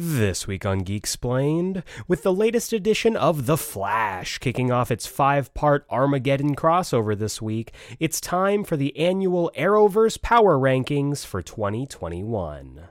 This 0.00 0.46
week 0.46 0.64
on 0.64 0.84
Geek 0.84 0.98
Explained, 1.02 1.82
with 2.06 2.22
the 2.22 2.32
latest 2.32 2.72
edition 2.72 3.16
of 3.16 3.46
The 3.46 3.56
Flash 3.56 4.38
kicking 4.38 4.70
off 4.70 4.92
its 4.92 5.08
five 5.08 5.52
part 5.54 5.84
Armageddon 5.90 6.54
crossover 6.54 7.18
this 7.18 7.42
week, 7.42 7.72
it's 7.98 8.20
time 8.20 8.62
for 8.62 8.76
the 8.76 8.96
annual 8.96 9.50
Arrowverse 9.58 10.22
Power 10.22 10.56
Rankings 10.56 11.26
for 11.26 11.42
2021. 11.42 12.82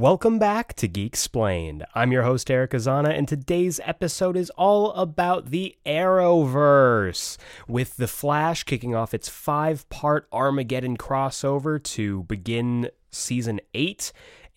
Welcome 0.00 0.38
back 0.38 0.72
to 0.76 0.88
Geek 0.88 1.08
Explained. 1.12 1.84
I'm 1.94 2.10
your 2.10 2.22
host, 2.22 2.50
Eric 2.50 2.70
Azana, 2.70 3.10
and 3.10 3.28
today's 3.28 3.80
episode 3.84 4.34
is 4.34 4.48
all 4.56 4.92
about 4.92 5.50
the 5.50 5.76
Arrowverse, 5.84 7.36
with 7.68 7.98
The 7.98 8.08
Flash 8.08 8.64
kicking 8.64 8.94
off 8.94 9.12
its 9.12 9.28
five 9.28 9.86
part 9.90 10.26
Armageddon 10.32 10.96
crossover 10.96 11.82
to 11.82 12.22
begin 12.22 12.88
season 13.10 13.60
eight 13.74 14.10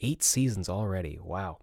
eight 0.03 0.21
seasons 0.21 0.70
already. 0.70 1.17
Wow. 1.23 1.57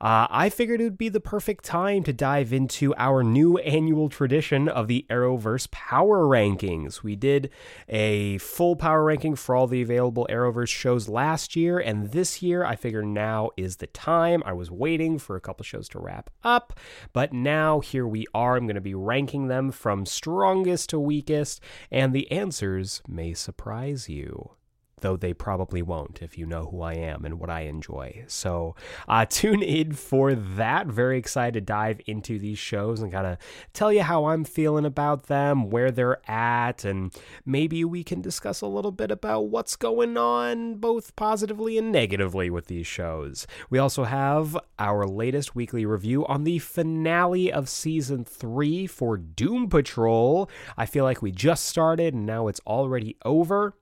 Uh, 0.00 0.28
I 0.30 0.50
figured 0.50 0.80
it 0.80 0.84
would 0.84 0.98
be 0.98 1.08
the 1.08 1.18
perfect 1.18 1.64
time 1.64 2.04
to 2.04 2.12
dive 2.12 2.52
into 2.52 2.94
our 2.96 3.24
new 3.24 3.58
annual 3.58 4.08
tradition 4.08 4.68
of 4.68 4.86
the 4.86 5.06
Arrowverse 5.10 5.70
Power 5.70 6.20
Rankings. 6.20 7.02
We 7.02 7.16
did 7.16 7.50
a 7.88 8.38
full 8.38 8.76
power 8.76 9.02
ranking 9.02 9.34
for 9.34 9.56
all 9.56 9.66
the 9.66 9.82
available 9.82 10.26
Arrowverse 10.30 10.68
shows 10.68 11.08
last 11.08 11.56
year, 11.56 11.78
and 11.78 12.12
this 12.12 12.42
year 12.42 12.64
I 12.64 12.76
figure 12.76 13.02
now 13.02 13.50
is 13.56 13.76
the 13.76 13.88
time. 13.88 14.42
I 14.46 14.52
was 14.52 14.70
waiting 14.70 15.18
for 15.18 15.34
a 15.34 15.40
couple 15.40 15.64
shows 15.64 15.88
to 15.90 15.98
wrap 15.98 16.30
up, 16.44 16.78
but 17.12 17.32
now 17.32 17.80
here 17.80 18.06
we 18.06 18.26
are. 18.34 18.56
I'm 18.56 18.66
going 18.66 18.74
to 18.74 18.80
be 18.80 18.94
ranking 18.94 19.48
them 19.48 19.72
from 19.72 20.06
strongest 20.06 20.90
to 20.90 21.00
weakest, 21.00 21.60
and 21.90 22.12
the 22.12 22.30
answers 22.30 23.02
may 23.08 23.34
surprise 23.34 24.08
you 24.08 24.57
though 25.00 25.16
they 25.16 25.32
probably 25.32 25.82
won't 25.82 26.22
if 26.22 26.38
you 26.38 26.46
know 26.46 26.66
who 26.66 26.82
I 26.82 26.94
am 26.94 27.24
and 27.24 27.38
what 27.38 27.50
I 27.50 27.62
enjoy. 27.62 28.24
So 28.26 28.74
uh, 29.08 29.24
tune 29.28 29.62
in 29.62 29.92
for 29.92 30.34
that. 30.34 30.86
Very 30.86 31.18
excited 31.18 31.54
to 31.54 31.60
dive 31.60 32.00
into 32.06 32.38
these 32.38 32.58
shows 32.58 33.00
and 33.00 33.12
kind 33.12 33.26
of 33.26 33.38
tell 33.72 33.92
you 33.92 34.02
how 34.02 34.26
I'm 34.26 34.44
feeling 34.44 34.84
about 34.84 35.24
them, 35.24 35.70
where 35.70 35.90
they're 35.90 36.20
at, 36.30 36.84
and 36.84 37.14
maybe 37.44 37.84
we 37.84 38.04
can 38.04 38.20
discuss 38.20 38.60
a 38.60 38.66
little 38.66 38.92
bit 38.92 39.10
about 39.10 39.48
what's 39.48 39.76
going 39.76 40.16
on 40.16 40.76
both 40.76 41.16
positively 41.16 41.78
and 41.78 41.92
negatively 41.92 42.50
with 42.50 42.66
these 42.66 42.86
shows. 42.86 43.46
We 43.70 43.78
also 43.78 44.04
have 44.04 44.56
our 44.78 45.06
latest 45.06 45.54
weekly 45.54 45.84
review 45.86 46.26
on 46.26 46.44
the 46.44 46.58
finale 46.58 47.52
of 47.52 47.68
season 47.68 48.24
three 48.24 48.86
for 48.86 49.16
Doom 49.16 49.68
Patrol. 49.68 50.50
I 50.76 50.86
feel 50.86 51.04
like 51.04 51.22
we 51.22 51.32
just 51.32 51.66
started 51.66 52.14
and 52.14 52.26
now 52.26 52.48
it's 52.48 52.60
already 52.66 53.16
over. 53.24 53.74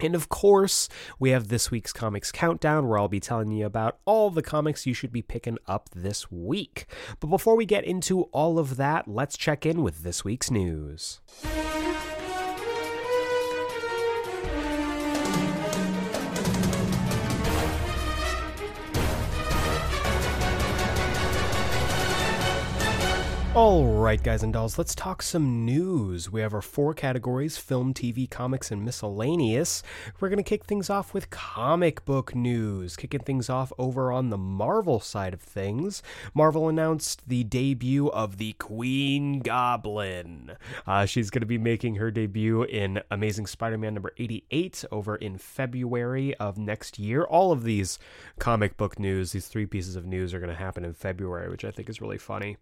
And 0.00 0.14
of 0.14 0.28
course, 0.28 0.88
we 1.18 1.30
have 1.30 1.48
this 1.48 1.70
week's 1.70 1.92
comics 1.92 2.32
countdown 2.32 2.88
where 2.88 2.98
I'll 2.98 3.08
be 3.08 3.20
telling 3.20 3.52
you 3.52 3.64
about 3.64 3.98
all 4.04 4.30
the 4.30 4.42
comics 4.42 4.86
you 4.86 4.94
should 4.94 5.12
be 5.12 5.22
picking 5.22 5.58
up 5.66 5.88
this 5.94 6.30
week. 6.30 6.86
But 7.20 7.28
before 7.28 7.56
we 7.56 7.64
get 7.64 7.84
into 7.84 8.22
all 8.32 8.58
of 8.58 8.76
that, 8.76 9.06
let's 9.06 9.36
check 9.36 9.64
in 9.64 9.82
with 9.82 10.02
this 10.02 10.24
week's 10.24 10.50
news. 10.50 11.20
All 23.54 23.86
right, 23.86 24.20
guys 24.20 24.42
and 24.42 24.52
dolls, 24.52 24.78
let's 24.78 24.96
talk 24.96 25.22
some 25.22 25.64
news. 25.64 26.28
We 26.28 26.40
have 26.40 26.54
our 26.54 26.60
four 26.60 26.92
categories 26.92 27.56
film, 27.56 27.94
TV, 27.94 28.28
comics, 28.28 28.72
and 28.72 28.84
miscellaneous. 28.84 29.84
We're 30.18 30.28
going 30.28 30.38
to 30.38 30.42
kick 30.42 30.64
things 30.64 30.90
off 30.90 31.14
with 31.14 31.30
comic 31.30 32.04
book 32.04 32.34
news. 32.34 32.96
Kicking 32.96 33.20
things 33.20 33.48
off 33.48 33.72
over 33.78 34.10
on 34.10 34.30
the 34.30 34.36
Marvel 34.36 34.98
side 34.98 35.32
of 35.32 35.40
things. 35.40 36.02
Marvel 36.34 36.68
announced 36.68 37.28
the 37.28 37.44
debut 37.44 38.08
of 38.08 38.38
the 38.38 38.54
Queen 38.54 39.38
Goblin. 39.38 40.56
Uh, 40.84 41.06
she's 41.06 41.30
going 41.30 41.42
to 41.42 41.46
be 41.46 41.56
making 41.56 41.94
her 41.94 42.10
debut 42.10 42.64
in 42.64 43.02
Amazing 43.08 43.46
Spider 43.46 43.78
Man 43.78 43.94
number 43.94 44.12
88 44.18 44.84
over 44.90 45.14
in 45.14 45.38
February 45.38 46.34
of 46.38 46.58
next 46.58 46.98
year. 46.98 47.22
All 47.22 47.52
of 47.52 47.62
these 47.62 48.00
comic 48.40 48.76
book 48.76 48.98
news, 48.98 49.30
these 49.30 49.46
three 49.46 49.66
pieces 49.66 49.94
of 49.94 50.04
news, 50.04 50.34
are 50.34 50.40
going 50.40 50.50
to 50.50 50.56
happen 50.56 50.84
in 50.84 50.92
February, 50.92 51.48
which 51.48 51.64
I 51.64 51.70
think 51.70 51.88
is 51.88 52.00
really 52.00 52.18
funny 52.18 52.56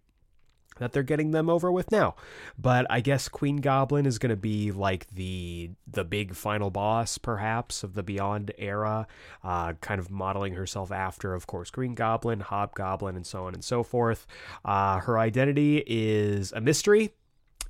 that 0.79 0.93
they're 0.93 1.03
getting 1.03 1.31
them 1.31 1.49
over 1.49 1.71
with 1.71 1.91
now. 1.91 2.15
But 2.59 2.87
I 2.91 3.01
guess 3.01 3.29
Queen 3.29 3.57
Goblin 3.57 4.07
is 4.07 4.19
going 4.19 4.31
to 4.31 4.37
be 4.37 4.73
like 4.73 5.09
the 5.09 5.71
the 5.87 6.05
big 6.05 6.35
final 6.35 6.71
boss, 6.71 7.19
perhaps, 7.19 7.83
of 7.83 7.95
the 7.95 8.03
Beyond 8.03 8.53
era, 8.59 9.07
uh, 9.45 9.75
kind 9.75 10.01
of 10.01 10.11
modeling 10.11 10.55
herself 10.55 10.91
after, 10.91 11.35
of 11.35 11.47
course, 11.47 11.71
Green 11.71 11.95
Goblin, 11.95 12.41
Hobgoblin, 12.41 13.17
and 13.17 13.27
so 13.27 13.47
on 13.47 13.55
and 13.55 13.65
so 13.65 13.83
forth. 13.83 14.27
Uh, 14.65 14.99
her 15.01 15.19
identity 15.19 15.83
is 15.87 16.53
a 16.53 16.61
mystery 16.61 17.13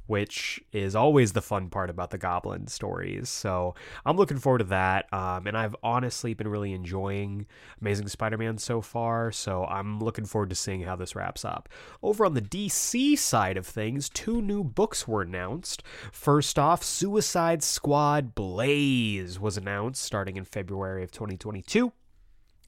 which 0.06 0.60
is 0.72 0.94
always 0.96 1.32
the 1.32 1.42
fun 1.42 1.68
part 1.68 1.90
about 1.90 2.10
the 2.10 2.18
Goblin 2.18 2.66
stories. 2.66 3.28
So 3.28 3.74
I'm 4.04 4.16
looking 4.16 4.38
forward 4.38 4.58
to 4.58 4.64
that. 4.64 5.12
Um, 5.12 5.46
and 5.46 5.56
I've 5.56 5.76
honestly 5.82 6.34
been 6.34 6.48
really 6.48 6.72
enjoying 6.72 7.46
Amazing 7.80 8.08
Spider 8.08 8.38
Man 8.38 8.58
so 8.58 8.80
far. 8.80 9.32
So 9.32 9.64
I'm 9.64 10.00
looking 10.00 10.24
forward 10.24 10.50
to 10.50 10.56
seeing 10.56 10.82
how 10.82 10.96
this 10.96 11.14
wraps 11.14 11.44
up. 11.44 11.68
Over 12.02 12.26
on 12.26 12.34
the 12.34 12.42
DC 12.42 13.16
side 13.18 13.56
of 13.56 13.66
things, 13.66 14.08
two 14.08 14.42
new 14.42 14.64
books 14.64 15.06
were 15.06 15.22
announced. 15.22 15.82
First 16.10 16.58
off, 16.58 16.82
Suicide 16.82 17.62
Squad 17.62 18.34
Blaze 18.34 19.38
was 19.38 19.56
announced 19.56 20.02
starting 20.02 20.36
in 20.36 20.44
February 20.44 21.04
of 21.04 21.12
2022 21.12 21.92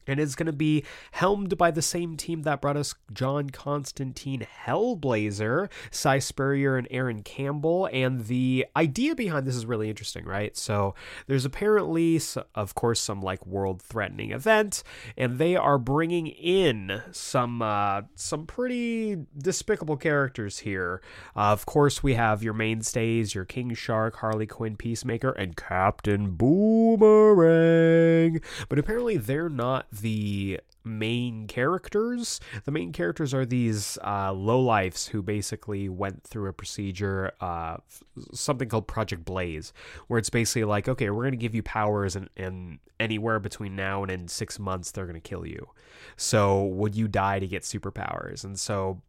and 0.06 0.20
is 0.20 0.34
going 0.34 0.47
to 0.47 0.53
be 0.53 0.84
helmed 1.12 1.56
by 1.56 1.70
the 1.70 1.82
same 1.82 2.16
team 2.16 2.42
that 2.42 2.60
brought 2.60 2.76
us 2.76 2.94
John 3.12 3.50
Constantine 3.50 4.47
Hellblazer, 4.66 5.69
Si 5.91 6.20
Spurrier 6.20 6.76
and 6.76 6.88
Aaron 6.91 7.22
Campbell. 7.22 7.88
And 7.92 8.26
the 8.26 8.66
idea 8.76 9.15
behind 9.15 9.47
this 9.47 9.56
is 9.56 9.66
really 9.66 9.88
interesting, 9.88 10.25
right? 10.25 10.56
So 10.56 10.94
there's 11.26 11.44
apparently, 11.44 12.20
of 12.54 12.75
course, 12.75 13.00
some 13.00 13.20
like 13.20 13.47
world-threatening 13.47 14.31
event, 14.32 14.82
and 15.16 15.38
they 15.38 15.56
are 15.56 15.78
bringing 15.78 16.26
in 16.26 17.03
some 17.12 17.62
uh, 17.62 18.03
some 18.15 18.47
pretty 18.47 19.19
despicable 19.36 19.97
characters 19.97 20.59
here. 20.60 21.00
Uh, 21.36 21.53
of 21.53 21.66
course, 21.66 22.03
we 22.03 22.15
have 22.15 22.42
your 22.42 22.54
mainstays, 22.54 23.34
your 23.34 23.44
King 23.44 23.75
Shark, 23.75 24.16
Harley 24.16 24.47
Quinn, 24.47 24.76
Peacemaker, 24.76 25.31
and 25.31 25.56
Captain 25.56 26.32
Boomerang. 26.32 27.44
But 28.69 28.78
apparently, 28.78 29.16
they're 29.16 29.48
not 29.48 29.86
the 30.00 30.60
main 30.84 31.47
characters. 31.47 32.41
The 32.65 32.71
main 32.71 32.93
characters 32.93 33.32
are 33.32 33.47
these 33.47 33.99
uh, 34.03 34.32
lowlifes 34.32 35.09
who 35.09 35.22
basically 35.22 35.88
went 35.88 36.25
through 36.25 36.49
a 36.49 36.53
procedure, 36.53 37.32
uh, 37.41 37.78
something 38.33 38.69
called 38.69 38.87
Project 38.87 39.25
Blaze, 39.25 39.72
where 40.09 40.19
it's 40.19 40.31
basically 40.31 40.65
like, 40.65 40.88
okay, 40.88 41.10
we're 41.10 41.22
going 41.22 41.33
to 41.33 41.38
give 41.38 41.54
you 41.54 41.62
powers, 41.62 42.16
and, 42.16 42.28
and 42.37 42.78
anywhere 43.00 43.41
between 43.41 43.75
now 43.75 44.03
and 44.03 44.10
in 44.10 44.28
six 44.28 44.59
months, 44.59 44.91
they're 44.91 45.06
going 45.06 45.15
to 45.15 45.21
kill 45.21 45.47
you. 45.47 45.69
So, 46.16 46.65
would 46.65 46.94
you 46.94 47.09
die 47.09 47.38
to 47.38 47.47
get 47.47 47.62
superpowers? 47.62 48.44
And 48.44 48.59
so 48.59 49.00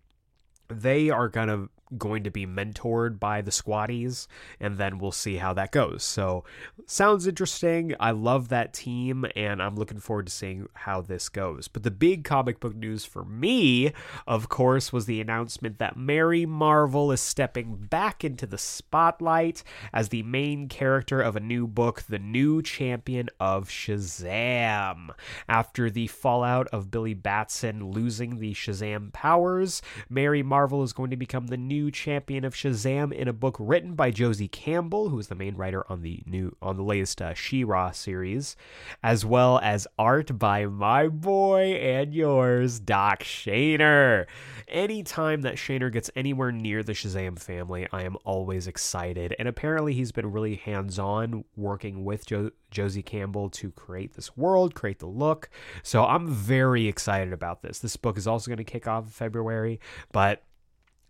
they 0.67 1.09
are 1.09 1.29
kind 1.29 1.51
of 1.51 1.69
going 1.97 2.23
to 2.23 2.31
be 2.31 2.47
mentored 2.47 3.19
by 3.19 3.41
the 3.41 3.51
squatties 3.51 4.27
and 4.59 4.77
then 4.77 4.97
we'll 4.97 5.11
see 5.11 5.37
how 5.37 5.53
that 5.53 5.71
goes. 5.71 6.03
So 6.03 6.43
sounds 6.85 7.27
interesting. 7.27 7.93
I 7.99 8.11
love 8.11 8.49
that 8.49 8.73
team 8.73 9.25
and 9.35 9.61
i'm 9.61 9.75
looking 9.75 9.99
forward 9.99 10.27
to 10.27 10.31
seeing 10.31 10.67
how 10.73 11.01
this 11.01 11.29
goes. 11.29 11.67
But 11.67 11.83
the 11.83 11.91
big 11.91 12.23
comic 12.23 12.59
book 12.59 12.75
news 12.75 13.05
for 13.05 13.23
me 13.23 13.93
of 14.25 14.49
course 14.49 14.91
was 14.91 15.05
the 15.05 15.21
announcement 15.21 15.77
that 15.79 15.97
mary 15.97 16.45
marvel 16.45 17.11
is 17.11 17.21
stepping 17.21 17.75
back 17.75 18.23
into 18.23 18.47
the 18.47 18.57
spotlight 18.57 19.63
as 19.93 20.09
the 20.09 20.23
main 20.23 20.67
character 20.67 21.21
of 21.21 21.35
a 21.35 21.39
new 21.39 21.67
book 21.67 22.03
the 22.03 22.19
new 22.19 22.61
champion 22.61 23.29
of 23.39 23.69
shazam. 23.69 25.09
After 25.47 25.89
the 25.89 26.07
fallout 26.07 26.67
of 26.69 26.89
billy 26.89 27.13
batson 27.13 27.91
losing 27.91 28.39
the 28.39 28.53
shazam 28.53 29.13
powers 29.13 29.81
mary 30.09 30.41
marvel 30.41 30.81
is 30.83 30.93
going 30.93 31.11
to 31.11 31.17
become 31.17 31.47
the 31.47 31.57
new 31.57 31.74
new 31.75 31.91
champion 31.91 32.45
of 32.45 32.55
Shazam 32.55 33.11
in 33.11 33.27
a 33.27 33.33
book 33.33 33.57
written 33.59 33.95
by 33.95 34.09
Josie 34.09 34.47
Campbell, 34.47 35.09
who 35.09 35.19
is 35.19 35.27
the 35.27 35.35
main 35.35 35.55
writer 35.55 35.83
on 35.91 36.03
the 36.03 36.23
new 36.25 36.55
on 36.61 36.77
the 36.77 36.83
latest 36.83 37.21
uh, 37.21 37.33
She-Ra 37.33 37.91
series, 37.91 38.55
as 39.03 39.25
well 39.25 39.59
as 39.61 39.85
art 39.99 40.39
by 40.39 40.67
my 40.67 41.09
boy 41.09 41.73
and 41.73 42.13
yours, 42.13 42.79
Doc 42.79 43.23
Shaner. 43.23 44.25
Anytime 44.69 45.41
that 45.41 45.55
Shaner 45.55 45.91
gets 45.91 46.09
anywhere 46.15 46.53
near 46.53 46.81
the 46.81 46.93
Shazam 46.93 47.37
family, 47.37 47.87
I 47.91 48.03
am 48.03 48.15
always 48.23 48.67
excited. 48.67 49.35
And 49.37 49.49
apparently, 49.49 49.93
he's 49.93 50.13
been 50.13 50.31
really 50.31 50.55
hands-on 50.55 51.43
working 51.57 52.05
with 52.05 52.25
jo- 52.25 52.51
Josie 52.71 53.03
Campbell 53.03 53.49
to 53.49 53.71
create 53.71 54.13
this 54.13 54.37
world, 54.37 54.75
create 54.75 54.99
the 54.99 55.07
look. 55.07 55.49
So 55.83 56.05
I'm 56.05 56.29
very 56.31 56.87
excited 56.87 57.33
about 57.33 57.61
this. 57.63 57.79
This 57.79 57.97
book 57.97 58.17
is 58.17 58.27
also 58.27 58.47
going 58.47 58.57
to 58.57 58.63
kick 58.63 58.87
off 58.87 59.03
in 59.03 59.09
February, 59.09 59.81
but 60.13 60.43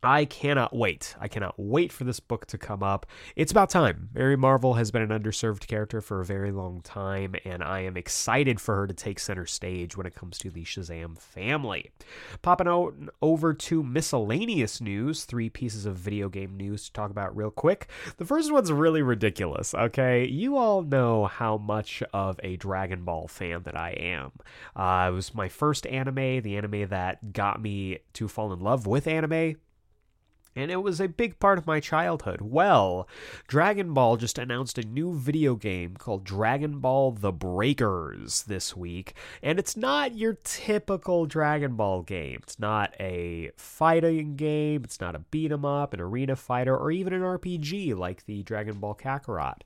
I 0.05 0.25
cannot 0.25 0.75
wait. 0.75 1.15
I 1.19 1.27
cannot 1.27 1.55
wait 1.57 1.91
for 1.91 2.03
this 2.03 2.19
book 2.19 2.45
to 2.47 2.57
come 2.57 2.83
up. 2.83 3.07
It's 3.35 3.51
about 3.51 3.71
time. 3.71 4.09
Mary 4.13 4.37
Marvel 4.37 4.75
has 4.75 4.91
been 4.91 5.01
an 5.01 5.09
underserved 5.09 5.65
character 5.65 5.99
for 5.99 6.21
a 6.21 6.25
very 6.25 6.51
long 6.51 6.81
time, 6.81 7.35
and 7.43 7.63
I 7.63 7.79
am 7.81 7.97
excited 7.97 8.61
for 8.61 8.75
her 8.75 8.87
to 8.87 8.93
take 8.93 9.19
center 9.19 9.47
stage 9.47 9.97
when 9.97 10.05
it 10.05 10.13
comes 10.13 10.37
to 10.39 10.51
the 10.51 10.63
Shazam 10.63 11.17
family. 11.17 11.89
Popping 12.43 12.67
out 12.67 12.93
over 13.21 13.53
to 13.53 13.83
miscellaneous 13.83 14.79
news, 14.79 15.25
three 15.25 15.49
pieces 15.49 15.87
of 15.87 15.95
video 15.95 16.29
game 16.29 16.55
news 16.55 16.85
to 16.85 16.93
talk 16.93 17.09
about 17.09 17.35
real 17.35 17.51
quick. 17.51 17.87
The 18.17 18.25
first 18.25 18.51
one's 18.51 18.71
really 18.71 19.01
ridiculous, 19.01 19.73
okay? 19.73 20.25
You 20.25 20.57
all 20.57 20.83
know 20.83 21.25
how 21.25 21.57
much 21.57 22.03
of 22.13 22.39
a 22.43 22.57
Dragon 22.57 23.03
Ball 23.03 23.27
fan 23.27 23.63
that 23.63 23.75
I 23.75 23.91
am. 23.91 24.33
Uh, 24.75 25.09
it 25.09 25.15
was 25.15 25.33
my 25.33 25.49
first 25.49 25.87
anime, 25.87 26.41
the 26.41 26.57
anime 26.57 26.89
that 26.89 27.33
got 27.33 27.59
me 27.59 27.99
to 28.13 28.27
fall 28.27 28.53
in 28.53 28.59
love 28.59 28.85
with 28.85 29.07
anime 29.07 29.55
and 30.55 30.71
it 30.71 30.81
was 30.81 31.01
a 31.01 31.07
big 31.07 31.39
part 31.39 31.57
of 31.57 31.67
my 31.67 31.79
childhood. 31.79 32.41
Well, 32.41 33.07
Dragon 33.47 33.93
Ball 33.93 34.17
just 34.17 34.37
announced 34.37 34.77
a 34.77 34.83
new 34.83 35.13
video 35.13 35.55
game 35.55 35.95
called 35.97 36.23
Dragon 36.23 36.79
Ball 36.79 37.11
The 37.11 37.31
Breakers 37.31 38.43
this 38.43 38.75
week, 38.75 39.13
and 39.43 39.59
it's 39.59 39.75
not 39.75 40.15
your 40.15 40.37
typical 40.43 41.25
Dragon 41.25 41.75
Ball 41.75 42.01
game. 42.01 42.39
It's 42.43 42.59
not 42.59 42.93
a 42.99 43.51
fighting 43.57 44.35
game, 44.35 44.83
it's 44.83 45.01
not 45.01 45.15
a 45.15 45.19
beat 45.19 45.51
'em 45.51 45.65
up, 45.65 45.93
an 45.93 45.99
arena 45.99 46.35
fighter, 46.35 46.75
or 46.75 46.91
even 46.91 47.13
an 47.13 47.21
RPG 47.21 47.93
like 47.93 48.25
the 48.25 48.43
Dragon 48.43 48.79
Ball 48.79 48.95
Kakarot 48.95 49.61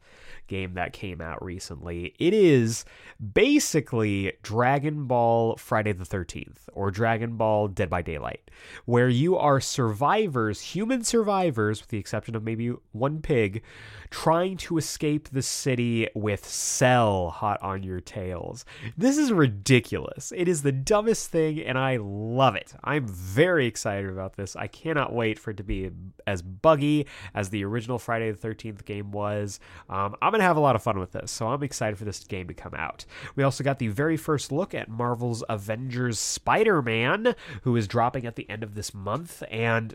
game 0.48 0.74
that 0.74 0.94
came 0.94 1.22
out 1.22 1.44
recently. 1.44 2.16
It 2.18 2.34
is 2.34 2.86
basically 3.34 4.34
Dragon 4.42 5.06
Ball 5.06 5.56
Friday 5.58 5.92
the 5.92 6.06
13th 6.06 6.70
or 6.74 6.92
Dragon 6.92 7.38
Ball 7.38 7.68
Dead 7.68 7.90
by 7.90 8.02
Daylight, 8.02 8.50
where 8.86 9.10
you 9.10 9.38
are 9.38 9.60
survivors 9.60 10.62
human 10.80 11.04
survivors, 11.04 11.82
with 11.82 11.90
the 11.90 11.98
exception 11.98 12.38
of 12.38 12.42
maybe 12.42 12.70
one 12.94 13.22
pig, 13.22 13.62
trying 14.10 14.56
to 14.56 14.78
escape 14.78 15.28
the 15.28 15.42
city 15.42 16.08
with 16.16 16.48
Cell 16.48 17.32
hot 17.32 17.62
on 17.62 17.84
your 17.84 18.00
tails. 18.00 18.64
This 18.98 19.18
is 19.18 19.34
ridiculous. 19.34 20.32
It 20.34 20.48
is 20.48 20.62
the 20.62 20.72
dumbest 20.72 21.32
thing, 21.32 21.60
and 21.60 21.78
I 21.78 21.98
love 21.98 22.56
it. 22.56 22.74
I'm 22.82 23.06
very 23.06 23.66
excited 23.68 24.10
about 24.10 24.38
this. 24.38 24.56
I 24.56 24.68
cannot 24.68 25.12
wait 25.12 25.38
for 25.38 25.52
it 25.52 25.58
to 25.58 25.66
be 25.66 25.92
as 26.26 26.42
buggy 26.42 27.08
as 27.36 27.50
the 27.50 27.66
original 27.66 28.00
Friday 28.00 28.32
the 28.32 28.48
13th 28.48 28.86
game 28.86 29.12
was. 29.12 29.60
Um, 29.90 30.16
I'm 30.22 30.32
going 30.32 30.40
to 30.40 30.48
have 30.48 30.56
a 30.56 30.62
lot 30.62 30.78
of 30.78 30.82
fun 30.82 30.98
with 30.98 31.12
this, 31.12 31.30
so 31.30 31.50
I'm 31.50 31.62
excited 31.62 31.98
for 31.98 32.06
this 32.06 32.24
game 32.24 32.48
to 32.48 32.54
come 32.54 32.74
out. 32.74 33.04
We 33.36 33.44
also 33.44 33.66
got 33.66 33.80
the 33.80 33.90
very 33.90 34.16
first 34.16 34.50
look 34.50 34.74
at 34.74 34.88
Marvel's 34.88 35.44
Avengers 35.50 36.20
Spider 36.20 36.82
Man, 36.82 37.36
who 37.64 37.76
is 37.76 37.86
dropping 37.86 38.26
at 38.26 38.38
the 38.38 38.50
end 38.50 38.64
of 38.64 38.76
this 38.76 38.94
month, 38.94 39.44
and 39.52 39.94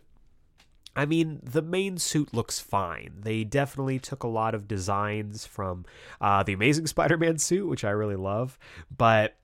I 0.96 1.06
mean, 1.06 1.40
the 1.42 1.62
main 1.62 1.98
suit 1.98 2.32
looks 2.32 2.60
fine. 2.60 3.14
They 3.20 3.44
definitely 3.44 3.98
took 3.98 4.22
a 4.22 4.28
lot 4.28 4.54
of 4.54 4.68
designs 4.68 5.46
from 5.46 5.84
uh, 6.20 6.42
the 6.42 6.52
Amazing 6.52 6.86
Spider 6.88 7.16
Man 7.16 7.38
suit, 7.38 7.68
which 7.68 7.84
I 7.84 7.90
really 7.90 8.16
love, 8.16 8.58
but 8.96 9.36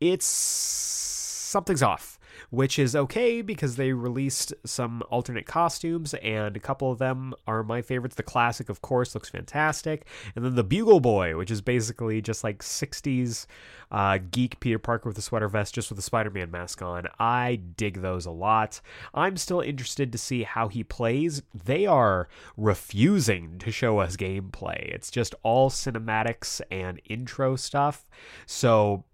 it's 0.00 0.26
something's 0.26 1.82
off 1.82 2.13
which 2.54 2.78
is 2.78 2.94
okay 2.94 3.42
because 3.42 3.76
they 3.76 3.92
released 3.92 4.54
some 4.64 5.02
alternate 5.10 5.46
costumes, 5.46 6.14
and 6.14 6.56
a 6.56 6.60
couple 6.60 6.90
of 6.90 6.98
them 6.98 7.34
are 7.46 7.62
my 7.62 7.82
favorites. 7.82 8.14
The 8.14 8.22
classic, 8.22 8.68
of 8.68 8.80
course, 8.80 9.14
looks 9.14 9.28
fantastic, 9.28 10.06
and 10.34 10.44
then 10.44 10.54
the 10.54 10.64
Bugle 10.64 11.00
Boy, 11.00 11.36
which 11.36 11.50
is 11.50 11.60
basically 11.60 12.22
just 12.22 12.44
like 12.44 12.62
60s 12.62 13.46
uh, 13.90 14.18
geek 14.30 14.60
Peter 14.60 14.78
Parker 14.78 15.08
with 15.08 15.18
a 15.18 15.22
sweater 15.22 15.48
vest, 15.48 15.74
just 15.74 15.90
with 15.90 15.98
a 15.98 16.02
Spider 16.02 16.30
Man 16.30 16.50
mask 16.50 16.82
on. 16.82 17.06
I 17.18 17.60
dig 17.76 18.00
those 18.00 18.26
a 18.26 18.30
lot. 18.30 18.80
I'm 19.12 19.36
still 19.36 19.60
interested 19.60 20.12
to 20.12 20.18
see 20.18 20.44
how 20.44 20.68
he 20.68 20.84
plays. 20.84 21.42
They 21.52 21.86
are 21.86 22.28
refusing 22.56 23.58
to 23.58 23.70
show 23.70 23.98
us 23.98 24.16
gameplay, 24.16 24.88
it's 24.94 25.10
just 25.10 25.34
all 25.42 25.70
cinematics 25.70 26.60
and 26.70 27.00
intro 27.04 27.56
stuff. 27.56 28.06
So 28.46 29.04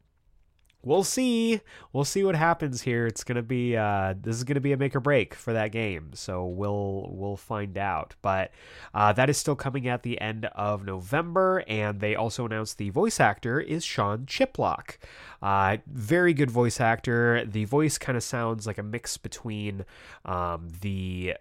we'll 0.83 1.05
see. 1.05 1.61
We'll 1.93 2.05
see 2.05 2.25
what 2.25 2.35
happens 2.35 2.83
here. 2.83 3.07
It's 3.07 3.25
gonna 3.25 3.43
be 3.43 3.77
uh, 3.77 4.15
this 4.21 4.37
is 4.37 4.45
gonna 4.45 4.61
be 4.61 4.73
a 4.73 4.77
make 4.77 4.95
or 4.95 5.01
break 5.01 5.35
for 5.35 5.53
that 5.53 5.73
game. 5.73 6.11
So 6.15 6.47
we'll 6.47 7.09
we'll 7.13 7.37
find 7.37 7.77
out. 7.77 8.15
But 8.23 8.51
uh, 8.95 9.13
that 9.15 9.31
is 9.31 9.39
still 9.39 9.57
coming 9.57 9.89
at 9.89 10.03
the 10.03 10.21
end 10.21 10.47
of 10.47 10.85
November, 10.85 11.65
and 11.67 12.01
they 12.01 12.15
also 12.15 12.47
announced 12.47 12.79
the 12.79 12.91
voice 12.91 13.21
actor 13.21 13.61
is 13.61 13.85
Sean 13.85 14.27
Chiplock. 14.27 14.97
Uh, 15.43 15.79
very 15.87 16.35
good 16.35 16.51
voice 16.51 16.81
actor. 16.81 17.45
The 17.45 17.65
voice 17.65 17.99
kind 17.99 18.17
of 18.17 18.23
sounds 18.23 18.67
like 18.67 18.79
a 18.79 18.83
mix 18.83 19.17
between 19.17 19.85
um, 20.25 20.69
the 20.81 21.35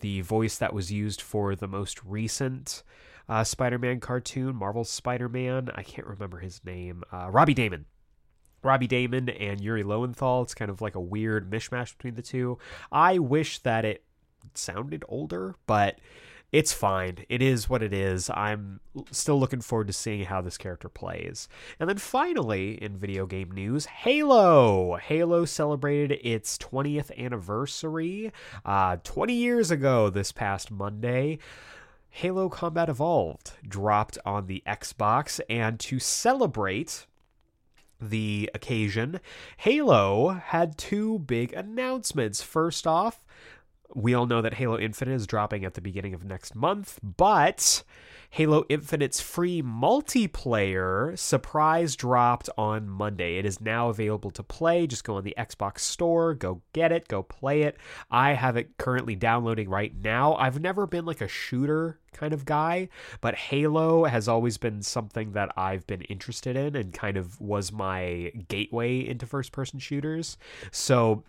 the 0.00 0.20
voice 0.22 0.56
that 0.58 0.72
was 0.72 0.90
used 0.90 1.20
for 1.20 1.54
the 1.54 1.68
most 1.68 2.02
recent. 2.04 2.82
Uh, 3.28 3.44
Spider-Man 3.44 4.00
cartoon, 4.00 4.54
Marvel's 4.56 4.90
Spider-Man. 4.90 5.70
I 5.74 5.84
can't 5.84 6.06
remember 6.06 6.38
his 6.38 6.60
name. 6.64 7.04
Uh, 7.12 7.28
Robbie 7.30 7.54
Daymond 7.54 7.84
Robbie 8.62 8.88
Daymond 8.88 9.34
and 9.40 9.60
Yuri 9.60 9.82
Lowenthal. 9.82 10.42
It's 10.42 10.54
kind 10.54 10.70
of 10.70 10.80
like 10.80 10.94
a 10.94 11.00
weird 11.00 11.50
mishmash 11.50 11.96
between 11.96 12.14
the 12.14 12.22
two. 12.22 12.58
I 12.90 13.18
wish 13.18 13.58
that 13.60 13.84
it 13.84 14.04
sounded 14.54 15.04
older, 15.08 15.56
but 15.66 15.98
it's 16.52 16.74
fine. 16.74 17.24
It 17.30 17.40
is 17.40 17.70
what 17.70 17.82
it 17.82 17.94
is. 17.94 18.28
I'm 18.28 18.80
still 19.10 19.40
looking 19.40 19.62
forward 19.62 19.86
to 19.86 19.92
seeing 19.94 20.26
how 20.26 20.42
this 20.42 20.58
character 20.58 20.90
plays. 20.90 21.48
And 21.80 21.88
then 21.88 21.96
finally, 21.96 22.74
in 22.74 22.98
video 22.98 23.24
game 23.24 23.50
news, 23.50 23.86
Halo. 23.86 24.96
Halo 24.96 25.46
celebrated 25.46 26.20
its 26.22 26.58
20th 26.58 27.16
anniversary 27.18 28.32
uh, 28.66 28.98
20 29.02 29.32
years 29.32 29.70
ago 29.70 30.10
this 30.10 30.30
past 30.30 30.70
Monday. 30.70 31.38
Halo 32.10 32.50
Combat 32.50 32.90
Evolved 32.90 33.52
dropped 33.66 34.18
on 34.26 34.46
the 34.46 34.62
Xbox, 34.66 35.40
and 35.48 35.80
to 35.80 35.98
celebrate, 35.98 37.06
the 38.10 38.50
occasion, 38.54 39.20
Halo 39.58 40.30
had 40.30 40.76
two 40.76 41.20
big 41.20 41.52
announcements. 41.52 42.42
First 42.42 42.86
off, 42.86 43.20
we 43.94 44.14
all 44.14 44.26
know 44.26 44.42
that 44.42 44.54
Halo 44.54 44.78
Infinite 44.78 45.14
is 45.14 45.26
dropping 45.26 45.64
at 45.64 45.74
the 45.74 45.80
beginning 45.80 46.14
of 46.14 46.24
next 46.24 46.54
month, 46.54 46.98
but 47.02 47.82
Halo 48.30 48.64
Infinite's 48.70 49.20
free 49.20 49.60
multiplayer 49.60 51.18
surprise 51.18 51.96
dropped 51.96 52.48
on 52.56 52.88
Monday. 52.88 53.36
It 53.36 53.44
is 53.44 53.60
now 53.60 53.90
available 53.90 54.30
to 54.30 54.42
play. 54.42 54.86
Just 54.86 55.04
go 55.04 55.16
on 55.16 55.24
the 55.24 55.34
Xbox 55.36 55.80
Store, 55.80 56.32
go 56.32 56.62
get 56.72 56.92
it, 56.92 57.08
go 57.08 57.22
play 57.22 57.62
it. 57.62 57.76
I 58.10 58.32
have 58.32 58.56
it 58.56 58.78
currently 58.78 59.16
downloading 59.16 59.68
right 59.68 59.94
now. 59.94 60.34
I've 60.36 60.60
never 60.60 60.86
been 60.86 61.04
like 61.04 61.20
a 61.20 61.28
shooter 61.28 61.98
kind 62.14 62.32
of 62.32 62.46
guy, 62.46 62.88
but 63.20 63.34
Halo 63.34 64.04
has 64.04 64.28
always 64.28 64.56
been 64.56 64.80
something 64.80 65.32
that 65.32 65.52
I've 65.54 65.86
been 65.86 66.02
interested 66.02 66.56
in 66.56 66.74
and 66.74 66.92
kind 66.92 67.18
of 67.18 67.38
was 67.38 67.70
my 67.70 68.32
gateway 68.48 69.06
into 69.06 69.26
first 69.26 69.52
person 69.52 69.78
shooters. 69.78 70.38
So 70.70 71.22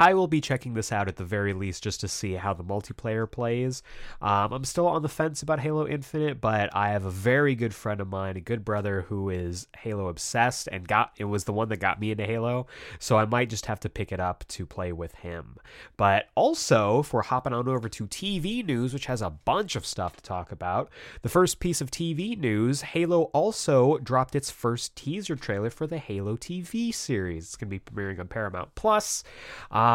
I 0.00 0.14
will 0.14 0.28
be 0.28 0.40
checking 0.40 0.74
this 0.74 0.92
out 0.92 1.08
at 1.08 1.16
the 1.16 1.24
very 1.24 1.52
least 1.52 1.82
just 1.82 2.00
to 2.00 2.08
see 2.08 2.34
how 2.34 2.54
the 2.54 2.62
multiplayer 2.62 3.28
plays. 3.28 3.82
Um, 4.22 4.52
I'm 4.52 4.64
still 4.64 4.86
on 4.86 5.02
the 5.02 5.08
fence 5.08 5.42
about 5.42 5.58
Halo 5.58 5.88
Infinite, 5.88 6.40
but 6.40 6.70
I 6.72 6.90
have 6.90 7.04
a 7.04 7.10
very 7.10 7.56
good 7.56 7.74
friend 7.74 8.00
of 8.00 8.06
mine, 8.06 8.36
a 8.36 8.40
good 8.40 8.64
brother 8.64 9.02
who 9.08 9.28
is 9.28 9.66
Halo 9.76 10.06
obsessed 10.06 10.68
and 10.70 10.86
got 10.86 11.12
it 11.16 11.24
was 11.24 11.44
the 11.44 11.52
one 11.52 11.68
that 11.70 11.78
got 11.78 11.98
me 11.98 12.12
into 12.12 12.24
Halo, 12.24 12.68
so 13.00 13.18
I 13.18 13.24
might 13.24 13.50
just 13.50 13.66
have 13.66 13.80
to 13.80 13.88
pick 13.88 14.12
it 14.12 14.20
up 14.20 14.44
to 14.48 14.66
play 14.66 14.92
with 14.92 15.16
him. 15.16 15.56
But 15.96 16.28
also, 16.36 17.00
if 17.00 17.12
we're 17.12 17.22
hopping 17.22 17.52
on 17.52 17.66
over 17.66 17.88
to 17.88 18.06
TV 18.06 18.64
news, 18.64 18.94
which 18.94 19.06
has 19.06 19.20
a 19.20 19.30
bunch 19.30 19.74
of 19.74 19.84
stuff 19.84 20.14
to 20.16 20.22
talk 20.22 20.52
about, 20.52 20.90
the 21.22 21.28
first 21.28 21.58
piece 21.58 21.80
of 21.80 21.90
TV 21.90 22.38
news, 22.38 22.82
Halo 22.82 23.22
also 23.34 23.98
dropped 23.98 24.36
its 24.36 24.48
first 24.50 24.94
teaser 24.94 25.34
trailer 25.34 25.70
for 25.70 25.88
the 25.88 25.98
Halo 25.98 26.36
TV 26.36 26.94
series. 26.94 27.46
It's 27.46 27.56
going 27.56 27.68
to 27.68 27.76
be 27.76 27.80
premiering 27.80 28.20
on 28.20 28.28
Paramount 28.28 28.76
Plus. 28.76 29.24
Um, 29.72 29.87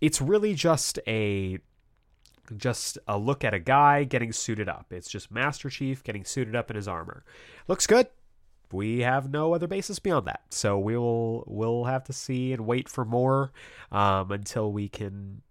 it's 0.00 0.20
really 0.20 0.54
just 0.54 0.98
a 1.06 1.58
just 2.56 2.98
a 3.08 3.18
look 3.18 3.44
at 3.44 3.54
a 3.54 3.58
guy 3.58 4.04
getting 4.04 4.32
suited 4.32 4.68
up. 4.68 4.86
It's 4.90 5.08
just 5.08 5.30
Master 5.30 5.68
Chief 5.68 6.02
getting 6.04 6.24
suited 6.24 6.54
up 6.54 6.70
in 6.70 6.76
his 6.76 6.86
armor. 6.86 7.24
Looks 7.66 7.86
good. 7.86 8.06
We 8.72 9.00
have 9.00 9.30
no 9.30 9.54
other 9.54 9.66
basis 9.66 9.98
beyond 9.98 10.26
that, 10.26 10.42
so 10.50 10.78
we'll 10.78 11.44
we'll 11.46 11.84
have 11.84 12.04
to 12.04 12.12
see 12.12 12.52
and 12.52 12.66
wait 12.66 12.88
for 12.88 13.04
more 13.04 13.52
um, 13.92 14.32
until 14.32 14.72
we 14.72 14.88
can 14.88 15.42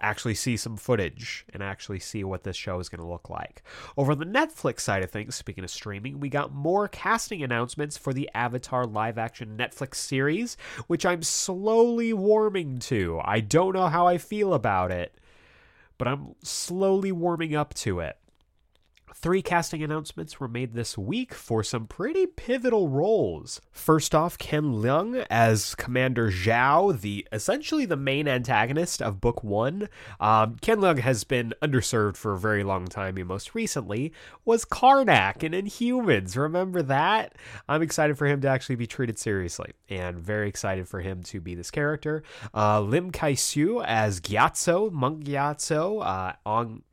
actually 0.00 0.34
see 0.34 0.56
some 0.56 0.76
footage 0.76 1.44
and 1.52 1.62
actually 1.62 1.98
see 1.98 2.24
what 2.24 2.44
this 2.44 2.56
show 2.56 2.78
is 2.78 2.88
going 2.88 3.00
to 3.00 3.06
look 3.06 3.28
like. 3.28 3.62
Over 3.96 4.14
the 4.14 4.24
Netflix 4.24 4.80
side 4.80 5.02
of 5.02 5.10
things, 5.10 5.34
speaking 5.34 5.64
of 5.64 5.70
streaming, 5.70 6.20
we 6.20 6.28
got 6.28 6.52
more 6.52 6.88
casting 6.88 7.42
announcements 7.42 7.96
for 7.96 8.12
the 8.12 8.30
Avatar 8.34 8.86
live 8.86 9.18
action 9.18 9.56
Netflix 9.56 9.96
series, 9.96 10.56
which 10.86 11.04
I'm 11.04 11.22
slowly 11.22 12.12
warming 12.12 12.78
to. 12.80 13.20
I 13.24 13.40
don't 13.40 13.74
know 13.74 13.88
how 13.88 14.06
I 14.06 14.18
feel 14.18 14.54
about 14.54 14.90
it, 14.90 15.14
but 15.96 16.08
I'm 16.08 16.34
slowly 16.42 17.12
warming 17.12 17.54
up 17.54 17.74
to 17.74 18.00
it. 18.00 18.18
Three 19.20 19.42
casting 19.42 19.82
announcements 19.82 20.38
were 20.38 20.46
made 20.46 20.74
this 20.74 20.96
week 20.96 21.34
for 21.34 21.64
some 21.64 21.88
pretty 21.88 22.24
pivotal 22.24 22.88
roles. 22.88 23.60
First 23.72 24.14
off, 24.14 24.38
Ken 24.38 24.74
Leung 24.74 25.26
as 25.28 25.74
Commander 25.74 26.30
Zhao, 26.30 27.00
the 27.00 27.26
essentially 27.32 27.84
the 27.84 27.96
main 27.96 28.28
antagonist 28.28 29.02
of 29.02 29.20
Book 29.20 29.42
One. 29.42 29.88
Um, 30.20 30.54
Ken 30.60 30.78
Leung 30.78 31.00
has 31.00 31.24
been 31.24 31.52
underserved 31.60 32.16
for 32.16 32.34
a 32.34 32.38
very 32.38 32.62
long 32.62 32.86
time. 32.86 33.16
He 33.16 33.24
most 33.24 33.56
recently 33.56 34.12
was 34.44 34.64
Karnak 34.64 35.42
in 35.42 35.50
Inhumans. 35.50 36.36
Remember 36.36 36.80
that? 36.82 37.34
I'm 37.68 37.82
excited 37.82 38.16
for 38.16 38.26
him 38.26 38.40
to 38.42 38.48
actually 38.48 38.76
be 38.76 38.86
treated 38.86 39.18
seriously, 39.18 39.72
and 39.88 40.16
very 40.20 40.48
excited 40.48 40.86
for 40.86 41.00
him 41.00 41.24
to 41.24 41.40
be 41.40 41.56
this 41.56 41.72
character. 41.72 42.22
Uh, 42.54 42.82
Lim 42.82 43.10
Kay 43.10 43.34
Siu 43.34 43.82
as 43.82 44.20
Gyatso, 44.20 44.92
Monk 44.92 45.24
Gyatso, 45.24 46.06
uh, 46.06 46.34
on 46.46 46.84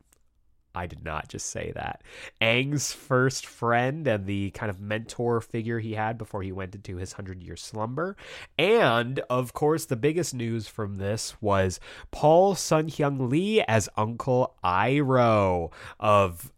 I 0.76 0.88
did 0.88 1.04
not 1.04 1.30
just 1.30 1.48
say 1.48 1.72
that. 1.76 2.02
Aang's 2.42 2.92
first 2.92 3.46
friend 3.46 4.08
and 4.08 4.26
the 4.26 4.52
kind 4.52 4.70
of 4.70 4.80
mentor 4.80 5.42
figure 5.42 5.80
he 5.80 5.94
had 5.94 6.18
before 6.18 6.44
he 6.44 6.52
went 6.52 6.76
into 6.76 6.98
his 6.98 7.14
100 7.14 7.42
year 7.42 7.56
slumber. 7.56 8.18
And, 8.58 9.20
of 9.30 9.54
course, 9.54 9.86
the 9.86 9.96
biggest 9.96 10.34
news 10.34 10.68
from 10.68 10.96
this 10.96 11.36
was 11.42 11.80
Paul 12.12 12.56
Sun 12.56 12.90
Hyung 12.90 13.30
Lee 13.30 13.62
as 13.62 13.90
Uncle 13.98 14.56
Iroh 14.64 15.72
of 16.00 16.52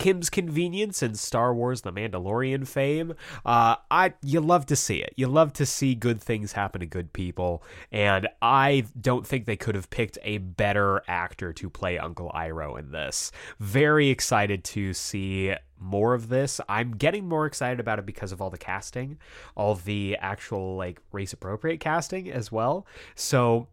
Kim's 0.00 0.30
Convenience 0.30 1.02
and 1.02 1.18
Star 1.18 1.52
Wars 1.52 1.82
The 1.82 1.92
Mandalorian 1.92 2.66
fame. 2.66 3.12
Uh, 3.44 3.76
I 3.90 4.14
you 4.22 4.40
love 4.40 4.64
to 4.66 4.74
see 4.74 4.96
it. 4.96 5.12
You 5.14 5.26
love 5.26 5.52
to 5.52 5.66
see 5.66 5.94
good 5.94 6.22
things 6.22 6.52
happen 6.52 6.80
to 6.80 6.86
good 6.86 7.12
people, 7.12 7.62
and 7.92 8.26
I 8.40 8.86
don't 8.98 9.26
think 9.26 9.44
they 9.44 9.58
could 9.58 9.74
have 9.74 9.90
picked 9.90 10.16
a 10.22 10.38
better 10.38 11.02
actor 11.06 11.52
to 11.52 11.68
play 11.68 11.98
Uncle 11.98 12.32
Iroh 12.34 12.78
in 12.78 12.92
this. 12.92 13.30
Very 13.58 14.08
excited 14.08 14.64
to 14.64 14.94
see 14.94 15.54
more 15.78 16.14
of 16.14 16.30
this. 16.30 16.62
I'm 16.66 16.92
getting 16.92 17.28
more 17.28 17.44
excited 17.44 17.78
about 17.78 17.98
it 17.98 18.06
because 18.06 18.32
of 18.32 18.40
all 18.40 18.48
the 18.48 18.56
casting, 18.56 19.18
all 19.54 19.74
the 19.74 20.16
actual 20.18 20.76
like 20.76 21.02
race 21.12 21.34
appropriate 21.34 21.78
casting 21.78 22.32
as 22.32 22.50
well. 22.50 22.86
So 23.14 23.68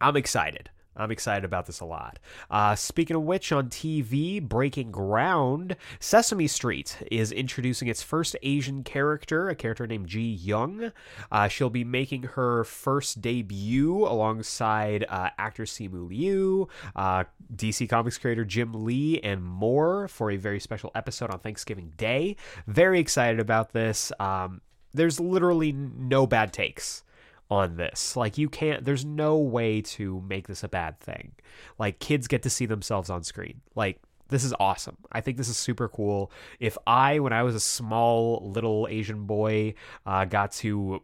I'm 0.00 0.16
excited. 0.16 0.70
I'm 0.96 1.10
excited 1.10 1.44
about 1.44 1.66
this 1.66 1.80
a 1.80 1.84
lot. 1.84 2.18
Uh, 2.50 2.74
speaking 2.74 3.16
of 3.16 3.22
which, 3.22 3.52
on 3.52 3.68
TV, 3.68 4.42
breaking 4.42 4.90
ground, 4.90 5.76
Sesame 5.98 6.46
Street 6.46 6.98
is 7.10 7.32
introducing 7.32 7.88
its 7.88 8.02
first 8.02 8.36
Asian 8.42 8.82
character, 8.82 9.48
a 9.48 9.54
character 9.54 9.86
named 9.86 10.08
Ji 10.08 10.20
Young. 10.20 10.92
Uh, 11.30 11.48
she'll 11.48 11.70
be 11.70 11.84
making 11.84 12.24
her 12.24 12.64
first 12.64 13.20
debut 13.20 14.04
alongside 14.04 15.06
uh, 15.08 15.30
actor 15.38 15.64
Simu 15.64 16.08
Liu, 16.08 16.68
uh, 16.96 17.24
DC 17.54 17.88
Comics 17.88 18.18
creator 18.18 18.44
Jim 18.44 18.84
Lee, 18.84 19.20
and 19.20 19.42
more 19.42 20.08
for 20.08 20.30
a 20.30 20.36
very 20.36 20.60
special 20.60 20.90
episode 20.94 21.30
on 21.30 21.38
Thanksgiving 21.38 21.92
Day. 21.96 22.36
Very 22.66 22.98
excited 22.98 23.38
about 23.38 23.72
this. 23.72 24.12
Um, 24.18 24.60
there's 24.92 25.20
literally 25.20 25.72
no 25.72 26.26
bad 26.26 26.52
takes 26.52 27.04
on 27.50 27.76
this. 27.76 28.16
Like 28.16 28.38
you 28.38 28.48
can't 28.48 28.84
there's 28.84 29.04
no 29.04 29.38
way 29.38 29.82
to 29.82 30.22
make 30.28 30.46
this 30.46 30.62
a 30.62 30.68
bad 30.68 30.98
thing. 31.00 31.32
Like 31.78 31.98
kids 31.98 32.28
get 32.28 32.42
to 32.44 32.50
see 32.50 32.66
themselves 32.66 33.10
on 33.10 33.24
screen. 33.24 33.60
Like 33.74 34.00
this 34.28 34.44
is 34.44 34.54
awesome. 34.60 34.96
I 35.12 35.20
think 35.20 35.36
this 35.36 35.48
is 35.48 35.56
super 35.56 35.88
cool. 35.88 36.30
If 36.60 36.78
I, 36.86 37.18
when 37.18 37.32
I 37.32 37.42
was 37.42 37.54
a 37.56 37.60
small 37.60 38.48
little 38.48 38.86
Asian 38.88 39.26
boy, 39.26 39.74
uh, 40.06 40.24
got 40.24 40.52
to 40.52 41.02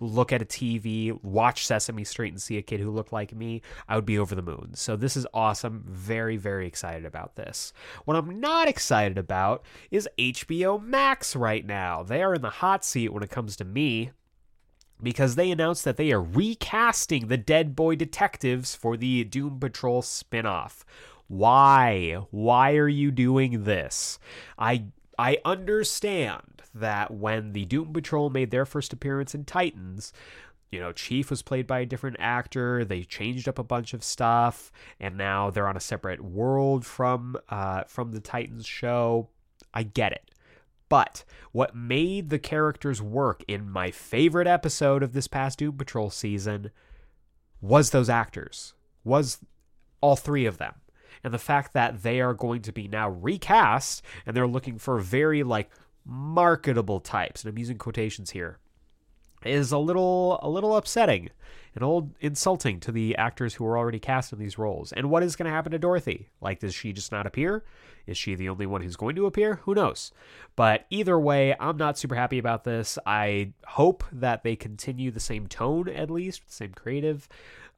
look 0.00 0.32
at 0.32 0.42
a 0.42 0.46
TV, 0.46 1.22
watch 1.22 1.66
Sesame 1.66 2.04
Street, 2.04 2.32
and 2.32 2.42
see 2.42 2.56
a 2.56 2.62
kid 2.62 2.80
who 2.80 2.90
looked 2.90 3.12
like 3.12 3.34
me, 3.34 3.62
I 3.88 3.96
would 3.96 4.06
be 4.06 4.18
over 4.18 4.34
the 4.34 4.42
moon. 4.42 4.70
So 4.74 4.96
this 4.96 5.16
is 5.16 5.26
awesome. 5.32 5.84
Very, 5.86 6.36
very 6.36 6.66
excited 6.66 7.04
about 7.04 7.36
this. 7.36 7.72
What 8.04 8.16
I'm 8.16 8.40
not 8.40 8.66
excited 8.66 9.18
about 9.18 9.64
is 9.90 10.08
HBO 10.18 10.82
Max 10.82 11.36
right 11.36 11.64
now. 11.64 12.02
They 12.02 12.22
are 12.22 12.34
in 12.34 12.42
the 12.42 12.50
hot 12.50 12.84
seat 12.84 13.12
when 13.12 13.22
it 13.22 13.30
comes 13.30 13.56
to 13.56 13.64
me 13.64 14.10
because 15.04 15.36
they 15.36 15.50
announced 15.50 15.84
that 15.84 15.96
they 15.96 16.10
are 16.10 16.22
recasting 16.22 17.28
the 17.28 17.36
Dead 17.36 17.76
Boy 17.76 17.94
Detectives 17.94 18.74
for 18.74 18.96
the 18.96 19.24
Doom 19.24 19.60
Patrol 19.60 20.02
spinoff. 20.02 20.82
Why? 21.28 22.18
Why 22.30 22.74
are 22.74 22.88
you 22.88 23.10
doing 23.10 23.64
this? 23.64 24.18
I 24.58 24.86
I 25.18 25.38
understand 25.44 26.62
that 26.74 27.12
when 27.12 27.52
the 27.52 27.64
Doom 27.66 27.92
Patrol 27.92 28.30
made 28.30 28.50
their 28.50 28.66
first 28.66 28.92
appearance 28.92 29.34
in 29.34 29.44
Titans, 29.44 30.12
you 30.70 30.80
know, 30.80 30.90
Chief 30.90 31.30
was 31.30 31.42
played 31.42 31.68
by 31.68 31.80
a 31.80 31.86
different 31.86 32.16
actor. 32.18 32.84
They 32.84 33.04
changed 33.04 33.48
up 33.48 33.60
a 33.60 33.64
bunch 33.64 33.94
of 33.94 34.02
stuff, 34.02 34.72
and 34.98 35.16
now 35.16 35.50
they're 35.50 35.68
on 35.68 35.76
a 35.76 35.80
separate 35.80 36.20
world 36.20 36.84
from 36.84 37.36
uh, 37.48 37.84
from 37.84 38.12
the 38.12 38.20
Titans 38.20 38.66
show. 38.66 39.28
I 39.72 39.84
get 39.84 40.12
it. 40.12 40.30
But 40.88 41.24
what 41.52 41.74
made 41.74 42.30
the 42.30 42.38
characters 42.38 43.00
work 43.00 43.42
in 43.48 43.70
my 43.70 43.90
favorite 43.90 44.46
episode 44.46 45.02
of 45.02 45.12
this 45.12 45.26
past 45.26 45.58
Doom 45.58 45.76
Patrol 45.76 46.10
season 46.10 46.70
was 47.60 47.90
those 47.90 48.10
actors, 48.10 48.74
was 49.02 49.38
all 50.00 50.16
three 50.16 50.46
of 50.46 50.58
them. 50.58 50.74
And 51.22 51.32
the 51.32 51.38
fact 51.38 51.72
that 51.72 52.02
they 52.02 52.20
are 52.20 52.34
going 52.34 52.60
to 52.62 52.72
be 52.72 52.86
now 52.86 53.08
recast 53.08 54.02
and 54.26 54.36
they're 54.36 54.46
looking 54.46 54.78
for 54.78 54.98
very 54.98 55.42
like 55.42 55.70
marketable 56.04 57.00
types, 57.00 57.42
and 57.42 57.50
I'm 57.50 57.58
using 57.58 57.78
quotations 57.78 58.30
here, 58.30 58.58
is 59.44 59.72
a 59.72 59.78
little 59.78 60.38
a 60.42 60.48
little 60.48 60.76
upsetting 60.76 61.30
and 61.74 61.82
old 61.82 62.10
insulting 62.20 62.78
to 62.80 62.92
the 62.92 63.16
actors 63.16 63.54
who 63.54 63.66
are 63.66 63.76
already 63.76 63.98
cast 63.98 64.32
in 64.32 64.38
these 64.38 64.58
roles. 64.58 64.92
And 64.92 65.10
what 65.10 65.22
is 65.22 65.36
going 65.36 65.46
to 65.46 65.54
happen 65.54 65.72
to 65.72 65.78
Dorothy? 65.78 66.28
Like, 66.40 66.60
does 66.60 66.74
she 66.74 66.92
just 66.92 67.10
not 67.10 67.26
appear? 67.26 67.64
Is 68.06 68.16
she 68.16 68.34
the 68.34 68.48
only 68.48 68.66
one 68.66 68.82
who's 68.82 68.96
going 68.96 69.16
to 69.16 69.26
appear? 69.26 69.56
Who 69.64 69.74
knows? 69.74 70.12
But 70.56 70.86
either 70.90 71.18
way, 71.18 71.54
I'm 71.58 71.76
not 71.76 71.98
super 71.98 72.14
happy 72.14 72.38
about 72.38 72.64
this. 72.64 72.98
I 73.06 73.52
hope 73.66 74.04
that 74.12 74.44
they 74.44 74.56
continue 74.56 75.10
the 75.10 75.20
same 75.20 75.46
tone 75.46 75.88
at 75.88 76.10
least, 76.10 76.46
the 76.46 76.52
same 76.52 76.74
creative. 76.74 77.28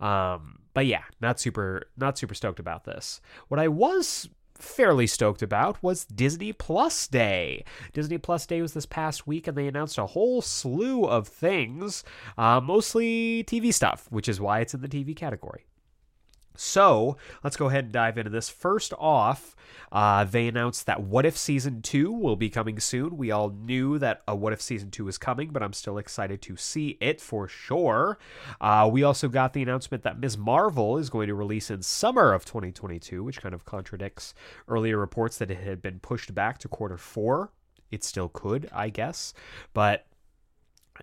Um, 0.01 0.59
but 0.75 0.87
yeah, 0.87 1.05
not 1.21 1.41
super 1.41 1.85
not 1.97 2.19
super 2.19 2.35
stoked 2.35 2.61
about 2.61 2.85
this. 2.85 3.21
What 3.49 3.61
I 3.61 3.69
was 3.69 4.29
fairly 4.57 5.07
stoked 5.07 5.43
about 5.43 5.83
was 5.83 6.05
Disney 6.05 6.53
Plus 6.53 7.07
Day. 7.07 7.65
Disney 7.93 8.19
Plus 8.19 8.47
Day 8.47 8.63
was 8.63 8.73
this 8.73 8.87
past 8.87 9.27
week, 9.27 9.47
and 9.47 9.57
they 9.57 9.69
announced 9.69 9.99
a 9.99 10.07
whole 10.07 10.43
slew 10.43 11.05
of 11.05 11.29
things, 11.29 12.05
uh, 12.39 12.61
mostly 12.61 13.45
TV 13.45 13.73
stuff, 13.73 14.07
which 14.11 14.29
is 14.29 14.41
why 14.41 14.61
it's 14.61 14.75
in 14.75 14.81
the 14.81 14.89
TV 14.89 15.15
category. 15.15 15.67
So 16.57 17.17
let's 17.43 17.57
go 17.57 17.69
ahead 17.69 17.85
and 17.85 17.93
dive 17.93 18.19
into 18.19 18.31
this. 18.31 18.49
First 18.49 18.93
off, 18.99 19.57
uh, 19.93 20.25
they 20.25 20.49
announced 20.49 20.87
that 20.87 21.03
What 21.03 21.25
If 21.25 21.37
Season 21.37 21.83
2 21.83 22.11
will 22.11 22.37
be 22.37 22.51
coming 22.51 22.81
soon. 22.81 23.17
We 23.17 23.31
all 23.31 23.51
knew 23.51 23.99
that 23.99 24.23
a 24.27 24.35
What 24.35 24.53
If 24.53 24.61
Season 24.61 24.91
2 24.91 25.05
was 25.05 25.19
coming, 25.19 25.51
but 25.51 25.63
I'm 25.63 25.73
still 25.73 25.99
excited 25.99 26.43
to 26.43 26.57
see 26.57 26.99
it 27.01 27.21
for 27.21 27.49
sure. 27.49 28.19
Uh, 28.61 28.89
we 28.93 29.03
also 29.03 29.29
got 29.29 29.53
the 29.53 29.63
announcement 29.63 30.03
that 30.03 30.19
Ms. 30.19 30.37
Marvel 30.37 30.99
is 30.99 31.11
going 31.11 31.29
to 31.29 31.35
release 31.35 31.71
in 31.71 31.83
summer 31.83 32.33
of 32.33 32.45
2022, 32.45 33.23
which 33.23 33.41
kind 33.41 33.55
of 33.55 33.65
contradicts 33.65 34.35
earlier 34.69 34.99
reports 34.99 35.39
that 35.39 35.51
it 35.51 35.59
had 35.59 35.81
been 35.81 36.01
pushed 36.01 36.35
back 36.35 36.59
to 36.59 36.69
quarter 36.69 36.99
four. 36.99 37.53
It 37.91 38.03
still 38.03 38.29
could, 38.29 38.69
I 38.73 38.89
guess. 38.89 39.33
But 39.73 40.07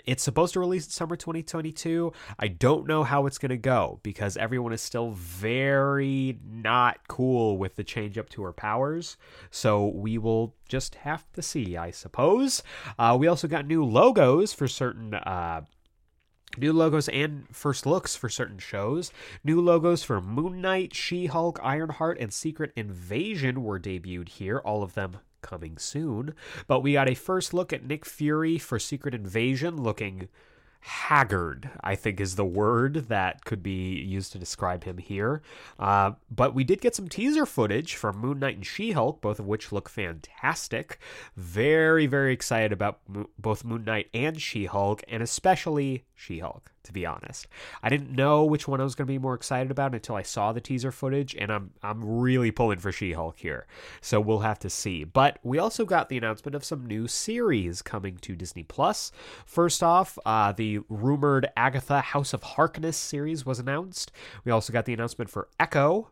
it's 0.05 0.23
supposed 0.23 0.53
to 0.53 0.59
release 0.59 0.85
in 0.85 0.91
summer 0.91 1.15
2022. 1.15 2.11
I 2.39 2.47
don't 2.47 2.87
know 2.87 3.03
how 3.03 3.25
it's 3.25 3.37
going 3.37 3.49
to 3.49 3.57
go 3.57 3.99
because 4.03 4.37
everyone 4.37 4.73
is 4.73 4.81
still 4.81 5.11
very 5.11 6.39
not 6.45 7.07
cool 7.07 7.57
with 7.57 7.75
the 7.75 7.83
change 7.83 8.17
up 8.17 8.29
to 8.29 8.43
her 8.43 8.53
powers. 8.53 9.17
So 9.51 9.87
we 9.87 10.17
will 10.17 10.55
just 10.67 10.95
have 10.95 11.31
to 11.33 11.41
see, 11.41 11.77
I 11.77 11.91
suppose. 11.91 12.63
Uh, 12.97 13.17
we 13.19 13.27
also 13.27 13.47
got 13.47 13.67
new 13.67 13.83
logos 13.83 14.53
for 14.53 14.67
certain. 14.67 15.13
Uh, 15.13 15.61
New 16.55 16.71
logos 16.71 17.09
and 17.09 17.47
first 17.51 17.83
looks 17.83 18.15
for 18.15 18.29
certain 18.29 18.59
shows. 18.59 19.11
New 19.43 19.59
logos 19.59 20.03
for 20.03 20.21
Moon 20.21 20.61
Knight, 20.61 20.93
She 20.93 21.25
Hulk, 21.25 21.59
Ironheart, 21.63 22.19
and 22.19 22.31
Secret 22.31 22.71
Invasion 22.75 23.63
were 23.63 23.79
debuted 23.79 24.29
here, 24.29 24.59
all 24.59 24.83
of 24.83 24.93
them 24.93 25.17
coming 25.43 25.77
soon. 25.77 26.33
But 26.65 26.79
we 26.79 26.93
got 26.93 27.07
a 27.07 27.13
first 27.13 27.53
look 27.53 27.71
at 27.71 27.85
Nick 27.85 28.05
Fury 28.05 28.57
for 28.57 28.79
Secret 28.79 29.13
Invasion 29.13 29.77
looking 29.77 30.29
haggard, 30.85 31.69
I 31.81 31.95
think 31.95 32.19
is 32.19 32.35
the 32.35 32.45
word 32.45 33.07
that 33.07 33.45
could 33.45 33.63
be 33.63 33.93
used 33.95 34.33
to 34.33 34.39
describe 34.39 34.83
him 34.83 34.97
here. 34.97 35.41
Uh, 35.79 36.11
but 36.29 36.53
we 36.53 36.65
did 36.65 36.81
get 36.81 36.93
some 36.93 37.07
teaser 37.07 37.45
footage 37.45 37.95
from 37.95 38.17
Moon 38.17 38.39
Knight 38.39 38.55
and 38.55 38.65
She 38.65 38.91
Hulk, 38.91 39.21
both 39.21 39.39
of 39.39 39.47
which 39.47 39.71
look 39.71 39.87
fantastic. 39.87 40.99
Very, 41.37 42.05
very 42.05 42.33
excited 42.33 42.73
about 42.73 42.99
mo- 43.07 43.29
both 43.39 43.63
Moon 43.63 43.85
Knight 43.85 44.09
and 44.13 44.41
She 44.41 44.65
Hulk, 44.65 45.03
and 45.07 45.23
especially 45.23 46.03
She 46.15 46.39
Hulk. 46.39 46.72
To 46.83 46.93
be 46.93 47.05
honest. 47.05 47.47
I 47.81 47.89
didn't 47.89 48.11
know 48.11 48.43
which 48.43 48.67
one 48.67 48.81
I 48.81 48.83
was 48.83 48.95
going 48.95 49.07
to 49.07 49.13
be 49.13 49.17
more 49.17 49.33
excited 49.33 49.71
about 49.71 49.93
until 49.93 50.15
I 50.15 50.21
saw 50.21 50.51
the 50.51 50.61
teaser 50.61 50.91
footage, 50.91 51.35
and 51.35 51.51
I'm 51.51 51.71
I'm 51.81 52.03
really 52.03 52.51
pulling 52.51 52.79
for 52.79 52.91
She-Hulk 52.91 53.39
here. 53.39 53.65
So 54.01 54.19
we'll 54.19 54.39
have 54.39 54.59
to 54.59 54.69
see. 54.69 55.03
But 55.03 55.39
we 55.43 55.59
also 55.59 55.85
got 55.85 56.09
the 56.09 56.17
announcement 56.17 56.55
of 56.55 56.63
some 56.63 56.85
new 56.85 57.07
series 57.07 57.81
coming 57.81 58.17
to 58.17 58.35
Disney 58.35 58.63
Plus. 58.63 59.11
First 59.45 59.81
off, 59.83 60.17
uh, 60.25 60.51
the 60.51 60.79
rumored 60.89 61.49
Agatha 61.55 62.01
House 62.01 62.33
of 62.33 62.43
Harkness 62.43 62.97
series 62.97 63.45
was 63.45 63.59
announced. 63.59 64.11
We 64.45 64.51
also 64.51 64.73
got 64.73 64.85
the 64.85 64.93
announcement 64.93 65.29
for 65.29 65.47
Echo, 65.59 66.09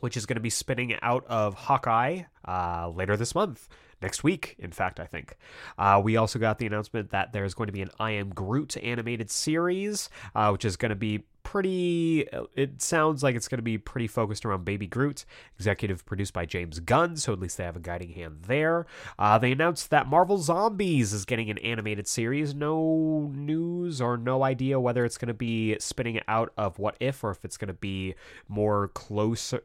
which 0.00 0.16
is 0.16 0.26
going 0.26 0.36
to 0.36 0.40
be 0.40 0.50
spinning 0.50 0.96
out 1.02 1.24
of 1.26 1.54
Hawkeye 1.54 2.22
uh, 2.46 2.90
later 2.94 3.16
this 3.16 3.34
month 3.34 3.68
next 4.00 4.22
week, 4.22 4.56
in 4.58 4.72
fact, 4.72 5.00
I 5.00 5.06
think. 5.06 5.36
Uh, 5.76 6.00
we 6.02 6.16
also 6.16 6.38
got 6.38 6.58
the 6.58 6.66
announcement 6.66 7.10
that 7.10 7.32
there's 7.32 7.54
going 7.54 7.66
to 7.66 7.72
be 7.72 7.82
an 7.82 7.90
I 7.98 8.12
Am 8.12 8.30
Groot 8.30 8.76
animated 8.76 9.30
series, 9.30 10.08
uh, 10.34 10.50
which 10.50 10.64
is 10.64 10.76
going 10.76 10.90
to 10.90 10.96
be 10.96 11.24
pretty. 11.42 12.26
It 12.54 12.82
sounds 12.82 13.22
like 13.22 13.34
it's 13.34 13.48
going 13.48 13.58
to 13.58 13.62
be 13.62 13.78
pretty 13.78 14.06
focused 14.06 14.44
around 14.44 14.64
Baby 14.64 14.86
Groot. 14.86 15.24
Executive 15.56 16.04
produced 16.06 16.32
by 16.32 16.46
James 16.46 16.78
Gunn, 16.80 17.16
so 17.16 17.32
at 17.32 17.40
least 17.40 17.56
they 17.56 17.64
have 17.64 17.76
a 17.76 17.80
guiding 17.80 18.10
hand 18.10 18.44
there. 18.46 18.86
Uh, 19.18 19.38
they 19.38 19.52
announced 19.52 19.90
that 19.90 20.06
Marvel 20.06 20.38
Zombies 20.38 21.12
is 21.12 21.24
getting 21.24 21.50
an 21.50 21.58
animated 21.58 22.06
series. 22.06 22.54
No 22.54 23.32
news 23.34 24.00
or 24.00 24.16
no 24.16 24.44
idea 24.44 24.78
whether 24.78 25.04
it's 25.04 25.18
going 25.18 25.28
to 25.28 25.34
be 25.34 25.76
spinning 25.80 26.20
out 26.28 26.52
of 26.56 26.78
What 26.78 26.96
If 27.00 27.24
or 27.24 27.30
if 27.30 27.44
it's 27.44 27.56
going 27.56 27.68
to 27.68 27.74
be 27.74 28.14
more 28.48 28.88
closer 28.88 29.62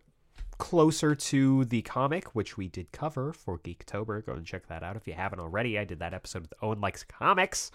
closer 0.57 1.15
to 1.15 1.65
the 1.65 1.81
comic, 1.81 2.35
which 2.35 2.57
we 2.57 2.67
did 2.67 2.91
cover 2.91 3.33
for 3.33 3.59
Geektober. 3.59 4.25
Go 4.25 4.33
and 4.33 4.45
check 4.45 4.67
that 4.67 4.83
out 4.83 4.95
if 4.95 5.07
you 5.07 5.13
haven't 5.13 5.39
already. 5.39 5.77
I 5.77 5.85
did 5.85 5.99
that 5.99 6.13
episode 6.13 6.43
with 6.43 6.53
Owen 6.61 6.81
Likes 6.81 7.03
Comics. 7.03 7.71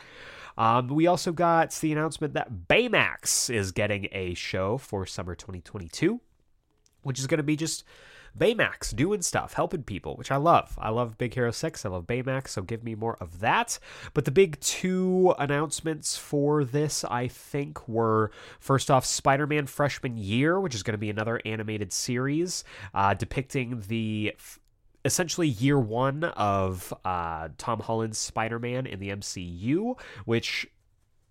Um, 0.56 0.88
we 0.88 1.06
also 1.06 1.32
got 1.32 1.72
the 1.72 1.92
announcement 1.92 2.34
that 2.34 2.68
Baymax 2.68 3.52
is 3.54 3.72
getting 3.72 4.08
a 4.12 4.34
show 4.34 4.78
for 4.78 5.06
summer 5.06 5.34
2022, 5.34 6.20
which 7.02 7.18
is 7.18 7.26
going 7.26 7.38
to 7.38 7.44
be 7.44 7.56
just 7.56 7.84
Baymax 8.38 8.94
doing 8.94 9.22
stuff, 9.22 9.54
helping 9.54 9.82
people, 9.82 10.16
which 10.16 10.30
I 10.30 10.36
love. 10.36 10.78
I 10.78 10.90
love 10.90 11.18
Big 11.18 11.34
Hero 11.34 11.50
6. 11.50 11.84
I 11.84 11.88
love 11.88 12.06
Baymax, 12.06 12.48
so 12.48 12.62
give 12.62 12.84
me 12.84 12.94
more 12.94 13.16
of 13.20 13.40
that. 13.40 13.78
But 14.14 14.24
the 14.24 14.30
big 14.30 14.58
two 14.60 15.34
announcements 15.38 16.16
for 16.16 16.64
this, 16.64 17.04
I 17.04 17.28
think, 17.28 17.88
were 17.88 18.30
first 18.60 18.90
off, 18.90 19.04
Spider 19.04 19.46
Man 19.46 19.66
Freshman 19.66 20.16
Year, 20.16 20.60
which 20.60 20.74
is 20.74 20.82
going 20.82 20.94
to 20.94 20.98
be 20.98 21.10
another 21.10 21.40
animated 21.44 21.92
series 21.92 22.64
uh, 22.94 23.14
depicting 23.14 23.82
the 23.88 24.34
essentially 25.04 25.48
year 25.48 25.78
one 25.78 26.24
of 26.24 26.92
uh, 27.04 27.48
Tom 27.56 27.80
Holland's 27.80 28.18
Spider 28.18 28.58
Man 28.58 28.86
in 28.86 29.00
the 29.00 29.10
MCU, 29.10 29.98
which 30.24 30.68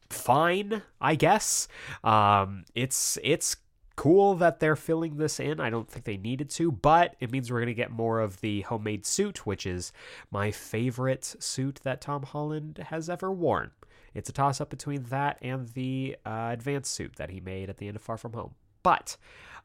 fine, 0.10 0.82
I 1.02 1.16
guess. 1.16 1.68
Um, 2.04 2.66
it's 2.76 3.18
it's 3.24 3.58
cool 3.98 4.36
that 4.36 4.60
they're 4.62 4.77
filling 4.77 5.18
this 5.18 5.39
in. 5.39 5.60
I 5.60 5.70
don't 5.70 5.89
think 5.89 6.06
they 6.06 6.16
needed 6.16 6.50
to, 6.51 6.72
but 6.72 7.16
it 7.20 7.32
means 7.32 7.51
we're 7.51 7.60
going 7.60 7.68
to 7.68 7.74
get 7.74 7.92
more 7.92 8.22
of 8.22 8.39
the 8.39 8.62
homemade 8.62 9.06
suit, 9.06 9.46
which 9.46 9.66
is 9.66 9.92
my 10.32 10.51
favorite 10.51 11.36
suit 11.39 11.82
that 11.84 12.00
Tom 12.00 12.24
Holland 12.24 12.77
has 12.89 13.10
ever 13.10 13.32
worn. 13.32 13.72
It's 14.13 14.30
a 14.30 14.34
toss 14.34 14.62
up 14.62 14.70
between 14.70 15.04
that 15.06 15.38
and 15.42 15.68
the 15.70 16.16
uh, 16.25 16.50
advanced 16.51 16.94
suit 16.94 17.16
that 17.18 17.32
he 17.32 17.39
made 17.39 17.70
at 17.70 17.77
the 17.77 17.88
end 17.88 17.98
of 17.98 18.01
Far 18.01 18.18
From 18.18 18.34
Home. 18.34 18.54
But 18.84 19.18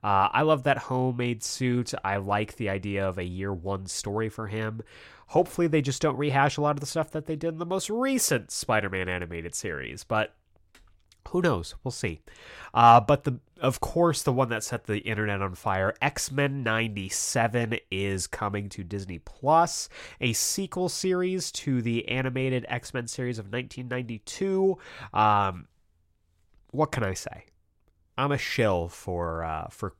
uh, 0.03 0.29
I 0.33 0.43
love 0.43 0.65
that 0.65 0.79
homemade 0.79 1.45
suit. 1.45 1.93
I 2.03 2.17
like 2.17 2.57
the 2.57 2.71
idea 2.71 3.07
of 3.07 3.19
a 3.19 3.25
year 3.25 3.53
one 3.53 3.87
story 3.87 4.29
for 4.31 4.49
him. 4.49 4.81
Hopefully, 5.29 5.67
they 5.67 5.83
just 5.83 6.03
don't 6.03 6.17
rehash 6.17 6.57
a 6.57 6.61
lot 6.61 6.77
of 6.77 6.81
the 6.81 6.87
stuff 6.87 7.11
that 7.13 7.27
they 7.27 7.37
did 7.37 7.53
in 7.53 7.59
the 7.59 7.67
most 7.67 7.89
recent 7.89 8.51
Spider 8.51 8.91
Man 8.91 9.09
animated 9.09 9.55
series. 9.55 10.05
But 10.05 10.35
who 11.29 11.43
knows? 11.43 11.75
We'll 11.83 11.93
see. 11.93 12.21
Uh, 12.75 13.01
but 13.01 13.25
the 13.25 13.39
of 13.61 13.81
course 13.81 14.23
the 14.23 14.33
one 14.33 14.49
that 14.49 14.65
set 14.65 14.85
the 14.85 14.99
internet 14.99 15.41
on 15.41 15.55
fire, 15.55 15.95
X-Men 16.03 16.63
97 16.63 17.79
is 17.91 18.27
coming 18.27 18.69
to 18.71 18.83
Disney 18.83 19.19
Plus, 19.19 19.89
a 20.21 20.33
sequel 20.33 20.89
series 20.89 21.53
to 21.53 21.81
the 21.81 22.09
animated 22.09 22.67
X-Men 22.69 23.07
series 23.07 23.39
of 23.39 23.47
1992. 23.47 24.79
Um, 25.15 25.69
what 26.71 26.91
can 26.91 27.05
I 27.05 27.15
say? 27.15 27.47
I'm 28.19 28.33
a 28.33 28.39
shill 28.39 28.89
for 28.89 29.45
uh, 29.45 29.69
for 29.71 29.95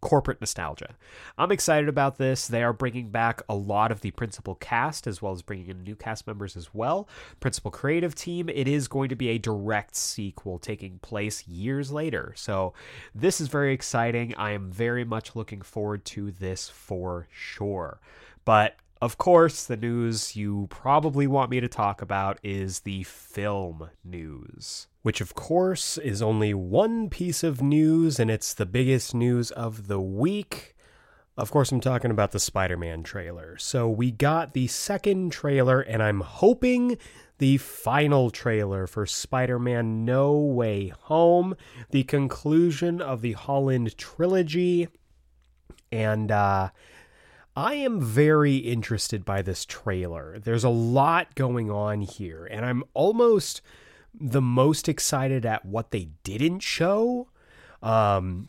corporate 0.00 0.40
nostalgia. 0.40 0.96
I'm 1.36 1.52
excited 1.52 1.88
about 1.88 2.18
this. 2.18 2.46
They 2.46 2.62
are 2.62 2.72
bringing 2.72 3.10
back 3.10 3.42
a 3.48 3.54
lot 3.54 3.90
of 3.90 4.00
the 4.00 4.10
principal 4.12 4.54
cast 4.54 5.06
as 5.06 5.20
well 5.20 5.32
as 5.32 5.42
bringing 5.42 5.68
in 5.68 5.82
new 5.82 5.96
cast 5.96 6.26
members 6.26 6.56
as 6.56 6.72
well. 6.72 7.08
Principal 7.40 7.70
creative 7.70 8.14
team. 8.14 8.48
It 8.48 8.68
is 8.68 8.88
going 8.88 9.08
to 9.08 9.16
be 9.16 9.28
a 9.30 9.38
direct 9.38 9.96
sequel 9.96 10.58
taking 10.58 10.98
place 11.00 11.46
years 11.48 11.90
later. 11.90 12.32
So 12.36 12.74
this 13.14 13.40
is 13.40 13.48
very 13.48 13.72
exciting. 13.72 14.34
I 14.36 14.52
am 14.52 14.70
very 14.70 15.04
much 15.04 15.34
looking 15.34 15.62
forward 15.62 16.04
to 16.06 16.30
this 16.30 16.68
for 16.68 17.26
sure. 17.30 18.00
But 18.44 18.76
of 19.00 19.18
course, 19.18 19.64
the 19.64 19.76
news 19.76 20.34
you 20.34 20.66
probably 20.70 21.26
want 21.26 21.50
me 21.50 21.60
to 21.60 21.68
talk 21.68 22.02
about 22.02 22.38
is 22.42 22.80
the 22.80 23.04
film 23.04 23.90
news. 24.04 24.88
Which, 25.02 25.20
of 25.20 25.34
course, 25.34 25.98
is 25.98 26.20
only 26.20 26.52
one 26.52 27.08
piece 27.08 27.44
of 27.44 27.62
news, 27.62 28.18
and 28.18 28.30
it's 28.30 28.52
the 28.52 28.66
biggest 28.66 29.14
news 29.14 29.50
of 29.52 29.86
the 29.86 30.00
week. 30.00 30.74
Of 31.36 31.52
course, 31.52 31.70
I'm 31.70 31.80
talking 31.80 32.10
about 32.10 32.32
the 32.32 32.40
Spider 32.40 32.76
Man 32.76 33.04
trailer. 33.04 33.56
So, 33.58 33.88
we 33.88 34.10
got 34.10 34.52
the 34.52 34.66
second 34.66 35.30
trailer, 35.30 35.80
and 35.80 36.02
I'm 36.02 36.20
hoping 36.20 36.98
the 37.38 37.58
final 37.58 38.30
trailer 38.30 38.88
for 38.88 39.06
Spider 39.06 39.60
Man 39.60 40.04
No 40.04 40.36
Way 40.36 40.92
Home, 41.02 41.54
the 41.90 42.02
conclusion 42.02 43.00
of 43.00 43.22
the 43.22 43.32
Holland 43.32 43.96
trilogy. 43.96 44.88
And, 45.92 46.32
uh, 46.32 46.70
I 47.58 47.74
am 47.74 48.00
very 48.00 48.58
interested 48.58 49.24
by 49.24 49.42
this 49.42 49.64
trailer. 49.64 50.38
There's 50.38 50.62
a 50.62 50.68
lot 50.68 51.34
going 51.34 51.72
on 51.72 52.02
here, 52.02 52.46
and 52.46 52.64
I'm 52.64 52.84
almost 52.94 53.62
the 54.14 54.40
most 54.40 54.88
excited 54.88 55.44
at 55.44 55.66
what 55.66 55.90
they 55.90 56.10
didn't 56.22 56.60
show. 56.60 57.26
Um, 57.82 58.48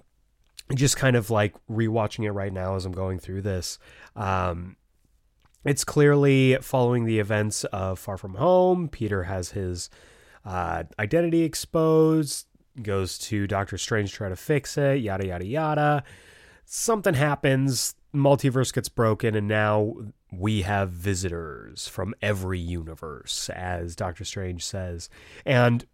just 0.75 0.95
kind 0.95 1.15
of 1.15 1.31
like 1.31 1.55
rewatching 1.67 2.23
it 2.23 2.33
right 2.33 2.53
now 2.53 2.75
as 2.75 2.85
I'm 2.85 2.91
going 2.91 3.17
through 3.17 3.41
this. 3.41 3.79
Um, 4.15 4.75
it's 5.65 5.83
clearly 5.83 6.59
following 6.61 7.05
the 7.05 7.17
events 7.17 7.63
of 7.63 7.97
Far 7.97 8.15
From 8.15 8.35
Home. 8.35 8.89
Peter 8.89 9.23
has 9.23 9.49
his 9.49 9.89
uh, 10.45 10.83
identity 10.99 11.41
exposed, 11.41 12.45
goes 12.79 13.17
to 13.17 13.47
Doctor 13.47 13.79
Strange 13.79 14.11
to 14.11 14.17
try 14.17 14.29
to 14.29 14.35
fix 14.35 14.77
it, 14.77 15.01
yada, 15.01 15.25
yada, 15.25 15.47
yada. 15.47 16.03
Something 16.63 17.15
happens 17.15 17.95
multiverse 18.13 18.73
gets 18.73 18.89
broken 18.89 19.35
and 19.35 19.47
now 19.47 19.93
we 20.31 20.61
have 20.63 20.89
visitors 20.89 21.87
from 21.87 22.15
every 22.21 22.59
universe 22.59 23.49
as 23.49 23.95
Doctor 23.95 24.23
Strange 24.23 24.63
says. 24.63 25.09
And 25.45 25.85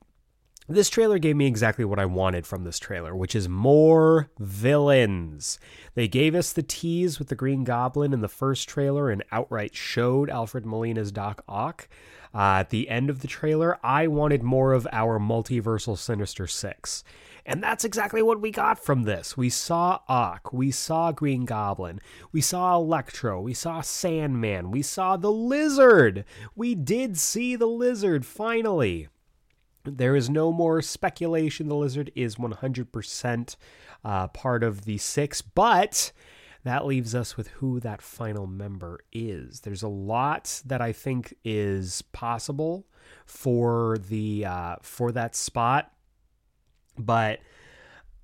this 0.68 0.90
trailer 0.90 1.20
gave 1.20 1.36
me 1.36 1.46
exactly 1.46 1.86
what 1.86 2.00
I 2.00 2.08
wanted 2.08 2.48
from 2.48 2.64
this 2.64 2.80
trailer, 2.80 3.16
which 3.16 3.36
is 3.36 3.48
more 3.48 4.32
villains. 4.40 5.60
They 5.94 6.08
gave 6.08 6.34
us 6.34 6.54
the 6.54 6.64
tease 6.64 7.20
with 7.20 7.28
the 7.28 7.36
Green 7.36 7.64
Goblin 7.64 8.14
in 8.14 8.22
the 8.22 8.28
first 8.28 8.68
trailer 8.68 9.12
and 9.12 9.24
outright 9.32 9.76
showed 9.76 10.30
Alfred 10.30 10.66
Molina's 10.66 11.12
Doc 11.12 11.44
Ock. 11.48 11.88
Uh, 12.34 12.58
at 12.60 12.72
the 12.72 12.90
end 12.90 13.12
of 13.12 13.20
the 13.20 13.28
trailer, 13.28 13.78
I 13.84 14.08
wanted 14.08 14.42
more 14.42 14.74
of 14.74 14.88
our 14.92 15.20
multiversal 15.20 15.98
Sinister 15.98 16.48
Six. 16.48 17.04
And 17.46 17.62
that's 17.62 17.86
exactly 17.86 18.24
what 18.24 18.42
we 18.42 18.50
got 18.50 18.84
from 18.84 19.04
this. 19.04 19.38
We 19.38 19.50
saw 19.50 20.00
Ock, 20.08 20.52
we 20.52 20.72
saw 20.72 21.12
Green 21.12 21.46
Goblin, 21.46 22.02
we 22.32 22.42
saw 22.42 22.76
Electro, 22.76 23.40
we 23.40 23.54
saw 23.54 23.82
Sandman, 23.82 24.72
we 24.72 24.82
saw 24.82 25.16
the 25.16 25.32
Lizard. 25.32 26.26
We 26.56 26.74
did 26.74 27.18
see 27.18 27.56
the 27.56 27.68
Lizard 27.68 28.26
finally. 28.26 29.10
There 29.84 30.16
is 30.16 30.30
no 30.30 30.52
more 30.52 30.82
speculation. 30.82 31.68
The 31.68 31.76
Lizard 31.76 32.12
is 32.16 32.38
100% 32.38 33.56
uh, 34.04 34.28
part 34.30 34.64
of 34.64 34.86
the 34.86 34.98
six, 34.98 35.44
but 35.44 36.12
that 36.64 36.86
leaves 36.88 37.14
us 37.14 37.38
with 37.38 37.50
who 37.50 37.80
that 37.82 38.02
final 38.02 38.48
member 38.48 39.02
is. 39.14 39.62
There's 39.62 39.84
a 39.84 39.88
lot 39.88 40.64
that 40.66 40.82
I 40.82 40.92
think 40.92 41.36
is 41.44 42.02
possible 42.12 42.88
for 43.28 43.98
the 44.10 44.46
uh, 44.46 44.76
for 44.82 45.12
that 45.12 45.36
spot. 45.36 45.92
But 46.98 47.40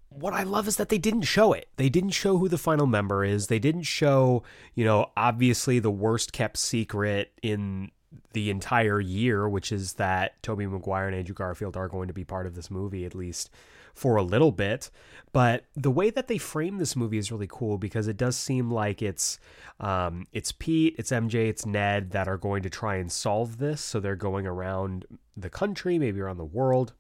what 0.10 0.34
I 0.34 0.44
love 0.44 0.68
is 0.68 0.76
that 0.76 0.90
they 0.90 0.98
didn't 0.98 1.22
show 1.22 1.54
it. 1.54 1.70
They 1.78 1.90
didn't 1.90 2.12
show 2.12 2.38
who 2.38 2.50
the 2.50 2.58
final 2.58 2.86
member 2.86 3.24
is. 3.24 3.48
They 3.48 3.60
didn't 3.60 3.84
show, 3.84 4.44
you 4.76 4.84
know, 4.84 5.12
obviously 5.16 5.80
the 5.80 5.92
worst 5.92 6.34
kept 6.34 6.58
secret 6.58 7.32
in 7.42 7.92
the 8.34 8.50
entire 8.50 9.00
year, 9.00 9.48
which 9.48 9.72
is 9.72 9.94
that 9.94 10.42
Tobey 10.44 10.68
Maguire 10.68 11.08
and 11.08 11.16
Andrew 11.16 11.34
Garfield 11.34 11.78
are 11.78 11.88
going 11.88 12.10
to 12.10 12.14
be 12.14 12.26
part 12.26 12.46
of 12.46 12.56
this 12.56 12.70
movie 12.70 13.06
at 13.06 13.16
least 13.16 13.50
for 13.94 14.18
a 14.18 14.24
little 14.24 14.52
bit. 14.52 14.90
But 15.32 15.66
the 15.76 15.92
way 15.92 16.10
that 16.10 16.28
they 16.28 16.38
frame 16.38 16.78
this 16.78 16.96
movie 16.96 17.18
is 17.18 17.32
really 17.32 17.48
cool 17.50 17.78
because 17.78 18.10
it 18.10 18.18
does 18.18 18.36
seem 18.36 18.70
like 18.70 19.02
it's 19.02 19.40
um, 19.80 20.26
it's 20.34 20.52
Pete, 20.52 20.96
it's 20.98 21.12
MJ, 21.12 21.48
it's 21.48 21.66
Ned 21.66 22.12
that 22.12 22.28
are 22.28 22.38
going 22.38 22.64
to 22.64 22.70
try 22.70 22.96
and 22.96 23.10
solve 23.10 23.60
this. 23.60 23.80
So 23.80 24.00
they're 24.02 24.16
going 24.18 24.46
around 24.46 25.06
the 25.38 25.50
country, 25.50 25.98
maybe 25.98 26.20
around 26.20 26.38
the 26.38 26.46
world 26.46 26.94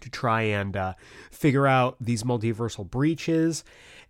to 0.00 0.10
try 0.10 0.42
and 0.42 0.76
uh, 0.76 0.94
figure 1.30 1.66
out 1.66 1.96
these 2.00 2.22
multiversal 2.22 2.88
breaches 2.88 3.64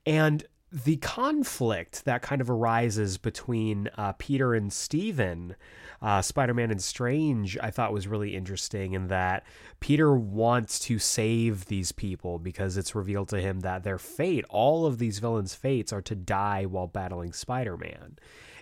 and 0.04 0.44
the 0.72 0.96
conflict 0.96 2.04
that 2.04 2.22
kind 2.22 2.40
of 2.40 2.50
arises 2.50 3.18
between 3.18 3.88
uh, 3.96 4.12
Peter 4.18 4.52
and 4.52 4.72
Steven, 4.72 5.54
uh, 6.02 6.20
Spider 6.20 6.54
Man 6.54 6.70
and 6.70 6.82
Strange, 6.82 7.56
I 7.62 7.70
thought 7.70 7.92
was 7.92 8.08
really 8.08 8.34
interesting 8.34 8.92
in 8.92 9.06
that 9.06 9.46
Peter 9.80 10.14
wants 10.14 10.78
to 10.80 10.98
save 10.98 11.66
these 11.66 11.92
people 11.92 12.38
because 12.38 12.76
it's 12.76 12.94
revealed 12.94 13.28
to 13.28 13.40
him 13.40 13.60
that 13.60 13.84
their 13.84 13.98
fate, 13.98 14.44
all 14.50 14.86
of 14.86 14.98
these 14.98 15.20
villains' 15.20 15.54
fates, 15.54 15.92
are 15.92 16.02
to 16.02 16.16
die 16.16 16.66
while 16.66 16.88
battling 16.88 17.32
Spider 17.32 17.76
Man. 17.76 18.18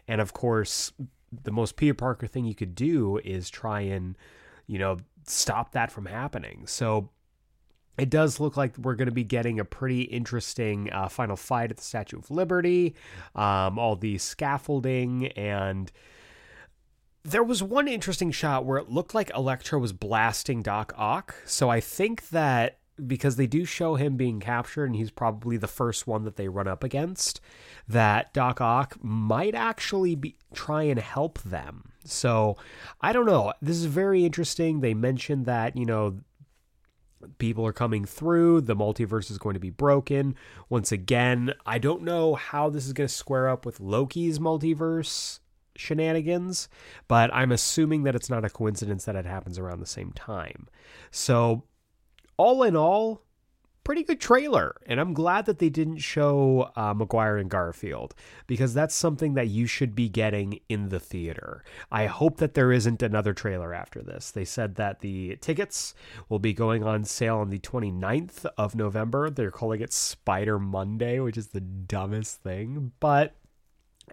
And 0.06 0.20
of 0.20 0.34
course, 0.34 0.92
the 1.42 1.52
most 1.52 1.76
Peter 1.76 1.94
Parker 1.94 2.26
thing 2.26 2.44
you 2.44 2.54
could 2.54 2.74
do 2.74 3.18
is 3.24 3.48
try 3.48 3.80
and, 3.80 4.16
you 4.66 4.78
know, 4.78 4.98
stop 5.26 5.72
that 5.72 5.90
from 5.90 6.04
happening. 6.06 6.66
So 6.66 7.10
it 7.98 8.10
does 8.10 8.40
look 8.40 8.56
like 8.56 8.76
we're 8.78 8.94
going 8.94 9.06
to 9.06 9.12
be 9.12 9.24
getting 9.24 9.60
a 9.60 9.64
pretty 9.64 10.02
interesting 10.02 10.92
uh, 10.92 11.08
final 11.08 11.36
fight 11.36 11.70
at 11.70 11.76
the 11.76 11.82
Statue 11.82 12.18
of 12.18 12.30
Liberty, 12.30 12.94
um, 13.34 13.78
all 13.78 13.96
the 13.96 14.18
scaffolding, 14.18 15.28
and 15.28 15.92
there 17.24 17.42
was 17.42 17.62
one 17.62 17.88
interesting 17.88 18.30
shot 18.30 18.64
where 18.64 18.78
it 18.78 18.90
looked 18.90 19.14
like 19.14 19.30
Electro 19.34 19.78
was 19.78 19.92
blasting 19.92 20.62
Doc 20.62 20.92
Ock. 20.96 21.34
So 21.46 21.70
I 21.70 21.80
think 21.80 22.28
that 22.28 22.78
because 23.06 23.36
they 23.36 23.46
do 23.46 23.64
show 23.64 23.96
him 23.96 24.16
being 24.16 24.38
captured 24.38 24.84
and 24.84 24.94
he's 24.94 25.10
probably 25.10 25.56
the 25.56 25.66
first 25.66 26.06
one 26.06 26.24
that 26.24 26.36
they 26.36 26.48
run 26.48 26.68
up 26.68 26.84
against, 26.84 27.40
that 27.88 28.32
Doc 28.32 28.60
Ock 28.60 28.96
might 29.02 29.54
actually 29.54 30.14
be 30.14 30.36
try 30.52 30.84
and 30.84 31.00
help 31.00 31.40
them. 31.42 31.90
So 32.04 32.56
I 33.00 33.12
don't 33.12 33.26
know. 33.26 33.52
This 33.60 33.76
is 33.76 33.86
very 33.86 34.24
interesting. 34.24 34.80
They 34.80 34.94
mentioned 34.94 35.46
that, 35.46 35.76
you 35.76 35.86
know, 35.86 36.18
people 37.38 37.66
are 37.66 37.72
coming 37.72 38.04
through. 38.04 38.62
The 38.62 38.76
multiverse 38.76 39.30
is 39.30 39.38
going 39.38 39.54
to 39.54 39.60
be 39.60 39.70
broken. 39.70 40.34
Once 40.68 40.92
again, 40.92 41.54
I 41.66 41.78
don't 41.78 42.02
know 42.02 42.34
how 42.34 42.70
this 42.70 42.86
is 42.86 42.92
going 42.92 43.08
to 43.08 43.14
square 43.14 43.48
up 43.48 43.66
with 43.66 43.80
Loki's 43.80 44.38
multiverse 44.38 45.40
shenanigans, 45.76 46.68
but 47.08 47.32
I'm 47.34 47.52
assuming 47.52 48.04
that 48.04 48.14
it's 48.14 48.30
not 48.30 48.44
a 48.44 48.50
coincidence 48.50 49.04
that 49.04 49.16
it 49.16 49.26
happens 49.26 49.58
around 49.58 49.80
the 49.80 49.86
same 49.86 50.12
time. 50.12 50.68
So, 51.10 51.64
all 52.36 52.62
in 52.62 52.76
all, 52.76 53.22
pretty 53.84 54.02
good 54.02 54.20
trailer. 54.20 54.74
And 54.86 54.98
I'm 54.98 55.12
glad 55.12 55.46
that 55.46 55.58
they 55.58 55.68
didn't 55.68 55.98
show 55.98 56.70
uh, 56.74 56.94
Maguire 56.94 57.36
and 57.36 57.50
Garfield 57.50 58.14
because 58.46 58.74
that's 58.74 58.94
something 58.94 59.34
that 59.34 59.48
you 59.48 59.66
should 59.66 59.94
be 59.94 60.08
getting 60.08 60.60
in 60.68 60.88
the 60.88 60.98
theater. 60.98 61.62
I 61.92 62.06
hope 62.06 62.38
that 62.38 62.54
there 62.54 62.72
isn't 62.72 63.02
another 63.02 63.34
trailer 63.34 63.72
after 63.74 64.02
this. 64.02 64.30
They 64.30 64.44
said 64.44 64.76
that 64.76 65.00
the 65.00 65.36
tickets 65.36 65.94
will 66.28 66.38
be 66.38 66.52
going 66.52 66.82
on 66.82 67.04
sale 67.04 67.38
on 67.38 67.50
the 67.50 67.58
29th 67.58 68.46
of 68.56 68.74
November. 68.74 69.30
They're 69.30 69.50
calling 69.50 69.80
it 69.80 69.92
Spider 69.92 70.58
Monday, 70.58 71.20
which 71.20 71.36
is 71.36 71.48
the 71.48 71.60
dumbest 71.60 72.42
thing, 72.42 72.92
but 73.00 73.34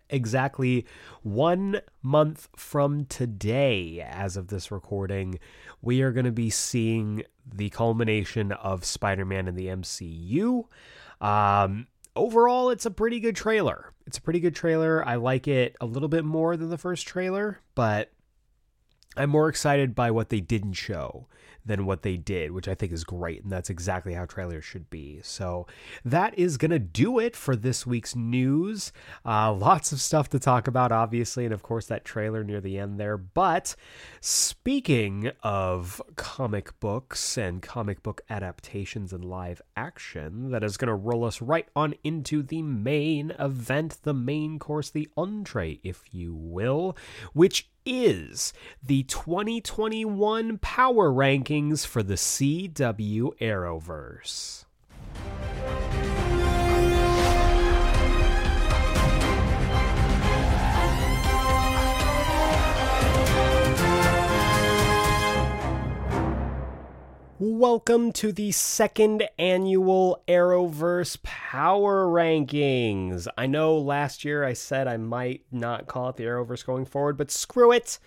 exactly 0.10 0.86
one 1.24 1.82
month 2.02 2.50
from 2.56 3.06
today, 3.06 4.06
as 4.08 4.38
of 4.38 4.48
this 4.48 4.72
recording, 4.72 5.40
we 5.82 6.02
are 6.02 6.12
going 6.12 6.26
to 6.26 6.32
be 6.32 6.50
seeing 6.50 7.24
the 7.46 7.70
culmination 7.70 8.52
of 8.52 8.86
Spider 8.86 9.26
Man 9.26 9.48
in 9.48 9.56
the 9.56 9.68
MCU. 9.68 10.66
Um, 11.20 11.88
overall, 12.16 12.70
it's 12.70 12.86
a 12.86 12.92
pretty 12.92 13.20
good 13.20 13.36
trailer. 13.36 13.94
It's 14.06 14.18
a 14.18 14.22
pretty 14.22 14.40
good 14.40 14.56
trailer. 14.56 15.06
I 15.08 15.16
like 15.16 15.48
it 15.48 15.76
a 15.82 15.86
little 15.86 16.10
bit 16.10 16.26
more 16.26 16.58
than 16.58 16.70
the 16.70 16.78
first 16.78 17.08
trailer, 17.08 17.60
but 17.76 18.12
I'm 19.18 19.30
more 19.30 19.50
excited 19.50 19.96
by 19.96 20.12
what 20.12 20.30
they 20.30 20.40
didn't 20.40 20.74
show 20.74 21.28
than 21.66 21.86
what 21.86 22.02
they 22.02 22.18
did, 22.18 22.52
which 22.52 22.68
I 22.68 22.76
think 22.76 22.92
is 22.92 23.04
great. 23.04 23.44
And 23.44 23.52
that's 23.52 23.70
exactly 23.70 24.14
how 24.14 24.26
trailers 24.26 24.66
should 24.66 24.90
be. 24.90 25.20
So 25.24 25.68
that 26.04 26.38
is 26.38 26.58
going 26.58 26.72
to 26.72 26.80
do 26.80 27.20
it 27.20 27.36
for 27.36 27.56
this 27.56 27.86
week's 27.86 28.16
news. 28.16 28.92
Uh, 29.26 29.54
lots 29.54 29.92
of 29.92 30.02
stuff 30.02 30.30
to 30.30 30.40
talk 30.40 30.68
about, 30.68 30.92
obviously. 30.92 31.46
And 31.46 31.54
of 31.54 31.64
course, 31.64 31.86
that 31.88 32.06
trailer 32.06 32.44
near 32.44 32.62
the 32.62 32.78
end 32.78 33.00
there. 33.00 33.18
But 33.18 33.76
speaking 34.20 35.32
of 35.44 36.02
comic 36.16 36.80
books 36.80 37.38
and 37.38 37.62
comic 37.62 38.04
book 38.04 38.22
adaptations 38.30 39.14
and 39.14 39.26
live 39.26 39.62
action, 39.76 40.52
that 40.52 40.64
is 40.64 40.78
going 40.78 40.90
to 40.90 40.96
roll 40.96 41.24
us 41.24 41.42
right 41.42 41.68
on 41.76 41.96
into 42.04 42.44
the 42.44 42.62
main 42.62 43.32
event, 43.40 43.98
the 44.04 44.14
main 44.14 44.60
course, 44.60 44.90
the 44.90 45.10
entree, 45.18 45.80
if 45.84 46.04
you 46.12 46.34
will, 46.34 46.96
which 47.34 47.71
is 47.86 48.54
the 48.84 49.04
2021 49.04 50.58
power 50.60 51.12
rankings 51.12 51.86
for 51.86 52.04
the 52.04 52.16
CW 52.16 53.38
Arrowverse. 53.40 54.66
Welcome 67.44 68.12
to 68.12 68.32
the 68.32 68.52
second 68.52 69.28
annual 69.40 70.22
Arrowverse 70.28 71.24
Power 71.24 72.06
Rankings. 72.06 73.28
I 73.36 73.48
know 73.48 73.80
last 73.80 74.24
year 74.24 74.44
I 74.44 74.54
said 74.54 74.88
I 74.88 74.98
might 74.98 75.42
not 75.52 75.88
call 75.88 76.10
it 76.10 76.18
the 76.18 76.26
Arrowverse 76.26 76.64
going 76.64 76.86
forward, 76.86 77.18
but 77.18 77.32
screw 77.32 77.72
it. 77.72 77.98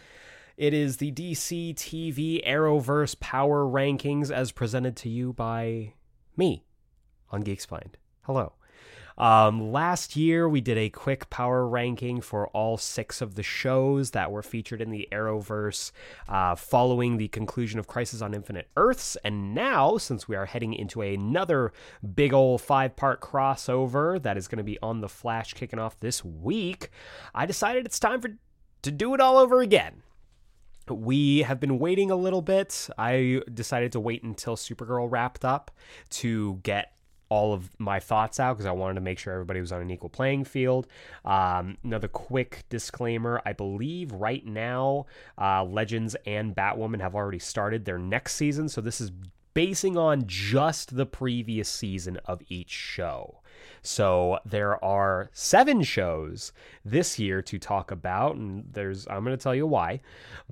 It 0.57 0.73
is 0.73 0.99
the 0.99 1.11
DC 1.11 1.75
TV 1.75 2.47
Arrowverse 2.47 3.19
Power 3.19 3.65
Rankings 3.65 4.31
as 4.31 4.53
presented 4.53 4.95
to 4.99 5.09
you 5.09 5.33
by 5.33 5.95
me 6.37 6.63
on 7.33 7.43
Geeksplained. 7.43 7.95
Hello. 8.23 8.53
Um, 9.17 9.73
last 9.73 10.17
year, 10.17 10.49
we 10.49 10.61
did 10.61 10.77
a 10.77 10.91
quick 10.91 11.31
power 11.31 11.67
ranking 11.67 12.21
for 12.21 12.49
all 12.49 12.77
six 12.77 13.21
of 13.21 13.35
the 13.35 13.43
shows 13.43 14.11
that 14.11 14.33
were 14.33 14.43
featured 14.43 14.81
in 14.81 14.91
the 14.91 15.09
Arrowverse 15.13 15.93
uh, 16.29 16.55
following 16.57 17.17
the 17.17 17.29
conclusion 17.29 17.79
of 17.79 17.87
Crisis 17.87 18.23
on 18.23 18.35
Infinite 18.35 18.69
Earths. 18.77 19.17
And 19.25 19.55
now, 19.55 19.99
since 19.99 20.27
we 20.27 20.37
are 20.37 20.47
heading 20.47 20.75
into 20.75 21.01
another 21.01 21.73
big 22.15 22.33
old 22.33 22.61
five 22.61 22.97
part 22.97 23.21
crossover 23.21 24.21
that 24.23 24.37
is 24.37 24.49
going 24.49 24.59
to 24.59 24.65
be 24.65 24.79
on 24.83 25.01
The 25.01 25.09
Flash 25.09 25.55
kicking 25.55 25.79
off 25.79 25.99
this 26.01 26.25
week, 26.25 26.91
I 27.35 27.47
decided 27.47 27.87
it's 27.87 28.01
time 28.01 28.21
for 28.21 28.31
to 28.83 28.91
do 28.91 29.15
it 29.15 29.21
all 29.21 29.39
over 29.39 29.61
again. 29.61 30.03
We 30.91 31.39
have 31.43 31.61
been 31.61 31.79
waiting 31.79 32.11
a 32.11 32.17
little 32.17 32.43
bit. 32.43 32.89
I 32.99 33.41
decided 33.53 33.93
to 33.93 34.01
wait 34.01 34.23
until 34.23 34.57
Supergirl 34.57 35.11
wrapped 35.11 35.45
up 35.45 35.71
to 36.11 36.61
get 36.63 36.94
all 37.35 37.53
of 37.53 37.69
my 37.81 37.99
thoughts 37.99 38.39
out 38.39 38.55
because 38.55 38.67
I 38.67 38.71
wanted 38.71 38.95
to 38.95 39.01
make 39.01 39.19
sure 39.19 39.33
everybody 39.33 39.59
was 39.59 39.73
on 39.73 39.83
an 39.83 39.91
equal 39.91 40.09
playing 40.09 40.45
field. 40.45 40.87
Um, 41.25 41.79
another 41.83 42.07
quick 42.07 42.63
disclaimer 42.69 43.43
I 43.45 43.53
believe 43.53 44.13
right 44.13 44.47
now, 44.47 45.07
uh, 45.37 45.65
Legends 45.65 46.15
and 46.27 46.55
Batwoman 46.55 47.01
have 47.01 47.17
already 47.17 47.41
started 47.41 47.85
their 47.85 47.99
next 47.99 48.37
season. 48.37 48.69
So 48.69 48.81
this 48.81 49.01
is 49.01 49.11
basing 49.55 49.97
on 49.97 50.25
just 50.27 50.97
the 50.97 51.07
previous 51.07 51.69
season 51.69 52.19
of 52.27 52.43
each 52.49 52.71
show. 52.71 53.41
So 53.83 54.39
there 54.45 54.83
are 54.85 55.31
seven 55.33 55.83
shows 55.83 56.53
this 56.85 57.19
year 57.19 57.41
to 57.43 57.59
talk 57.59 57.91
about, 57.91 58.37
and 58.37 58.65
there's 58.73 59.07
I'm 59.07 59.25
going 59.25 59.37
to 59.37 59.43
tell 59.43 59.55
you 59.55 59.67
why. 59.67 60.01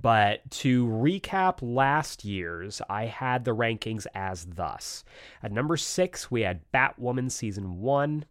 But 0.00 0.48
to 0.62 0.86
recap 0.86 1.58
last 1.62 2.24
year's, 2.24 2.80
I 2.88 3.06
had 3.06 3.44
the 3.44 3.56
rankings 3.56 4.06
as 4.14 4.44
thus: 4.44 5.04
at 5.42 5.52
number 5.52 5.76
six, 5.76 6.30
we 6.30 6.42
had 6.42 6.60
Batwoman 6.72 7.30
season 7.30 7.80
one. 7.80 8.26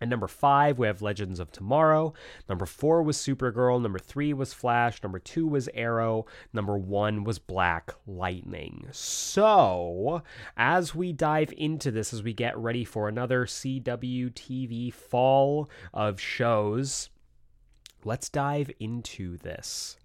At 0.00 0.08
number 0.08 0.28
five, 0.28 0.78
we 0.78 0.86
have 0.86 1.02
Legends 1.02 1.40
of 1.40 1.50
Tomorrow. 1.50 2.14
Number 2.48 2.66
four 2.66 3.02
was 3.02 3.16
Supergirl. 3.16 3.82
Number 3.82 3.98
three 3.98 4.32
was 4.32 4.52
Flash. 4.52 5.02
Number 5.02 5.18
two 5.18 5.46
was 5.46 5.68
Arrow. 5.74 6.26
Number 6.52 6.78
one 6.78 7.24
was 7.24 7.38
Black 7.38 7.92
Lightning. 8.06 8.86
So, 8.92 10.22
as 10.56 10.94
we 10.94 11.12
dive 11.12 11.52
into 11.56 11.90
this, 11.90 12.12
as 12.12 12.22
we 12.22 12.32
get 12.32 12.56
ready 12.56 12.84
for 12.84 13.08
another 13.08 13.44
CW 13.44 14.32
TV 14.32 14.92
fall 14.92 15.68
of 15.92 16.20
shows, 16.20 17.10
let's 18.04 18.28
dive 18.28 18.70
into 18.78 19.36
this. 19.38 19.96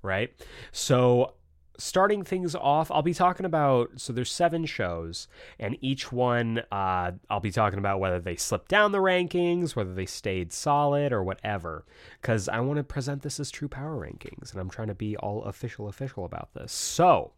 Right? 0.00 0.32
So, 0.72 1.34
starting 1.78 2.24
things 2.24 2.54
off, 2.54 2.90
I'll 2.90 3.02
be 3.02 3.14
talking 3.14 3.46
about 3.46 3.92
so 3.96 4.12
there's 4.12 4.32
seven 4.32 4.66
shows, 4.66 5.28
and 5.58 5.78
each 5.80 6.12
one 6.12 6.62
uh, 6.70 7.12
I'll 7.30 7.40
be 7.40 7.52
talking 7.52 7.78
about 7.78 8.00
whether 8.00 8.20
they 8.20 8.36
slipped 8.36 8.68
down 8.68 8.92
the 8.92 8.98
rankings, 8.98 9.74
whether 9.74 9.94
they 9.94 10.06
stayed 10.06 10.52
solid, 10.52 11.12
or 11.12 11.22
whatever. 11.22 11.84
Because 12.20 12.48
I 12.48 12.60
want 12.60 12.78
to 12.78 12.84
present 12.84 13.22
this 13.22 13.40
as 13.40 13.50
true 13.50 13.68
power 13.68 13.96
rankings, 13.96 14.52
and 14.52 14.60
I'm 14.60 14.70
trying 14.70 14.88
to 14.88 14.94
be 14.94 15.16
all 15.16 15.44
official, 15.44 15.88
official 15.88 16.24
about 16.24 16.52
this. 16.54 16.72
So. 16.72 17.32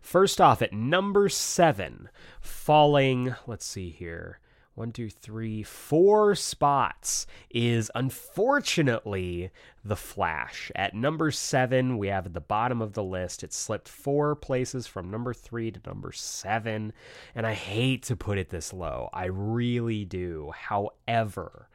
First 0.00 0.40
off, 0.40 0.62
at 0.62 0.72
number 0.72 1.28
seven, 1.28 2.08
falling, 2.40 3.34
let's 3.46 3.66
see 3.66 3.90
here, 3.90 4.40
one, 4.80 4.92
two, 4.92 5.10
three, 5.10 5.62
four 5.62 6.34
spots 6.34 7.26
is 7.50 7.90
unfortunately 7.94 9.50
The 9.84 9.94
Flash. 9.94 10.72
At 10.74 10.94
number 10.94 11.30
seven, 11.30 11.98
we 11.98 12.08
have 12.08 12.24
at 12.24 12.32
the 12.32 12.40
bottom 12.40 12.80
of 12.80 12.94
the 12.94 13.04
list. 13.04 13.44
It 13.44 13.52
slipped 13.52 13.90
four 13.90 14.34
places 14.34 14.86
from 14.86 15.10
number 15.10 15.34
three 15.34 15.70
to 15.70 15.80
number 15.84 16.12
seven. 16.12 16.94
And 17.34 17.46
I 17.46 17.52
hate 17.52 18.04
to 18.04 18.16
put 18.16 18.38
it 18.38 18.48
this 18.48 18.72
low. 18.72 19.10
I 19.12 19.26
really 19.26 20.06
do. 20.06 20.50
However, 20.56 21.68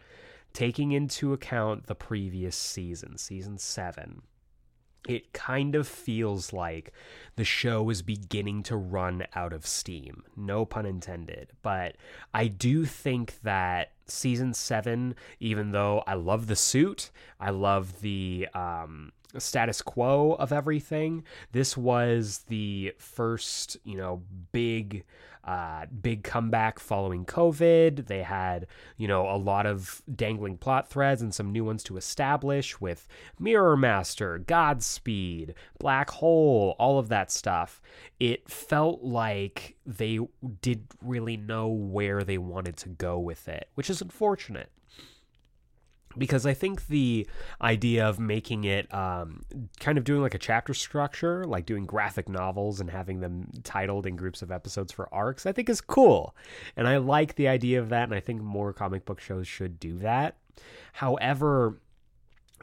taking 0.53 0.91
into 0.91 1.31
account 1.31 1.85
the 1.85 1.93
previous 1.93 2.55
season, 2.55 3.19
season 3.19 3.59
seven, 3.59 4.23
it 5.07 5.33
kind 5.33 5.75
of 5.75 5.87
feels 5.87 6.53
like 6.53 6.91
the 7.35 7.43
show 7.43 7.89
is 7.89 8.01
beginning 8.01 8.63
to 8.63 8.75
run 8.75 9.25
out 9.35 9.53
of 9.53 9.65
steam. 9.65 10.23
No 10.35 10.65
pun 10.65 10.85
intended. 10.85 11.51
But 11.61 11.95
I 12.33 12.47
do 12.47 12.85
think 12.85 13.41
that 13.43 13.91
season 14.07 14.53
seven, 14.53 15.15
even 15.39 15.71
though 15.71 16.03
I 16.07 16.13
love 16.15 16.47
the 16.47 16.55
suit, 16.55 17.11
I 17.39 17.49
love 17.49 18.01
the 18.01 18.47
um, 18.53 19.11
status 19.37 19.81
quo 19.81 20.33
of 20.33 20.51
everything, 20.51 21.23
this 21.51 21.75
was 21.75 22.45
the 22.47 22.93
first, 22.97 23.77
you 23.83 23.97
know, 23.97 24.23
big 24.51 25.03
uh, 25.45 25.85
big 26.01 26.23
comeback 26.23 26.79
following 26.79 27.25
COVID. 27.25 28.07
They 28.07 28.23
had, 28.23 28.67
you 28.97 29.07
know, 29.07 29.29
a 29.29 29.37
lot 29.37 29.65
of 29.65 30.01
dangling 30.13 30.57
plot 30.57 30.89
threads 30.89 31.21
and 31.21 31.33
some 31.33 31.51
new 31.51 31.63
ones 31.63 31.83
to 31.83 31.97
establish 31.97 32.81
with 32.81 33.07
Mirror 33.39 33.77
Master, 33.77 34.39
Godspeed, 34.39 35.53
Black 35.77 36.09
Hole, 36.09 36.75
all 36.79 36.97
of 36.97 37.09
that 37.09 37.31
stuff. 37.31 37.81
It 38.19 38.49
felt 38.49 39.03
like 39.03 39.75
they 39.85 40.19
didn't 40.61 40.91
really 41.01 41.37
know 41.37 41.67
where 41.67 42.23
they 42.23 42.37
wanted 42.37 42.77
to 42.77 42.89
go 42.89 43.19
with 43.19 43.47
it, 43.47 43.69
which 43.75 43.89
is 43.89 44.01
unfortunate 44.01 44.71
because 46.17 46.45
I 46.45 46.53
think 46.53 46.87
the 46.87 47.27
idea 47.61 48.07
of 48.07 48.19
making 48.19 48.63
it 48.63 48.93
um, 48.93 49.43
kind 49.79 49.97
of 49.97 50.03
doing 50.03 50.21
like 50.21 50.33
a 50.33 50.39
chapter 50.39 50.73
structure, 50.73 51.45
like 51.45 51.65
doing 51.65 51.85
graphic 51.85 52.29
novels 52.29 52.79
and 52.79 52.89
having 52.89 53.19
them 53.19 53.49
titled 53.63 54.05
in 54.05 54.15
groups 54.15 54.41
of 54.41 54.51
episodes 54.51 54.91
for 54.91 55.13
arcs, 55.13 55.45
I 55.45 55.51
think 55.51 55.69
is 55.69 55.81
cool. 55.81 56.35
And 56.75 56.87
I 56.87 56.97
like 56.97 57.35
the 57.35 57.47
idea 57.47 57.79
of 57.79 57.89
that. 57.89 58.03
And 58.03 58.13
I 58.13 58.19
think 58.19 58.41
more 58.41 58.73
comic 58.73 59.05
book 59.05 59.19
shows 59.19 59.47
should 59.47 59.79
do 59.79 59.97
that. 59.99 60.35
However, 60.93 61.79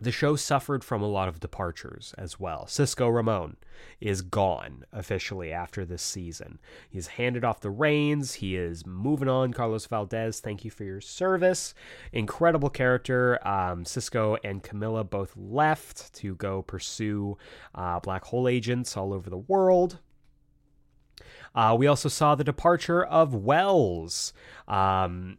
the 0.01 0.11
show 0.11 0.37
suffered 0.37 0.83
from 0.83 1.03
a 1.03 1.09
lot 1.09 1.29
of 1.29 1.41
departures 1.41 2.15
as 2.17 2.41
well. 2.41 2.67
Cisco 2.67 3.09
Ramon 3.09 3.57
is 4.01 4.23
gone 4.23 4.85
officially 4.93 5.53
after 5.53 5.85
this 5.85 6.03
season. 6.03 6.59
He's 6.89 7.09
handed 7.09 7.45
off 7.45 7.61
the 7.61 7.71
reins. 7.71 8.35
He 8.35 8.57
is 8.57 8.87
moving 8.87 9.29
on. 9.29 9.53
Carlos 9.53 9.87
Valdes, 9.87 10.41
thank 10.41 10.65
you 10.65 10.71
for 10.71 10.85
your 10.85 11.01
service. 11.01 11.75
Incredible 12.13 12.71
character. 12.71 13.47
Um, 13.47 13.85
Cisco 13.85 14.37
and 14.43 14.63
Kamilla 14.63 15.09
both 15.09 15.37
left 15.37 16.13
to 16.15 16.35
go 16.37 16.63
pursue 16.63 17.37
uh, 17.75 18.01
black 18.01 18.25
hole 18.25 18.49
agents 18.49 18.97
all 18.97 19.13
over 19.13 19.29
the 19.29 19.39
world. 19.39 19.99
Uh, 21.55 21.77
we 21.79 21.87
also 21.87 22.09
saw 22.09 22.35
the 22.35 22.45
departure 22.45 23.05
of 23.05 23.35
Wells. 23.35 24.33
Um, 24.67 25.39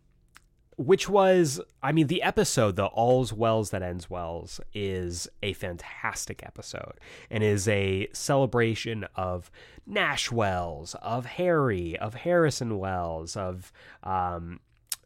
which 0.77 1.07
was 1.07 1.59
i 1.81 1.91
mean 1.91 2.07
the 2.07 2.21
episode 2.23 2.75
the 2.75 2.85
all's 2.85 3.31
wells 3.31 3.69
that 3.69 3.81
ends 3.81 4.09
wells 4.09 4.59
is 4.73 5.27
a 5.41 5.53
fantastic 5.53 6.41
episode 6.43 6.93
and 7.29 7.43
is 7.43 7.67
a 7.67 8.07
celebration 8.13 9.05
of 9.15 9.51
nash 9.85 10.31
wells 10.31 10.95
of 11.01 11.25
harry 11.25 11.97
of 11.99 12.13
harrison 12.15 12.79
wells 12.79 13.35
of 13.37 13.71
um 14.03 14.59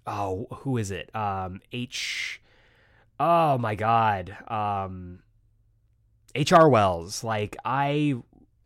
oh 0.07 0.47
who 0.51 0.77
is 0.77 0.89
it? 0.89 1.13
Um 1.13 1.61
h 1.71 2.41
oh 3.19 3.57
my 3.57 3.75
god 3.75 4.35
um 4.47 5.19
hr 6.35 6.67
wells. 6.67 7.23
Like 7.23 7.55
i 7.65 8.15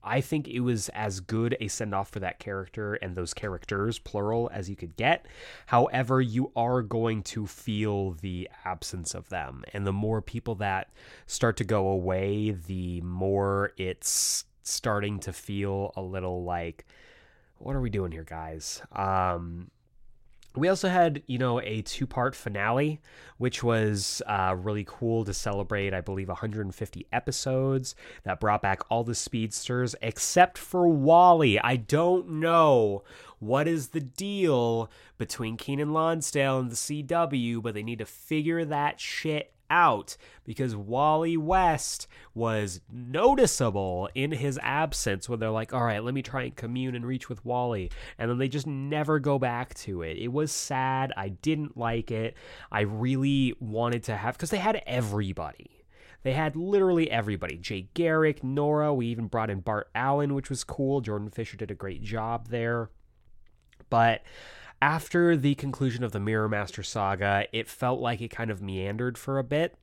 I 0.04 0.22
think 0.22 0.48
it 0.48 0.62
was 0.62 0.90
as 0.90 1.20
good 1.20 1.56
a 1.60 1.68
send 1.68 1.94
off 1.94 2.10
for 2.10 2.20
that 2.20 2.40
character 2.40 2.96
and 2.96 3.16
those 3.16 3.34
characters, 3.34 4.00
plural, 4.00 4.50
as 4.54 4.70
you 4.70 4.76
could 4.76 4.96
get. 4.96 5.26
However, 5.68 6.22
you 6.22 6.52
are 6.56 6.82
going 6.82 7.24
to 7.24 7.46
feel 7.48 8.12
the 8.12 8.50
absence 8.66 9.14
of 9.14 9.30
them. 9.30 9.64
And 9.74 9.86
the 9.86 9.94
more 9.94 10.22
people 10.22 10.56
that 10.56 10.90
start 11.28 11.58
to 11.58 11.64
go 11.64 11.88
away, 11.88 12.52
the 12.52 13.02
more 13.02 13.74
it's 13.78 14.46
starting 14.64 15.20
to 15.20 15.34
feel 15.34 15.94
a 15.96 16.02
little 16.02 16.44
like, 16.44 16.86
what 17.58 17.76
are 17.76 17.82
we 17.82 17.90
doing 17.90 18.12
here, 18.12 18.24
guys? 18.24 18.82
Um, 18.94 19.70
we 20.56 20.68
also 20.68 20.90
had, 20.90 21.24
you 21.28 21.38
know, 21.38 21.62
a 21.62 21.82
two 21.82 22.06
part 22.06 22.36
finale, 22.36 23.00
which 23.38 23.64
was 23.64 24.22
uh, 24.28 24.56
really 24.58 24.86
cool 24.88 25.24
to 25.26 25.34
celebrate, 25.34 25.94
I 25.94 26.02
believe, 26.02 26.28
150 26.28 27.08
episodes 27.12 27.96
that 28.24 28.40
brought 28.40 28.62
back 28.62 28.82
all 28.90 29.04
the 29.04 29.16
speedsters 29.16 29.96
except 30.02 30.58
for 30.58 30.88
Wally. 30.88 31.60
I 31.60 31.78
don't 31.78 32.30
know 32.30 33.04
what 33.40 33.68
is 33.68 33.90
the 33.90 34.02
deal 34.02 34.92
between 35.18 35.58
Keiynan 35.58 35.94
Lonsdale 35.94 36.60
and 36.60 36.70
the 36.70 36.76
CW, 36.76 37.62
but 37.62 37.74
they 37.74 37.84
need 37.84 38.00
to 38.00 38.06
figure 38.06 38.66
that 38.66 39.00
shit 39.00 39.54
out 39.72 40.18
because 40.44 40.76
Wally 40.76 41.38
West 41.38 42.08
was 42.36 42.82
noticeable 42.92 44.10
in 44.14 44.32
his 44.32 44.60
absence 44.62 45.30
when 45.30 45.40
they're 45.40 45.50
like, 45.50 45.74
all 45.74 45.86
right, 45.86 46.04
let 46.04 46.14
me 46.14 46.22
try 46.22 46.44
and 46.44 46.56
commune 46.56 46.94
and 46.94 47.06
reach 47.06 47.30
with 47.30 47.44
Wally. 47.46 47.90
And 48.20 48.30
then 48.30 48.38
they 48.38 48.50
just 48.50 48.68
never 48.68 49.18
go 49.18 49.40
back 49.40 49.74
to 49.76 50.02
it. 50.02 50.18
It 50.18 50.34
was 50.34 50.52
sad. 50.52 51.14
I 51.16 51.30
didn't 51.30 51.78
like 51.78 52.12
it. 52.12 52.36
I 52.72 52.82
really 52.82 53.56
wanted 53.60 54.04
to 54.04 54.18
have, 54.18 54.36
because 54.36 54.50
they 54.50 54.58
had 54.58 54.84
everybody. 54.86 55.86
They 56.24 56.34
had 56.34 56.56
literally 56.56 57.10
everybody. 57.10 57.58
Jay 57.58 57.90
Garrick, 57.94 58.44
Nora. 58.44 58.94
We 58.94 59.08
even 59.08 59.28
brought 59.28 59.50
in 59.50 59.62
Bart 59.62 59.90
Allen, 59.96 60.36
which 60.36 60.50
was 60.50 60.64
cool. 60.64 61.02
Jordan 61.02 61.32
Fisher 61.32 61.58
did 61.58 61.72
a 61.72 61.76
great 61.76 62.04
job 62.04 62.50
there. 62.50 62.90
But 63.90 64.22
after 64.82 65.38
the 65.38 65.56
conclusion 65.56 66.04
of 66.04 66.12
the 66.12 66.20
Mirror 66.20 66.50
Master 66.50 66.84
saga, 66.84 67.46
it 67.54 67.68
felt 67.68 68.00
like 68.00 68.22
it 68.22 68.30
kind 68.30 68.50
of 68.50 68.62
meandered 68.62 69.18
for 69.18 69.38
a 69.38 69.44
bit. 69.44 69.76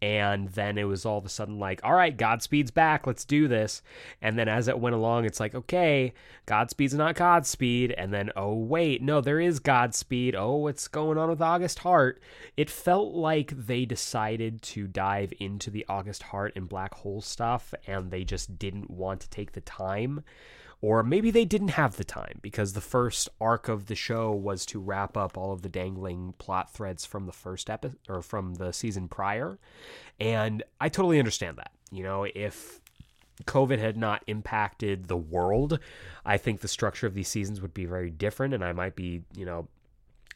And 0.00 0.48
then 0.48 0.78
it 0.78 0.84
was 0.84 1.06
all 1.06 1.18
of 1.18 1.24
a 1.24 1.28
sudden 1.28 1.60
like, 1.60 1.80
all 1.84 1.94
right, 1.94 2.16
Godspeed's 2.16 2.72
back. 2.72 3.06
Let's 3.06 3.24
do 3.24 3.46
this. 3.46 3.82
And 4.20 4.36
then 4.36 4.48
as 4.48 4.66
it 4.66 4.80
went 4.80 4.96
along, 4.96 5.26
it's 5.26 5.38
like, 5.38 5.54
okay, 5.54 6.12
Godspeed's 6.44 6.94
not 6.94 7.14
Godspeed. 7.14 7.92
And 7.92 8.12
then, 8.12 8.30
oh, 8.34 8.52
wait, 8.52 9.00
no, 9.00 9.20
there 9.20 9.38
is 9.38 9.60
Godspeed. 9.60 10.34
Oh, 10.34 10.56
what's 10.56 10.88
going 10.88 11.18
on 11.18 11.28
with 11.28 11.40
August 11.40 11.78
Heart? 11.80 12.20
It 12.56 12.68
felt 12.68 13.14
like 13.14 13.52
they 13.66 13.84
decided 13.84 14.60
to 14.62 14.88
dive 14.88 15.32
into 15.38 15.70
the 15.70 15.86
August 15.88 16.24
Heart 16.24 16.54
and 16.56 16.68
Black 16.68 16.94
Hole 16.94 17.20
stuff, 17.20 17.72
and 17.86 18.10
they 18.10 18.24
just 18.24 18.58
didn't 18.58 18.90
want 18.90 19.20
to 19.20 19.30
take 19.30 19.52
the 19.52 19.60
time 19.60 20.24
or 20.82 21.04
maybe 21.04 21.30
they 21.30 21.44
didn't 21.44 21.68
have 21.68 21.96
the 21.96 22.04
time 22.04 22.40
because 22.42 22.72
the 22.72 22.80
first 22.80 23.28
arc 23.40 23.68
of 23.68 23.86
the 23.86 23.94
show 23.94 24.32
was 24.32 24.66
to 24.66 24.80
wrap 24.80 25.16
up 25.16 25.38
all 25.38 25.52
of 25.52 25.62
the 25.62 25.68
dangling 25.68 26.34
plot 26.38 26.74
threads 26.74 27.06
from 27.06 27.24
the 27.24 27.32
first 27.32 27.70
episode 27.70 27.96
or 28.08 28.20
from 28.20 28.54
the 28.54 28.72
season 28.72 29.08
prior. 29.08 29.58
And 30.18 30.64
I 30.80 30.88
totally 30.88 31.20
understand 31.20 31.56
that. 31.58 31.70
You 31.92 32.02
know, 32.02 32.26
if 32.34 32.80
COVID 33.44 33.78
had 33.78 33.96
not 33.96 34.24
impacted 34.26 35.06
the 35.06 35.16
world, 35.16 35.78
I 36.26 36.36
think 36.36 36.60
the 36.60 36.68
structure 36.68 37.06
of 37.06 37.14
these 37.14 37.28
seasons 37.28 37.60
would 37.60 37.72
be 37.72 37.86
very 37.86 38.10
different 38.10 38.52
and 38.52 38.64
I 38.64 38.72
might 38.72 38.96
be, 38.96 39.22
you 39.36 39.44
know, 39.44 39.68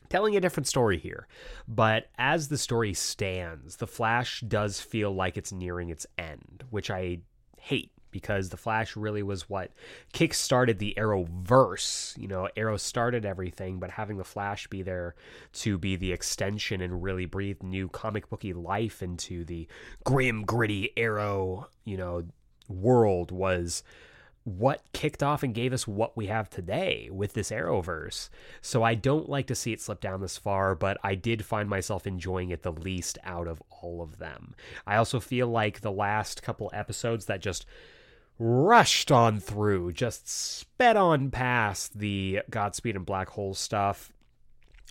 telling 0.09 0.37
a 0.37 0.41
different 0.41 0.69
story 0.69 0.99
here. 0.99 1.27
But 1.67 2.07
as 2.19 2.47
the 2.47 2.59
story 2.59 2.95
stands, 2.95 3.77
The 3.77 3.89
Flash 3.89 4.43
does 4.43 4.81
feel 4.81 5.13
like 5.13 5.37
it's 5.37 5.51
nearing 5.51 5.89
its 5.89 6.07
end, 6.17 6.63
which 6.71 6.89
I 6.89 7.19
hate 7.59 7.91
because 8.17 8.49
the 8.49 8.57
Flash 8.57 8.97
really 8.97 9.23
was 9.23 9.51
what 9.51 9.71
kick-started 10.15 10.79
the 10.79 10.95
Arrowverse. 10.97 12.17
You 12.17 12.29
know, 12.29 12.49
Arrow 12.57 12.79
started 12.79 13.27
everything, 13.27 13.79
but 13.79 13.91
having 13.91 14.17
the 14.17 14.25
Flash 14.25 14.67
be 14.69 14.81
there 14.81 15.15
to 15.53 15.77
be 15.77 15.97
the 15.97 16.13
extension 16.13 16.81
and 16.81 17.03
really 17.03 17.27
breathe 17.27 17.63
new 17.63 17.91
comic 17.91 18.31
booky 18.31 18.55
life 18.55 19.03
into 19.03 19.45
the 19.45 19.69
grim, 20.03 20.45
gritty 20.45 20.95
Arrow, 20.97 21.69
you 21.85 21.99
know, 21.99 22.25
world 22.71 23.31
was 23.31 23.83
what 24.45 24.81
kicked 24.93 25.25
off 25.25 25.43
and 25.43 25.55
gave 25.55 25.73
us 25.73 25.89
what 25.89 26.17
we 26.17 26.29
have 26.29 26.49
today 26.49 27.11
with 27.13 27.35
this 27.35 27.51
Arrowverse. 27.51 28.31
So 28.63 28.85
I 28.85 28.95
don't 28.95 29.29
like 29.29 29.49
to 29.49 29.57
see 29.57 29.73
it 29.73 29.81
slip 29.81 30.01
down 30.01 30.21
this 30.21 30.39
far, 30.39 30.77
but 30.77 30.99
I 31.03 31.17
did 31.17 31.45
find 31.45 31.69
myself 31.69 32.07
enjoying 32.07 32.51
it 32.51 32.63
the 32.63 32.73
least 32.73 33.19
out 33.25 33.49
of 33.49 33.61
all 33.83 34.01
of 34.01 34.19
them. 34.19 34.55
I 34.87 34.97
also 34.97 35.19
feel 35.19 35.49
like 35.49 35.81
the 35.81 35.91
last 35.91 36.45
couple 36.45 36.71
episodes 36.73 37.27
that 37.27 37.43
just 37.43 37.67
rushed 38.39 39.11
on 39.11 39.41
through, 39.41 39.93
just 39.93 40.29
sped 40.29 40.97
on 40.97 41.31
past 41.31 41.99
the 41.99 42.41
Godspeed 42.51 42.97
and 42.97 43.07
Black 43.07 43.31
Hole 43.31 43.55
stuff. 43.55 44.13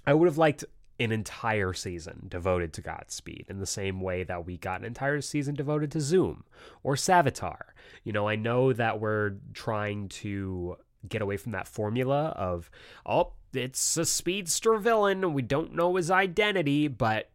I 0.06 0.14
would 0.14 0.28
have 0.28 0.38
liked 0.38 0.66
an 1.00 1.12
entire 1.12 1.74
season 1.74 2.28
devoted 2.30 2.72
to 2.74 2.82
Godspeed 2.82 3.46
in 3.50 3.60
the 3.60 3.66
same 3.66 4.00
way 4.00 4.24
that 4.24 4.46
we 4.46 4.58
got 4.58 4.80
an 4.80 4.86
entire 4.86 5.22
season 5.22 5.54
devoted 5.54 5.92
to 5.92 6.02
Zoom 6.02 6.46
or 6.84 6.96
Savitar. 6.96 7.62
You 8.04 8.14
know, 8.14 8.28
I 8.28 8.36
know 8.36 8.72
that 8.72 9.00
we're 9.00 9.34
trying 9.54 10.08
to 10.10 10.78
get 11.08 11.22
away 11.22 11.38
from 11.38 11.52
that 11.52 11.68
formula 11.68 12.28
of, 12.38 12.72
oh, 13.06 13.34
it's 13.54 13.98
a 13.98 14.06
speedster 14.06 14.78
villain. 14.78 15.34
We 15.34 15.42
don't 15.42 15.76
know 15.76 15.96
his 15.96 16.10
identity. 16.10 16.88
But 16.88 17.30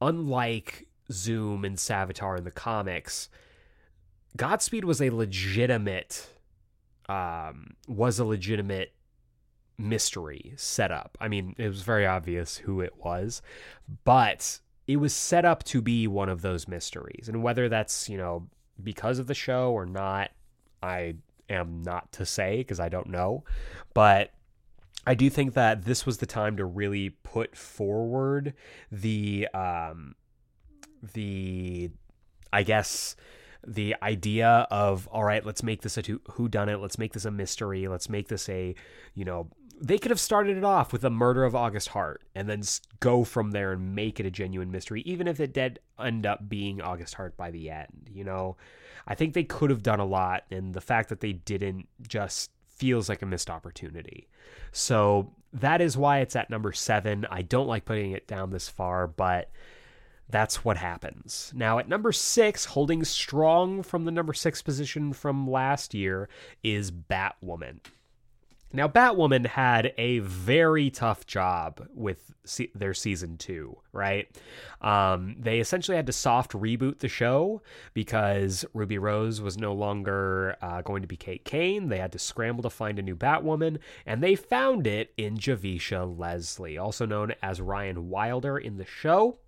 unlike 0.00 0.86
Zoom 1.12 1.64
and 1.64 1.76
Savitar 1.76 2.38
in 2.38 2.44
the 2.44 2.50
comics, 2.50 3.28
Godspeed 4.36 4.84
was 4.84 5.00
a 5.02 5.10
legitimate, 5.10 6.28
um, 7.08 7.74
was 7.88 8.18
a 8.18 8.24
legitimate 8.24 8.92
mystery 9.78 10.52
set 10.56 10.92
up. 10.92 11.16
I 11.20 11.28
mean, 11.28 11.54
it 11.58 11.68
was 11.68 11.82
very 11.82 12.06
obvious 12.06 12.58
who 12.58 12.80
it 12.80 12.94
was, 12.96 13.42
but 14.04 14.60
it 14.86 14.96
was 14.96 15.14
set 15.14 15.44
up 15.44 15.64
to 15.64 15.80
be 15.80 16.06
one 16.06 16.28
of 16.28 16.42
those 16.42 16.68
mysteries. 16.68 17.28
And 17.28 17.42
whether 17.42 17.68
that's, 17.68 18.08
you 18.08 18.18
know, 18.18 18.48
because 18.82 19.18
of 19.18 19.26
the 19.26 19.34
show 19.34 19.72
or 19.72 19.86
not, 19.86 20.30
I 20.82 21.16
am 21.48 21.82
not 21.82 22.12
to 22.12 22.26
say 22.26 22.58
because 22.58 22.80
I 22.80 22.88
don't 22.88 23.08
know. 23.08 23.44
But 23.94 24.32
I 25.06 25.14
do 25.14 25.30
think 25.30 25.54
that 25.54 25.84
this 25.84 26.06
was 26.06 26.18
the 26.18 26.26
time 26.26 26.56
to 26.56 26.64
really 26.64 27.10
put 27.10 27.56
forward 27.56 28.54
the 28.92 29.48
um 29.54 30.14
the 31.14 31.90
I 32.52 32.62
guess 32.62 33.16
the 33.66 33.94
idea 34.02 34.66
of 34.70 35.06
all 35.08 35.24
right 35.24 35.44
let's 35.44 35.62
make 35.62 35.82
this 35.82 35.98
a 35.98 36.02
who 36.32 36.48
done 36.48 36.68
it 36.68 36.76
let's 36.76 36.98
make 36.98 37.12
this 37.12 37.24
a 37.24 37.30
mystery 37.30 37.88
let's 37.88 38.08
make 38.08 38.28
this 38.28 38.48
a 38.48 38.74
you 39.14 39.24
know 39.24 39.48
they 39.80 39.98
could 39.98 40.10
have 40.10 40.20
started 40.20 40.58
it 40.58 40.64
off 40.64 40.92
with 40.92 41.00
the 41.00 41.10
murder 41.10 41.42
of 41.42 41.56
August 41.56 41.88
Hart 41.88 42.22
and 42.34 42.48
then 42.48 42.62
go 43.00 43.24
from 43.24 43.52
there 43.52 43.72
and 43.72 43.94
make 43.94 44.20
it 44.20 44.26
a 44.26 44.30
genuine 44.30 44.70
mystery, 44.70 45.00
even 45.06 45.26
if 45.26 45.40
it 45.40 45.54
did 45.54 45.78
end 45.98 46.26
up 46.26 46.48
being 46.48 46.82
August 46.82 47.14
Hart 47.14 47.34
by 47.36 47.50
the 47.50 47.70
end. 47.70 48.10
You 48.12 48.24
know, 48.24 48.58
I 49.06 49.14
think 49.14 49.32
they 49.32 49.42
could 49.42 49.70
have 49.70 49.82
done 49.82 49.98
a 49.98 50.04
lot, 50.04 50.44
and 50.50 50.74
the 50.74 50.82
fact 50.82 51.08
that 51.08 51.20
they 51.20 51.32
didn't 51.32 51.88
just 52.06 52.50
feels 52.68 53.08
like 53.08 53.22
a 53.22 53.26
missed 53.26 53.48
opportunity. 53.48 54.28
So 54.70 55.32
that 55.54 55.80
is 55.80 55.96
why 55.96 56.18
it's 56.18 56.36
at 56.36 56.50
number 56.50 56.72
seven. 56.72 57.26
I 57.30 57.40
don't 57.42 57.66
like 57.66 57.86
putting 57.86 58.12
it 58.12 58.28
down 58.28 58.50
this 58.50 58.68
far, 58.68 59.06
but 59.06 59.50
that's 60.30 60.64
what 60.64 60.76
happens. 60.76 61.52
Now, 61.54 61.78
at 61.78 61.88
number 61.88 62.12
six, 62.12 62.64
holding 62.64 63.04
strong 63.04 63.82
from 63.82 64.04
the 64.04 64.10
number 64.10 64.32
six 64.32 64.62
position 64.62 65.12
from 65.12 65.50
last 65.50 65.94
year, 65.94 66.28
is 66.62 66.90
Batwoman. 66.90 67.80
Now, 68.72 68.86
Batwoman 68.86 69.46
had 69.46 69.92
a 69.98 70.20
very 70.20 70.90
tough 70.90 71.26
job 71.26 71.88
with 71.92 72.32
se- 72.44 72.70
their 72.72 72.94
season 72.94 73.36
two, 73.36 73.76
right? 73.92 74.28
Um, 74.80 75.34
they 75.40 75.58
essentially 75.58 75.96
had 75.96 76.06
to 76.06 76.12
soft 76.12 76.52
reboot 76.52 77.00
the 77.00 77.08
show 77.08 77.62
because 77.94 78.64
Ruby 78.72 78.96
Rose 78.96 79.40
was 79.40 79.58
no 79.58 79.72
longer 79.72 80.56
uh, 80.62 80.82
going 80.82 81.02
to 81.02 81.08
be 81.08 81.16
Kate 81.16 81.44
Kane. 81.44 81.88
They 81.88 81.98
had 81.98 82.12
to 82.12 82.20
scramble 82.20 82.62
to 82.62 82.70
find 82.70 83.00
a 83.00 83.02
new 83.02 83.16
Batwoman, 83.16 83.78
and 84.06 84.22
they 84.22 84.36
found 84.36 84.86
it 84.86 85.12
in 85.16 85.36
Javicia 85.36 86.06
Leslie, 86.16 86.78
also 86.78 87.04
known 87.06 87.34
as 87.42 87.60
Ryan 87.60 88.08
Wilder 88.08 88.56
in 88.56 88.76
the 88.76 88.86
show. 88.86 89.38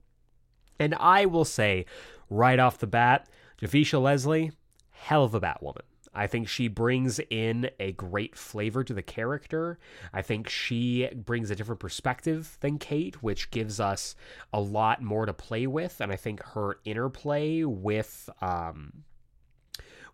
And 0.82 0.96
I 0.96 1.26
will 1.26 1.44
say 1.44 1.86
right 2.28 2.58
off 2.58 2.78
the 2.78 2.88
bat, 2.88 3.28
Javicia 3.60 4.02
Leslie, 4.02 4.50
hell 4.90 5.22
of 5.22 5.32
a 5.32 5.40
Batwoman. 5.40 5.82
I 6.12 6.26
think 6.26 6.48
she 6.48 6.66
brings 6.66 7.20
in 7.30 7.70
a 7.78 7.92
great 7.92 8.34
flavor 8.36 8.82
to 8.82 8.92
the 8.92 9.00
character. 9.00 9.78
I 10.12 10.22
think 10.22 10.48
she 10.48 11.08
brings 11.14 11.52
a 11.52 11.54
different 11.54 11.78
perspective 11.78 12.58
than 12.60 12.78
Kate, 12.78 13.22
which 13.22 13.52
gives 13.52 13.78
us 13.78 14.16
a 14.52 14.60
lot 14.60 15.00
more 15.00 15.24
to 15.24 15.32
play 15.32 15.68
with. 15.68 16.00
And 16.00 16.10
I 16.10 16.16
think 16.16 16.42
her 16.42 16.78
interplay 16.84 17.62
with 17.62 18.28
um, 18.40 19.04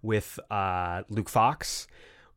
with 0.02 0.38
uh, 0.50 1.02
Luke 1.08 1.30
Fox 1.30 1.88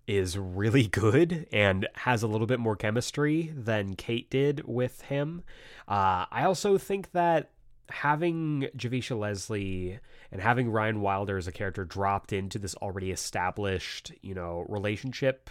is 0.07 0.37
really 0.37 0.87
good 0.87 1.47
and 1.51 1.85
has 1.95 2.23
a 2.23 2.27
little 2.27 2.47
bit 2.47 2.61
more 2.61 2.77
chemistry 2.77 3.53
than 3.53 3.95
Kate 3.95 4.29
did 4.29 4.65
with 4.65 5.01
him. 5.01 5.43
Uh, 5.85 6.25
I 6.31 6.45
also 6.45 6.77
think 6.77 7.11
that 7.11 7.51
having 7.91 8.67
Javicia 8.75 9.17
Leslie 9.17 9.99
and 10.31 10.41
having 10.41 10.71
Ryan 10.71 11.01
Wilder 11.01 11.37
as 11.37 11.47
a 11.47 11.51
character 11.51 11.85
dropped 11.85 12.33
into 12.33 12.57
this 12.57 12.75
already 12.75 13.11
established, 13.11 14.11
you 14.21 14.33
know, 14.33 14.65
relationship 14.69 15.49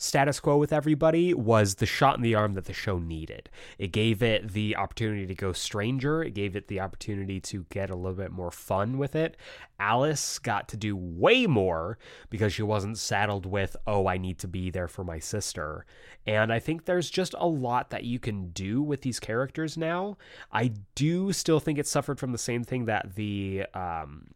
status 0.00 0.40
quo 0.40 0.56
with 0.56 0.72
everybody 0.72 1.34
was 1.34 1.74
the 1.74 1.84
shot 1.84 2.16
in 2.16 2.22
the 2.22 2.34
arm 2.34 2.54
that 2.54 2.64
the 2.64 2.72
show 2.72 2.98
needed. 2.98 3.50
It 3.78 3.92
gave 3.92 4.22
it 4.22 4.52
the 4.52 4.74
opportunity 4.74 5.26
to 5.26 5.34
go 5.34 5.52
stranger, 5.52 6.24
it 6.24 6.32
gave 6.32 6.56
it 6.56 6.68
the 6.68 6.80
opportunity 6.80 7.38
to 7.40 7.66
get 7.68 7.90
a 7.90 7.94
little 7.94 8.16
bit 8.16 8.32
more 8.32 8.50
fun 8.50 8.96
with 8.96 9.14
it. 9.14 9.36
Alice 9.78 10.38
got 10.38 10.68
to 10.68 10.78
do 10.78 10.96
way 10.96 11.46
more 11.46 11.98
because 12.30 12.54
she 12.54 12.62
wasn't 12.62 12.96
saddled 12.96 13.44
with, 13.44 13.76
oh, 13.86 14.06
I 14.06 14.16
need 14.16 14.38
to 14.38 14.48
be 14.48 14.70
there 14.70 14.88
for 14.88 15.04
my 15.04 15.18
sister. 15.18 15.84
And 16.26 16.50
I 16.50 16.60
think 16.60 16.86
there's 16.86 17.10
just 17.10 17.34
a 17.38 17.46
lot 17.46 17.90
that 17.90 18.04
you 18.04 18.18
can 18.18 18.50
do 18.52 18.80
with 18.80 19.02
these 19.02 19.20
characters 19.20 19.76
now. 19.76 20.16
I 20.50 20.72
do 20.94 21.32
still 21.34 21.60
think 21.60 21.78
it 21.78 21.86
suffered 21.86 22.18
from 22.18 22.32
the 22.32 22.38
same 22.38 22.64
thing 22.64 22.86
that 22.86 23.16
the 23.16 23.66
um, 23.74 24.28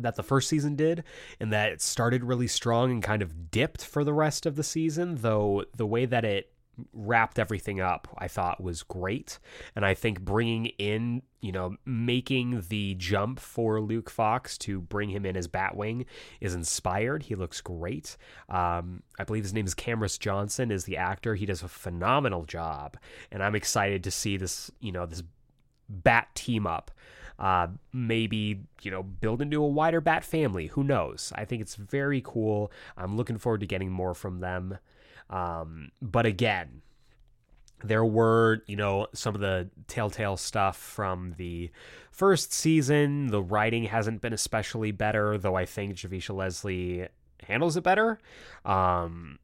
that 0.00 0.16
the 0.16 0.22
first 0.22 0.48
season 0.48 0.76
did, 0.76 1.04
and 1.40 1.52
that 1.52 1.72
it 1.72 1.80
started 1.80 2.24
really 2.24 2.48
strong 2.48 2.90
and 2.90 3.02
kind 3.02 3.22
of 3.22 3.50
dipped 3.50 3.84
for 3.84 4.04
the 4.04 4.14
rest 4.14 4.46
of 4.46 4.56
the 4.56 4.62
season, 4.62 5.16
though 5.16 5.64
the 5.76 5.86
way 5.86 6.06
that 6.06 6.24
it 6.24 6.52
wrapped 6.92 7.38
everything 7.38 7.80
up 7.80 8.08
I 8.18 8.28
thought 8.28 8.62
was 8.62 8.82
great. 8.82 9.38
And 9.74 9.84
I 9.84 9.94
think 9.94 10.20
bringing 10.20 10.66
in 10.78 11.22
you 11.40 11.52
know 11.52 11.76
making 11.84 12.64
the 12.68 12.94
jump 12.94 13.38
for 13.40 13.80
Luke 13.80 14.10
Fox 14.10 14.58
to 14.58 14.80
bring 14.80 15.10
him 15.10 15.24
in 15.24 15.36
as 15.36 15.48
Batwing 15.48 16.06
is 16.40 16.54
inspired. 16.54 17.24
He 17.24 17.34
looks 17.34 17.60
great. 17.60 18.16
Um, 18.48 19.02
I 19.18 19.24
believe 19.24 19.44
his 19.44 19.54
name 19.54 19.66
is 19.66 19.74
Camrus 19.74 20.18
Johnson 20.18 20.70
is 20.70 20.84
the 20.84 20.96
actor. 20.96 21.34
He 21.34 21.46
does 21.46 21.62
a 21.62 21.68
phenomenal 21.68 22.44
job. 22.44 22.96
And 23.30 23.42
I'm 23.42 23.54
excited 23.54 24.04
to 24.04 24.10
see 24.10 24.36
this 24.36 24.70
you 24.80 24.92
know 24.92 25.06
this 25.06 25.22
bat 25.88 26.28
team 26.34 26.66
up 26.66 26.90
uh, 27.38 27.68
maybe 27.92 28.60
you 28.82 28.90
know 28.90 29.02
build 29.02 29.42
into 29.42 29.62
a 29.62 29.68
wider 29.68 30.00
bat 30.00 30.24
family. 30.24 30.66
Who 30.68 30.84
knows? 30.84 31.32
I 31.34 31.44
think 31.44 31.62
it's 31.62 31.74
very 31.74 32.22
cool. 32.24 32.70
I'm 32.96 33.16
looking 33.16 33.38
forward 33.38 33.60
to 33.60 33.66
getting 33.66 33.90
more 33.90 34.14
from 34.14 34.40
them. 34.40 34.78
Um, 35.30 35.90
but 36.00 36.26
again 36.26 36.82
there 37.84 38.04
were 38.04 38.62
you 38.66 38.76
know 38.76 39.06
some 39.12 39.34
of 39.34 39.40
the 39.40 39.68
telltale 39.86 40.36
stuff 40.36 40.78
from 40.78 41.34
the 41.36 41.70
first 42.10 42.52
season. 42.52 43.26
The 43.26 43.42
writing 43.42 43.84
hasn't 43.84 44.22
been 44.22 44.32
especially 44.32 44.92
better 44.92 45.36
though 45.36 45.56
i 45.56 45.66
think 45.66 45.96
javicia 45.96 46.34
leslie 46.34 47.08
handles 47.42 47.76
it 47.76 47.82
better. 47.82 48.18
Um, 48.64 49.38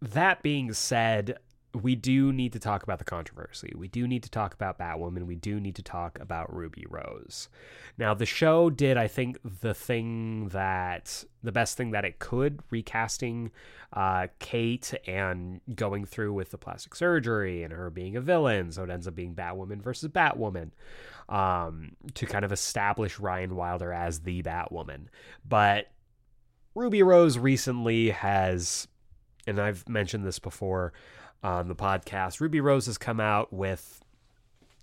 that 0.00 0.42
being 0.42 0.72
said 0.72 1.38
we 1.74 1.94
do 1.94 2.32
need 2.32 2.52
to 2.52 2.58
talk 2.58 2.82
about 2.82 2.98
the 2.98 3.04
controversy. 3.04 3.72
We 3.76 3.88
do 3.88 4.08
need 4.08 4.24
to 4.24 4.30
talk 4.30 4.54
about 4.54 4.78
Batwoman. 4.78 5.26
We 5.26 5.36
do 5.36 5.60
need 5.60 5.76
to 5.76 5.82
talk 5.82 6.18
about 6.20 6.52
Ruby 6.52 6.84
Rose. 6.88 7.48
Now, 7.96 8.12
the 8.12 8.26
show 8.26 8.70
did, 8.70 8.96
I 8.96 9.06
think, 9.06 9.38
the 9.60 9.74
thing 9.74 10.48
that 10.48 11.24
the 11.42 11.52
best 11.52 11.76
thing 11.76 11.92
that 11.92 12.04
it 12.04 12.18
could, 12.18 12.60
recasting 12.70 13.52
uh, 13.92 14.26
Kate 14.40 14.92
and 15.06 15.60
going 15.74 16.04
through 16.04 16.32
with 16.32 16.50
the 16.50 16.58
plastic 16.58 16.94
surgery 16.94 17.62
and 17.62 17.72
her 17.72 17.88
being 17.88 18.16
a 18.16 18.20
villain. 18.20 18.72
So 18.72 18.82
it 18.82 18.90
ends 18.90 19.06
up 19.06 19.14
being 19.14 19.34
Batwoman 19.34 19.80
versus 19.80 20.10
Batwoman 20.10 20.70
um, 21.28 21.92
to 22.14 22.26
kind 22.26 22.44
of 22.44 22.52
establish 22.52 23.18
Ryan 23.20 23.54
Wilder 23.54 23.92
as 23.92 24.20
the 24.20 24.42
Batwoman. 24.42 25.06
But 25.48 25.86
Ruby 26.74 27.02
Rose 27.02 27.38
recently 27.38 28.10
has, 28.10 28.88
and 29.46 29.60
I've 29.60 29.88
mentioned 29.88 30.24
this 30.24 30.38
before 30.38 30.92
on 31.42 31.68
the 31.68 31.74
podcast, 31.74 32.40
Ruby 32.40 32.60
Rose 32.60 32.86
has 32.86 32.98
come 32.98 33.20
out 33.20 33.52
with 33.52 34.00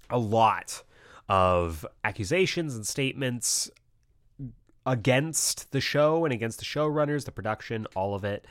a 0.10 0.18
lot 0.18 0.84
of 1.30 1.86
accusations 2.04 2.76
and 2.76 2.86
statements 2.86 3.70
against 4.86 5.72
the 5.72 5.82
show 5.82 6.24
and 6.24 6.34
against 6.34 6.60
the 6.60 6.66
showrunners, 6.66 7.26
the 7.26 7.32
production, 7.32 7.86
all 7.94 8.16
of 8.16 8.24
it, 8.24 8.46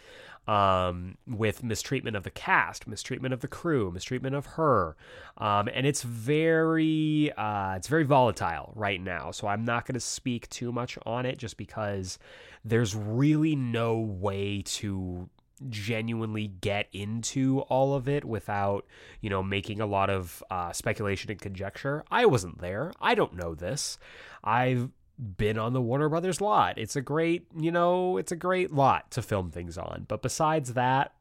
um, 0.47 1.17
with 1.27 1.65
mistreatment 1.65 2.17
of 2.17 2.23
the 2.23 2.31
cast, 2.31 2.87
mistreatment 2.87 3.35
of 3.35 3.41
the 3.41 3.49
crew, 3.49 3.91
mistreatment 3.91 4.37
of 4.37 4.47
her, 4.47 4.97
um, 5.39 5.69
and 5.73 5.87
it's 5.87 6.03
very 6.03 7.33
uh, 7.37 7.75
it's 7.75 7.89
very 7.89 8.05
volatile 8.05 8.73
right 8.77 9.01
now. 9.01 9.33
So 9.33 9.49
I'm 9.49 9.65
not 9.65 9.87
going 9.87 9.95
to 9.95 10.01
speak 10.01 10.49
too 10.49 10.71
much 10.71 10.99
on 11.05 11.27
it, 11.27 11.39
just 11.39 11.57
because 11.57 12.19
there's 12.65 12.95
really 12.95 13.57
no 13.57 13.99
way 13.99 14.63
to 14.67 15.29
genuinely 15.69 16.49
get 16.49 16.89
into 16.93 17.61
all 17.61 17.95
of 17.95 18.09
it 18.09 18.25
without, 18.25 18.87
you 19.21 19.31
know, 19.31 19.43
making 19.43 19.81
a 19.81 19.87
lot 19.87 20.11
of 20.11 20.43
uh, 20.51 20.73
speculation 20.73 21.31
and 21.31 21.41
conjecture. 21.41 22.05
I 22.11 22.27
wasn't 22.27 22.61
there. 22.61 22.93
I 23.01 23.15
don't 23.15 23.35
know 23.35 23.55
this. 23.55 23.99
I've 24.45 24.91
been 25.19 25.59
on 25.59 25.73
the 25.73 25.81
Warner 25.81 26.09
Brothers 26.09 26.41
lot. 26.41 26.79
It's 26.79 26.97
a 26.97 27.01
great, 27.01 27.47
you 27.57 27.73
know, 27.73 28.19
it's 28.19 28.33
a 28.33 28.37
great 28.37 28.73
lot 28.73 29.11
to 29.13 29.23
film 29.23 29.51
things 29.51 29.79
on. 29.79 30.05
But 30.09 30.23
besides 30.23 30.75
that, 30.75 31.13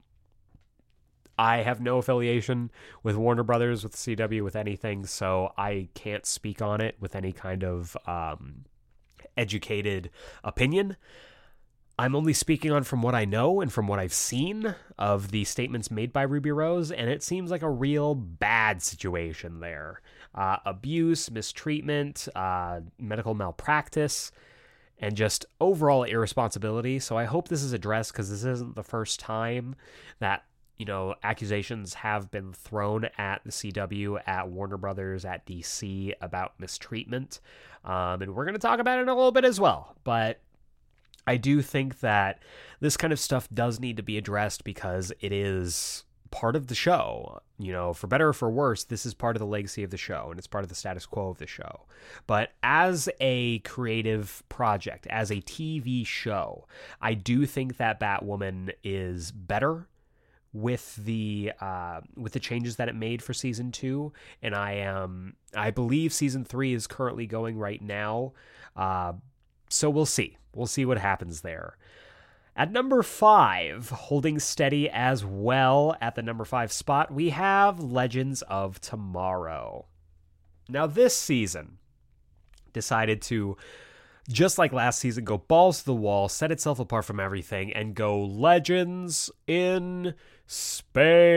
I 1.37 1.57
have 1.57 1.81
no 1.81 1.97
affiliation 1.97 2.71
with 3.03 3.15
Warner 3.15 3.43
Brothers, 3.43 3.83
with 3.83 3.95
CW, 3.95 4.43
with 4.43 4.55
anything, 4.55 5.05
so 5.05 5.53
I 5.57 5.89
can't 5.93 6.25
speak 6.25 6.61
on 6.61 6.79
it 6.81 6.95
with 6.99 7.15
any 7.15 7.33
kind 7.33 7.63
of 7.63 7.97
um, 8.07 8.65
educated 9.35 10.09
opinion. 10.43 10.95
I'm 11.97 12.15
only 12.15 12.33
speaking 12.33 12.71
on 12.71 12.83
from 12.83 13.01
what 13.01 13.15
I 13.15 13.23
know 13.23 13.61
and 13.61 13.71
from 13.71 13.87
what 13.87 13.99
I've 13.99 14.13
seen 14.13 14.75
of 14.97 15.31
the 15.31 15.45
statements 15.45 15.89
made 15.89 16.11
by 16.11 16.23
Ruby 16.23 16.51
Rose, 16.51 16.91
and 16.91 17.09
it 17.09 17.23
seems 17.23 17.51
like 17.51 17.61
a 17.61 17.69
real 17.69 18.15
bad 18.15 18.81
situation 18.81 19.61
there. 19.61 20.01
Uh, 20.33 20.57
abuse, 20.65 21.31
mistreatment, 21.31 22.27
uh, 22.35 22.81
medical 22.99 23.33
malpractice, 23.33 24.33
and 24.99 25.15
just 25.15 25.45
overall 25.61 26.03
irresponsibility. 26.03 26.99
So 26.99 27.17
I 27.17 27.23
hope 27.23 27.47
this 27.47 27.63
is 27.63 27.71
addressed 27.71 28.11
because 28.11 28.29
this 28.29 28.43
isn't 28.43 28.75
the 28.75 28.83
first 28.83 29.21
time 29.21 29.75
that 30.19 30.43
you 30.75 30.85
know 30.85 31.15
accusations 31.23 31.93
have 31.93 32.29
been 32.29 32.51
thrown 32.51 33.07
at 33.17 33.41
the 33.45 33.51
CW, 33.51 34.19
at 34.27 34.49
Warner 34.49 34.77
Brothers, 34.77 35.23
at 35.23 35.45
DC 35.45 36.13
about 36.19 36.59
mistreatment, 36.59 37.39
um, 37.85 38.21
and 38.21 38.35
we're 38.35 38.43
going 38.43 38.55
to 38.55 38.59
talk 38.59 38.79
about 38.79 38.99
it 38.99 39.03
in 39.03 39.09
a 39.09 39.15
little 39.15 39.31
bit 39.31 39.45
as 39.45 39.61
well. 39.61 39.95
But 40.03 40.41
I 41.27 41.37
do 41.37 41.61
think 41.61 41.99
that 41.99 42.39
this 42.79 42.97
kind 42.97 43.11
of 43.13 43.19
stuff 43.19 43.47
does 43.53 43.79
need 43.79 43.97
to 43.97 44.03
be 44.03 44.17
addressed 44.17 44.63
because 44.63 45.11
it 45.19 45.31
is 45.31 46.03
part 46.31 46.55
of 46.55 46.67
the 46.67 46.75
show. 46.75 47.41
You 47.57 47.71
know, 47.71 47.93
for 47.93 48.07
better 48.07 48.29
or 48.29 48.33
for 48.33 48.49
worse, 48.49 48.83
this 48.83 49.05
is 49.05 49.13
part 49.13 49.35
of 49.35 49.39
the 49.39 49.45
legacy 49.45 49.83
of 49.83 49.91
the 49.91 49.97
show 49.97 50.27
and 50.29 50.37
it's 50.37 50.47
part 50.47 50.63
of 50.63 50.69
the 50.69 50.75
status 50.75 51.05
quo 51.05 51.29
of 51.29 51.37
the 51.37 51.47
show. 51.47 51.85
But 52.27 52.51
as 52.61 53.07
a 53.21 53.59
creative 53.59 54.43
project, 54.49 55.07
as 55.07 55.31
a 55.31 55.35
TV 55.35 56.05
show, 56.05 56.67
I 57.01 57.13
do 57.13 57.45
think 57.45 57.77
that 57.77 57.99
Batwoman 57.99 58.73
is 58.83 59.31
better 59.31 59.87
with 60.51 60.95
the 60.95 61.51
uh, 61.59 62.01
with 62.15 62.33
the 62.33 62.39
changes 62.39 62.77
that 62.77 62.87
it 62.87 62.95
made 62.95 63.21
for 63.21 63.33
season 63.33 63.71
two, 63.71 64.13
and 64.41 64.55
I 64.55 64.73
am 64.73 65.35
I 65.55 65.71
believe 65.71 66.13
season 66.13 66.45
three 66.45 66.73
is 66.73 66.87
currently 66.87 67.27
going 67.27 67.57
right 67.57 67.81
now. 67.81 68.33
Uh, 68.75 69.13
so 69.69 69.89
we'll 69.89 70.05
see. 70.05 70.37
We'll 70.55 70.65
see 70.65 70.85
what 70.85 70.97
happens 70.97 71.41
there. 71.41 71.77
At 72.55 72.71
number 72.71 73.03
five, 73.03 73.89
holding 73.89 74.39
steady 74.39 74.89
as 74.89 75.25
well 75.25 75.97
at 75.99 76.15
the 76.15 76.21
number 76.21 76.45
five 76.45 76.71
spot, 76.71 77.11
we 77.11 77.31
have 77.31 77.81
Legends 77.81 78.41
of 78.43 78.79
Tomorrow. 78.79 79.87
Now, 80.69 80.87
this 80.87 81.15
season 81.15 81.79
decided 82.71 83.21
to, 83.23 83.57
just 84.29 84.57
like 84.57 84.71
last 84.71 84.99
season, 84.99 85.25
go 85.25 85.37
balls 85.37 85.79
to 85.79 85.85
the 85.85 85.93
wall, 85.93 86.29
set 86.29 86.49
itself 86.51 86.79
apart 86.79 87.03
from 87.03 87.19
everything, 87.19 87.73
and 87.73 87.93
go 87.93 88.23
Legends 88.23 89.29
in 89.47 90.13
Space 90.47 91.35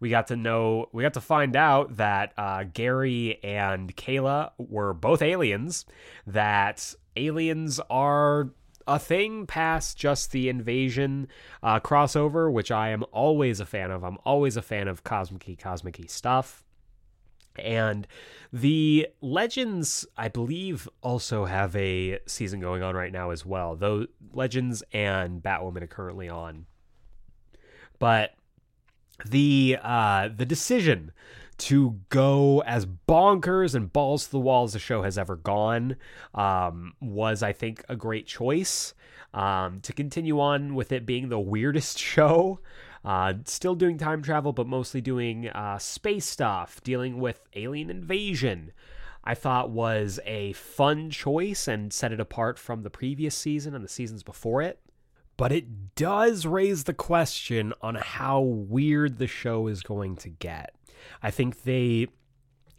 we 0.00 0.10
got 0.10 0.26
to 0.28 0.36
know, 0.36 0.88
we 0.92 1.02
got 1.02 1.14
to 1.14 1.20
find 1.20 1.56
out 1.56 1.96
that 1.96 2.32
uh, 2.36 2.64
Gary 2.64 3.42
and 3.42 3.94
Kayla 3.96 4.50
were 4.58 4.92
both 4.92 5.22
aliens, 5.22 5.86
that 6.26 6.94
aliens 7.16 7.80
are 7.88 8.50
a 8.86 8.98
thing 8.98 9.46
past 9.46 9.96
just 9.96 10.30
the 10.30 10.48
invasion 10.48 11.28
uh, 11.62 11.80
crossover, 11.80 12.52
which 12.52 12.70
I 12.70 12.90
am 12.90 13.04
always 13.10 13.58
a 13.58 13.66
fan 13.66 13.90
of. 13.90 14.04
I'm 14.04 14.18
always 14.24 14.56
a 14.56 14.62
fan 14.62 14.88
of 14.88 15.02
cosmic 15.02 15.58
cosmic 15.58 15.98
stuff. 16.08 16.62
And 17.58 18.06
the 18.52 19.08
Legends, 19.22 20.06
I 20.16 20.28
believe, 20.28 20.88
also 21.02 21.46
have 21.46 21.74
a 21.74 22.18
season 22.26 22.60
going 22.60 22.82
on 22.82 22.94
right 22.94 23.12
now 23.12 23.30
as 23.30 23.46
well. 23.46 23.76
Though 23.76 24.06
Legends 24.32 24.82
and 24.92 25.42
Batwoman 25.42 25.82
are 25.82 25.86
currently 25.86 26.28
on. 26.28 26.66
But 27.98 28.34
the 29.24 29.78
uh, 29.82 30.28
the 30.34 30.46
decision 30.46 31.12
to 31.58 31.98
go 32.10 32.62
as 32.66 32.86
bonkers 32.86 33.74
and 33.74 33.92
balls 33.92 34.26
to 34.26 34.30
the 34.30 34.38
wall 34.38 34.64
as 34.64 34.74
the 34.74 34.78
show 34.78 35.02
has 35.02 35.16
ever 35.16 35.36
gone 35.36 35.96
um, 36.34 36.94
was, 37.00 37.42
I 37.42 37.52
think, 37.52 37.82
a 37.88 37.96
great 37.96 38.26
choice. 38.26 38.94
Um, 39.34 39.80
to 39.82 39.92
continue 39.92 40.40
on 40.40 40.74
with 40.74 40.92
it 40.92 41.04
being 41.04 41.28
the 41.28 41.38
weirdest 41.38 41.98
show, 42.14 42.60
uh, 43.04 43.34
still 43.44 43.74
doing 43.74 43.98
time 43.98 44.22
travel, 44.22 44.52
but 44.52 44.66
mostly 44.66 45.00
doing 45.00 45.48
uh, 45.48 45.78
space 45.78 46.26
stuff, 46.26 46.82
dealing 46.82 47.18
with 47.18 47.46
alien 47.54 47.90
invasion. 47.90 48.72
I 49.24 49.34
thought 49.34 49.70
was 49.70 50.20
a 50.24 50.52
fun 50.52 51.10
choice 51.10 51.68
and 51.68 51.92
set 51.92 52.12
it 52.12 52.20
apart 52.20 52.58
from 52.58 52.82
the 52.82 52.90
previous 52.90 53.34
season 53.34 53.74
and 53.74 53.84
the 53.84 53.88
seasons 53.88 54.22
before 54.22 54.62
it 54.62 54.78
but 55.36 55.52
it 55.52 55.94
does 55.94 56.46
raise 56.46 56.84
the 56.84 56.94
question 56.94 57.72
on 57.82 57.96
how 57.96 58.40
weird 58.40 59.18
the 59.18 59.26
show 59.26 59.66
is 59.66 59.82
going 59.82 60.16
to 60.16 60.28
get. 60.28 60.74
I 61.22 61.30
think 61.30 61.62
they 61.62 62.08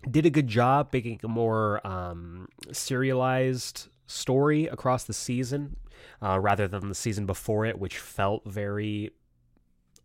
did 0.09 0.25
a 0.25 0.29
good 0.29 0.47
job 0.47 0.89
making 0.91 1.19
a 1.23 1.27
more 1.27 1.85
um, 1.85 2.47
serialized 2.71 3.89
story 4.05 4.65
across 4.67 5.03
the 5.03 5.13
season 5.13 5.75
uh, 6.21 6.39
rather 6.39 6.67
than 6.67 6.89
the 6.89 6.95
season 6.95 7.25
before 7.25 7.65
it, 7.65 7.79
which 7.79 7.97
felt 7.97 8.43
very 8.45 9.11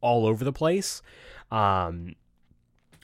all 0.01 0.27
over 0.27 0.45
the 0.45 0.53
place. 0.53 1.03
Um, 1.51 2.17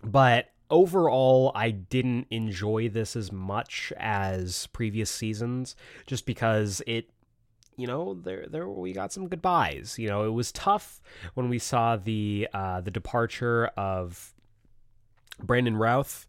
but 0.03 0.51
overall, 0.71 1.53
I 1.55 1.71
didn't 1.71 2.27
enjoy 2.31 2.89
this 2.89 3.17
as 3.17 3.33
much 3.33 3.93
as 3.97 4.67
previous 4.69 5.11
seasons 5.11 5.77
just 6.07 6.27
because 6.27 6.83
it 6.87 7.11
you 7.79 7.87
know, 7.87 8.15
there 8.15 8.47
there 8.51 8.69
we 8.69 8.93
got 8.93 9.13
some 9.13 9.29
goodbyes. 9.29 9.97
You 9.99 10.09
know, 10.09 10.25
it 10.25 10.33
was 10.33 10.51
tough 10.53 11.01
when 11.35 11.49
we 11.49 11.59
saw 11.59 11.97
the 11.97 12.49
uh, 12.53 12.81
the 12.81 12.91
departure 12.91 13.67
of 13.77 14.35
Brandon 15.41 15.77
Routh 15.77 16.27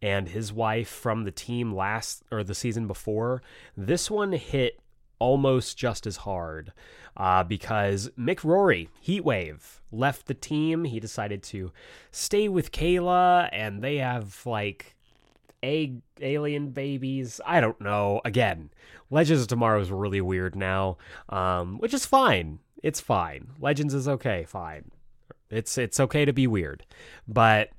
and 0.00 0.28
his 0.28 0.52
wife 0.52 0.88
from 0.88 1.24
the 1.24 1.32
team 1.32 1.74
last 1.74 2.22
or 2.30 2.44
the 2.44 2.54
season 2.54 2.86
before. 2.86 3.42
This 3.76 4.10
one 4.10 4.32
hit 4.32 4.78
almost 5.18 5.76
just 5.76 6.06
as 6.06 6.18
hard 6.18 6.72
uh, 7.16 7.44
because 7.44 8.10
Mick 8.18 8.44
Rory, 8.44 8.88
Heatwave, 9.04 9.80
left 9.90 10.26
the 10.26 10.34
team. 10.34 10.84
He 10.84 11.00
decided 11.00 11.42
to 11.44 11.72
stay 12.12 12.48
with 12.48 12.72
Kayla, 12.72 13.48
and 13.52 13.82
they 13.82 13.96
have 13.96 14.46
like 14.46 14.96
alien 15.62 16.70
babies. 16.70 17.40
I 17.46 17.60
don't 17.60 17.80
know. 17.80 18.20
Again, 18.24 18.70
Legends 19.10 19.42
of 19.42 19.48
Tomorrow 19.48 19.80
is 19.80 19.90
really 19.90 20.20
weird 20.20 20.56
now, 20.56 20.96
um, 21.28 21.78
which 21.78 21.94
is 21.94 22.06
fine. 22.06 22.58
It's 22.82 23.00
fine. 23.00 23.48
Legends 23.60 23.94
is 23.94 24.08
okay. 24.08 24.44
Fine. 24.44 24.90
It's 25.50 25.76
it's 25.76 26.00
okay 26.00 26.24
to 26.24 26.32
be 26.32 26.46
weird, 26.46 26.84
but 27.28 27.70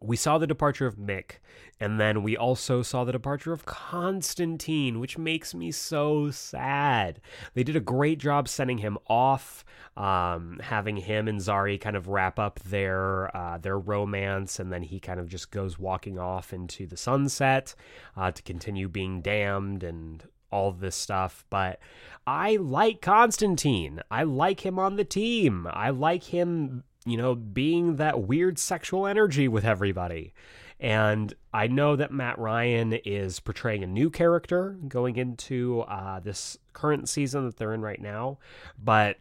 we 0.00 0.16
saw 0.16 0.38
the 0.38 0.46
departure 0.46 0.86
of 0.86 0.96
Mick, 0.96 1.38
and 1.80 2.00
then 2.00 2.22
we 2.22 2.36
also 2.36 2.82
saw 2.82 3.04
the 3.04 3.12
departure 3.12 3.52
of 3.52 3.66
Constantine, 3.66 4.98
which 5.00 5.18
makes 5.18 5.54
me 5.54 5.70
so 5.70 6.30
sad. 6.30 7.20
They 7.54 7.62
did 7.62 7.76
a 7.76 7.80
great 7.80 8.18
job 8.18 8.48
sending 8.48 8.78
him 8.78 8.98
off, 9.08 9.64
um, 9.96 10.60
having 10.62 10.96
him 10.96 11.28
and 11.28 11.40
Zari 11.40 11.80
kind 11.80 11.96
of 11.96 12.08
wrap 12.08 12.38
up 12.38 12.60
their 12.60 13.34
uh, 13.36 13.58
their 13.58 13.78
romance, 13.78 14.58
and 14.58 14.72
then 14.72 14.82
he 14.82 15.00
kind 15.00 15.20
of 15.20 15.28
just 15.28 15.50
goes 15.50 15.78
walking 15.78 16.18
off 16.18 16.52
into 16.52 16.86
the 16.86 16.96
sunset 16.96 17.74
uh, 18.16 18.30
to 18.30 18.42
continue 18.42 18.88
being 18.88 19.20
damned 19.20 19.82
and 19.82 20.24
all 20.50 20.72
this 20.72 20.96
stuff. 20.96 21.44
But 21.50 21.78
I 22.26 22.56
like 22.56 23.00
Constantine. 23.00 24.00
I 24.10 24.22
like 24.22 24.64
him 24.64 24.78
on 24.78 24.96
the 24.96 25.04
team. 25.04 25.66
I 25.70 25.90
like 25.90 26.24
him 26.24 26.84
you 27.06 27.16
know, 27.16 27.34
being 27.34 27.96
that 27.96 28.22
weird 28.22 28.58
sexual 28.58 29.06
energy 29.06 29.48
with 29.48 29.64
everybody. 29.64 30.34
And 30.78 31.32
I 31.54 31.68
know 31.68 31.96
that 31.96 32.12
Matt 32.12 32.38
Ryan 32.38 32.92
is 32.92 33.40
portraying 33.40 33.82
a 33.82 33.86
new 33.86 34.10
character 34.10 34.76
going 34.88 35.16
into 35.16 35.80
uh, 35.82 36.20
this 36.20 36.58
current 36.74 37.08
season 37.08 37.46
that 37.46 37.56
they're 37.56 37.72
in 37.72 37.80
right 37.80 38.00
now. 38.00 38.38
But 38.82 39.16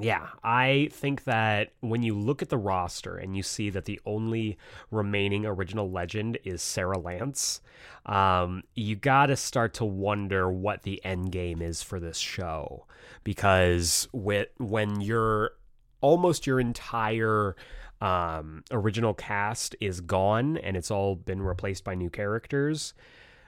yeah, 0.00 0.28
I 0.42 0.88
think 0.92 1.24
that 1.24 1.72
when 1.80 2.02
you 2.02 2.16
look 2.16 2.40
at 2.40 2.48
the 2.48 2.58
roster 2.58 3.16
and 3.16 3.36
you 3.36 3.42
see 3.42 3.70
that 3.70 3.84
the 3.84 4.00
only 4.06 4.56
remaining 4.90 5.44
original 5.44 5.90
legend 5.90 6.38
is 6.44 6.62
Sara 6.62 6.98
Lance, 6.98 7.60
um, 8.06 8.62
you 8.74 8.96
got 8.96 9.26
to 9.26 9.36
start 9.36 9.74
to 9.74 9.84
wonder 9.84 10.50
what 10.50 10.84
the 10.84 11.04
end 11.04 11.32
game 11.32 11.60
is 11.62 11.82
for 11.82 12.00
this 12.00 12.18
show. 12.18 12.86
Because 13.24 14.08
with, 14.12 14.48
when 14.58 15.00
you're 15.00 15.52
almost 16.00 16.46
your 16.46 16.60
entire 16.60 17.56
um, 18.00 18.62
original 18.70 19.14
cast 19.14 19.74
is 19.80 20.00
gone 20.00 20.56
and 20.58 20.76
it's 20.76 20.90
all 20.90 21.16
been 21.16 21.42
replaced 21.42 21.84
by 21.84 21.94
new 21.94 22.10
characters, 22.10 22.94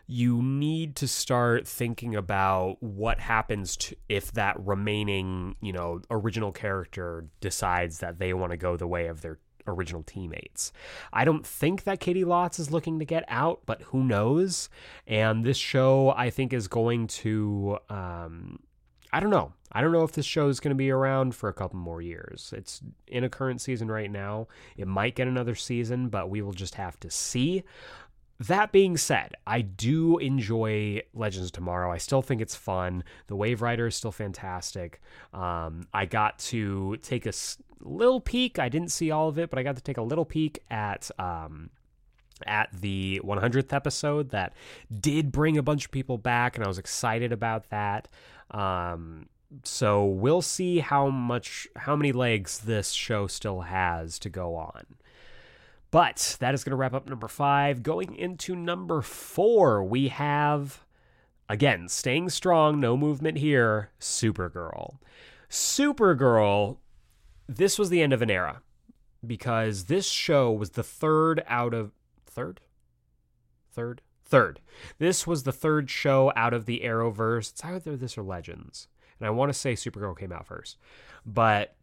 you 0.07 0.43
need 0.43 0.97
to 0.97 1.07
start 1.07 1.69
thinking 1.69 2.17
about 2.17 2.83
what 2.83 3.21
happens 3.21 3.77
to, 3.77 3.97
if 4.09 4.33
that 4.33 4.59
remaining, 4.59 5.55
you 5.61 5.73
know, 5.73 6.01
original 6.11 6.51
character 6.51 7.27
decides 7.41 8.01
that 8.01 8.19
they 8.19 8.35
want 8.35 8.51
to 8.51 8.57
go 8.57 8.77
the 8.77 8.89
way 8.89 9.07
of 9.07 9.21
their 9.21 9.39
original 9.69 10.03
teammates. 10.03 10.73
I 11.13 11.25
don't 11.25 11.47
think 11.47 11.85
that 11.85 12.01
Caity 12.01 12.25
Lotz 12.25 12.59
is 12.59 12.73
looking 12.73 12.99
to 12.99 13.05
get 13.05 13.25
out, 13.29 13.61
but 13.67 13.83
who 13.83 14.03
knows? 14.03 14.69
And 15.07 15.45
this 15.45 15.59
show, 15.59 16.11
I 16.17 16.31
think, 16.31 16.53
is 16.53 16.67
going 16.67 17.07
to 17.07 17.79
um, 17.89 18.59
I 19.13 19.21
don't 19.21 19.31
know. 19.31 19.53
I 19.73 19.81
don't 19.81 19.93
know 19.93 20.03
if 20.03 20.13
this 20.13 20.27
show 20.27 20.49
is 20.49 20.61
going 20.61 20.71
to 20.71 20.77
be 20.77 20.91
around 20.91 21.35
for 21.35 21.49
a 21.49 21.53
couple 21.55 21.79
more 21.79 22.03
years. 22.03 22.53
It's 22.57 22.81
in 23.07 23.25
a 23.25 23.29
current 23.29 23.61
season 23.61 23.91
right 23.91 24.11
now. 24.11 24.49
It 24.77 24.89
might 24.89 25.15
get 25.15 25.29
another 25.29 25.55
season, 25.55 26.09
but 26.09 26.29
we 26.29 26.43
will 26.43 26.53
just 26.53 26.75
have 26.75 26.99
to 27.01 27.11
see. 27.11 27.65
that 28.41 28.73
being 28.73 28.97
said, 28.97 29.35
I 29.47 29.61
do 29.61 30.19
enjoy 30.19 31.03
Legends 31.13 31.47
of 31.47 31.53
Tomorrow. 31.53 31.93
I 31.93 31.99
still 31.99 32.23
think 32.23 32.41
it's 32.41 32.57
fun. 32.57 33.05
The 33.27 33.37
Waverider 33.37 33.87
is 33.89 33.95
still 33.97 34.13
fantastic. 34.13 35.01
Um, 35.35 35.87
I 35.93 36.07
got 36.07 36.39
to 36.51 36.97
take 36.97 37.27
a 37.27 37.33
little 37.81 38.21
peek. 38.21 38.59
I 38.59 38.69
didn't 38.69 38.91
see 38.91 39.11
all 39.11 39.29
of 39.29 39.39
it, 39.39 39.51
but 39.51 39.59
I 39.59 39.63
got 39.63 39.77
to 39.77 39.83
take 39.83 39.99
a 39.99 40.03
little 40.03 40.25
peek 40.25 40.61
at 40.71 41.11
um, 41.19 41.71
at 42.47 42.71
the 42.73 43.21
100th 43.23 43.73
episode 43.73 44.31
that 44.31 44.55
did 45.01 45.31
bring 45.31 45.59
a 45.59 45.63
bunch 45.63 45.85
of 45.85 45.91
people 45.91 46.19
back, 46.19 46.57
and 46.57 46.65
I 46.65 46.69
was 46.69 46.79
excited 46.79 47.33
about 47.33 47.69
that. 47.71 48.09
Um, 48.51 49.27
so 49.65 50.05
we'll 50.05 50.43
see 50.43 50.79
how 50.79 51.09
much, 51.09 51.69
how 51.77 51.97
many 51.97 52.13
legs 52.13 52.61
this 52.61 52.93
show 52.93 53.27
still 53.27 53.63
has 53.63 54.19
to 54.21 54.29
go 54.29 54.55
on. 54.55 54.87
But 55.91 56.37
that 56.41 56.55
is 56.55 56.63
going 56.63 56.71
to 56.71 56.77
wrap 56.77 56.95
up 56.95 57.09
number 57.09 57.29
five. 57.29 57.83
Going 57.83 58.15
into 58.15 58.55
number 58.55 59.03
four, 59.03 59.83
we 59.83 60.09
have, 60.09 60.85
again, 61.49 61.89
staying 61.89 62.31
strong, 62.31 62.79
no 62.79 62.97
movement 62.97 63.39
here, 63.39 63.91
Supergirl. 63.99 64.99
Supergirl, 65.49 66.77
this 67.49 67.77
was 67.77 67.91
the 67.91 68.03
end 68.03 68.13
of 68.13 68.23
an 68.23 68.31
era 68.31 68.63
because 69.27 69.87
this 69.87 70.09
show 70.09 70.53
was 70.53 70.71
the 70.71 70.85
third 70.85 71.43
out 71.49 71.75
of 71.75 71.91
third? 72.25 72.61
Third? 73.73 74.01
Third. 74.25 74.61
This 74.99 75.27
was 75.27 75.43
the 75.43 75.53
third 75.53 75.91
show 75.91 76.33
out 76.37 76.55
of 76.55 76.67
the 76.67 76.83
Arrowverse. 76.85 77.51
It's 77.51 77.65
either 77.65 77.97
this 77.97 78.17
or 78.17 78.23
Legends. 78.23 78.87
And 79.21 79.27
I 79.27 79.31
want 79.31 79.53
to 79.53 79.59
say 79.59 79.75
Supergirl 79.75 80.19
came 80.19 80.33
out 80.33 80.47
first. 80.47 80.79
But 81.25 81.77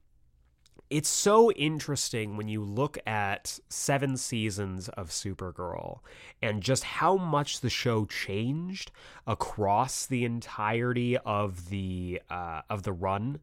it's 0.90 1.10
so 1.10 1.52
interesting 1.52 2.38
when 2.38 2.48
you 2.48 2.64
look 2.64 2.98
at 3.06 3.60
seven 3.70 4.16
seasons 4.18 4.88
of 4.90 5.10
Supergirl 5.10 6.00
and 6.42 6.64
just 6.64 6.84
how 6.84 7.18
much 7.18 7.60
the 7.60 7.70
show 7.70 8.06
changed 8.06 8.92
across 9.26 10.06
the 10.06 10.24
entirety 10.24 11.18
of 11.18 11.70
the 11.70 12.22
uh, 12.30 12.62
of 12.70 12.84
the 12.84 12.94
run 12.94 13.40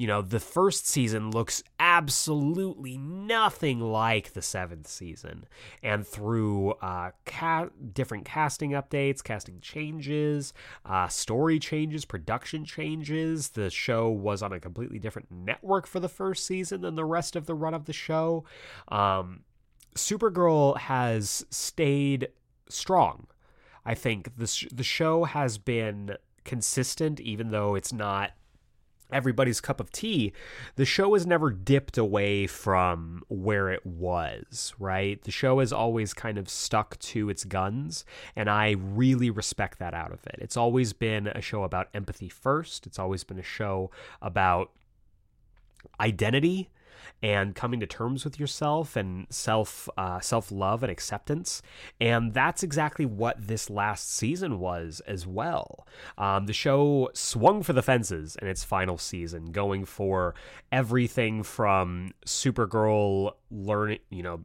you 0.00 0.06
know, 0.06 0.22
the 0.22 0.40
first 0.40 0.88
season 0.88 1.30
looks 1.30 1.62
absolutely 1.78 2.96
nothing 2.96 3.80
like 3.80 4.32
the 4.32 4.40
seventh 4.40 4.86
season. 4.86 5.44
And 5.82 6.06
through 6.06 6.70
uh, 6.80 7.10
ca- 7.26 7.68
different 7.92 8.24
casting 8.24 8.70
updates, 8.70 9.22
casting 9.22 9.60
changes, 9.60 10.54
uh, 10.86 11.08
story 11.08 11.58
changes, 11.58 12.06
production 12.06 12.64
changes, 12.64 13.50
the 13.50 13.68
show 13.68 14.08
was 14.08 14.42
on 14.42 14.54
a 14.54 14.58
completely 14.58 14.98
different 14.98 15.30
network 15.30 15.86
for 15.86 16.00
the 16.00 16.08
first 16.08 16.46
season 16.46 16.80
than 16.80 16.94
the 16.94 17.04
rest 17.04 17.36
of 17.36 17.44
the 17.44 17.54
run 17.54 17.74
of 17.74 17.84
the 17.84 17.92
show. 17.92 18.42
Um, 18.88 19.40
Supergirl 19.96 20.78
has 20.78 21.44
stayed 21.50 22.28
strong. 22.70 23.26
I 23.84 23.94
think 23.94 24.34
the 24.38 24.46
sh- 24.46 24.68
the 24.72 24.82
show 24.82 25.24
has 25.24 25.58
been 25.58 26.16
consistent, 26.44 27.20
even 27.20 27.50
though 27.50 27.74
it's 27.74 27.92
not 27.92 28.30
everybody's 29.12 29.60
cup 29.60 29.80
of 29.80 29.90
tea, 29.92 30.32
the 30.76 30.84
show 30.84 31.14
has 31.14 31.26
never 31.26 31.50
dipped 31.50 31.98
away 31.98 32.46
from 32.46 33.22
where 33.28 33.70
it 33.70 33.84
was, 33.84 34.74
right? 34.78 35.22
The 35.22 35.30
show 35.30 35.60
has 35.60 35.72
always 35.72 36.14
kind 36.14 36.38
of 36.38 36.48
stuck 36.48 36.98
to 37.00 37.28
its 37.30 37.44
guns, 37.44 38.04
and 38.36 38.48
I 38.48 38.76
really 38.78 39.30
respect 39.30 39.78
that 39.78 39.94
out 39.94 40.12
of 40.12 40.26
it. 40.26 40.36
It's 40.38 40.56
always 40.56 40.92
been 40.92 41.26
a 41.28 41.40
show 41.40 41.64
about 41.64 41.88
empathy 41.94 42.28
first, 42.28 42.86
it's 42.86 42.98
always 42.98 43.24
been 43.24 43.38
a 43.38 43.42
show 43.42 43.90
about 44.20 44.70
identity 45.98 46.68
and 47.22 47.54
coming 47.54 47.80
to 47.80 47.86
terms 47.86 48.24
with 48.24 48.40
yourself 48.40 48.96
and 48.96 49.26
self 49.30 49.88
uh, 49.96 50.20
self 50.20 50.50
love 50.50 50.82
and 50.82 50.90
acceptance. 50.90 51.62
And 52.00 52.32
that's 52.32 52.62
exactly 52.62 53.04
what 53.04 53.46
this 53.46 53.68
last 53.68 54.12
season 54.12 54.58
was 54.58 55.00
as 55.06 55.26
well. 55.26 55.86
Um, 56.16 56.46
the 56.46 56.52
show 56.52 57.10
swung 57.12 57.62
for 57.62 57.72
the 57.72 57.82
fences 57.82 58.36
in 58.40 58.48
its 58.48 58.64
final 58.64 58.98
season, 58.98 59.52
going 59.52 59.84
for 59.84 60.34
everything 60.72 61.42
from 61.42 62.12
Supergirl 62.26 63.34
learning, 63.50 64.00
you 64.10 64.22
know, 64.22 64.44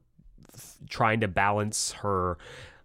trying 0.89 1.21
to 1.21 1.27
balance 1.27 1.93
her. 1.93 2.37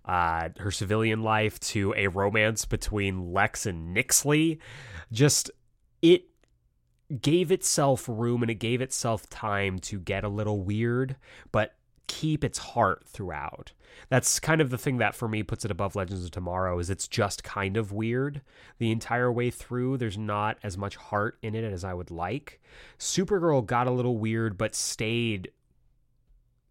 Uh, 0.03 0.49
her 0.59 0.73
civilian 0.73 1.23
life 1.23 1.61
to 1.61 1.95
a 1.97 2.09
romance 2.09 2.65
between 2.65 3.33
Lex 3.33 3.67
and 3.67 3.95
Nyxly. 3.95 4.59
Just 5.13 5.53
it 6.03 6.30
gave 7.23 7.51
itself 7.51 8.09
room 8.09 8.43
and 8.43 8.51
it 8.51 8.57
gave 8.57 8.81
itself 8.81 9.29
time 9.29 9.79
to 9.81 9.99
get 9.99 10.25
a 10.25 10.29
little 10.29 10.63
weird, 10.63 11.17
but 11.53 11.75
keep 12.07 12.45
its 12.45 12.59
heart 12.59 13.05
throughout. 13.07 13.73
That's 14.09 14.41
kind 14.41 14.61
of 14.61 14.71
the 14.71 14.79
thing 14.79 14.99
that 14.99 15.15
for 15.15 15.29
me 15.29 15.43
puts 15.43 15.65
it 15.65 15.71
above 15.71 15.95
Legends 15.95 16.25
of 16.25 16.31
Tomorrow 16.31 16.79
is 16.79 16.91
it's 16.91 17.09
just 17.09 17.45
kind 17.45 17.77
of 17.77 17.93
weird 17.93 18.41
the 18.79 18.91
entire 18.91 19.31
way 19.31 19.51
through. 19.51 19.97
There's 19.97 20.19
not 20.19 20.59
as 20.63 20.77
much 20.77 20.97
heart 20.97 21.39
in 21.43 21.55
it 21.55 21.65
as 21.65 21.85
I 21.85 21.95
would 21.95 22.11
like. 22.11 22.61
Supergirl 22.99 23.65
got 23.65 23.87
a 23.87 23.93
little 23.93 24.19
weird 24.19 24.59
but 24.59 24.75
stayed 24.75 25.51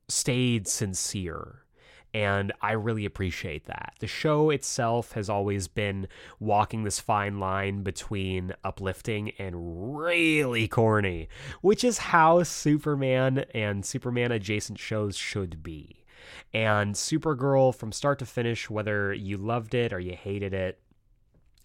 stayed 0.08 0.68
sincere 0.68 1.64
and 2.14 2.51
I 2.62 2.72
really 2.72 3.05
appreciate 3.05 3.66
that. 3.66 3.93
The 3.99 4.07
show 4.07 4.49
itself 4.49 5.12
has 5.14 5.30
always 5.30 5.68
been 5.68 6.07
walking 6.39 6.84
this 6.84 6.99
fine 6.99 7.39
line 7.39 7.84
between 7.84 8.53
uplifting 8.64 9.32
and 9.38 9.95
really 9.97 10.68
corny, 10.68 11.30
which 11.62 11.84
is 11.84 11.97
how 11.99 12.43
Superman 12.43 13.45
and 13.53 13.86
Superman 13.86 14.32
adjacent 14.32 14.80
shows 14.80 15.16
should 15.16 15.62
be. 15.62 16.05
And 16.53 16.95
Supergirl, 16.95 17.76
from 17.76 17.91
start 17.91 18.20
to 18.20 18.26
finish, 18.26 18.70
whether 18.70 19.14
you 19.14 19.38
loved 19.38 19.76
it 19.76 19.93
or 19.93 19.99
you 19.99 20.14
hated 20.14 20.53
it, 20.53 20.80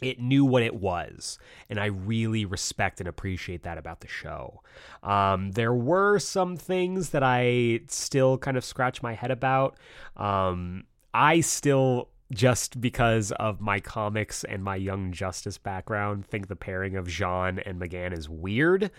it 0.02 0.18
knew 0.20 0.44
what 0.44 0.62
it 0.62 0.74
was 0.74 1.38
and 1.70 1.78
i 1.78 1.86
really 1.86 2.44
respect 2.44 3.00
and 3.00 3.08
appreciate 3.08 3.62
that 3.62 3.78
about 3.78 4.00
the 4.00 4.08
show. 4.08 4.60
Um, 5.02 5.52
there 5.52 5.74
were 5.74 6.18
some 6.18 6.56
things 6.56 7.10
that 7.10 7.22
i 7.22 7.80
still 7.88 8.38
kind 8.38 8.56
of 8.56 8.64
scratch 8.64 9.02
my 9.02 9.14
head 9.14 9.30
about. 9.30 9.78
Um, 10.16 10.84
i 11.12 11.40
still 11.40 12.08
just 12.32 12.80
because 12.80 13.32
of 13.32 13.60
my 13.60 13.80
comics 13.80 14.44
and 14.44 14.64
my 14.64 14.76
Young 14.76 15.12
Justice 15.12 15.58
background, 15.58 16.26
think 16.26 16.48
the 16.48 16.56
pairing 16.56 16.96
of 16.96 17.06
J'onn 17.06 17.62
and 17.64 17.78
M'gann 17.78 18.16
is 18.16 18.28
weird. 18.28 18.90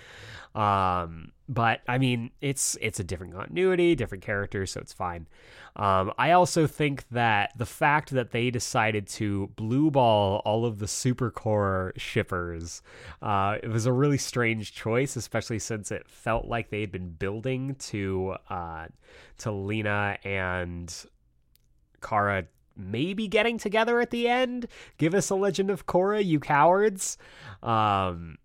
Um, 0.54 1.32
but 1.50 1.82
I 1.88 1.98
mean, 1.98 2.32
it's 2.40 2.78
it's 2.82 3.00
a 3.00 3.04
different 3.04 3.34
continuity, 3.34 3.96
different 3.96 4.24
characters, 4.24 4.72
so 4.72 4.80
it's 4.80 4.94
fine. 4.94 5.28
Um, 5.76 6.14
I 6.18 6.32
also 6.32 6.68
think 6.68 7.08
that 7.10 7.52
the 7.58 7.66
fact 7.66 8.12
that 8.12 8.32
they 8.32 8.50
decided 8.52 9.08
to 9.10 9.48
blue 9.56 9.92
ball 9.92 10.42
all 10.46 10.66
of 10.66 10.80
the 10.80 10.86
Supercorp 10.86 12.00
shippers, 12.00 12.82
uh, 13.22 13.58
it 13.62 13.68
was 13.68 13.86
a 13.86 13.92
really 13.92 14.18
strange 14.18 14.74
choice, 14.74 15.16
especially 15.18 15.60
since 15.60 15.92
it 15.92 16.08
felt 16.08 16.46
like 16.46 16.70
they 16.70 16.80
had 16.80 16.92
been 16.92 17.10
building 17.10 17.76
to 17.76 18.36
uh, 18.50 18.86
to 19.40 19.52
Lena 19.52 20.18
and 20.24 21.06
Kara 22.02 22.46
maybe 22.78 23.28
getting 23.28 23.58
together 23.58 24.00
at 24.00 24.12
the 24.12 24.28
end. 24.28 24.68
Give 24.98 25.14
us 25.14 25.30
a 25.30 25.36
Legend 25.36 25.70
of 25.70 25.86
Korra, 25.86 26.24
you 26.24 26.40
cowards. 26.40 27.18
Um, 27.64 28.38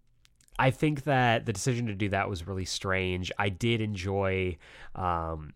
I 0.58 0.70
think 0.70 1.04
that 1.04 1.46
the 1.46 1.52
decision 1.52 1.86
to 1.86 1.94
do 1.94 2.10
that 2.10 2.28
was 2.28 2.46
really 2.46 2.66
strange. 2.66 3.32
I 3.38 3.48
did 3.48 3.80
enjoy 3.80 4.58
um, 4.94 5.54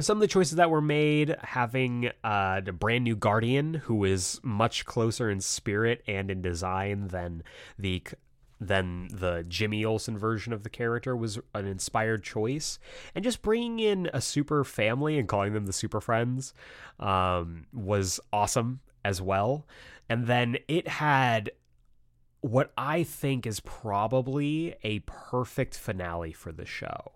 some 0.00 0.16
of 0.16 0.20
the 0.20 0.28
choices 0.28 0.56
that 0.56 0.70
were 0.70 0.80
made, 0.80 1.36
having 1.42 2.10
uh, 2.22 2.60
a 2.66 2.72
brand 2.72 3.04
new 3.04 3.16
Guardian 3.16 3.74
who 3.74 4.04
is 4.04 4.40
much 4.42 4.86
closer 4.86 5.30
in 5.30 5.40
spirit 5.40 6.02
and 6.06 6.30
in 6.30 6.40
design 6.40 7.08
than 7.08 7.42
the 7.78 8.02
than 8.66 9.08
the 9.08 9.44
Jimmy 9.48 9.84
Olsen 9.84 10.16
version 10.16 10.52
of 10.52 10.62
the 10.62 10.70
character 10.70 11.16
was 11.16 11.38
an 11.54 11.66
inspired 11.66 12.22
choice. 12.22 12.78
And 13.14 13.24
just 13.24 13.42
bringing 13.42 13.78
in 13.78 14.10
a 14.12 14.20
super 14.20 14.64
family 14.64 15.18
and 15.18 15.28
calling 15.28 15.52
them 15.52 15.66
the 15.66 15.72
Super 15.72 16.00
Friends 16.00 16.54
um, 17.00 17.66
was 17.72 18.20
awesome 18.32 18.80
as 19.04 19.20
well. 19.20 19.66
And 20.08 20.26
then 20.26 20.58
it 20.68 20.88
had 20.88 21.50
what 22.40 22.72
I 22.76 23.04
think 23.04 23.46
is 23.46 23.60
probably 23.60 24.74
a 24.82 24.98
perfect 25.00 25.76
finale 25.76 26.32
for 26.32 26.52
the 26.52 26.66
show. 26.66 27.12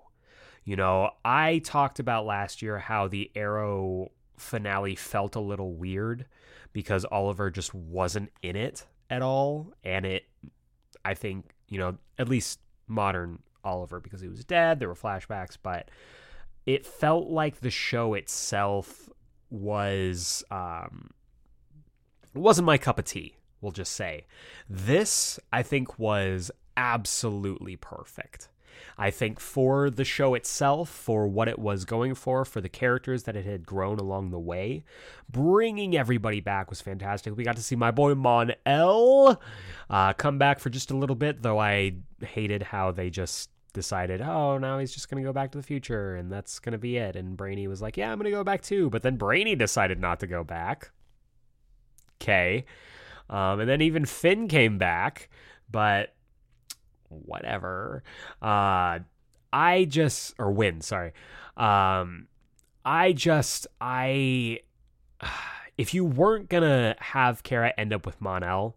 You 0.64 0.76
know, 0.76 1.11
I 1.24 1.59
talked 1.59 1.99
about 1.99 2.26
last 2.26 2.62
year 2.62 2.78
how 2.78 3.09
the 3.09 3.30
Arrow 3.34 4.11
finale 4.36 4.94
felt 4.97 5.36
a 5.36 5.40
little 5.40 5.74
weird 5.74 6.26
because 6.72 7.05
Oliver 7.05 7.51
just 7.51 7.74
wasn't 7.74 8.30
in 8.42 8.57
it 8.57 8.86
at 9.11 9.22
all. 9.22 9.72
And 9.84 10.05
it 10.05 10.24
I 11.07 11.14
think, 11.14 11.54
you 11.68 11.78
know, 11.78 11.98
at 12.18 12.28
least 12.28 12.59
modern 12.88 13.38
Oliver 13.62 14.00
because 14.00 14.20
he 14.20 14.28
was 14.28 14.44
dead, 14.44 14.80
there 14.80 14.88
were 14.88 14.96
flashbacks, 14.96 15.57
but 15.62 15.88
it 16.66 16.84
felt 16.84 17.28
like 17.28 17.61
the 17.61 17.70
show 17.70 18.14
itself 18.14 19.09
was 19.48 20.42
um 20.50 21.11
wasn't 22.34 22.66
my 22.66 22.76
cup 22.76 22.98
of 22.98 23.04
tea, 23.04 23.36
we'll 23.61 23.70
just 23.70 23.92
say. 23.92 24.26
This 24.68 25.38
I 25.52 25.62
think 25.62 25.96
was 25.96 26.50
absolutely 26.76 27.76
perfect. 27.76 28.48
I 28.99 29.11
think 29.11 29.41
for 29.41 29.91
the 29.91 30.05
show 30.05 30.35
itself, 30.35 30.89
for 30.89 31.27
what 31.27 31.49
it 31.49 31.59
was 31.59 31.85
going 31.85 32.14
for, 32.14 32.45
for 32.45 32.61
the 32.61 32.68
characters 32.68 33.24
that 33.24 33.37
it 33.37 33.45
had 33.45 33.66
grown 33.66 33.99
along 33.99 34.31
the 34.31 34.39
way, 34.39 34.85
bringing 35.29 35.97
everybody 35.97 36.41
back 36.41 36.70
was 36.70 36.81
fantastic. 36.81 37.37
We 37.37 37.45
got 37.45 37.57
to 37.57 37.62
see 37.62 37.77
my 37.77 37.91
boy 37.91 38.14
Mon-El 38.14 39.41
uh, 39.91 40.12
come 40.14 40.39
back 40.39 40.59
for 40.59 40.70
just 40.70 40.91
a 40.91 40.97
little 40.97 41.16
bit, 41.16 41.43
though 41.43 41.59
I 41.59 41.95
hated 42.20 42.62
how 42.62 42.91
they 42.91 43.11
just 43.11 43.51
decided, 43.77 44.20
oh, 44.22 44.59
now 44.59 44.79
he's 44.79 44.93
just 44.93 45.09
going 45.09 45.22
to 45.22 45.29
go 45.29 45.33
back 45.33 45.53
to 45.53 45.59
the 45.59 45.62
future 45.62 46.16
and 46.16 46.33
that's 46.33 46.59
going 46.59 46.72
to 46.72 46.79
be 46.79 46.97
it. 46.97 47.14
And 47.14 47.37
Brainy 47.37 47.68
was 47.68 47.81
like, 47.81 47.97
yeah, 47.97 48.11
I'm 48.11 48.18
going 48.18 48.24
to 48.24 48.31
go 48.31 48.43
back 48.43 48.62
too. 48.62 48.91
But 48.91 49.03
then 49.03 49.16
Brainy 49.16 49.55
decided 49.55 50.01
not 50.01 50.18
to 50.20 50.27
go 50.27 50.43
back. 50.43 50.91
Okay. 52.20 52.64
Um, 53.29 53.61
and 53.61 53.68
then 53.68 53.83
even 53.83 54.05
Finn 54.07 54.49
came 54.49 54.79
back, 54.79 55.29
but 55.70 56.14
whatever. 57.09 58.02
Uh, 58.40 59.00
I 59.52 59.86
just, 59.88 60.34
or 60.38 60.50
Winn, 60.50 60.80
sorry. 60.80 61.12
Um, 61.57 62.28
I 62.84 63.12
just, 63.12 63.66
I, 63.80 64.61
if 65.78 65.94
you 65.94 66.04
weren't 66.04 66.48
to 66.62 66.96
have 66.98 67.42
Kara 67.42 67.72
end 67.76 67.92
up 67.92 68.07
with 68.07 68.20
Mon-El, 68.20 68.76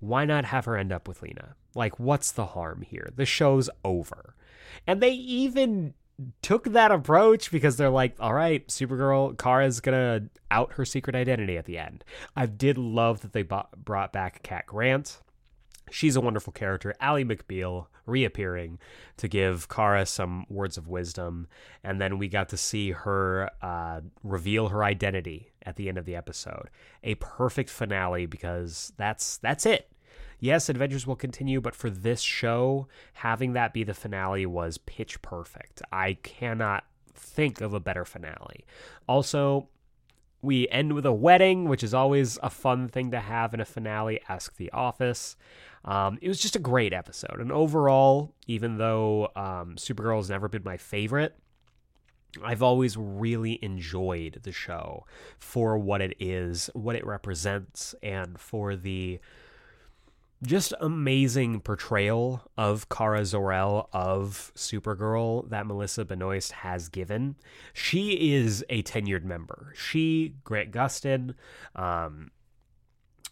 why 0.00 0.24
not 0.24 0.44
have 0.46 0.64
her 0.66 0.76
end 0.76 0.92
up 0.92 1.08
with 1.08 1.22
Lena? 1.22 1.56
Like, 1.74 1.98
what's 1.98 2.32
the 2.32 2.46
harm 2.46 2.82
here? 2.82 3.10
The 3.14 3.26
show's 3.26 3.68
over. 3.84 4.34
And 4.86 5.00
they 5.00 5.12
even 5.12 5.94
took 6.42 6.64
that 6.64 6.90
approach 6.90 7.50
because 7.50 7.76
they're 7.76 7.90
like, 7.90 8.16
all 8.18 8.34
right, 8.34 8.66
Supergirl, 8.68 9.36
Kara's 9.38 9.80
gonna 9.80 10.24
out 10.50 10.72
her 10.72 10.84
secret 10.84 11.14
identity 11.14 11.56
at 11.56 11.66
the 11.66 11.78
end. 11.78 12.04
I 12.34 12.46
did 12.46 12.76
love 12.78 13.20
that 13.20 13.32
they 13.32 13.42
brought 13.42 14.12
back 14.12 14.42
Cat 14.42 14.66
Grant. 14.66 15.20
She's 15.90 16.16
a 16.16 16.20
wonderful 16.20 16.52
character. 16.52 16.94
Ally 17.00 17.24
McBeal 17.24 17.86
reappearing 18.06 18.78
to 19.18 19.28
give 19.28 19.68
Kara 19.68 20.06
some 20.06 20.46
words 20.48 20.76
of 20.76 20.88
wisdom. 20.88 21.46
And 21.84 22.00
then 22.00 22.18
we 22.18 22.28
got 22.28 22.48
to 22.50 22.56
see 22.56 22.92
her 22.92 23.50
uh, 23.62 24.00
reveal 24.22 24.68
her 24.68 24.82
identity 24.84 25.52
at 25.62 25.76
the 25.76 25.88
end 25.88 25.98
of 25.98 26.04
the 26.04 26.16
episode. 26.16 26.70
A 27.02 27.14
perfect 27.16 27.70
finale 27.70 28.26
because 28.26 28.92
that's 28.96 29.36
that's 29.38 29.66
it 29.66 29.90
yes, 30.40 30.68
adventures 30.68 31.06
will 31.06 31.16
continue, 31.16 31.60
but 31.60 31.74
for 31.74 31.90
this 31.90 32.20
show, 32.20 32.88
having 33.14 33.52
that 33.52 33.72
be 33.72 33.84
the 33.84 33.94
finale 33.94 34.46
was 34.46 34.78
pitch 34.78 35.20
perfect. 35.22 35.82
I 35.92 36.14
cannot 36.22 36.84
think 37.14 37.60
of 37.60 37.74
a 37.74 37.80
better 37.80 38.04
finale. 38.04 38.64
Also, 39.08 39.68
we 40.42 40.68
end 40.68 40.92
with 40.92 41.06
a 41.06 41.12
wedding, 41.12 41.68
which 41.68 41.82
is 41.82 41.94
always 41.94 42.38
a 42.42 42.50
fun 42.50 42.88
thing 42.88 43.10
to 43.10 43.20
have 43.20 43.54
in 43.54 43.60
a 43.60 43.64
finale. 43.64 44.20
Ask 44.28 44.56
the 44.56 44.70
Office. 44.70 45.36
Um, 45.84 46.18
it 46.20 46.28
was 46.28 46.40
just 46.40 46.56
a 46.56 46.60
great 46.60 46.92
episode. 46.92 47.40
And 47.40 47.50
overall, 47.50 48.34
even 48.46 48.78
though 48.78 49.30
um, 49.34 49.76
Supergirl 49.76 50.18
has 50.18 50.30
never 50.30 50.48
been 50.48 50.64
my 50.64 50.76
favorite, 50.76 51.34
I've 52.42 52.62
always 52.62 52.96
really 52.96 53.58
enjoyed 53.62 54.40
the 54.42 54.52
show 54.52 55.06
for 55.38 55.78
what 55.78 56.00
it 56.00 56.14
is, 56.20 56.70
what 56.74 56.94
it 56.94 57.06
represents, 57.06 57.94
and 58.02 58.38
for 58.38 58.76
the 58.76 59.18
just 60.42 60.72
amazing 60.80 61.60
portrayal 61.60 62.42
of 62.56 62.88
Kara 62.88 63.24
Zor-El 63.24 63.88
of 63.92 64.52
Supergirl 64.54 65.48
that 65.50 65.66
Melissa 65.66 66.04
Benoist 66.04 66.52
has 66.52 66.88
given. 66.88 67.36
She 67.72 68.32
is 68.34 68.64
a 68.68 68.82
tenured 68.82 69.24
member. 69.24 69.72
She, 69.76 70.34
Grant 70.44 70.70
Gustin, 70.70 71.34
um, 71.74 72.30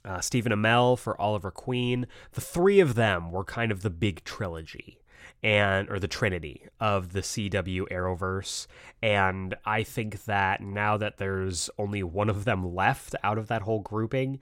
uh, 0.05 0.21
Stephen 0.21 0.53
Amell 0.53 0.99
for 0.99 1.21
Oliver 1.21 1.51
Queen, 1.51 2.07
the 2.33 2.41
three 2.41 2.81
of 2.81 2.95
them 2.95 3.31
were 3.31 3.45
kind 3.45 3.71
of 3.71 3.83
the 3.83 3.91
big 3.91 4.25
trilogy 4.25 5.01
and 5.43 5.91
or 5.91 5.99
the 5.99 6.09
trinity 6.09 6.67
of 6.81 7.13
the 7.13 7.21
CW 7.21 7.89
Arrowverse 7.91 8.67
and 9.03 9.55
I 9.65 9.83
think 9.83 10.25
that 10.25 10.61
now 10.61 10.97
that 10.97 11.19
there's 11.19 11.69
only 11.79 12.03
one 12.03 12.31
of 12.31 12.45
them 12.45 12.75
left 12.75 13.15
out 13.23 13.37
of 13.37 13.49
that 13.49 13.63
whole 13.63 13.81
grouping 13.81 14.41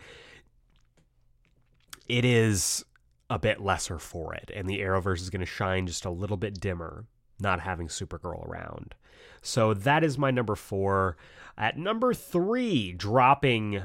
it 2.09 2.25
is 2.25 2.85
a 3.31 3.39
bit 3.39 3.61
lesser 3.61 3.99
for 3.99 4.35
it, 4.35 4.51
and 4.55 4.69
the 4.69 4.81
Arrowverse 4.81 5.21
is 5.21 5.31
going 5.31 5.41
to 5.41 5.47
shine 5.47 5.87
just 5.87 6.05
a 6.05 6.11
little 6.11 6.37
bit 6.37 6.61
dimmer, 6.61 7.07
not 7.41 7.61
having 7.61 7.89
Supergirl 7.89 8.47
around. 8.47 8.95
So 9.43 9.75
that 9.75 10.05
is 10.05 10.19
my 10.19 10.31
number 10.31 10.57
four. 10.57 11.17
At 11.57 11.79
number 11.79 12.15
three, 12.15 12.93
dropping 12.93 13.83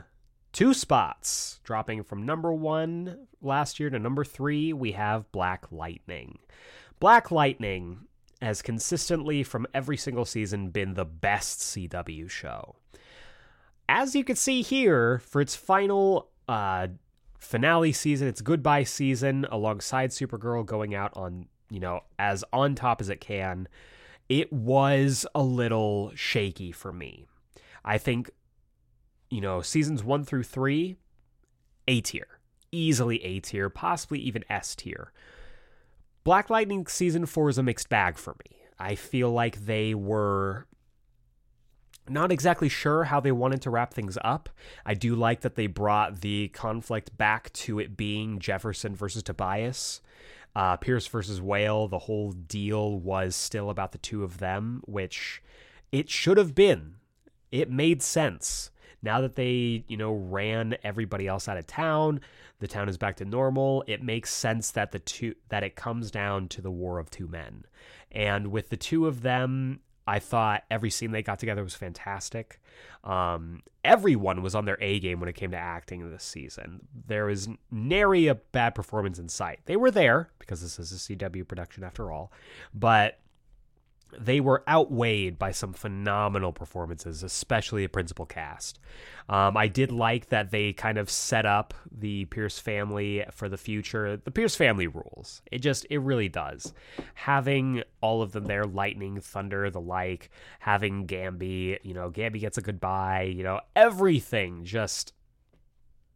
two 0.51 0.73
spots, 0.73 1.59
dropping 1.63 2.03
from 2.03 2.25
number 2.25 2.53
one 2.53 3.27
last 3.41 3.79
year 3.79 3.89
to 3.89 3.99
number 3.99 4.23
three, 4.23 4.73
we 4.73 4.93
have 4.93 5.31
Black 5.31 5.71
Lightning. 5.71 6.39
Black 6.99 7.31
Lightning 7.31 7.99
has 8.41 8.61
consistently, 8.61 9.43
from 9.43 9.67
every 9.73 9.97
single 9.97 10.25
season, 10.25 10.69
been 10.69 10.93
the 10.93 11.05
best 11.05 11.59
CW 11.59 12.29
show. 12.29 12.75
As 13.87 14.15
you 14.15 14.23
can 14.23 14.35
see 14.35 14.61
here, 14.61 15.19
for 15.19 15.41
its 15.41 15.55
final 15.55 16.29
uh, 16.47 16.87
finale 17.39 17.91
season, 17.91 18.27
its 18.27 18.41
goodbye 18.41 18.83
season, 18.83 19.47
alongside 19.49 20.11
Supergirl 20.11 20.65
going 20.65 20.93
out 20.93 21.11
on, 21.15 21.47
you 21.71 21.79
know, 21.79 22.01
as 22.19 22.43
on 22.53 22.75
top 22.75 23.01
as 23.01 23.09
it 23.09 23.21
can, 23.21 23.67
it 24.27 24.53
was 24.53 25.25
a 25.33 25.41
little 25.41 26.11
shaky 26.13 26.71
for 26.71 26.93
me. 26.93 27.25
I 27.83 27.97
think, 27.97 28.29
you 29.31 29.41
know, 29.41 29.61
seasons 29.61 30.03
one 30.03 30.23
through 30.23 30.43
three, 30.43 30.97
A 31.87 32.01
tier. 32.01 32.27
Easily 32.71 33.23
A 33.23 33.39
tier, 33.39 33.69
possibly 33.69 34.19
even 34.19 34.43
S 34.49 34.75
tier. 34.75 35.11
Black 36.23 36.51
Lightning 36.51 36.85
season 36.85 37.25
four 37.25 37.49
is 37.49 37.57
a 37.57 37.63
mixed 37.63 37.89
bag 37.89 38.17
for 38.17 38.35
me. 38.45 38.57
I 38.77 38.93
feel 38.95 39.31
like 39.31 39.65
they 39.65 39.95
were 39.95 40.67
not 42.09 42.31
exactly 42.31 42.69
sure 42.69 43.05
how 43.05 43.19
they 43.19 43.31
wanted 43.31 43.61
to 43.63 43.69
wrap 43.69 43.93
things 43.93 44.17
up. 44.23 44.49
I 44.85 44.93
do 44.93 45.15
like 45.15 45.41
that 45.41 45.55
they 45.55 45.67
brought 45.67 46.21
the 46.21 46.49
conflict 46.49 47.17
back 47.17 47.51
to 47.53 47.79
it 47.79 47.97
being 47.97 48.39
Jefferson 48.39 48.95
versus 48.95 49.23
Tobias. 49.23 50.01
Uh, 50.55 50.77
Pierce 50.77 51.07
versus 51.07 51.41
Whale, 51.41 51.87
the 51.87 51.99
whole 51.99 52.31
deal 52.31 52.99
was 52.99 53.35
still 53.35 53.69
about 53.69 53.91
the 53.91 53.97
two 53.97 54.23
of 54.23 54.39
them, 54.39 54.81
which 54.85 55.41
it 55.91 56.09
should 56.09 56.37
have 56.37 56.55
been. 56.55 56.95
It 57.51 57.71
made 57.71 58.01
sense. 58.01 58.71
Now 59.01 59.21
that 59.21 59.35
they, 59.35 59.85
you 59.87 59.95
know, 59.95 60.13
ran 60.13 60.75
everybody 60.83 61.27
else 61.27 61.47
out 61.47 61.57
of 61.57 61.67
town, 61.67 62.19
the 62.59 62.67
town 62.67 62.89
is 62.89 62.97
back 62.97 63.15
to 63.17 63.25
normal. 63.25 63.83
It 63.87 64.03
makes 64.03 64.33
sense 64.33 64.71
that 64.71 64.91
the 64.91 64.99
two 64.99 65.35
that 65.47 65.63
it 65.63 65.75
comes 65.75 66.11
down 66.11 66.49
to 66.49 66.61
the 66.61 66.71
war 66.71 66.99
of 66.99 67.09
two 67.09 67.27
men. 67.27 67.63
And 68.11 68.47
with 68.47 68.69
the 68.69 68.77
two 68.77 69.07
of 69.07 69.21
them 69.21 69.79
I 70.09 70.17
thought 70.17 70.63
every 70.71 70.89
scene 70.89 71.11
they 71.11 71.21
got 71.21 71.37
together 71.37 71.63
was 71.63 71.75
fantastic. 71.75 72.59
Um, 73.03 73.61
everyone 73.85 74.41
was 74.41 74.55
on 74.55 74.65
their 74.65 74.79
A 74.81 74.99
game 74.99 75.19
when 75.19 75.29
it 75.29 75.35
came 75.35 75.51
to 75.51 75.57
acting 75.57 76.09
this 76.09 76.23
season. 76.23 76.87
There 77.05 77.25
was 77.25 77.47
nary 77.69 78.25
a 78.25 78.33
bad 78.33 78.73
performance 78.73 79.19
in 79.19 79.29
sight. 79.29 79.59
They 79.65 79.75
were 79.75 79.91
there 79.91 80.31
because 80.39 80.63
this 80.63 80.79
is 80.79 80.91
a 80.91 80.95
CW 80.95 81.47
production 81.47 81.83
after 81.83 82.11
all, 82.11 82.31
but 82.73 83.19
they 84.17 84.39
were 84.39 84.63
outweighed 84.67 85.37
by 85.37 85.51
some 85.51 85.73
phenomenal 85.73 86.51
performances, 86.51 87.23
especially 87.23 87.83
the 87.83 87.89
principal 87.89 88.25
cast. 88.25 88.79
Um, 89.27 89.55
I 89.55 89.67
did 89.67 89.91
like 89.91 90.29
that 90.29 90.49
they 90.49 90.73
kind 90.73 90.97
of 90.97 91.09
set 91.09 91.45
up 91.45 91.73
the 91.91 92.25
Pierce 92.25 92.57
family 92.57 93.23
for 93.31 93.47
the 93.47 93.57
future. 93.57 94.17
The 94.17 94.31
Pierce 94.31 94.55
family 94.55 94.87
rules. 94.87 95.43
It 95.51 95.59
just, 95.59 95.85
it 95.89 95.99
really 95.99 96.29
does. 96.29 96.73
Having 97.13 97.83
all 98.01 98.21
of 98.21 98.31
them 98.31 98.45
there, 98.45 98.63
Lightning, 98.63 99.19
Thunder, 99.21 99.69
the 99.69 99.81
like, 99.81 100.31
having 100.59 101.05
Gambi, 101.05 101.77
you 101.83 101.93
know, 101.93 102.09
Gambi 102.09 102.39
gets 102.39 102.57
a 102.57 102.61
goodbye, 102.61 103.23
you 103.23 103.43
know, 103.43 103.59
everything 103.75 104.65
just, 104.65 105.13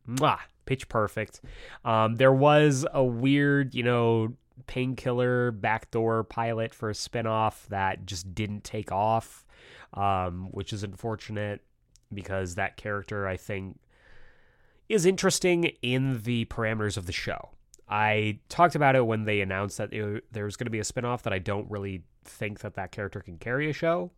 mwah, 0.09 0.39
pitch 0.65 0.89
perfect. 0.89 1.41
Um, 1.85 2.15
there 2.15 2.33
was 2.33 2.85
a 2.91 3.03
weird, 3.03 3.75
you 3.75 3.83
know, 3.83 4.33
painkiller 4.67 5.51
backdoor 5.51 6.23
pilot 6.23 6.73
for 6.73 6.89
a 6.89 6.93
spinoff 6.93 7.67
that 7.67 8.05
just 8.05 8.33
didn't 8.35 8.63
take 8.63 8.91
off, 8.91 9.45
um, 9.93 10.47
which 10.51 10.73
is 10.73 10.83
unfortunate 10.83 11.61
because 12.13 12.55
that 12.55 12.77
character, 12.77 13.27
I 13.27 13.37
think, 13.37 13.79
is 14.89 15.05
interesting 15.05 15.65
in 15.81 16.21
the 16.23 16.45
parameters 16.45 16.97
of 16.97 17.05
the 17.05 17.11
show. 17.11 17.49
I 17.89 18.39
talked 18.49 18.75
about 18.75 18.95
it 18.95 19.05
when 19.05 19.25
they 19.25 19.41
announced 19.41 19.77
that 19.77 19.91
there 19.91 20.45
was 20.45 20.55
going 20.55 20.65
to 20.65 20.71
be 20.71 20.79
a 20.79 20.83
spinoff 20.83 21.23
that 21.23 21.33
I 21.33 21.39
don't 21.39 21.69
really 21.69 22.03
think 22.23 22.59
that 22.61 22.75
that 22.75 22.91
character 22.91 23.19
can 23.19 23.37
carry 23.37 23.69
a 23.69 23.73
show. 23.73 24.11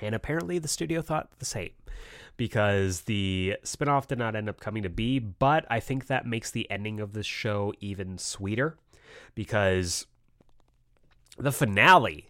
And 0.00 0.14
apparently 0.14 0.58
the 0.58 0.68
studio 0.68 1.02
thought 1.02 1.30
the 1.38 1.44
same 1.44 1.72
because 2.36 3.02
the 3.02 3.56
spinoff 3.64 4.06
did 4.06 4.18
not 4.18 4.34
end 4.34 4.48
up 4.48 4.60
coming 4.60 4.82
to 4.82 4.88
be, 4.88 5.18
but 5.18 5.66
I 5.68 5.80
think 5.80 6.06
that 6.06 6.26
makes 6.26 6.50
the 6.50 6.70
ending 6.70 7.00
of 7.00 7.12
the 7.12 7.22
show 7.22 7.74
even 7.80 8.16
sweeter 8.18 8.78
because 9.34 10.06
the 11.38 11.52
finale 11.52 12.29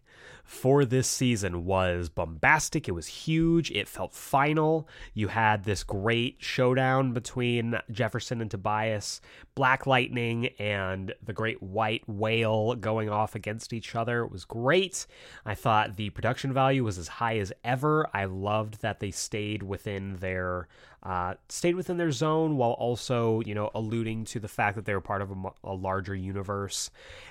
for 0.51 0.85
this 0.85 1.07
season 1.07 1.65
was 1.65 2.09
bombastic. 2.09 2.89
It 2.89 2.93
was 2.93 3.07
huge. 3.07 3.71
It 3.71 3.87
felt 3.87 4.13
final. 4.13 4.89
You 5.15 5.29
had 5.29 5.63
this 5.63 5.85
great 5.85 6.39
showdown 6.41 7.13
between 7.13 7.79
Jefferson 7.93 8.41
and 8.41 8.51
Tobias, 8.51 9.21
Black 9.55 9.87
Lightning 9.87 10.49
and 10.59 11.15
the 11.25 11.33
Great 11.33 11.63
White 11.63 12.03
Whale 12.09 12.75
going 12.75 13.09
off 13.09 13.37
against 13.37 13.73
each 13.73 13.95
other. 13.95 14.25
It 14.25 14.33
was 14.33 14.45
great. 14.45 15.07
I 15.47 15.55
thought 15.55 15.95
the 15.95 16.11
production 16.11 16.53
value 16.53 16.83
was 16.83 16.99
as 16.99 17.07
high 17.07 17.39
as 17.39 17.53
ever. 17.63 18.09
I 18.13 18.25
loved 18.25 18.83
that 18.83 18.99
they 18.99 19.13
stayed 19.13 19.63
within 19.63 20.17
their 20.17 20.67
uh, 21.05 21.35
stayed 21.49 21.77
within 21.77 21.97
their 21.97 22.11
zone 22.11 22.57
while 22.57 22.73
also, 22.73 23.41
you 23.47 23.55
know, 23.55 23.71
alluding 23.75 24.25
to 24.25 24.41
the 24.41 24.49
fact 24.49 24.75
that 24.75 24.85
they 24.85 24.95
were 24.95 25.01
part 25.01 25.23
of 25.23 25.31
a, 25.31 25.35
a 25.63 25.73
larger 25.73 26.15
universe. 26.15 26.91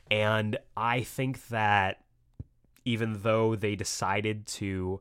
And 0.10 0.58
I 0.78 1.02
think 1.02 1.50
that 1.50 2.00
even 2.86 3.22
though 3.22 3.56
they 3.56 3.76
decided 3.76 4.46
to 4.48 5.00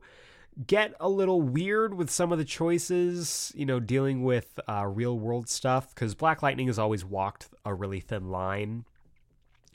get 0.67 0.93
a 0.99 1.07
little 1.07 1.41
weird 1.41 1.93
with 1.93 2.09
some 2.09 2.31
of 2.31 2.37
the 2.37 2.45
choices, 2.45 3.51
you 3.55 3.65
know, 3.65 3.79
dealing 3.79 4.23
with 4.23 4.59
uh, 4.67 4.85
real 4.85 5.17
world 5.17 5.47
stuff, 5.47 5.93
because 5.93 6.15
Black 6.15 6.41
Lightning 6.41 6.67
has 6.67 6.79
always 6.79 7.05
walked 7.05 7.49
a 7.65 7.73
really 7.73 7.99
thin 7.99 8.29
line 8.29 8.85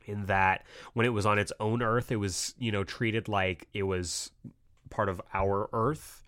in 0.06 0.26
that 0.26 0.64
when 0.92 1.06
it 1.06 1.10
was 1.10 1.24
on 1.24 1.38
its 1.38 1.52
own 1.60 1.82
Earth, 1.82 2.12
it 2.12 2.16
was, 2.16 2.54
you 2.58 2.70
know, 2.70 2.84
treated 2.84 3.28
like 3.28 3.68
it 3.72 3.84
was 3.84 4.30
part 4.90 5.08
of 5.08 5.20
our 5.32 5.68
Earth. 5.72 6.20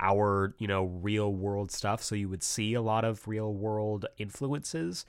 Our, 0.00 0.56
you 0.58 0.66
know, 0.66 0.86
real 0.86 1.32
world 1.32 1.70
stuff. 1.70 2.02
So 2.02 2.16
you 2.16 2.28
would 2.28 2.42
see 2.42 2.74
a 2.74 2.82
lot 2.82 3.04
of 3.04 3.28
real 3.28 3.54
world 3.54 4.06
influences. 4.18 5.06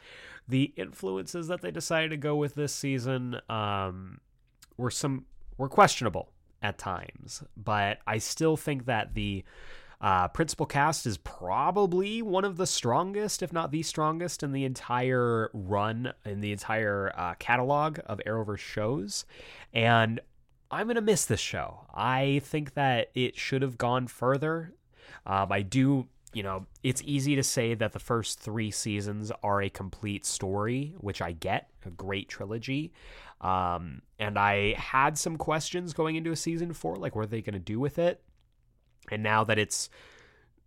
The 0.47 0.73
influences 0.77 1.47
that 1.47 1.61
they 1.61 1.71
decided 1.71 2.11
to 2.11 2.17
go 2.17 2.35
with 2.35 2.53
this 2.53 2.71
season 2.71 3.41
um, 3.49 4.19
were 4.77 4.91
some 4.91 5.25
were 5.57 5.69
questionable 5.69 6.31
at 6.61 6.77
times, 6.77 7.43
but 7.55 7.99
I 8.07 8.17
still 8.17 8.57
think 8.57 8.85
that 8.85 9.13
the 9.13 9.43
uh, 10.01 10.27
principal 10.27 10.65
cast 10.65 11.05
is 11.05 11.17
probably 11.17 12.21
one 12.21 12.43
of 12.43 12.57
the 12.57 12.67
strongest, 12.67 13.41
if 13.41 13.53
not 13.53 13.71
the 13.71 13.81
strongest, 13.81 14.43
in 14.43 14.51
the 14.51 14.65
entire 14.65 15.49
run, 15.53 16.13
in 16.25 16.41
the 16.41 16.51
entire 16.51 17.13
uh, 17.15 17.33
catalog 17.39 17.99
of 18.05 18.19
Arrowverse 18.25 18.59
shows. 18.59 19.25
And 19.73 20.19
I'm 20.69 20.87
going 20.87 20.95
to 20.95 21.01
miss 21.01 21.25
this 21.25 21.39
show. 21.39 21.87
I 21.93 22.41
think 22.43 22.73
that 22.73 23.09
it 23.13 23.37
should 23.37 23.61
have 23.61 23.77
gone 23.77 24.07
further. 24.07 24.73
Um, 25.25 25.51
I 25.51 25.61
do, 25.61 26.07
you 26.35 26.43
know, 26.43 26.65
it's 26.83 27.01
easy 27.05 27.37
to 27.37 27.43
say 27.43 27.75
that 27.75 27.93
the 27.93 27.99
first 27.99 28.41
three 28.41 28.69
seasons 28.69 29.31
are 29.41 29.61
a 29.61 29.69
complete 29.69 30.25
story, 30.25 30.93
which 30.97 31.21
I 31.21 31.31
get, 31.31 31.69
a 31.85 31.89
great 31.89 32.27
trilogy. 32.27 32.91
Um, 33.39 34.01
and 34.19 34.37
I 34.37 34.73
had 34.73 35.17
some 35.17 35.37
questions 35.37 35.93
going 35.93 36.17
into 36.17 36.33
a 36.33 36.35
season 36.35 36.73
four, 36.73 36.97
like 36.97 37.15
what 37.15 37.23
are 37.23 37.27
they 37.27 37.41
going 37.41 37.53
to 37.53 37.59
do 37.59 37.79
with 37.79 37.97
it? 37.97 38.21
And 39.09 39.23
now 39.23 39.45
that 39.45 39.57
it's 39.57 39.89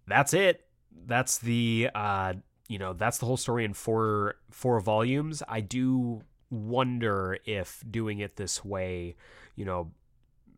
that's 0.07 0.33
it, 0.33 0.65
that's 1.05 1.37
the 1.37 1.91
uh, 1.95 2.33
you 2.69 2.79
know 2.79 2.95
that's 2.95 3.19
the 3.19 3.27
whole 3.27 3.37
story 3.37 3.67
in 3.67 3.75
four 3.75 4.37
four 4.51 4.81
volumes. 4.81 5.43
I 5.47 5.61
do 5.61 6.23
wonder 6.51 7.37
if 7.45 7.85
doing 7.91 8.21
it 8.21 8.37
this 8.37 8.65
way, 8.65 9.17
you 9.55 9.67
know, 9.67 9.91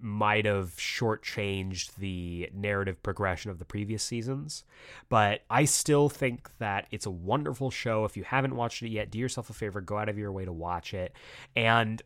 might 0.01 0.46
have 0.46 0.76
shortchanged 0.76 1.96
the 1.96 2.51
narrative 2.55 3.03
progression 3.03 3.51
of 3.51 3.59
the 3.59 3.64
previous 3.64 4.03
seasons. 4.03 4.64
But 5.09 5.42
I 5.51 5.64
still 5.64 6.09
think 6.09 6.51
that 6.59 6.86
it's 6.90 7.07
a 7.07 7.11
wonderful 7.11 7.70
show. 7.70 8.05
If 8.05 8.16
you 8.16 8.24
haven't 8.24 8.57
watched 8.57 8.82
it 8.82 8.88
yet, 8.88 9.11
do 9.11 9.18
yourself 9.18 9.51
a 9.51 9.55
favor, 9.55 9.80
go 9.80 9.98
out 9.98 10.09
of 10.09 10.18
your 10.18 10.32
way 10.32 10.44
to 10.44 10.53
watch 10.53 10.94
it. 10.94 11.12
And 11.55 12.03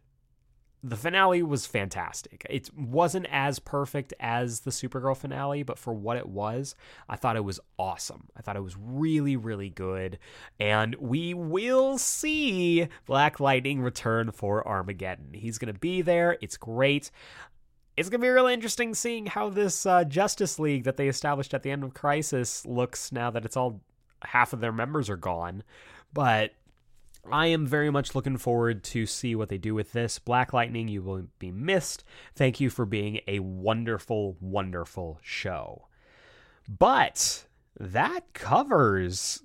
the 0.84 0.96
finale 0.96 1.42
was 1.42 1.64
fantastic. 1.64 2.46
It 2.50 2.68
wasn't 2.76 3.26
as 3.30 3.58
perfect 3.58 4.12
as 4.20 4.60
the 4.60 4.70
Supergirl 4.70 5.16
finale, 5.16 5.62
but 5.62 5.78
for 5.78 5.94
what 5.94 6.18
it 6.18 6.28
was, 6.28 6.74
I 7.08 7.16
thought 7.16 7.36
it 7.36 7.44
was 7.44 7.58
awesome. 7.78 8.28
I 8.36 8.42
thought 8.42 8.56
it 8.56 8.62
was 8.62 8.76
really, 8.78 9.34
really 9.34 9.70
good. 9.70 10.18
And 10.60 10.94
we 10.96 11.32
will 11.32 11.96
see 11.96 12.86
Black 13.06 13.40
Lightning 13.40 13.80
return 13.80 14.30
for 14.30 14.66
Armageddon. 14.68 15.32
He's 15.32 15.56
going 15.56 15.72
to 15.72 15.80
be 15.80 16.02
there. 16.02 16.36
It's 16.42 16.58
great 16.58 17.10
it's 17.96 18.08
gonna 18.08 18.22
be 18.22 18.28
really 18.28 18.54
interesting 18.54 18.94
seeing 18.94 19.26
how 19.26 19.48
this 19.48 19.86
uh, 19.86 20.04
Justice 20.04 20.58
League 20.58 20.84
that 20.84 20.96
they 20.96 21.08
established 21.08 21.54
at 21.54 21.62
the 21.62 21.70
end 21.70 21.84
of 21.84 21.94
Crisis 21.94 22.66
looks 22.66 23.12
now 23.12 23.30
that 23.30 23.44
it's 23.44 23.56
all 23.56 23.80
half 24.24 24.52
of 24.52 24.60
their 24.60 24.72
members 24.72 25.08
are 25.10 25.16
gone. 25.16 25.62
But 26.12 26.52
I 27.30 27.46
am 27.46 27.66
very 27.66 27.90
much 27.90 28.14
looking 28.14 28.36
forward 28.36 28.84
to 28.84 29.06
see 29.06 29.34
what 29.34 29.48
they 29.48 29.58
do 29.58 29.74
with 29.74 29.92
this. 29.92 30.18
Black 30.18 30.52
Lightning, 30.52 30.88
you 30.88 31.02
will 31.02 31.26
be 31.38 31.50
missed. 31.50 32.04
Thank 32.34 32.60
you 32.60 32.70
for 32.70 32.84
being 32.84 33.20
a 33.26 33.38
wonderful, 33.38 34.36
wonderful 34.40 35.18
show. 35.22 35.86
But 36.68 37.46
that 37.78 38.32
covers 38.34 39.42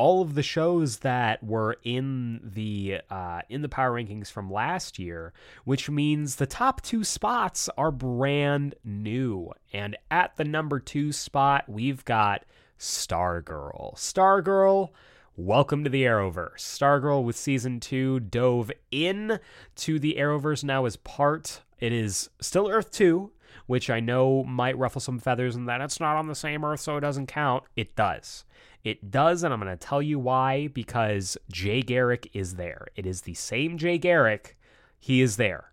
all 0.00 0.22
of 0.22 0.34
the 0.34 0.42
shows 0.42 1.00
that 1.00 1.44
were 1.44 1.76
in 1.84 2.40
the 2.42 2.98
uh, 3.10 3.42
in 3.50 3.60
the 3.60 3.68
power 3.68 3.92
rankings 3.92 4.32
from 4.32 4.50
last 4.50 4.98
year, 4.98 5.34
which 5.66 5.90
means 5.90 6.36
the 6.36 6.46
top 6.46 6.80
two 6.80 7.04
spots 7.04 7.68
are 7.76 7.90
brand 7.90 8.74
new. 8.82 9.52
And 9.74 9.98
at 10.10 10.38
the 10.38 10.44
number 10.44 10.80
two 10.80 11.12
spot, 11.12 11.68
we've 11.68 12.02
got 12.06 12.46
Stargirl. 12.78 13.94
Stargirl, 13.96 14.88
welcome 15.36 15.84
to 15.84 15.90
the 15.90 16.04
Arrowverse. 16.04 16.60
Stargirl 16.60 17.22
with 17.22 17.36
season 17.36 17.78
two 17.78 18.20
dove 18.20 18.72
in 18.90 19.38
to 19.76 19.98
the 19.98 20.14
Arrowverse 20.18 20.64
now 20.64 20.86
as 20.86 20.96
part. 20.96 21.60
It 21.78 21.92
is 21.92 22.30
still 22.40 22.70
Earth 22.70 22.90
two, 22.90 23.32
which 23.70 23.88
I 23.88 24.00
know 24.00 24.42
might 24.42 24.76
ruffle 24.76 25.00
some 25.00 25.20
feathers 25.20 25.54
and 25.54 25.68
that 25.68 25.80
it's 25.80 26.00
not 26.00 26.16
on 26.16 26.26
the 26.26 26.34
same 26.34 26.64
Earth, 26.64 26.80
so 26.80 26.96
it 26.96 27.02
doesn't 27.02 27.28
count. 27.28 27.62
It 27.76 27.94
does. 27.94 28.44
It 28.82 29.12
does, 29.12 29.44
and 29.44 29.54
I'm 29.54 29.60
going 29.60 29.70
to 29.70 29.76
tell 29.76 30.02
you 30.02 30.18
why 30.18 30.66
because 30.66 31.38
Jay 31.52 31.80
Garrick 31.80 32.28
is 32.32 32.56
there. 32.56 32.88
It 32.96 33.06
is 33.06 33.20
the 33.20 33.34
same 33.34 33.78
Jay 33.78 33.96
Garrick. 33.96 34.58
He 34.98 35.20
is 35.20 35.36
there. 35.36 35.70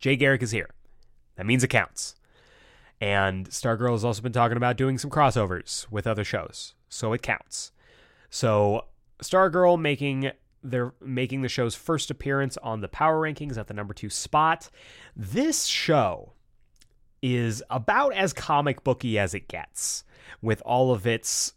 Jay 0.00 0.16
Garrick 0.16 0.42
is 0.42 0.50
here. 0.50 0.70
That 1.36 1.46
means 1.46 1.62
it 1.62 1.68
counts. 1.68 2.16
And 3.00 3.48
Stargirl 3.48 3.92
has 3.92 4.04
also 4.04 4.20
been 4.20 4.32
talking 4.32 4.56
about 4.56 4.76
doing 4.76 4.98
some 4.98 5.08
crossovers 5.08 5.86
with 5.88 6.08
other 6.08 6.24
shows, 6.24 6.74
so 6.88 7.12
it 7.12 7.22
counts. 7.22 7.70
So 8.28 8.86
Stargirl 9.22 9.80
making 9.80 10.32
their 10.64 10.94
making 11.00 11.42
the 11.42 11.48
show's 11.48 11.76
first 11.76 12.10
appearance 12.10 12.56
on 12.56 12.80
the 12.80 12.88
power 12.88 13.20
rankings 13.20 13.56
at 13.56 13.68
the 13.68 13.74
number 13.74 13.94
2 13.94 14.10
spot. 14.10 14.68
This 15.14 15.66
show 15.66 16.31
is 17.22 17.62
about 17.70 18.12
as 18.14 18.32
comic 18.32 18.84
booky 18.84 19.18
as 19.18 19.32
it 19.32 19.48
gets 19.48 20.04
with 20.42 20.60
all 20.66 20.92
of 20.92 21.06
its 21.06 21.54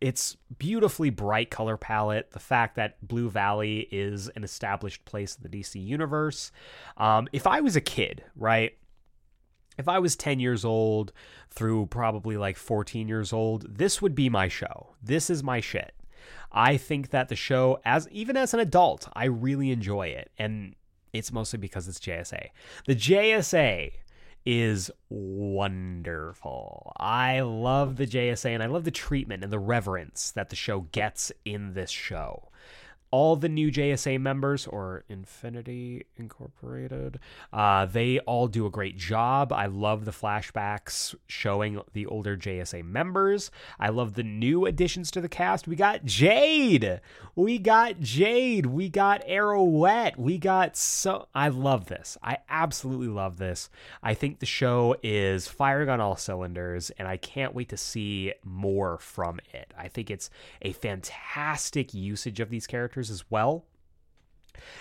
its 0.00 0.36
beautifully 0.58 1.08
bright 1.10 1.50
color 1.50 1.76
palette, 1.76 2.30
the 2.32 2.38
fact 2.38 2.76
that 2.76 3.06
Blue 3.06 3.30
Valley 3.30 3.88
is 3.90 4.28
an 4.36 4.44
established 4.44 5.04
place 5.06 5.36
in 5.36 5.42
the 5.42 5.48
DC 5.48 5.82
universe. 5.82 6.52
Um, 6.98 7.28
if 7.32 7.46
I 7.46 7.60
was 7.60 7.76
a 7.76 7.80
kid, 7.80 8.22
right? 8.36 8.76
If 9.78 9.88
I 9.88 9.98
was 9.98 10.14
10 10.14 10.38
years 10.38 10.64
old 10.64 11.12
through 11.50 11.86
probably 11.86 12.36
like 12.36 12.56
14 12.56 13.08
years 13.08 13.32
old, 13.32 13.78
this 13.78 14.02
would 14.02 14.14
be 14.14 14.28
my 14.28 14.48
show. 14.48 14.94
This 15.02 15.30
is 15.30 15.42
my 15.42 15.60
shit. 15.60 15.92
I 16.52 16.76
think 16.76 17.10
that 17.10 17.28
the 17.28 17.36
show, 17.36 17.80
as 17.84 18.08
even 18.10 18.36
as 18.36 18.54
an 18.54 18.60
adult, 18.60 19.08
I 19.14 19.24
really 19.26 19.70
enjoy 19.70 20.08
it. 20.08 20.30
And 20.38 20.74
it's 21.12 21.32
mostly 21.32 21.58
because 21.58 21.88
it's 21.88 21.98
JSA. 21.98 22.48
The 22.86 22.96
JSA 22.96 23.92
is 24.46 24.90
wonderful. 25.10 26.92
I 26.96 27.40
love 27.40 27.96
the 27.96 28.06
JSA 28.06 28.50
and 28.50 28.62
I 28.62 28.66
love 28.66 28.84
the 28.84 28.90
treatment 28.90 29.42
and 29.42 29.52
the 29.52 29.58
reverence 29.58 30.30
that 30.30 30.48
the 30.50 30.56
show 30.56 30.82
gets 30.92 31.32
in 31.44 31.74
this 31.74 31.90
show 31.90 32.48
all 33.16 33.34
the 33.34 33.48
new 33.48 33.72
JSA 33.72 34.20
members 34.20 34.66
or 34.66 35.02
Infinity 35.08 36.04
Incorporated, 36.18 37.18
uh, 37.50 37.86
they 37.86 38.18
all 38.18 38.46
do 38.46 38.66
a 38.66 38.70
great 38.70 38.98
job. 38.98 39.54
I 39.54 39.64
love 39.64 40.04
the 40.04 40.10
flashbacks 40.10 41.14
showing 41.26 41.80
the 41.94 42.04
older 42.04 42.36
JSA 42.36 42.84
members. 42.84 43.50
I 43.80 43.88
love 43.88 44.12
the 44.12 44.22
new 44.22 44.66
additions 44.66 45.10
to 45.12 45.22
the 45.22 45.30
cast. 45.30 45.66
We 45.66 45.76
got 45.76 46.04
Jade. 46.04 47.00
We 47.34 47.56
got 47.56 48.00
Jade. 48.00 48.66
We 48.66 48.90
got 48.90 49.26
Arrowette. 49.26 50.18
We 50.18 50.36
got 50.36 50.76
so. 50.76 51.26
I 51.34 51.48
love 51.48 51.86
this. 51.86 52.18
I 52.22 52.36
absolutely 52.50 53.08
love 53.08 53.38
this. 53.38 53.70
I 54.02 54.12
think 54.12 54.40
the 54.40 54.46
show 54.46 54.94
is 55.02 55.48
firing 55.48 55.88
on 55.88 56.02
all 56.02 56.16
cylinders, 56.16 56.90
and 56.98 57.08
I 57.08 57.16
can't 57.16 57.54
wait 57.54 57.70
to 57.70 57.78
see 57.78 58.34
more 58.44 58.98
from 58.98 59.40
it. 59.54 59.72
I 59.78 59.88
think 59.88 60.10
it's 60.10 60.28
a 60.60 60.72
fantastic 60.72 61.94
usage 61.94 62.40
of 62.40 62.50
these 62.50 62.66
characters 62.66 63.05
characters 63.06 63.10
as 63.10 63.30
well. 63.30 63.64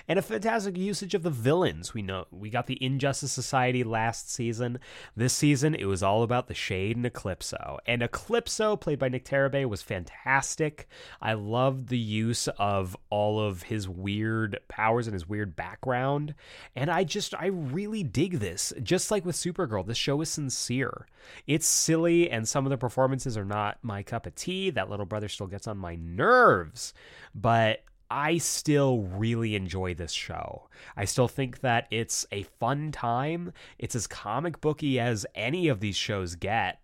and 0.07 0.19
a 0.19 0.21
fantastic 0.21 0.77
usage 0.77 1.13
of 1.13 1.23
the 1.23 1.29
villains. 1.29 1.93
We 1.93 2.01
know 2.01 2.25
we 2.31 2.49
got 2.49 2.67
the 2.67 2.81
Injustice 2.81 3.31
Society 3.31 3.83
last 3.83 4.31
season. 4.31 4.79
This 5.15 5.33
season, 5.33 5.75
it 5.75 5.85
was 5.85 6.03
all 6.03 6.23
about 6.23 6.47
the 6.47 6.53
Shade 6.53 6.95
and 6.95 7.05
Eclipso. 7.05 7.79
And 7.85 8.01
Eclipso, 8.01 8.79
played 8.79 8.99
by 8.99 9.09
Nick 9.09 9.25
Tarabay, 9.25 9.67
was 9.67 9.81
fantastic. 9.81 10.87
I 11.21 11.33
loved 11.33 11.89
the 11.89 11.97
use 11.97 12.47
of 12.57 12.95
all 13.09 13.39
of 13.39 13.63
his 13.63 13.89
weird 13.89 14.59
powers 14.67 15.07
and 15.07 15.13
his 15.13 15.27
weird 15.27 15.55
background. 15.55 16.35
And 16.75 16.89
I 16.89 17.03
just, 17.03 17.33
I 17.35 17.47
really 17.47 18.03
dig 18.03 18.39
this. 18.39 18.73
Just 18.81 19.11
like 19.11 19.25
with 19.25 19.35
Supergirl, 19.35 19.85
this 19.85 19.97
show 19.97 20.21
is 20.21 20.29
sincere. 20.29 21.07
It's 21.47 21.67
silly, 21.67 22.29
and 22.29 22.47
some 22.47 22.65
of 22.65 22.69
the 22.69 22.77
performances 22.77 23.37
are 23.37 23.45
not 23.45 23.79
my 23.81 24.03
cup 24.03 24.25
of 24.25 24.35
tea. 24.35 24.69
That 24.69 24.89
little 24.89 25.05
brother 25.05 25.27
still 25.27 25.47
gets 25.47 25.67
on 25.67 25.77
my 25.77 25.95
nerves. 25.95 26.93
But 27.33 27.83
I 28.09 28.37
still 28.37 29.01
really 29.01 29.55
enjoy 29.55 29.93
this 29.93 30.11
show. 30.11 30.69
I 30.95 31.05
still 31.05 31.27
think 31.27 31.61
that 31.61 31.87
it's 31.89 32.25
a 32.31 32.43
fun 32.43 32.91
time. 32.91 33.51
It's 33.79 33.95
as 33.95 34.07
comic 34.07 34.61
booky 34.61 34.99
as 34.99 35.25
any 35.35 35.67
of 35.67 35.79
these 35.79 35.95
shows 35.95 36.35
get 36.35 36.79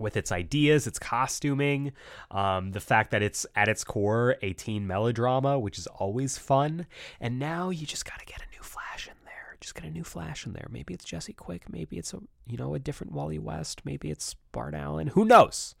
with 0.00 0.16
its 0.16 0.32
ideas, 0.32 0.86
its 0.86 0.98
costuming, 0.98 1.92
um, 2.30 2.72
the 2.72 2.80
fact 2.80 3.10
that 3.10 3.22
it's 3.22 3.46
at 3.54 3.68
its 3.68 3.84
core 3.84 4.36
a 4.42 4.52
teen 4.54 4.86
melodrama, 4.86 5.58
which 5.58 5.78
is 5.78 5.86
always 5.86 6.38
fun. 6.38 6.86
And 7.20 7.38
now 7.38 7.70
you 7.70 7.86
just 7.86 8.04
got 8.06 8.18
to 8.18 8.24
get 8.24 8.40
a 8.40 8.50
new 8.50 8.62
Flash 8.62 9.06
in 9.06 9.14
there. 9.24 9.56
Just 9.60 9.74
get 9.74 9.84
a 9.84 9.90
new 9.90 10.04
Flash 10.04 10.46
in 10.46 10.54
there. 10.54 10.68
Maybe 10.70 10.94
it's 10.94 11.04
Jesse 11.04 11.34
Quick. 11.34 11.70
Maybe 11.70 11.98
it's 11.98 12.14
a 12.14 12.20
you 12.46 12.56
know 12.56 12.74
a 12.74 12.78
different 12.78 13.12
Wally 13.12 13.38
West. 13.38 13.82
Maybe 13.84 14.10
it's 14.10 14.34
Bart 14.52 14.74
Allen. 14.74 15.08
Who 15.08 15.24
knows? 15.24 15.74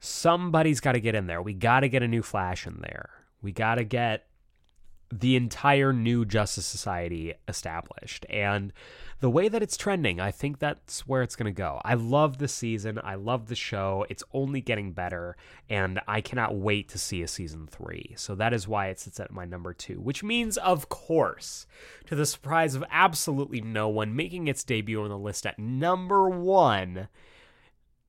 Somebody's 0.00 0.80
got 0.80 0.92
to 0.92 1.00
get 1.00 1.14
in 1.14 1.26
there. 1.26 1.42
We 1.42 1.52
got 1.52 1.80
to 1.80 1.88
get 1.88 2.02
a 2.02 2.08
new 2.08 2.22
Flash 2.22 2.66
in 2.66 2.80
there. 2.80 3.10
We 3.42 3.52
got 3.52 3.74
to 3.74 3.84
get 3.84 4.26
the 5.12 5.36
entire 5.36 5.92
new 5.92 6.24
Justice 6.24 6.64
Society 6.64 7.34
established. 7.46 8.24
And 8.30 8.72
the 9.20 9.28
way 9.28 9.48
that 9.48 9.62
it's 9.62 9.76
trending, 9.76 10.20
I 10.20 10.30
think 10.30 10.58
that's 10.58 11.06
where 11.06 11.22
it's 11.22 11.36
going 11.36 11.52
to 11.52 11.56
go. 11.56 11.82
I 11.84 11.94
love 11.94 12.38
the 12.38 12.48
season. 12.48 12.98
I 13.04 13.16
love 13.16 13.46
the 13.46 13.54
show. 13.54 14.06
It's 14.08 14.24
only 14.32 14.62
getting 14.62 14.92
better. 14.92 15.36
And 15.68 16.00
I 16.08 16.22
cannot 16.22 16.56
wait 16.56 16.88
to 16.88 16.98
see 16.98 17.22
a 17.22 17.28
season 17.28 17.66
three. 17.66 18.14
So 18.16 18.34
that 18.36 18.54
is 18.54 18.66
why 18.66 18.86
it 18.86 18.98
sits 18.98 19.20
at 19.20 19.30
my 19.30 19.44
number 19.44 19.74
two, 19.74 20.00
which 20.00 20.24
means, 20.24 20.56
of 20.56 20.88
course, 20.88 21.66
to 22.06 22.14
the 22.14 22.26
surprise 22.26 22.74
of 22.74 22.82
absolutely 22.90 23.60
no 23.60 23.88
one, 23.88 24.16
making 24.16 24.48
its 24.48 24.64
debut 24.64 25.02
on 25.02 25.10
the 25.10 25.18
list 25.18 25.44
at 25.44 25.58
number 25.58 26.30
one 26.30 27.08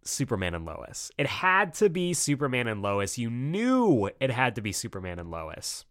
Superman 0.03 0.55
and 0.55 0.65
Lois. 0.65 1.11
It 1.17 1.27
had 1.27 1.73
to 1.75 1.89
be 1.89 2.13
Superman 2.13 2.67
and 2.67 2.81
Lois. 2.81 3.17
You 3.17 3.29
knew 3.29 4.09
it 4.19 4.31
had 4.31 4.55
to 4.55 4.61
be 4.61 4.71
Superman 4.71 5.19
and 5.19 5.31
Lois. 5.31 5.85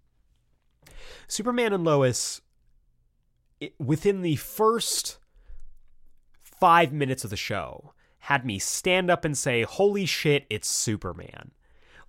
Superman 1.26 1.72
and 1.72 1.84
Lois, 1.84 2.40
it, 3.60 3.74
within 3.78 4.22
the 4.22 4.36
first 4.36 5.18
five 6.42 6.92
minutes 6.92 7.24
of 7.24 7.30
the 7.30 7.36
show, 7.36 7.92
had 8.20 8.44
me 8.44 8.58
stand 8.58 9.10
up 9.10 9.24
and 9.24 9.36
say, 9.36 9.62
Holy 9.62 10.06
shit, 10.06 10.46
it's 10.48 10.68
Superman. 10.68 11.52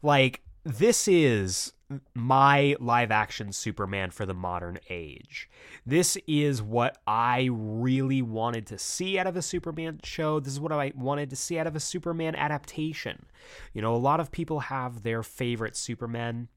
Like, 0.01 0.41
this 0.63 1.07
is 1.07 1.73
my 2.13 2.75
live 2.79 3.11
action 3.11 3.51
Superman 3.51 4.11
for 4.11 4.25
the 4.25 4.33
modern 4.33 4.79
age. 4.89 5.49
This 5.85 6.17
is 6.27 6.61
what 6.61 6.97
I 7.07 7.49
really 7.51 8.21
wanted 8.21 8.67
to 8.67 8.77
see 8.77 9.17
out 9.17 9.27
of 9.27 9.35
a 9.35 9.41
Superman 9.41 9.99
show. 10.03 10.39
This 10.39 10.53
is 10.53 10.59
what 10.59 10.71
I 10.71 10.91
wanted 10.95 11.29
to 11.31 11.35
see 11.35 11.57
out 11.57 11.67
of 11.67 11.75
a 11.75 11.79
Superman 11.79 12.35
adaptation. 12.35 13.25
You 13.73 13.81
know, 13.81 13.95
a 13.95 13.97
lot 13.97 14.19
of 14.19 14.31
people 14.31 14.61
have 14.61 15.03
their 15.03 15.23
favorite 15.23 15.75
Superman. 15.75 16.47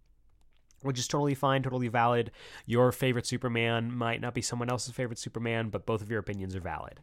Which 0.82 0.98
is 0.98 1.08
totally 1.08 1.34
fine, 1.34 1.62
totally 1.62 1.88
valid. 1.88 2.30
Your 2.66 2.92
favorite 2.92 3.26
Superman 3.26 3.90
might 3.90 4.20
not 4.20 4.34
be 4.34 4.42
someone 4.42 4.68
else's 4.68 4.92
favorite 4.92 5.18
Superman, 5.18 5.70
but 5.70 5.86
both 5.86 6.02
of 6.02 6.10
your 6.10 6.20
opinions 6.20 6.54
are 6.54 6.60
valid. 6.60 7.00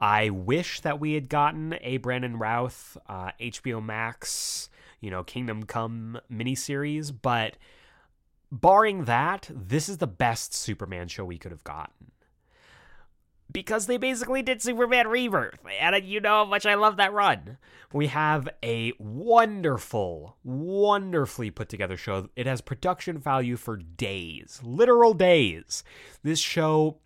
I 0.00 0.30
wish 0.30 0.80
that 0.80 0.98
we 0.98 1.14
had 1.14 1.28
gotten 1.28 1.76
a 1.82 1.98
Brandon 1.98 2.38
Routh 2.38 2.96
uh, 3.06 3.32
HBO 3.38 3.84
Max, 3.84 4.70
you 5.00 5.10
know, 5.10 5.24
Kingdom 5.24 5.64
Come 5.64 6.20
miniseries, 6.30 7.12
but 7.20 7.56
barring 8.52 9.04
that, 9.04 9.50
this 9.50 9.88
is 9.88 9.98
the 9.98 10.06
best 10.06 10.54
Superman 10.54 11.08
show 11.08 11.24
we 11.24 11.38
could 11.38 11.52
have 11.52 11.64
gotten. 11.64 12.12
Because 13.52 13.86
they 13.86 13.96
basically 13.96 14.42
did 14.42 14.62
Superman 14.62 15.08
Rebirth, 15.08 15.58
and 15.80 16.04
you 16.04 16.20
know 16.20 16.28
how 16.28 16.44
much 16.44 16.66
I 16.66 16.74
love 16.74 16.96
that 16.98 17.12
run. 17.12 17.58
We 17.92 18.06
have 18.06 18.48
a 18.62 18.92
wonderful, 19.00 20.36
wonderfully 20.44 21.50
put 21.50 21.68
together 21.68 21.96
show. 21.96 22.28
It 22.36 22.46
has 22.46 22.60
production 22.60 23.18
value 23.18 23.56
for 23.56 23.76
days, 23.76 24.60
literal 24.62 25.14
days. 25.14 25.82
This 26.22 26.38
show 26.38 26.98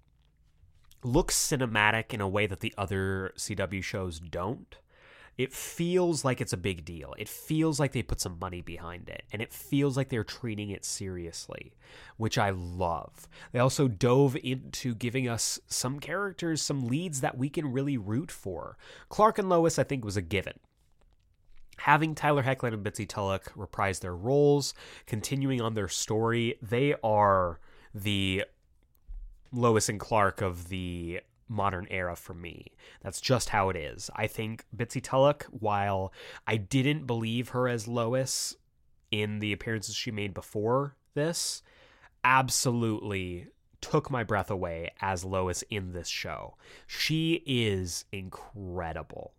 looks 1.02 1.34
cinematic 1.34 2.12
in 2.12 2.20
a 2.20 2.28
way 2.28 2.46
that 2.46 2.60
the 2.60 2.74
other 2.76 3.32
CW 3.38 3.82
shows 3.82 4.20
don't 4.20 4.76
it 5.36 5.52
feels 5.52 6.24
like 6.24 6.40
it's 6.40 6.52
a 6.52 6.58
big 6.58 6.84
deal. 6.84 7.14
It 7.18 7.28
feels 7.28 7.80
like 7.80 7.92
they 7.92 8.02
put 8.02 8.20
some 8.20 8.38
money 8.38 8.60
behind 8.60 9.08
it, 9.08 9.24
and 9.32 9.42
it 9.42 9.52
feels 9.52 9.96
like 9.96 10.08
they're 10.08 10.24
treating 10.24 10.70
it 10.70 10.84
seriously, 10.84 11.74
which 12.16 12.38
I 12.38 12.50
love. 12.50 13.28
They 13.52 13.58
also 13.58 13.88
dove 13.88 14.36
into 14.42 14.94
giving 14.94 15.28
us 15.28 15.58
some 15.66 15.98
characters, 15.98 16.62
some 16.62 16.86
leads 16.86 17.20
that 17.20 17.36
we 17.36 17.48
can 17.48 17.72
really 17.72 17.98
root 17.98 18.30
for. 18.30 18.76
Clark 19.08 19.38
and 19.38 19.48
Lois, 19.48 19.78
I 19.78 19.84
think, 19.84 20.04
was 20.04 20.16
a 20.16 20.22
given. 20.22 20.58
Having 21.78 22.14
Tyler 22.14 22.44
Hoechlin 22.44 22.72
and 22.72 22.84
Bitsie 22.84 23.08
Tulloch 23.08 23.50
reprise 23.56 23.98
their 23.98 24.14
roles, 24.14 24.74
continuing 25.06 25.60
on 25.60 25.74
their 25.74 25.88
story, 25.88 26.56
they 26.62 26.94
are 27.02 27.58
the 27.92 28.44
Lois 29.52 29.88
and 29.88 29.98
Clark 29.98 30.40
of 30.40 30.68
the 30.68 31.20
modern 31.48 31.86
era 31.90 32.16
for 32.16 32.34
me. 32.34 32.72
That's 33.02 33.20
just 33.20 33.50
how 33.50 33.68
it 33.68 33.76
is. 33.76 34.10
I 34.14 34.26
think 34.26 34.64
Bitsie 34.76 35.02
Tulloch, 35.02 35.44
while 35.50 36.12
I 36.46 36.56
didn't 36.56 37.06
believe 37.06 37.50
her 37.50 37.68
as 37.68 37.88
Lois 37.88 38.56
in 39.10 39.38
the 39.38 39.52
appearances 39.52 39.94
she 39.94 40.10
made 40.10 40.34
before 40.34 40.96
this, 41.14 41.62
absolutely 42.24 43.48
took 43.80 44.10
my 44.10 44.24
breath 44.24 44.50
away 44.50 44.90
as 45.00 45.24
Lois 45.24 45.62
in 45.70 45.92
this 45.92 46.08
show. 46.08 46.56
She 46.86 47.42
is 47.44 48.06
incredible 48.12 49.34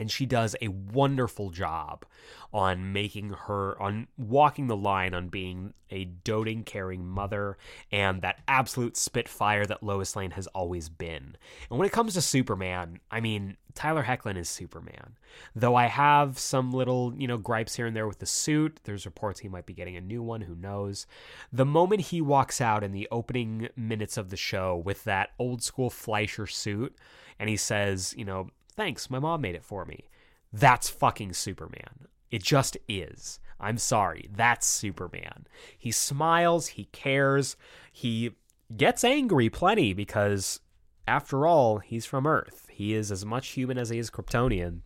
and 0.00 0.10
she 0.10 0.24
does 0.24 0.56
a 0.60 0.68
wonderful 0.68 1.50
job 1.50 2.06
on 2.52 2.92
making 2.92 3.30
her 3.46 3.80
on 3.80 4.08
walking 4.16 4.66
the 4.66 4.76
line 4.76 5.14
on 5.14 5.28
being 5.28 5.74
a 5.90 6.04
doting 6.04 6.64
caring 6.64 7.06
mother 7.06 7.58
and 7.92 8.22
that 8.22 8.40
absolute 8.48 8.96
spitfire 8.96 9.66
that 9.66 9.82
Lois 9.82 10.16
Lane 10.16 10.32
has 10.32 10.46
always 10.48 10.88
been. 10.88 11.36
And 11.68 11.78
when 11.78 11.86
it 11.86 11.92
comes 11.92 12.14
to 12.14 12.22
Superman, 12.22 13.00
I 13.10 13.20
mean, 13.20 13.56
Tyler 13.74 14.04
Hoechlin 14.04 14.38
is 14.38 14.48
Superman. 14.48 15.18
Though 15.54 15.74
I 15.76 15.86
have 15.86 16.38
some 16.38 16.72
little, 16.72 17.12
you 17.16 17.28
know, 17.28 17.38
gripes 17.38 17.76
here 17.76 17.86
and 17.86 17.94
there 17.94 18.08
with 18.08 18.20
the 18.20 18.26
suit. 18.26 18.80
There's 18.84 19.06
reports 19.06 19.40
he 19.40 19.48
might 19.48 19.66
be 19.66 19.74
getting 19.74 19.96
a 19.96 20.00
new 20.00 20.22
one, 20.22 20.40
who 20.40 20.54
knows. 20.54 21.06
The 21.52 21.66
moment 21.66 22.00
he 22.02 22.20
walks 22.20 22.60
out 22.60 22.82
in 22.82 22.92
the 22.92 23.06
opening 23.12 23.68
minutes 23.76 24.16
of 24.16 24.30
the 24.30 24.36
show 24.36 24.76
with 24.76 25.04
that 25.04 25.30
old 25.38 25.62
school 25.62 25.90
Fleischer 25.90 26.46
suit 26.46 26.96
and 27.38 27.48
he 27.48 27.56
says, 27.56 28.14
you 28.16 28.24
know, 28.24 28.50
Thanks, 28.70 29.10
my 29.10 29.18
mom 29.18 29.40
made 29.40 29.54
it 29.54 29.64
for 29.64 29.84
me. 29.84 30.08
That's 30.52 30.88
fucking 30.88 31.32
Superman. 31.34 32.06
It 32.30 32.42
just 32.42 32.76
is. 32.88 33.40
I'm 33.58 33.78
sorry. 33.78 34.28
That's 34.32 34.66
Superman. 34.66 35.46
He 35.76 35.90
smiles, 35.90 36.68
he 36.68 36.84
cares, 36.86 37.56
he 37.92 38.32
gets 38.76 39.04
angry 39.04 39.50
plenty 39.50 39.92
because, 39.92 40.60
after 41.06 41.46
all, 41.46 41.78
he's 41.78 42.06
from 42.06 42.26
Earth. 42.26 42.68
He 42.70 42.94
is 42.94 43.12
as 43.12 43.24
much 43.24 43.48
human 43.48 43.76
as 43.76 43.90
he 43.90 43.98
is 43.98 44.10
Kryptonian. 44.10 44.80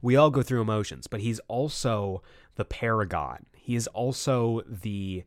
We 0.00 0.16
all 0.16 0.30
go 0.30 0.42
through 0.42 0.60
emotions, 0.60 1.06
but 1.06 1.20
he's 1.20 1.40
also 1.48 2.22
the 2.56 2.64
paragon. 2.64 3.46
He 3.56 3.76
is 3.76 3.86
also 3.88 4.62
the 4.66 5.24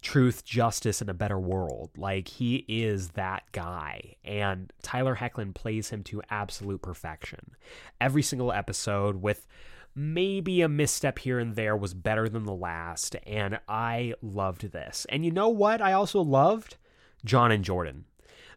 truth, 0.00 0.44
justice, 0.44 1.00
and 1.00 1.10
a 1.10 1.14
better 1.14 1.38
world. 1.38 1.90
Like 1.96 2.28
he 2.28 2.64
is 2.68 3.10
that 3.10 3.44
guy. 3.52 4.16
And 4.24 4.72
Tyler 4.82 5.16
Hoechlin 5.16 5.54
plays 5.54 5.90
him 5.90 6.02
to 6.04 6.22
absolute 6.30 6.82
perfection. 6.82 7.52
Every 8.00 8.22
single 8.22 8.52
episode 8.52 9.22
with 9.22 9.46
maybe 9.94 10.62
a 10.62 10.68
misstep 10.68 11.18
here 11.18 11.38
and 11.38 11.56
there 11.56 11.76
was 11.76 11.94
better 11.94 12.28
than 12.28 12.44
the 12.44 12.54
last. 12.54 13.16
And 13.26 13.60
I 13.68 14.14
loved 14.22 14.72
this. 14.72 15.06
And 15.08 15.24
you 15.24 15.30
know 15.30 15.48
what? 15.48 15.82
I 15.82 15.92
also 15.92 16.20
loved 16.20 16.76
John 17.24 17.52
and 17.52 17.64
Jordan. 17.64 18.04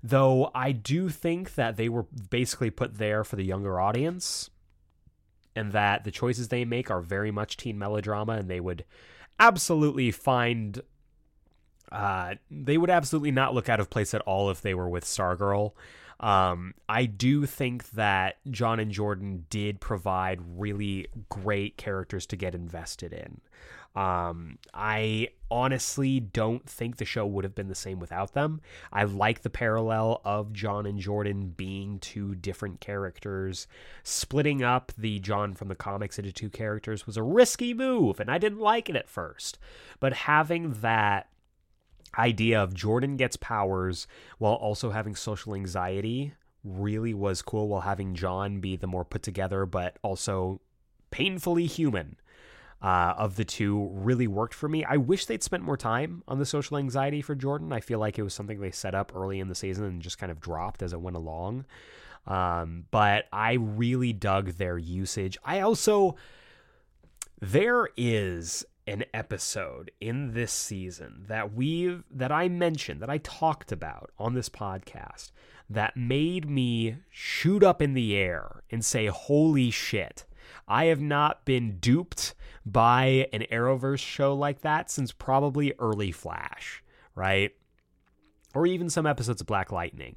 Though 0.02 0.52
I 0.54 0.74
do 0.74 1.10
think 1.10 1.56
that 1.56 1.78
they 1.78 1.90
were 1.90 2.06
basically 2.30 2.70
put 2.70 2.98
there 2.98 3.24
for 3.24 3.38
the 3.38 3.46
younger 3.46 3.80
audience 3.80 4.50
and 5.56 5.72
that 5.72 6.04
the 6.04 6.12
choices 6.12 6.50
they 6.50 6.66
make 6.66 6.92
are 6.92 7.02
very 7.02 7.32
much 7.32 7.58
teen 7.58 7.78
melodrama 7.78 8.34
and 8.34 8.50
they 8.50 8.60
would 8.60 8.84
absolutely 9.40 10.12
find 10.12 10.82
uh, 11.94 12.36
they 12.50 12.78
would 12.78 12.90
absolutely 12.90 13.32
not 13.32 13.54
look 13.54 13.70
out 13.70 13.80
of 13.80 13.90
place 13.90 14.14
at 14.14 14.22
all 14.22 14.50
if 14.50 14.62
they 14.62 14.74
were 14.74 14.90
with 14.90 15.06
Stargirl. 15.06 15.74
Um, 16.20 16.74
I 16.90 17.06
do 17.06 17.46
think 17.46 17.92
that 17.92 18.38
John 18.50 18.80
and 18.80 18.92
Jordan 18.92 19.46
did 19.50 19.80
provide 19.80 20.40
really 20.58 21.08
great 21.30 21.78
characters 21.78 22.26
to 22.28 22.36
get 22.36 22.56
invested 22.56 23.14
in. 23.14 23.42
Um, 23.96 24.58
I 24.74 25.30
honestly 25.52 26.20
don't 26.20 26.68
think 26.68 26.98
the 26.98 27.06
show 27.06 27.28
would 27.28 27.44
have 27.44 27.54
been 27.54 27.68
the 27.68 27.76
same 27.76 28.00
without 28.00 28.34
them. 28.34 28.62
I 28.92 29.04
like 29.04 29.42
the 29.42 29.52
parallel 29.52 30.22
of 30.26 30.52
John 30.52 30.88
and 30.88 30.98
Jordan 30.98 31.54
being 31.56 32.00
two 32.00 32.34
different 32.34 32.80
characters. 32.80 33.68
Splitting 34.02 34.64
up 34.64 34.92
the 34.98 35.20
John 35.20 35.54
from 35.54 35.68
the 35.68 35.76
comics 35.76 36.18
into 36.18 36.32
two 36.32 36.50
characters 36.50 37.06
was 37.06 37.18
a 37.18 37.24
risky 37.24 37.76
move, 37.76 38.20
and 38.20 38.32
I 38.32 38.40
didn't 38.40 38.60
like 38.60 38.90
it 38.90 38.96
at 38.96 39.10
first. 39.10 39.60
But 40.00 40.14
having 40.14 40.74
that 40.82 41.28
idea 42.18 42.62
of 42.62 42.74
Jordan 42.74 43.18
gets 43.18 43.38
powers 43.38 44.08
while 44.38 44.54
also 44.54 44.92
having 44.92 45.16
social 45.16 45.56
anxiety 45.56 46.34
really 46.64 47.14
was 47.14 47.42
cool 47.42 47.68
while 47.68 47.82
having 47.82 48.16
John 48.16 48.60
be 48.60 48.76
the 48.76 48.88
more 48.88 49.04
put 49.04 49.24
together 49.24 49.66
but 49.66 49.98
also 50.02 50.62
painfully 51.12 51.66
human 51.66 52.16
uh, 52.82 53.14
of 53.18 53.38
the 53.38 53.46
two 53.46 53.90
really 53.94 54.28
worked 54.28 54.54
for 54.54 54.68
me. 54.68 54.84
I 54.84 54.98
wish 54.98 55.26
they'd 55.26 55.42
spent 55.42 55.64
more 55.64 55.78
time 55.78 56.22
on 56.28 56.38
the 56.38 56.46
social 56.46 56.78
anxiety 56.78 57.22
for 57.22 57.34
Jordan. 57.34 57.72
I 57.72 57.80
feel 57.80 57.98
like 57.98 58.20
it 58.20 58.24
was 58.24 58.34
something 58.34 58.60
they 58.60 58.72
set 58.72 58.94
up 58.94 59.14
early 59.16 59.40
in 59.40 59.48
the 59.48 59.56
season 59.56 59.86
and 59.86 60.02
just 60.02 60.18
kind 60.18 60.32
of 60.32 60.42
dropped 60.42 60.84
as 60.84 60.92
it 60.92 61.00
went 61.00 61.16
along. 61.16 61.66
Um, 62.28 62.86
but 62.92 63.26
I 63.32 63.54
really 63.54 64.12
dug 64.12 64.54
their 64.54 64.78
usage. 64.78 65.38
I 65.46 65.62
also, 65.62 66.16
there 67.40 67.90
is 67.96 68.66
an 68.86 69.06
episode 69.14 69.92
in 70.02 70.34
this 70.34 70.52
season 70.52 71.24
that 71.28 71.54
we've 71.54 72.04
that 72.12 72.32
I 72.32 72.50
mentioned 72.50 73.02
that 73.02 73.10
I 73.10 73.20
talked 73.20 73.72
about 73.72 74.12
on 74.20 74.34
this 74.34 74.50
podcast 74.50 75.32
that 75.70 75.96
made 75.96 76.50
me 76.50 76.98
shoot 77.10 77.64
up 77.64 77.82
in 77.82 77.94
the 77.94 78.16
air 78.18 78.64
and 78.70 78.84
say 78.84 79.08
holy 79.08 79.72
shit 79.72 80.26
I 80.68 80.86
have 80.86 81.02
not 81.02 81.46
been 81.46 81.78
duped 81.80 82.36
by 82.66 83.28
an 83.34 83.46
Arrowverse 83.52 84.00
show 84.00 84.34
like 84.34 84.62
that 84.62 84.90
since 84.90 85.12
probably 85.12 85.74
early 85.80 86.12
Flash, 86.12 86.84
right? 87.16 87.52
Or 88.54 88.66
even 88.66 88.90
some 88.90 89.06
episodes 89.06 89.42
of 89.42 89.48
Black 89.48 89.72
Lightning. 89.72 90.16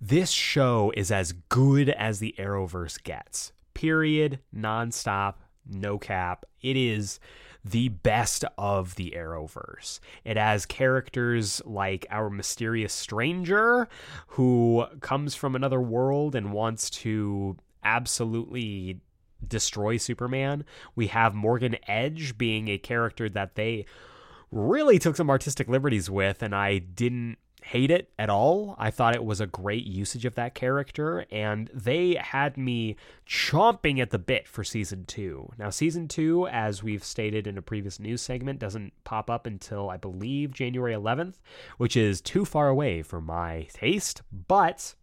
This 0.00 0.30
show 0.30 0.92
is 0.96 1.10
as 1.10 1.32
good 1.32 1.90
as 1.90 2.18
the 2.18 2.34
Arrowverse 2.38 3.02
gets. 3.02 3.52
Period. 3.74 4.40
Nonstop. 4.54 5.34
No 5.66 5.98
cap. 5.98 6.44
It 6.60 6.76
is 6.76 7.20
the 7.64 7.88
best 7.88 8.44
of 8.58 8.96
the 8.96 9.14
Arrowverse. 9.16 9.98
It 10.24 10.36
has 10.36 10.66
characters 10.66 11.62
like 11.64 12.06
our 12.10 12.28
mysterious 12.28 12.92
stranger 12.92 13.88
who 14.28 14.86
comes 15.00 15.34
from 15.34 15.56
another 15.56 15.80
world 15.80 16.34
and 16.34 16.52
wants 16.52 16.90
to 16.90 17.56
absolutely 17.82 19.00
destroy 19.46 19.96
Superman. 19.96 20.64
We 20.94 21.06
have 21.08 21.34
Morgan 21.34 21.76
Edge 21.86 22.36
being 22.36 22.68
a 22.68 22.78
character 22.78 23.28
that 23.30 23.54
they 23.54 23.86
really 24.50 24.98
took 24.98 25.16
some 25.16 25.30
artistic 25.30 25.68
liberties 25.68 26.08
with, 26.10 26.42
and 26.42 26.54
I 26.54 26.78
didn't 26.78 27.38
hate 27.64 27.90
it 27.90 28.10
at 28.18 28.28
all. 28.28 28.74
I 28.78 28.90
thought 28.90 29.14
it 29.14 29.24
was 29.24 29.40
a 29.40 29.46
great 29.46 29.86
usage 29.86 30.26
of 30.26 30.34
that 30.34 30.54
character, 30.54 31.24
and 31.32 31.70
they 31.72 32.14
had 32.14 32.58
me 32.58 32.96
chomping 33.26 34.00
at 34.00 34.10
the 34.10 34.18
bit 34.18 34.46
for 34.46 34.62
season 34.62 35.06
two. 35.06 35.50
Now, 35.58 35.70
season 35.70 36.06
two, 36.06 36.46
as 36.48 36.82
we've 36.82 37.02
stated 37.02 37.46
in 37.46 37.56
a 37.56 37.62
previous 37.62 37.98
news 37.98 38.20
segment, 38.20 38.58
doesn't 38.58 38.92
pop 39.04 39.30
up 39.30 39.46
until 39.46 39.88
I 39.88 39.96
believe 39.96 40.52
January 40.52 40.92
11th, 40.92 41.36
which 41.78 41.96
is 41.96 42.20
too 42.20 42.44
far 42.44 42.68
away 42.68 43.00
for 43.00 43.22
my 43.22 43.66
taste, 43.72 44.20
but 44.30 44.94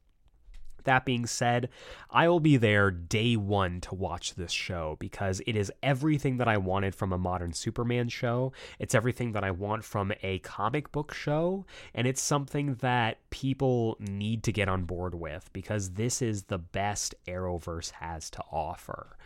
that 0.86 1.06
being 1.06 1.26
said, 1.26 1.70
I 2.10 2.28
will 2.28 2.40
be 2.40 2.58
there 2.58 2.92
day 2.92 3.36
one 3.36 3.82
to 3.82 3.96
watch 3.96 4.36
this 4.36 4.52
show 4.52 4.98
because 5.00 5.42
it 5.46 5.56
is 5.56 5.72
everything 5.82 6.38
that 6.38 6.48
I 6.48 6.58
wanted 6.58 6.96
from 6.96 7.14
a 7.14 7.18
modern 7.18 7.54
Superman 7.54 8.10
show. 8.10 8.54
It's 8.80 8.96
everything 8.96 9.32
that 9.34 9.44
I 9.44 9.52
want 9.52 9.84
from 9.84 10.12
a 10.24 10.40
comic 10.40 10.92
book 10.92 11.14
show. 11.14 11.66
And 11.94 12.08
it's 12.08 12.22
something 12.22 12.76
that 12.76 13.18
people 13.30 13.98
need 14.00 14.44
to 14.44 14.52
get 14.52 14.70
on 14.70 14.84
board 14.84 15.16
with 15.16 15.50
because 15.54 15.92
this 15.92 16.22
is 16.22 16.44
the 16.44 16.58
best 16.58 17.16
Arrowverse 17.28 17.92
has 17.92 18.30
to 18.32 18.44
offer. 18.52 19.18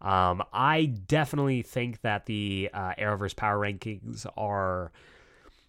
Um, 0.00 0.42
I 0.52 0.86
definitely 0.86 1.62
think 1.62 2.00
that 2.00 2.26
the 2.26 2.70
uh, 2.74 2.94
Arrowverse 2.98 3.36
Power 3.36 3.58
Rankings 3.58 4.26
are 4.36 4.90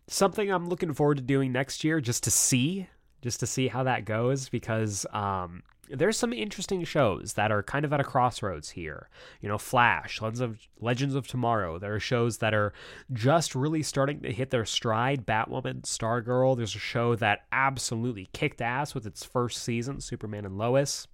something 0.08 0.52
I'm 0.52 0.68
looking 0.68 0.94
forward 0.94 1.18
to 1.18 1.24
doing 1.24 1.52
next 1.52 1.84
year 1.84 2.02
just 2.02 2.24
to 2.24 2.32
see 2.32 2.88
just 3.24 3.40
to 3.40 3.48
see 3.48 3.70
how 3.70 3.84
that 3.84 4.06
goes 4.06 4.50
because 4.50 5.06
um, 5.14 5.64
there's 5.90 6.18
some 6.18 6.34
interesting 6.34 6.84
shows 6.84 7.34
that 7.34 7.52
are 7.52 7.64
kind 7.64 7.86
of 7.86 7.94
at 7.94 8.00
a 8.00 8.04
crossroads 8.04 8.72
here. 8.72 9.10
You 9.42 9.50
know, 9.50 9.58
Flash, 9.58 10.22
Legends 10.22 10.42
of 10.42 10.60
Legends 10.80 11.16
of 11.16 11.28
Tomorrow. 11.28 11.80
There 11.80 11.96
are 11.96 12.00
shows 12.00 12.40
that 12.40 12.54
are 12.54 12.74
just 13.14 13.56
really 13.56 13.82
starting 13.82 14.20
to 14.22 14.32
hit 14.32 14.50
their 14.50 14.66
stride. 14.66 15.26
Batwoman, 15.26 15.84
Stargirl. 15.84 16.58
There's 16.58 16.76
a 16.76 16.80
show 16.80 17.16
that 17.16 17.46
absolutely 17.52 18.30
kicked 18.34 18.62
ass 18.62 18.94
with 18.94 19.06
its 19.06 19.24
first 19.24 19.64
season, 19.64 20.02
Superman 20.02 20.46
and 20.46 20.58
Lois. 20.58 21.08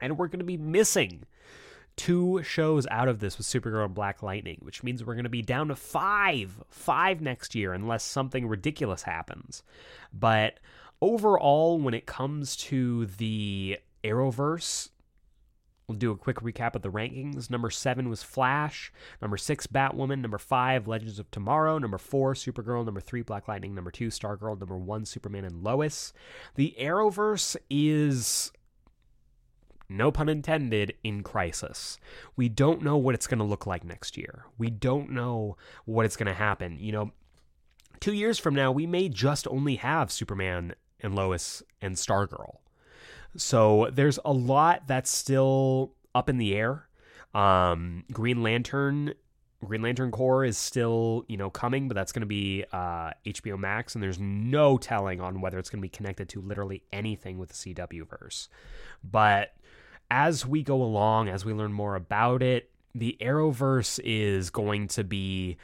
And 0.00 0.18
we're 0.18 0.28
going 0.28 0.40
to 0.40 0.44
be 0.44 0.56
missing 0.56 1.24
two 1.96 2.42
shows 2.42 2.86
out 2.90 3.08
of 3.08 3.20
this 3.20 3.36
with 3.36 3.46
Supergirl 3.46 3.84
and 3.84 3.94
Black 3.94 4.22
Lightning, 4.22 4.58
which 4.62 4.82
means 4.82 5.04
we're 5.04 5.14
going 5.14 5.24
to 5.24 5.28
be 5.28 5.42
down 5.42 5.68
to 5.68 5.76
five, 5.76 6.62
five 6.70 7.20
next 7.20 7.54
year 7.54 7.74
unless 7.74 8.02
something 8.02 8.46
ridiculous 8.46 9.02
happens. 9.02 9.62
But 10.12 10.60
overall, 11.00 11.78
when 11.78 11.94
it 11.94 12.06
comes 12.06 12.56
to 12.56 13.06
the 13.06 13.78
Arrowverse, 14.04 14.90
we'll 15.86 15.98
do 15.98 16.12
a 16.12 16.16
quick 16.16 16.36
recap 16.36 16.74
of 16.74 16.82
the 16.82 16.90
rankings. 16.90 17.50
Number 17.50 17.70
seven 17.70 18.08
was 18.08 18.22
Flash. 18.22 18.92
Number 19.20 19.36
six, 19.36 19.66
Batwoman. 19.66 20.20
Number 20.20 20.38
five, 20.38 20.86
Legends 20.86 21.18
of 21.18 21.30
Tomorrow. 21.30 21.78
Number 21.78 21.98
four, 21.98 22.34
Supergirl. 22.34 22.84
Number 22.84 23.00
three, 23.00 23.22
Black 23.22 23.48
Lightning. 23.48 23.74
Number 23.74 23.90
two, 23.90 24.08
Stargirl. 24.08 24.58
Number 24.58 24.78
one, 24.78 25.04
Superman 25.04 25.44
and 25.44 25.62
Lois. 25.64 26.12
The 26.54 26.74
Arrowverse 26.78 27.56
is 27.68 28.52
no 29.88 30.12
pun 30.12 30.28
intended, 30.28 30.94
in 31.02 31.24
crisis. 31.24 31.98
We 32.36 32.48
don't 32.48 32.82
know 32.82 32.96
what 32.96 33.16
it's 33.16 33.26
going 33.26 33.40
to 33.40 33.44
look 33.44 33.66
like 33.66 33.84
next 33.84 34.16
year. 34.16 34.44
We 34.56 34.70
don't 34.70 35.10
know 35.10 35.56
what 35.84 36.06
it's 36.06 36.16
going 36.16 36.28
to 36.28 36.34
happen. 36.34 36.78
You 36.78 36.92
know, 36.92 37.10
two 37.98 38.12
years 38.12 38.38
from 38.38 38.54
now, 38.54 38.70
we 38.70 38.86
may 38.86 39.08
just 39.08 39.48
only 39.48 39.76
have 39.76 40.12
Superman 40.12 40.74
and 41.02 41.14
Lois 41.14 41.62
and 41.80 41.96
Stargirl. 41.96 42.56
So 43.36 43.90
there's 43.92 44.18
a 44.24 44.32
lot 44.32 44.86
that's 44.86 45.10
still 45.10 45.92
up 46.14 46.28
in 46.28 46.38
the 46.38 46.54
air. 46.54 46.88
Um, 47.34 48.04
Green 48.12 48.42
Lantern, 48.42 49.14
Green 49.64 49.82
Lantern 49.82 50.10
Corps 50.10 50.44
is 50.44 50.58
still 50.58 51.24
you 51.28 51.36
know 51.36 51.50
coming, 51.50 51.86
but 51.88 51.94
that's 51.94 52.12
going 52.12 52.22
to 52.22 52.26
be 52.26 52.64
uh, 52.72 53.12
HBO 53.24 53.58
Max, 53.58 53.94
and 53.94 54.02
there's 54.02 54.18
no 54.18 54.78
telling 54.78 55.20
on 55.20 55.40
whether 55.40 55.58
it's 55.58 55.70
going 55.70 55.78
to 55.80 55.82
be 55.82 55.88
connected 55.88 56.28
to 56.30 56.40
literally 56.40 56.82
anything 56.92 57.38
with 57.38 57.50
the 57.50 57.74
CW 57.74 58.08
verse. 58.08 58.48
But 59.04 59.54
as 60.10 60.44
we 60.44 60.62
go 60.62 60.82
along, 60.82 61.28
as 61.28 61.44
we 61.44 61.52
learn 61.52 61.72
more 61.72 61.94
about 61.94 62.42
it, 62.42 62.70
the 62.94 63.16
Arrowverse 63.20 64.00
is 64.02 64.50
going 64.50 64.88
to 64.88 65.04
be 65.04 65.56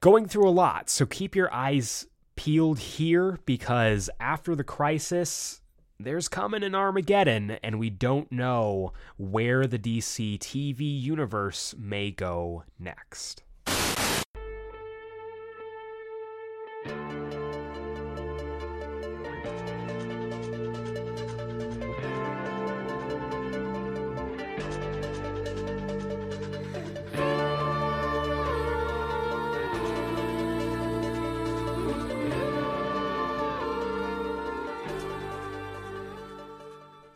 going 0.00 0.26
through 0.26 0.48
a 0.48 0.50
lot. 0.50 0.88
So 0.88 1.06
keep 1.06 1.34
your 1.34 1.52
eyes 1.52 2.06
peeled 2.44 2.78
here 2.78 3.38
because 3.46 4.10
after 4.20 4.54
the 4.54 4.62
crisis, 4.62 5.62
there's 5.98 6.28
coming 6.28 6.62
an 6.62 6.74
Armageddon, 6.74 7.52
and 7.62 7.78
we 7.78 7.88
don't 7.88 8.30
know 8.30 8.92
where 9.16 9.66
the 9.66 9.78
DC 9.78 10.38
TV 10.40 11.00
universe 11.00 11.74
may 11.78 12.10
go 12.10 12.64
next. 12.78 13.44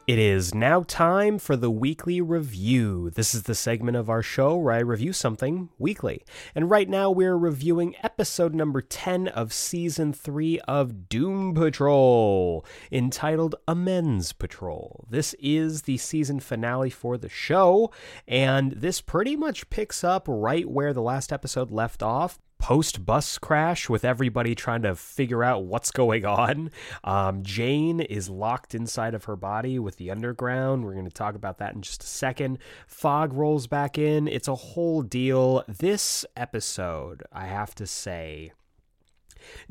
It 0.09 0.19
is 0.19 0.55
now 0.55 0.85
time 0.85 1.39
for 1.39 1.55
the 1.55 1.71
weekly 1.71 2.23
review. 2.23 3.11
This 3.11 3.35
is 3.35 3.43
the 3.43 3.55
segment 3.55 3.95
of 3.95 4.09
our 4.09 4.23
show 4.23 4.57
where 4.57 4.73
I 4.73 4.79
review 4.79 5.13
something 5.13 5.69
weekly. 5.79 6.25
And 6.55 6.71
right 6.71 6.89
now 6.89 7.11
we're 7.11 7.37
reviewing 7.37 7.95
episode 8.03 8.55
number 8.55 8.81
10 8.81 9.29
of 9.29 9.53
season 9.53 10.15
3 10.15 10.61
of 10.61 11.11
Doom 11.11 11.53
Patrol, 11.53 12.65
entitled 12.91 13.57
Amends 13.69 14.33
Patrol. 14.33 15.05
This 15.11 15.35
is 15.41 15.83
the 15.83 15.99
season 15.99 16.41
finale 16.41 16.89
for 16.89 17.19
the 17.19 17.29
show, 17.29 17.93
and 18.27 18.73
this 18.73 19.03
pretty 19.03 19.37
much 19.37 19.69
picks 19.69 20.03
up 20.03 20.25
right 20.27 20.67
where 20.67 20.95
the 20.95 21.03
last 21.03 21.35
episode 21.35 21.71
left 21.71 22.03
off 22.03 22.39
post 22.59 23.07
bus 23.07 23.39
crash 23.39 23.89
with 23.89 24.05
everybody 24.05 24.55
trying 24.55 24.83
to 24.83 24.95
figure 24.95 25.43
out 25.43 25.65
what's 25.65 25.91
going 25.91 26.25
on. 26.25 26.71
Um, 27.05 27.43
Jane 27.43 28.01
is 28.01 28.29
locked 28.29 28.75
inside 28.75 29.15
of 29.15 29.25
her 29.25 29.37
body 29.37 29.79
with 29.79 29.97
the 29.97 30.11
underground. 30.11 30.85
We're 30.85 30.95
going 30.95 31.07
to 31.07 31.11
talk 31.11 31.35
about 31.35 31.59
that 31.59 31.75
in 31.75 31.83
just 31.83 32.03
a 32.03 32.07
second. 32.07 32.59
Fog 32.87 33.33
rolls 33.33 33.67
back 33.67 33.97
in. 33.99 34.29
It's 34.29 34.49
a 34.49 34.55
whole 34.55 35.03
deal. 35.03 35.65
This 35.69 36.27
episode, 36.37 37.23
I 37.33 37.47
have 37.47 37.75
to 37.77 37.87
say, 37.87 38.53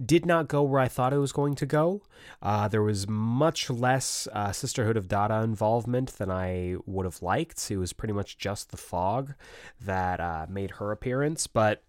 did 0.04 0.26
not 0.26 0.48
go 0.48 0.64
where 0.64 0.82
I 0.82 0.88
thought 0.88 1.14
it 1.14 1.20
was 1.20 1.32
going 1.32 1.56
to 1.56 1.66
go. 1.66 2.02
Uh, 2.42 2.68
there 2.68 2.82
was 2.82 3.08
much 3.08 3.70
less 3.70 4.28
uh, 4.34 4.52
Sisterhood 4.52 4.98
of 4.98 5.08
Dada 5.08 5.42
involvement 5.44 6.18
than 6.18 6.32
I 6.32 6.78
would 6.86 7.06
have 7.06 7.22
liked. 7.22 7.70
It 7.70 7.78
was 7.78 7.94
pretty 7.94 8.14
much 8.14 8.38
just 8.38 8.72
the 8.72 8.78
fog 8.78 9.34
that 9.82 10.20
uh, 10.20 10.46
made 10.50 10.72
her 10.72 10.92
appearance, 10.92 11.48
but 11.48 11.84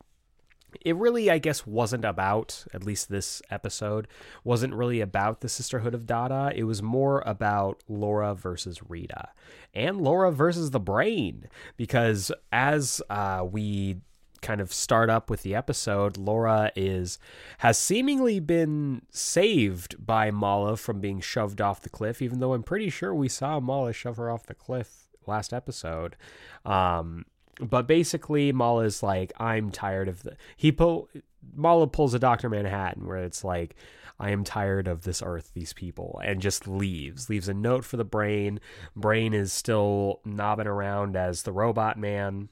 it 0.80 0.96
really, 0.96 1.30
I 1.30 1.38
guess, 1.38 1.66
wasn't 1.66 2.04
about, 2.04 2.64
at 2.72 2.84
least 2.84 3.08
this 3.08 3.42
episode, 3.50 4.06
wasn't 4.44 4.74
really 4.74 5.00
about 5.00 5.40
the 5.40 5.48
Sisterhood 5.48 5.94
of 5.94 6.06
Dada. 6.06 6.52
It 6.54 6.64
was 6.64 6.82
more 6.82 7.22
about 7.26 7.82
Laura 7.88 8.34
versus 8.34 8.80
Rita 8.88 9.28
and 9.74 10.00
Laura 10.00 10.30
versus 10.30 10.70
the 10.70 10.80
brain. 10.80 11.48
Because 11.76 12.30
as 12.52 13.00
uh, 13.10 13.46
we 13.50 13.98
kind 14.40 14.60
of 14.60 14.72
start 14.72 15.10
up 15.10 15.30
with 15.30 15.42
the 15.42 15.54
episode, 15.54 16.16
Laura 16.16 16.70
is 16.76 17.18
has 17.58 17.78
seemingly 17.78 18.40
been 18.40 19.02
saved 19.10 20.04
by 20.04 20.30
Mala 20.30 20.76
from 20.76 21.00
being 21.00 21.20
shoved 21.20 21.60
off 21.60 21.82
the 21.82 21.88
cliff, 21.88 22.22
even 22.22 22.40
though 22.40 22.54
I'm 22.54 22.62
pretty 22.62 22.90
sure 22.90 23.14
we 23.14 23.28
saw 23.28 23.58
Mala 23.60 23.92
shove 23.92 24.16
her 24.16 24.30
off 24.30 24.46
the 24.46 24.54
cliff 24.54 25.08
last 25.26 25.52
episode. 25.52 26.16
Um, 26.64 27.24
but 27.60 27.86
basically, 27.86 28.52
Mala's 28.52 29.02
like, 29.02 29.32
I'm 29.38 29.70
tired 29.70 30.08
of 30.08 30.22
the. 30.22 30.36
He 30.56 30.72
pull 30.72 31.08
Mala 31.54 31.86
pulls 31.86 32.14
a 32.14 32.18
Doctor 32.18 32.48
Manhattan 32.48 33.06
where 33.06 33.18
it's 33.18 33.44
like, 33.44 33.74
I 34.20 34.30
am 34.30 34.44
tired 34.44 34.88
of 34.88 35.02
this 35.02 35.22
Earth, 35.24 35.52
these 35.54 35.72
people, 35.72 36.20
and 36.24 36.40
just 36.40 36.66
leaves. 36.66 37.30
Leaves 37.30 37.48
a 37.48 37.54
note 37.54 37.84
for 37.84 37.96
the 37.96 38.04
brain. 38.04 38.60
Brain 38.96 39.32
is 39.32 39.52
still 39.52 40.20
knobbing 40.24 40.66
around 40.66 41.16
as 41.16 41.42
the 41.42 41.52
robot 41.52 41.96
man 41.96 42.48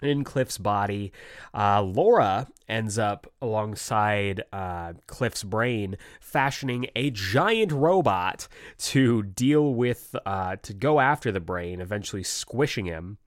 in 0.00 0.24
Cliff's 0.24 0.58
body. 0.58 1.12
Uh, 1.54 1.82
Laura 1.82 2.48
ends 2.68 2.98
up 2.98 3.32
alongside 3.40 4.42
uh, 4.52 4.92
Cliff's 5.06 5.42
brain, 5.44 5.96
fashioning 6.20 6.86
a 6.94 7.10
giant 7.10 7.72
robot 7.72 8.46
to 8.78 9.22
deal 9.22 9.74
with, 9.74 10.14
uh, 10.26 10.56
to 10.62 10.72
go 10.72 11.00
after 11.00 11.32
the 11.32 11.40
brain, 11.40 11.80
eventually 11.80 12.22
squishing 12.22 12.86
him. 12.86 13.18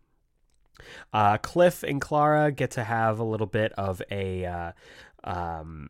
Uh, 1.13 1.37
Cliff 1.37 1.83
and 1.83 2.01
Clara 2.01 2.51
get 2.51 2.71
to 2.71 2.83
have 2.83 3.19
a 3.19 3.23
little 3.23 3.47
bit 3.47 3.71
of 3.73 4.01
a 4.11 4.45
uh, 4.45 4.71
um, 5.23 5.89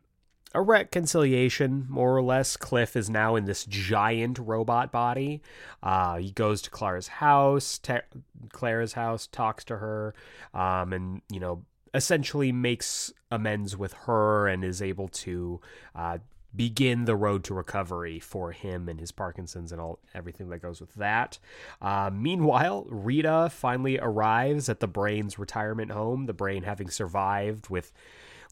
a 0.54 0.62
reconciliation, 0.62 1.86
more 1.90 2.16
or 2.16 2.22
less. 2.22 2.56
Cliff 2.56 2.96
is 2.96 3.10
now 3.10 3.36
in 3.36 3.44
this 3.46 3.66
giant 3.66 4.40
robot 4.40 4.92
body. 4.92 5.42
Uh, 5.84 6.18
he 6.18 6.32
goes 6.32 6.62
to 6.62 6.70
Clara's 6.70 7.10
house, 7.10 7.78
te- 7.78 8.00
Clara's 8.54 8.94
house, 8.94 9.28
talks 9.28 9.66
to 9.66 9.78
her, 9.78 10.16
um, 10.54 10.94
and 10.94 11.22
you 11.30 11.42
know, 11.42 11.66
essentially 11.94 12.52
makes 12.52 13.12
amends 13.32 13.76
with 13.76 13.94
her 13.94 14.48
and 14.48 14.64
is 14.64 14.82
able 14.82 15.10
to 15.10 15.60
uh, 15.94 16.20
begin 16.56 17.06
the 17.06 17.16
road 17.16 17.44
to 17.46 17.54
recovery 17.54 18.20
for 18.20 18.52
him 18.52 18.88
and 18.88 19.00
his 19.00 19.12
Parkinson's 19.12 19.72
and 19.72 19.82
all 19.82 20.00
everything 20.14 20.50
that 20.50 20.60
goes 20.60 20.80
with 20.80 20.94
that. 20.96 21.40
Uh, 21.82 22.10
meanwhile, 22.14 22.86
Rita 22.90 23.50
finally 23.52 24.00
arrives 24.00 24.70
at 24.70 24.80
the 24.80 24.88
Brain's 24.88 25.38
retirement 25.38 25.92
home. 25.92 26.26
The 26.26 26.34
Brain 26.34 26.64
having 26.64 26.90
survived 26.90 27.70
with 27.70 27.92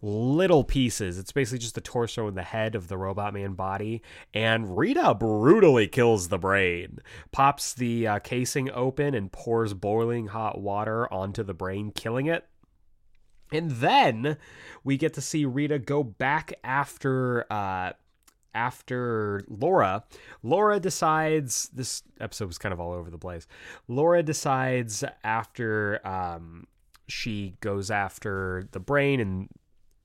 little 0.04 0.66
pieces. 0.66 1.18
It's 1.18 1.32
basically 1.32 1.60
just 1.60 1.76
the 1.76 1.82
torso 1.82 2.28
and 2.28 2.38
the 2.38 2.44
head 2.44 2.76
of 2.76 2.90
the 2.90 2.98
robot 2.98 3.34
man 3.34 3.54
body. 3.54 4.02
And 4.34 4.78
Rita 4.78 5.16
brutally 5.16 5.88
kills 5.88 6.28
the 6.28 6.38
brain, 6.38 7.00
pops 7.32 7.74
the 7.74 8.08
uh, 8.08 8.20
casing 8.20 8.70
open, 8.72 9.16
and 9.16 9.32
pours 9.32 9.74
boiling 9.74 10.28
hot 10.28 10.60
water 10.60 11.12
onto 11.12 11.42
the 11.42 11.54
brain, 11.54 11.92
killing 11.92 12.26
it. 12.26 12.46
And 13.52 13.72
then 13.72 14.38
we 14.84 14.98
get 14.98 15.14
to 15.14 15.22
see 15.22 15.46
Rita 15.46 15.80
go 15.80 16.04
back 16.04 16.54
after 16.64 17.52
uh, 17.52 17.94
after 18.56 19.44
Laura. 19.48 20.04
Laura 20.42 20.80
decides 20.80 21.70
this 21.74 22.04
episode 22.20 22.48
was 22.48 22.58
kind 22.58 22.74
of 22.74 22.80
all 22.80 22.94
over 22.94 23.10
the 23.10 23.18
place. 23.18 23.48
Laura 23.88 24.24
decides 24.24 25.04
after 25.24 26.06
um, 26.08 26.68
she 27.08 27.56
goes 27.62 27.92
after 27.92 28.68
the 28.72 28.80
brain 28.80 29.20
and 29.20 29.50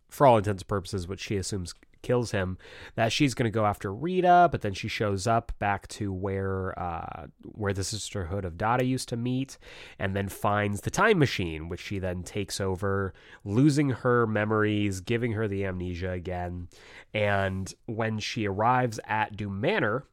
for 0.09 0.27
all 0.27 0.39
intents 0.39 0.63
and 0.63 0.69
purposes, 0.69 1.07
what 1.07 1.21
she 1.21 1.37
assumes 1.37 1.75
kills 2.03 2.31
him, 2.31 2.59
that 2.95 3.13
she's 3.13 3.35
going 3.35 3.51
to 3.51 3.55
go 3.55 3.65
after 3.65 3.93
Rita, 3.93 4.49
but 4.51 4.63
then 4.63 4.75
she 4.75 4.89
shows 4.89 5.27
up 5.27 5.53
back 5.59 5.89
to 5.89 6.13
where 6.13 6.79
uh, 6.79 7.27
where 7.43 7.73
the 7.73 7.85
Sisterhood 7.85 8.45
of 8.45 8.59
Dada 8.59 8.85
used 8.85 9.09
to 9.11 9.17
meet, 9.17 9.59
and 9.99 10.15
then 10.15 10.29
finds 10.29 10.83
the 10.83 10.91
time 10.91 11.19
machine, 11.19 11.69
which 11.69 11.81
she 11.81 11.99
then 11.99 12.23
takes 12.23 12.61
over, 12.61 13.13
losing 13.45 13.91
her 13.91 14.27
memories, 14.27 15.01
giving 15.01 15.33
her 15.33 15.49
the 15.49 15.65
amnesia 15.65 16.11
again. 16.11 16.69
And 17.15 17.73
when 17.87 18.19
she 18.19 18.47
arrives 18.47 19.01
at 19.05 19.37
Doom 19.37 19.61
Manor, 19.61 20.05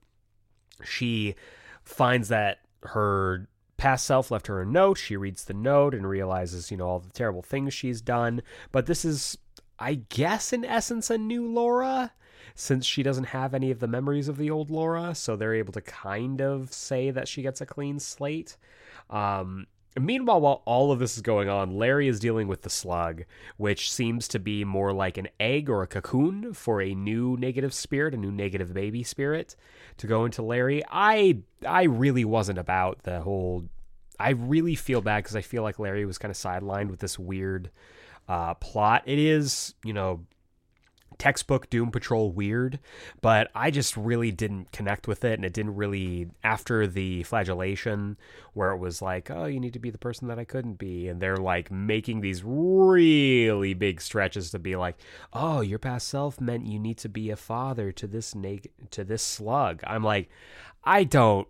she 0.84 1.36
finds 1.84 2.30
that 2.30 2.60
her 2.84 3.48
past 3.78 4.06
self 4.06 4.32
left 4.32 4.48
her 4.48 4.62
a 4.62 4.66
note. 4.66 4.98
She 4.98 5.18
reads 5.18 5.46
the 5.46 5.54
note 5.54 5.94
and 5.94 6.08
realizes, 6.08 6.72
you 6.72 6.78
know, 6.78 6.88
all 6.88 7.00
the 7.00 7.10
terrible 7.10 7.42
things 7.42 7.74
she's 7.74 8.02
done. 8.02 8.42
But 8.72 8.86
this 8.86 9.06
is 9.06 9.38
I 9.80 9.96
guess 10.10 10.54
in 10.54 10.64
essence 10.66 11.10
a 11.10 11.18
new 11.18 11.48
Laura 11.48 12.12
since 12.56 12.86
she 12.86 13.04
doesn't 13.04 13.26
have 13.26 13.54
any 13.54 13.70
of 13.70 13.80
the 13.80 13.88
memories 13.88 14.30
of 14.30 14.38
the 14.38 14.50
old 14.50 14.72
Laura, 14.72 15.14
so 15.14 15.36
they're 15.36 15.54
able 15.54 15.74
to 15.74 15.82
kind 15.82 16.42
of 16.42 16.72
say 16.72 17.12
that 17.12 17.28
she 17.28 17.42
gets 17.42 17.60
a 17.60 17.66
clean 17.66 18.00
slate. 18.00 18.56
Um, 19.10 19.68
meanwhile, 20.00 20.40
while 20.40 20.62
all 20.66 20.92
of 20.92 21.00
this 21.00 21.18
is 21.18 21.22
going 21.22 21.50
on, 21.50 21.78
Larry 21.78 22.08
is 22.08 22.20
dealing 22.20 22.48
with 22.48 22.62
the 22.62 22.70
slug, 22.70 23.24
which 23.58 23.92
seems 23.92 24.28
to 24.30 24.40
be 24.40 24.64
more 24.64 24.94
like 24.94 25.18
an 25.18 25.28
egg 25.40 25.70
or 25.70 25.84
a 25.84 25.88
cocoon 25.88 26.54
for 26.54 26.82
a 26.82 26.96
new 26.96 27.36
negative 27.38 27.74
spirit, 27.74 28.14
a 28.14 28.18
new 28.18 28.32
negative 28.32 28.74
baby 28.74 29.04
spirit 29.04 29.56
to 29.98 30.08
go 30.08 30.24
into 30.24 30.42
Larry. 30.42 30.82
I 30.90 31.40
I 31.68 31.84
really 31.84 32.26
wasn't 32.26 32.60
about 32.60 33.04
the 33.04 33.22
whole. 33.22 33.66
I 34.18 34.30
really 34.30 34.76
feel 34.76 35.02
bad 35.02 35.24
because 35.24 35.36
I 35.36 35.42
feel 35.42 35.62
like 35.62 35.78
Larry 35.78 36.06
was 36.06 36.18
kind 36.18 36.32
of 36.32 36.38
sidelined 36.38 36.90
with 36.90 37.02
this 37.02 37.20
weird 37.20 37.70
uh, 38.28 38.54
plot. 38.56 39.04
It 39.06 39.20
is, 39.20 39.76
you 39.84 39.94
know, 39.94 40.26
textbook 41.18 41.70
Doom 41.70 41.92
Patrol 41.92 42.32
weird, 42.32 42.80
but 43.22 43.50
I 43.56 43.72
just 43.72 43.96
really 43.96 44.32
didn't 44.32 44.72
connect 44.72 45.08
with 45.08 45.24
it. 45.24 45.34
And 45.34 45.46
it 45.46 45.54
didn't 45.54 45.76
really, 45.76 46.30
after 46.44 46.88
the 46.88 47.24
flagellation, 47.24 48.18
where 48.54 48.72
it 48.72 48.78
was 48.78 49.02
like, 49.02 49.30
oh, 49.32 49.46
you 49.46 49.60
need 49.60 49.74
to 49.74 49.80
be 49.80 49.90
the 49.90 49.98
person 49.98 50.28
that 50.28 50.40
I 50.40 50.46
couldn't 50.46 50.78
be. 50.78 51.08
And 51.08 51.22
they're 51.22 51.38
like 51.38 51.72
making 51.72 52.22
these 52.22 52.44
really 52.44 53.74
big 53.74 54.02
stretches 54.02 54.52
to 54.52 54.60
be 54.60 54.76
like, 54.76 54.98
oh, 55.34 55.62
your 55.62 55.80
past 55.80 56.08
self 56.08 56.42
meant 56.42 56.68
you 56.68 56.80
need 56.80 56.98
to 57.00 57.10
be 57.10 57.30
a 57.30 57.36
father 57.36 57.92
to 57.94 58.08
this 58.08 58.36
neg- 58.36 58.72
to 58.92 59.04
this 59.04 59.24
slug. 59.24 59.82
I'm 59.86 60.04
like, 60.04 60.30
I 60.84 61.04
don't. 61.04 61.48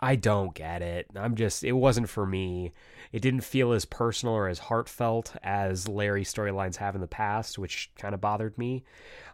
I 0.00 0.16
don't 0.16 0.54
get 0.54 0.80
it. 0.80 1.06
I'm 1.14 1.34
just, 1.34 1.62
it 1.62 1.72
wasn't 1.72 2.08
for 2.08 2.24
me. 2.26 2.72
It 3.12 3.20
didn't 3.20 3.42
feel 3.42 3.72
as 3.72 3.84
personal 3.84 4.34
or 4.34 4.48
as 4.48 4.58
heartfelt 4.58 5.36
as 5.42 5.88
Larry 5.88 6.24
storylines 6.24 6.76
have 6.76 6.94
in 6.94 7.02
the 7.02 7.06
past, 7.06 7.58
which 7.58 7.90
kind 7.98 8.14
of 8.14 8.20
bothered 8.20 8.56
me. 8.56 8.84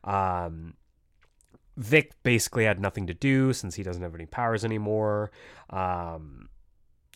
Um, 0.02 0.74
Vic 1.76 2.12
basically 2.22 2.64
had 2.64 2.80
nothing 2.80 3.06
to 3.06 3.14
do 3.14 3.52
since 3.52 3.76
he 3.76 3.82
doesn't 3.82 4.02
have 4.02 4.14
any 4.14 4.26
powers 4.26 4.64
anymore. 4.64 5.30
Um, 5.70 6.48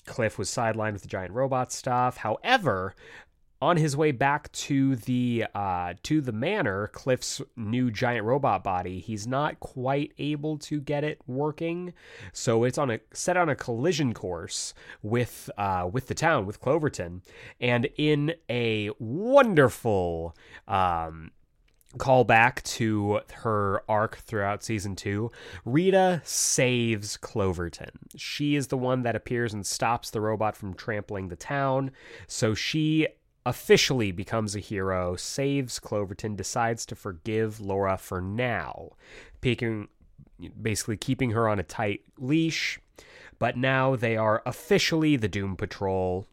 Cliff 0.07 0.39
was 0.39 0.49
sidelined 0.49 0.93
with 0.93 1.03
the 1.03 1.09
giant 1.09 1.33
robot 1.33 1.73
stuff. 1.73 2.19
However, 2.19 2.95
on 3.63 3.77
his 3.77 3.97
way 3.97 4.11
back 4.11 4.51
to 4.53 4.97
the 4.97 5.45
uh, 5.55 5.95
to 6.03 6.21
the 6.21 6.33
manor, 6.33 6.89
Cliff's 6.89 7.43
new 7.57 7.91
giant 7.91 8.25
robot 8.25 8.65
body, 8.65 9.01
he's 9.01 9.27
not 9.27 9.61
quite 9.61 10.13
able 10.19 10.57
to 10.59 10.81
get 10.81 11.05
it 11.05 11.21
working, 11.27 11.93
so 12.33 12.65
it's 12.65 12.79
on 12.79 12.91
a 12.91 13.01
set 13.13 13.37
on 13.37 13.49
a 13.49 13.55
collision 13.55 14.15
course 14.15 14.73
with 15.03 15.51
uh, 15.59 15.89
with 15.91 16.07
the 16.07 16.15
town 16.15 16.47
with 16.47 16.61
Cloverton, 16.61 17.23
and 17.61 17.89
in 17.97 18.35
a 18.49 18.91
wonderful 18.99 20.35
um, 20.67 21.31
call 21.99 22.25
back 22.25 22.63
to 22.63 23.21
her 23.33 23.83
arc 23.89 24.19
throughout 24.19 24.63
season 24.63 24.95
two, 24.95 25.31
Rita 25.65 26.23
saves 26.25 27.17
Cloverton. 27.17 27.91
She 28.17 28.55
is 28.55 28.69
the 28.69 28.79
one 28.79 29.03
that 29.03 29.17
appears 29.17 29.53
and 29.53 29.67
stops 29.67 30.11
the 30.11 30.21
robot 30.21 30.57
from 30.57 30.75
trampling 30.75 31.29
the 31.29 31.37
town. 31.37 31.91
So 32.27 32.55
she 32.55 33.09
officially 33.51 34.13
becomes 34.13 34.55
a 34.55 34.61
hero, 34.61 35.17
saves 35.17 35.81
Cloverton, 35.81 36.37
decides 36.37 36.87
to 36.87 36.95
forgive 36.95 37.61
Laura 37.61 37.99
for 37.99 38.21
now, 38.21 38.91
basically 40.63 40.97
keeping 40.97 41.33
her 41.33 41.49
on 41.49 41.59
a 41.59 41.65
tight 41.65 42.03
leash. 42.17 42.79
But 43.41 43.57
now 43.57 43.97
they 43.97 44.17
are 44.17 44.41
officially 44.47 45.17
the 45.17 45.27
Doom 45.27 45.57
Patrol. 45.57 46.27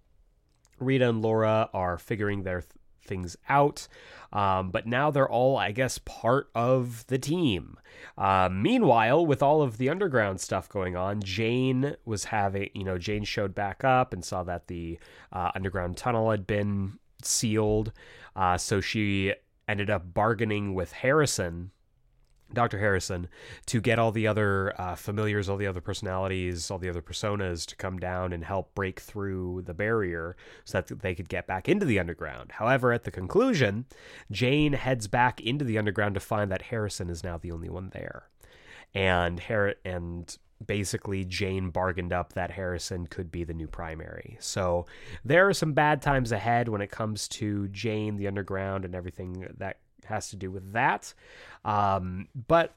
Rita 0.80 1.10
and 1.10 1.24
Laura 1.24 1.72
are 1.74 1.98
figuring 1.98 2.44
their 2.44 2.64
things 3.04 3.36
out. 3.50 3.88
Um, 4.32 4.70
but 4.70 4.86
now 4.86 5.10
they're 5.10 5.28
all, 5.28 5.58
I 5.58 5.72
guess, 5.72 5.98
part 5.98 6.50
of 6.54 7.08
the 7.08 7.18
team. 7.18 7.80
Uh, 8.16 8.50
meanwhile, 8.52 9.26
with 9.26 9.42
all 9.42 9.64
of 9.64 9.78
the 9.78 9.90
underground 9.90 10.40
stuff 10.40 10.70
going 10.70 10.96
on, 10.96 11.22
Jane 11.24 11.96
was 12.06 12.26
having, 12.26 12.70
you 12.76 12.84
know, 12.84 12.98
Jane 12.98 13.24
showed 13.24 13.56
back 13.56 13.84
up 13.84 14.14
and 14.14 14.24
saw 14.24 14.44
that 14.44 14.68
the 14.68 15.00
uh, 15.32 15.52
underground 15.56 15.98
tunnel 15.98 16.30
had 16.30 16.46
been 16.46 17.00
sealed. 17.24 17.92
Uh, 18.36 18.58
so 18.58 18.82
she 18.82 19.34
ended 19.68 19.90
up 19.90 20.14
bargaining 20.14 20.74
with 20.74 20.92
Harrison, 20.94 21.72
Dr. 22.54 22.80
Harrison, 22.80 23.28
to 23.66 23.82
get 23.82 24.00
all 24.00 24.12
the 24.12 24.28
other 24.28 24.80
uh, 24.80 24.96
familiars, 24.96 25.50
all 25.50 25.58
the 25.58 25.68
other 25.68 25.82
personalities, 25.82 26.72
all 26.72 26.78
the 26.78 26.90
other 26.90 27.02
personas 27.02 27.66
to 27.66 27.76
come 27.76 27.98
down 27.98 28.32
and 28.32 28.46
help 28.46 28.74
break 28.74 29.00
through 29.00 29.64
the 29.66 29.74
barrier 29.74 30.38
so 30.64 30.82
that 30.82 31.02
they 31.02 31.14
could 31.14 31.28
get 31.28 31.48
back 31.48 31.68
into 31.68 31.86
the 31.86 32.00
underground. 32.00 32.54
However, 32.54 32.94
at 32.94 33.04
the 33.04 33.12
conclusion, 33.12 33.86
Jane 34.32 34.74
heads 34.74 35.08
back 35.08 35.42
into 35.42 35.66
the 35.66 35.78
underground 35.78 36.14
to 36.14 36.22
find 36.22 36.52
that 36.52 36.64
Harrison 36.64 37.10
is 37.10 37.24
now 37.24 37.38
the 37.38 37.52
only 37.52 37.70
one 37.70 37.90
there. 37.90 38.30
And 38.94 39.42
Har- 39.42 39.76
and 39.84 40.38
basically 40.66 41.24
Jane 41.24 41.70
bargained 41.70 42.14
up 42.14 42.34
that 42.34 42.52
Harrison 42.52 43.08
could 43.08 43.32
be 43.32 43.44
the 43.44 43.54
new 43.54 43.68
primary. 43.68 44.38
So 44.40 44.86
there 45.24 45.48
are 45.48 45.54
some 45.54 45.74
bad 45.74 46.02
times 46.02 46.32
ahead 46.32 46.70
when 46.70 46.82
it 46.82 46.92
comes 46.92 47.28
to 47.30 47.68
Jane, 47.70 48.18
the 48.18 48.28
underground, 48.28 48.86
and 48.86 48.96
everything 48.96 49.48
that 49.58 49.78
has 50.06 50.30
to 50.30 50.36
do 50.36 50.50
with 50.50 50.74
that. 50.74 51.14
Um, 51.64 52.28
but 52.48 52.74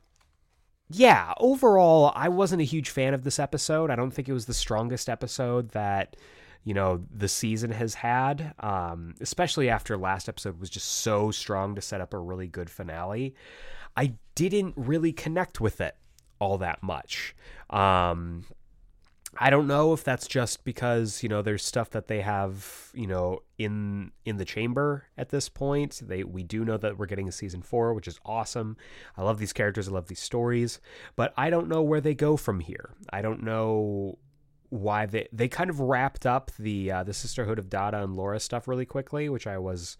yeah, 0.90 1.32
overall, 1.38 2.12
I 2.14 2.28
wasn't 2.28 2.62
a 2.62 2.64
huge 2.64 2.90
fan 2.90 3.14
of 3.14 3.24
this 3.24 3.38
episode. 3.38 3.90
I 3.90 3.96
don't 3.96 4.10
think 4.10 4.28
it 4.28 4.32
was 4.32 4.46
the 4.46 4.54
strongest 4.54 5.08
episode 5.08 5.70
that 5.70 6.16
you 6.64 6.74
know 6.74 7.02
the 7.10 7.28
season 7.28 7.70
has 7.70 7.94
had 7.94 8.54
um, 8.60 9.14
especially 9.20 9.68
after 9.70 9.96
last 9.96 10.28
episode 10.28 10.60
was 10.60 10.70
just 10.70 10.88
so 10.88 11.30
strong 11.30 11.74
to 11.74 11.80
set 11.80 12.00
up 12.00 12.12
a 12.12 12.18
really 12.18 12.46
good 12.46 12.68
finale 12.68 13.34
i 13.96 14.12
didn't 14.34 14.74
really 14.76 15.12
connect 15.12 15.60
with 15.60 15.80
it 15.80 15.96
all 16.40 16.58
that 16.58 16.82
much. 16.82 17.34
Um, 17.68 18.44
I 19.38 19.48
don't 19.48 19.68
know 19.68 19.92
if 19.92 20.02
that's 20.02 20.26
just 20.26 20.64
because 20.64 21.22
you 21.22 21.28
know 21.28 21.40
there's 21.40 21.64
stuff 21.64 21.90
that 21.90 22.08
they 22.08 22.20
have 22.20 22.90
you 22.92 23.06
know 23.06 23.42
in 23.58 24.10
in 24.24 24.38
the 24.38 24.44
chamber 24.44 25.04
at 25.16 25.28
this 25.28 25.48
point. 25.48 26.00
They 26.02 26.24
we 26.24 26.42
do 26.42 26.64
know 26.64 26.76
that 26.78 26.98
we're 26.98 27.06
getting 27.06 27.28
a 27.28 27.32
season 27.32 27.62
four, 27.62 27.94
which 27.94 28.08
is 28.08 28.18
awesome. 28.24 28.76
I 29.16 29.22
love 29.22 29.38
these 29.38 29.52
characters. 29.52 29.88
I 29.88 29.92
love 29.92 30.08
these 30.08 30.20
stories, 30.20 30.80
but 31.14 31.32
I 31.36 31.48
don't 31.48 31.68
know 31.68 31.82
where 31.82 32.00
they 32.00 32.14
go 32.14 32.36
from 32.36 32.60
here. 32.60 32.90
I 33.12 33.22
don't 33.22 33.44
know 33.44 34.18
why 34.70 35.06
they 35.06 35.28
they 35.32 35.48
kind 35.48 35.70
of 35.70 35.78
wrapped 35.78 36.26
up 36.26 36.50
the 36.58 36.90
uh, 36.90 37.04
the 37.04 37.14
Sisterhood 37.14 37.58
of 37.60 37.70
Dada 37.70 38.02
and 38.02 38.16
Laura 38.16 38.40
stuff 38.40 38.66
really 38.66 38.86
quickly, 38.86 39.28
which 39.28 39.46
I 39.46 39.58
was 39.58 39.96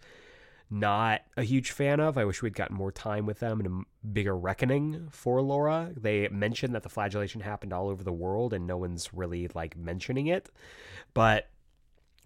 not 0.71 1.21
a 1.35 1.43
huge 1.43 1.71
fan 1.71 1.99
of. 1.99 2.17
I 2.17 2.25
wish 2.25 2.41
we'd 2.41 2.55
gotten 2.55 2.75
more 2.75 2.91
time 2.91 3.25
with 3.25 3.39
them 3.39 3.59
and 3.59 3.67
a 3.67 4.07
bigger 4.07 4.35
reckoning 4.35 5.09
for 5.11 5.41
Laura. 5.41 5.91
They 5.95 6.29
mentioned 6.29 6.73
that 6.73 6.83
the 6.83 6.89
flagellation 6.89 7.41
happened 7.41 7.73
all 7.73 7.89
over 7.89 8.03
the 8.03 8.13
world 8.13 8.53
and 8.53 8.65
no 8.65 8.77
one's 8.77 9.13
really 9.13 9.49
like 9.53 9.75
mentioning 9.75 10.27
it. 10.27 10.49
But 11.13 11.49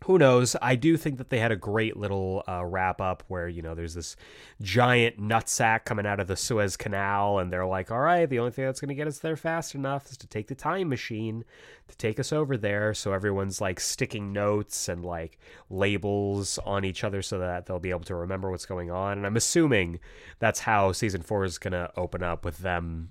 who 0.03 0.19
knows? 0.19 0.55
I 0.61 0.76
do 0.76 0.97
think 0.97 1.17
that 1.17 1.30
they 1.30 1.39
had 1.39 1.51
a 1.51 1.55
great 1.55 1.97
little 1.97 2.43
uh, 2.47 2.63
wrap 2.63 3.01
up 3.01 3.23
where 3.27 3.47
you 3.47 3.61
know 3.61 3.73
there's 3.73 3.95
this 3.95 4.15
giant 4.61 5.19
nutsack 5.19 5.85
coming 5.85 6.05
out 6.05 6.19
of 6.19 6.27
the 6.27 6.35
Suez 6.35 6.77
Canal, 6.77 7.39
and 7.39 7.51
they're 7.51 7.65
like, 7.65 7.89
"All 7.89 8.01
right, 8.01 8.30
the 8.30 8.38
only 8.38 8.51
thing 8.51 8.65
that's 8.65 8.80
going 8.80 8.89
to 8.89 8.95
get 8.95 9.07
us 9.07 9.19
there 9.19 9.35
fast 9.35 9.73
enough 9.73 10.11
is 10.11 10.17
to 10.17 10.27
take 10.27 10.47
the 10.47 10.55
time 10.55 10.89
machine 10.89 11.43
to 11.88 11.97
take 11.97 12.19
us 12.19 12.31
over 12.31 12.55
there." 12.55 12.93
So 12.93 13.13
everyone's 13.13 13.61
like 13.61 13.80
sticking 13.80 14.31
notes 14.31 14.88
and 14.89 15.03
like 15.03 15.39
labels 15.69 16.59
on 16.59 16.85
each 16.85 17.03
other 17.03 17.22
so 17.23 17.39
that 17.39 17.65
they'll 17.65 17.80
be 17.80 17.89
able 17.89 18.01
to 18.01 18.15
remember 18.15 18.51
what's 18.51 18.65
going 18.67 18.91
on. 18.91 19.17
And 19.17 19.26
I'm 19.26 19.38
assuming 19.38 19.99
that's 20.39 20.59
how 20.59 20.91
season 20.91 21.23
four 21.23 21.45
is 21.45 21.57
going 21.57 21.73
to 21.73 21.91
open 21.97 22.22
up 22.22 22.45
with 22.45 22.59
them 22.59 23.09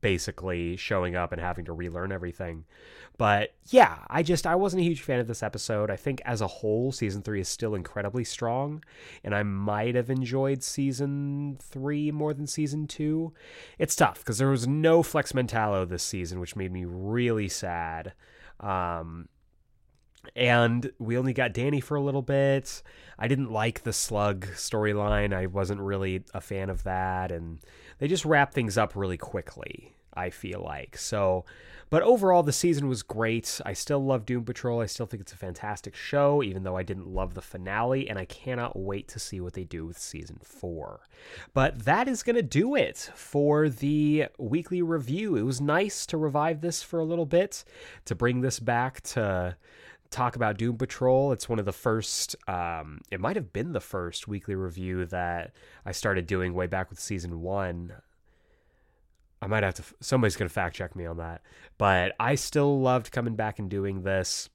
basically 0.00 0.76
showing 0.76 1.16
up 1.16 1.32
and 1.32 1.40
having 1.40 1.64
to 1.66 1.72
relearn 1.72 2.12
everything. 2.12 2.64
But 3.18 3.54
yeah, 3.68 3.98
I 4.08 4.22
just 4.22 4.46
I 4.46 4.54
wasn't 4.54 4.80
a 4.80 4.84
huge 4.84 5.02
fan 5.02 5.20
of 5.20 5.26
this 5.26 5.42
episode. 5.42 5.90
I 5.90 5.96
think 5.96 6.22
as 6.24 6.40
a 6.40 6.46
whole, 6.46 6.90
season 6.90 7.22
three 7.22 7.40
is 7.40 7.48
still 7.48 7.74
incredibly 7.74 8.24
strong, 8.24 8.82
and 9.22 9.34
I 9.34 9.42
might 9.42 9.94
have 9.94 10.08
enjoyed 10.08 10.62
season 10.62 11.58
three 11.60 12.10
more 12.10 12.32
than 12.32 12.46
season 12.46 12.86
two. 12.86 13.34
It's 13.78 13.94
tough 13.94 14.20
because 14.20 14.38
there 14.38 14.48
was 14.48 14.66
no 14.66 15.02
Flex 15.02 15.32
Mentallo 15.32 15.86
this 15.86 16.02
season, 16.02 16.40
which 16.40 16.56
made 16.56 16.72
me 16.72 16.86
really 16.86 17.48
sad. 17.48 18.14
Um, 18.58 19.28
and 20.36 20.90
we 20.98 21.16
only 21.16 21.32
got 21.32 21.52
Danny 21.52 21.80
for 21.80 21.96
a 21.96 22.02
little 22.02 22.22
bit. 22.22 22.82
I 23.18 23.28
didn't 23.28 23.50
like 23.50 23.82
the 23.82 23.92
slug 23.92 24.46
storyline. 24.54 25.34
I 25.34 25.46
wasn't 25.46 25.80
really 25.80 26.24
a 26.34 26.40
fan 26.40 26.70
of 26.70 26.84
that, 26.84 27.32
and 27.32 27.58
they 28.00 28.08
just 28.08 28.24
wrap 28.24 28.52
things 28.52 28.76
up 28.76 28.96
really 28.96 29.16
quickly. 29.16 29.94
I 30.12 30.30
feel 30.30 30.60
like 30.60 30.98
so. 30.98 31.44
But 31.88 32.02
overall, 32.02 32.42
the 32.42 32.52
season 32.52 32.88
was 32.88 33.02
great. 33.02 33.60
I 33.66 33.72
still 33.72 34.04
love 34.04 34.24
Doom 34.24 34.44
Patrol. 34.44 34.80
I 34.80 34.86
still 34.86 35.06
think 35.06 35.20
it's 35.20 35.32
a 35.32 35.36
fantastic 35.36 35.96
show, 35.96 36.40
even 36.42 36.62
though 36.62 36.76
I 36.76 36.84
didn't 36.84 37.08
love 37.08 37.34
the 37.34 37.42
finale, 37.42 38.08
and 38.08 38.16
I 38.18 38.24
cannot 38.26 38.78
wait 38.78 39.08
to 39.08 39.18
see 39.18 39.40
what 39.40 39.54
they 39.54 39.64
do 39.64 39.86
with 39.86 39.98
season 39.98 40.38
four. 40.42 41.00
But 41.52 41.84
that 41.84 42.06
is 42.06 42.22
going 42.22 42.36
to 42.36 42.42
do 42.42 42.76
it 42.76 43.10
for 43.14 43.68
the 43.68 44.26
weekly 44.38 44.82
review. 44.82 45.36
It 45.36 45.42
was 45.42 45.60
nice 45.60 46.06
to 46.06 46.16
revive 46.16 46.60
this 46.60 46.80
for 46.80 47.00
a 47.00 47.04
little 47.04 47.26
bit, 47.26 47.64
to 48.04 48.14
bring 48.14 48.40
this 48.40 48.60
back 48.60 49.00
to 49.02 49.56
talk 50.10 50.36
about 50.36 50.58
Doom 50.58 50.76
Patrol. 50.76 51.32
It's 51.32 51.48
one 51.48 51.58
of 51.58 51.64
the 51.64 51.72
first, 51.72 52.36
um, 52.48 53.00
it 53.10 53.20
might 53.20 53.36
have 53.36 53.52
been 53.52 53.72
the 53.72 53.80
first 53.80 54.28
weekly 54.28 54.54
review 54.54 55.06
that 55.06 55.52
I 55.86 55.92
started 55.92 56.26
doing 56.26 56.52
way 56.52 56.66
back 56.66 56.90
with 56.90 56.98
season 56.98 57.40
one. 57.40 57.92
I 59.40 59.46
might 59.46 59.62
have 59.62 59.74
to, 59.74 59.84
somebody's 60.00 60.36
going 60.36 60.48
to 60.48 60.52
fact 60.52 60.76
check 60.76 60.94
me 60.94 61.06
on 61.06 61.16
that. 61.18 61.42
But 61.78 62.12
I 62.20 62.34
still 62.34 62.80
loved 62.80 63.12
coming 63.12 63.36
back 63.36 63.58
and 63.58 63.70
doing 63.70 64.02
this. 64.02 64.50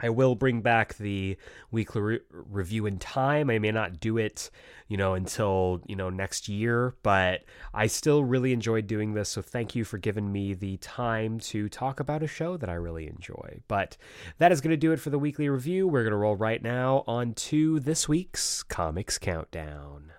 I 0.00 0.10
will 0.10 0.34
bring 0.34 0.60
back 0.60 0.94
the 0.96 1.36
weekly 1.70 2.00
re- 2.00 2.20
review 2.30 2.86
in 2.86 2.98
time. 2.98 3.50
I 3.50 3.58
may 3.58 3.72
not 3.72 3.98
do 3.98 4.18
it, 4.18 4.50
you 4.88 4.96
know, 4.96 5.14
until, 5.14 5.80
you 5.86 5.96
know, 5.96 6.10
next 6.10 6.48
year, 6.48 6.94
but 7.02 7.44
I 7.72 7.86
still 7.86 8.22
really 8.24 8.52
enjoyed 8.52 8.86
doing 8.86 9.14
this. 9.14 9.30
So 9.30 9.42
thank 9.42 9.74
you 9.74 9.84
for 9.84 9.98
giving 9.98 10.30
me 10.30 10.54
the 10.54 10.76
time 10.78 11.38
to 11.40 11.68
talk 11.68 12.00
about 12.00 12.22
a 12.22 12.26
show 12.26 12.56
that 12.58 12.68
I 12.68 12.74
really 12.74 13.06
enjoy. 13.06 13.60
But 13.68 13.96
that 14.38 14.52
is 14.52 14.60
going 14.60 14.72
to 14.72 14.76
do 14.76 14.92
it 14.92 15.00
for 15.00 15.10
the 15.10 15.18
weekly 15.18 15.48
review. 15.48 15.88
We're 15.88 16.02
going 16.02 16.12
to 16.12 16.18
roll 16.18 16.36
right 16.36 16.62
now 16.62 17.04
on 17.06 17.34
to 17.34 17.80
this 17.80 18.08
week's 18.08 18.62
Comics 18.62 19.18
Countdown. 19.18 20.12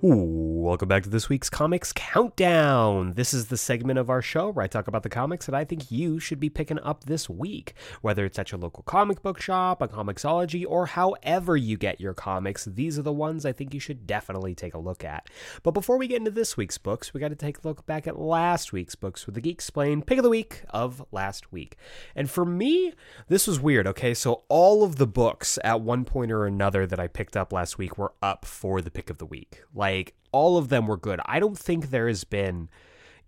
Welcome 0.00 0.86
back 0.86 1.02
to 1.02 1.08
this 1.08 1.28
week's 1.28 1.50
Comics 1.50 1.92
Countdown. 1.92 3.14
This 3.14 3.34
is 3.34 3.46
the 3.48 3.56
segment 3.56 3.98
of 3.98 4.08
our 4.08 4.22
show 4.22 4.50
where 4.50 4.62
I 4.62 4.68
talk 4.68 4.86
about 4.86 5.02
the 5.02 5.08
comics 5.08 5.46
that 5.46 5.56
I 5.56 5.64
think 5.64 5.90
you 5.90 6.20
should 6.20 6.38
be 6.38 6.48
picking 6.48 6.78
up 6.78 7.02
this 7.02 7.28
week, 7.28 7.74
whether 8.00 8.24
it's 8.24 8.38
at 8.38 8.52
your 8.52 8.60
local 8.60 8.84
comic 8.84 9.22
book 9.22 9.40
shop, 9.40 9.82
a 9.82 9.88
Comixology, 9.88 10.64
or 10.68 10.86
however 10.86 11.56
you 11.56 11.76
get 11.76 12.00
your 12.00 12.14
comics. 12.14 12.64
These 12.66 12.96
are 12.96 13.02
the 13.02 13.12
ones 13.12 13.44
I 13.44 13.50
think 13.50 13.74
you 13.74 13.80
should 13.80 14.06
definitely 14.06 14.54
take 14.54 14.74
a 14.74 14.78
look 14.78 15.02
at. 15.02 15.28
But 15.64 15.72
before 15.72 15.98
we 15.98 16.06
get 16.06 16.18
into 16.18 16.30
this 16.30 16.56
week's 16.56 16.78
books, 16.78 17.12
we 17.12 17.18
got 17.18 17.30
to 17.30 17.34
take 17.34 17.64
a 17.64 17.66
look 17.66 17.84
back 17.84 18.06
at 18.06 18.20
last 18.20 18.72
week's 18.72 18.94
books 18.94 19.26
with 19.26 19.34
the 19.34 19.40
Geeksplain 19.42 20.06
pick 20.06 20.18
of 20.18 20.22
the 20.22 20.30
week 20.30 20.62
of 20.70 21.04
last 21.10 21.50
week. 21.50 21.76
And 22.14 22.30
for 22.30 22.44
me, 22.44 22.92
this 23.26 23.48
was 23.48 23.58
weird, 23.58 23.88
okay? 23.88 24.14
So 24.14 24.44
all 24.48 24.84
of 24.84 24.94
the 24.94 25.08
books 25.08 25.58
at 25.64 25.80
one 25.80 26.04
point 26.04 26.30
or 26.30 26.46
another 26.46 26.86
that 26.86 27.00
I 27.00 27.08
picked 27.08 27.36
up 27.36 27.52
last 27.52 27.78
week 27.78 27.98
were 27.98 28.12
up 28.22 28.44
for 28.44 28.80
the 28.80 28.92
pick 28.92 29.10
of 29.10 29.18
the 29.18 29.26
week. 29.26 29.62
Like 29.74 29.87
all 30.32 30.58
of 30.58 30.68
them 30.68 30.86
were 30.86 30.96
good. 30.96 31.20
I 31.26 31.40
don't 31.40 31.58
think 31.58 31.90
there 31.90 32.08
has 32.08 32.24
been 32.24 32.68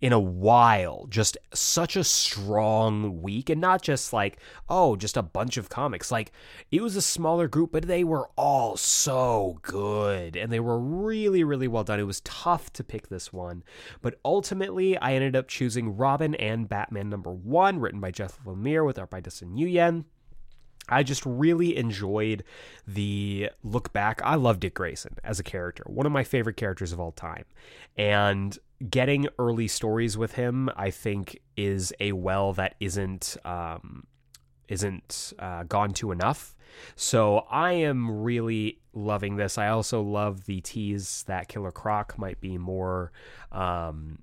in 0.01 0.11
a 0.11 0.19
while 0.19 1.05
just 1.09 1.37
such 1.53 1.95
a 1.95 2.03
strong 2.03 3.21
week. 3.21 3.49
And 3.49 3.61
not 3.61 3.83
just 3.83 4.11
like 4.11 4.39
oh 4.67 4.95
just 4.95 5.15
a 5.15 5.21
bunch 5.21 5.57
of 5.57 5.69
comics. 5.69 6.11
Like 6.11 6.31
it 6.71 6.81
was 6.81 6.95
a 6.95 7.01
smaller 7.01 7.47
group 7.47 7.71
but 7.71 7.87
they 7.87 8.03
were 8.03 8.29
all 8.35 8.75
so 8.75 9.59
good. 9.61 10.35
And 10.35 10.51
they 10.51 10.59
were 10.59 10.79
really 10.79 11.43
really 11.43 11.67
well 11.67 11.83
done. 11.83 11.99
It 11.99 12.03
was 12.03 12.21
tough 12.21 12.73
to 12.73 12.83
pick 12.83 13.07
this 13.07 13.31
one. 13.31 13.63
But 14.01 14.19
ultimately 14.25 14.97
i 14.97 15.13
ended 15.13 15.35
up 15.35 15.47
choosing 15.47 15.95
robin 15.95 16.33
and 16.35 16.67
batman 16.67 17.09
number 17.09 17.31
one 17.31 17.79
written 17.79 17.99
by 17.99 18.11
jeff 18.11 18.39
lemire 18.45 18.85
with 18.85 18.97
art 18.97 19.09
by 19.09 19.19
dustin 19.19 19.55
nguyen 19.55 20.05
I 20.89 21.03
just 21.03 21.25
really 21.25 21.77
enjoyed 21.77 22.43
the 22.87 23.49
look 23.63 23.93
back. 23.93 24.21
I 24.23 24.35
love 24.35 24.59
Dick 24.59 24.73
Grayson 24.73 25.17
as 25.23 25.39
a 25.39 25.43
character, 25.43 25.83
one 25.87 26.05
of 26.05 26.11
my 26.11 26.23
favorite 26.23 26.57
characters 26.57 26.91
of 26.91 26.99
all 26.99 27.11
time. 27.11 27.45
And 27.97 28.57
getting 28.89 29.27
early 29.39 29.67
stories 29.67 30.17
with 30.17 30.33
him, 30.33 30.69
I 30.75 30.89
think, 30.89 31.39
is 31.55 31.93
a 31.99 32.11
well 32.11 32.53
that 32.53 32.75
isn't 32.79 33.37
um, 33.45 34.05
isn't 34.67 35.33
uh, 35.39 35.63
gone 35.63 35.93
to 35.93 36.11
enough. 36.11 36.55
So 36.95 37.39
I 37.49 37.73
am 37.73 38.21
really 38.21 38.79
loving 38.93 39.35
this. 39.35 39.57
I 39.57 39.67
also 39.67 40.01
love 40.01 40.45
the 40.45 40.61
tease 40.61 41.23
that 41.27 41.47
Killer 41.47 41.71
Croc 41.71 42.17
might 42.17 42.39
be 42.39 42.57
more 42.57 43.11
um, 43.51 44.19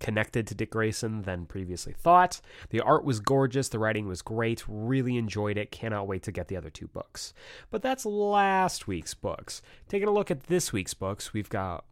connected 0.00 0.46
to 0.46 0.54
Dick 0.54 0.70
Grayson 0.70 1.22
than 1.22 1.46
previously 1.46 1.92
thought. 1.92 2.40
The 2.70 2.80
art 2.80 3.04
was 3.04 3.20
gorgeous, 3.20 3.68
the 3.68 3.78
writing 3.78 4.06
was 4.06 4.22
great, 4.22 4.64
really 4.68 5.16
enjoyed 5.16 5.56
it, 5.56 5.70
cannot 5.70 6.06
wait 6.06 6.22
to 6.24 6.32
get 6.32 6.48
the 6.48 6.56
other 6.56 6.70
two 6.70 6.88
books. 6.88 7.34
But 7.70 7.82
that's 7.82 8.06
last 8.06 8.86
week's 8.86 9.14
books. 9.14 9.62
Taking 9.88 10.08
a 10.08 10.12
look 10.12 10.30
at 10.30 10.44
this 10.44 10.72
week's 10.72 10.94
books, 10.94 11.32
we've 11.32 11.48
got 11.48 11.84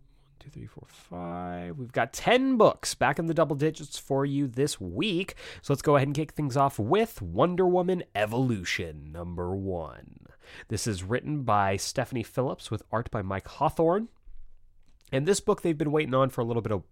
two, 0.45 0.51
three, 0.51 0.67
four, 0.67 0.85
five. 0.87 1.79
We've 1.79 1.93
got 1.93 2.13
10 2.13 2.57
books 2.57 2.95
back 2.95 3.19
in 3.19 3.27
the 3.27 3.35
double 3.35 3.57
digits 3.57 3.99
for 3.99 4.25
you 4.27 4.47
this 4.47 4.81
week. 4.81 5.35
So 5.63 5.73
let's 5.73 5.83
go 5.83 5.97
ahead 5.97 6.09
and 6.09 6.17
kick 6.17 6.33
things 6.33 6.57
off 6.57 6.79
with 6.79 7.23
Wonder 7.23 7.67
Woman 7.67 8.05
Evolution, 8.15 9.11
number 9.13 9.55
one. 9.55 10.27
This 10.69 10.87
is 10.87 11.03
written 11.03 11.43
by 11.43 11.77
Stephanie 11.77 12.23
Phillips 12.23 12.71
with 12.71 12.83
art 12.93 13.11
by 13.11 13.23
Mike 13.23 13.49
Hawthorne. 13.49 14.09
And 15.13 15.27
this 15.27 15.41
book 15.41 15.63
they've 15.63 15.79
been 15.79 15.93
waiting 15.93 16.15
on 16.15 16.31
for 16.31 16.41
a 16.41 16.45
little 16.45 16.63
bit 16.63 16.73
of 16.73 16.83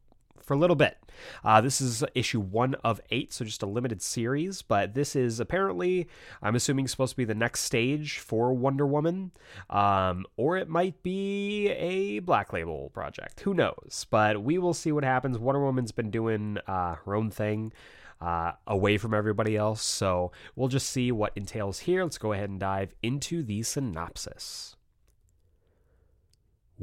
for 0.44 0.54
a 0.54 0.58
little 0.58 0.76
bit. 0.76 0.98
Uh, 1.44 1.60
this 1.60 1.80
is 1.80 2.04
issue 2.14 2.40
one 2.40 2.74
of 2.84 3.00
eight, 3.10 3.32
so 3.32 3.44
just 3.44 3.62
a 3.62 3.66
limited 3.66 4.02
series, 4.02 4.62
but 4.62 4.94
this 4.94 5.14
is 5.14 5.40
apparently, 5.40 6.08
I'm 6.42 6.54
assuming, 6.54 6.88
supposed 6.88 7.12
to 7.12 7.16
be 7.16 7.24
the 7.24 7.34
next 7.34 7.60
stage 7.60 8.18
for 8.18 8.52
Wonder 8.52 8.86
Woman, 8.86 9.32
um, 9.70 10.24
or 10.36 10.56
it 10.56 10.68
might 10.68 11.02
be 11.02 11.68
a 11.68 12.20
Black 12.20 12.52
Label 12.52 12.90
project. 12.90 13.40
Who 13.40 13.54
knows? 13.54 14.06
But 14.10 14.42
we 14.42 14.58
will 14.58 14.74
see 14.74 14.92
what 14.92 15.04
happens. 15.04 15.38
Wonder 15.38 15.62
Woman's 15.62 15.92
been 15.92 16.10
doing 16.10 16.58
uh, 16.66 16.96
her 17.04 17.14
own 17.14 17.30
thing. 17.30 17.72
Uh, 18.20 18.52
away 18.68 18.98
from 18.98 19.12
everybody 19.12 19.56
else. 19.56 19.82
So 19.82 20.30
we'll 20.54 20.68
just 20.68 20.88
see 20.90 21.10
what 21.10 21.32
entails 21.34 21.80
here. 21.80 22.04
Let's 22.04 22.18
go 22.18 22.32
ahead 22.32 22.50
and 22.50 22.60
dive 22.60 22.94
into 23.02 23.42
the 23.42 23.64
synopsis. 23.64 24.76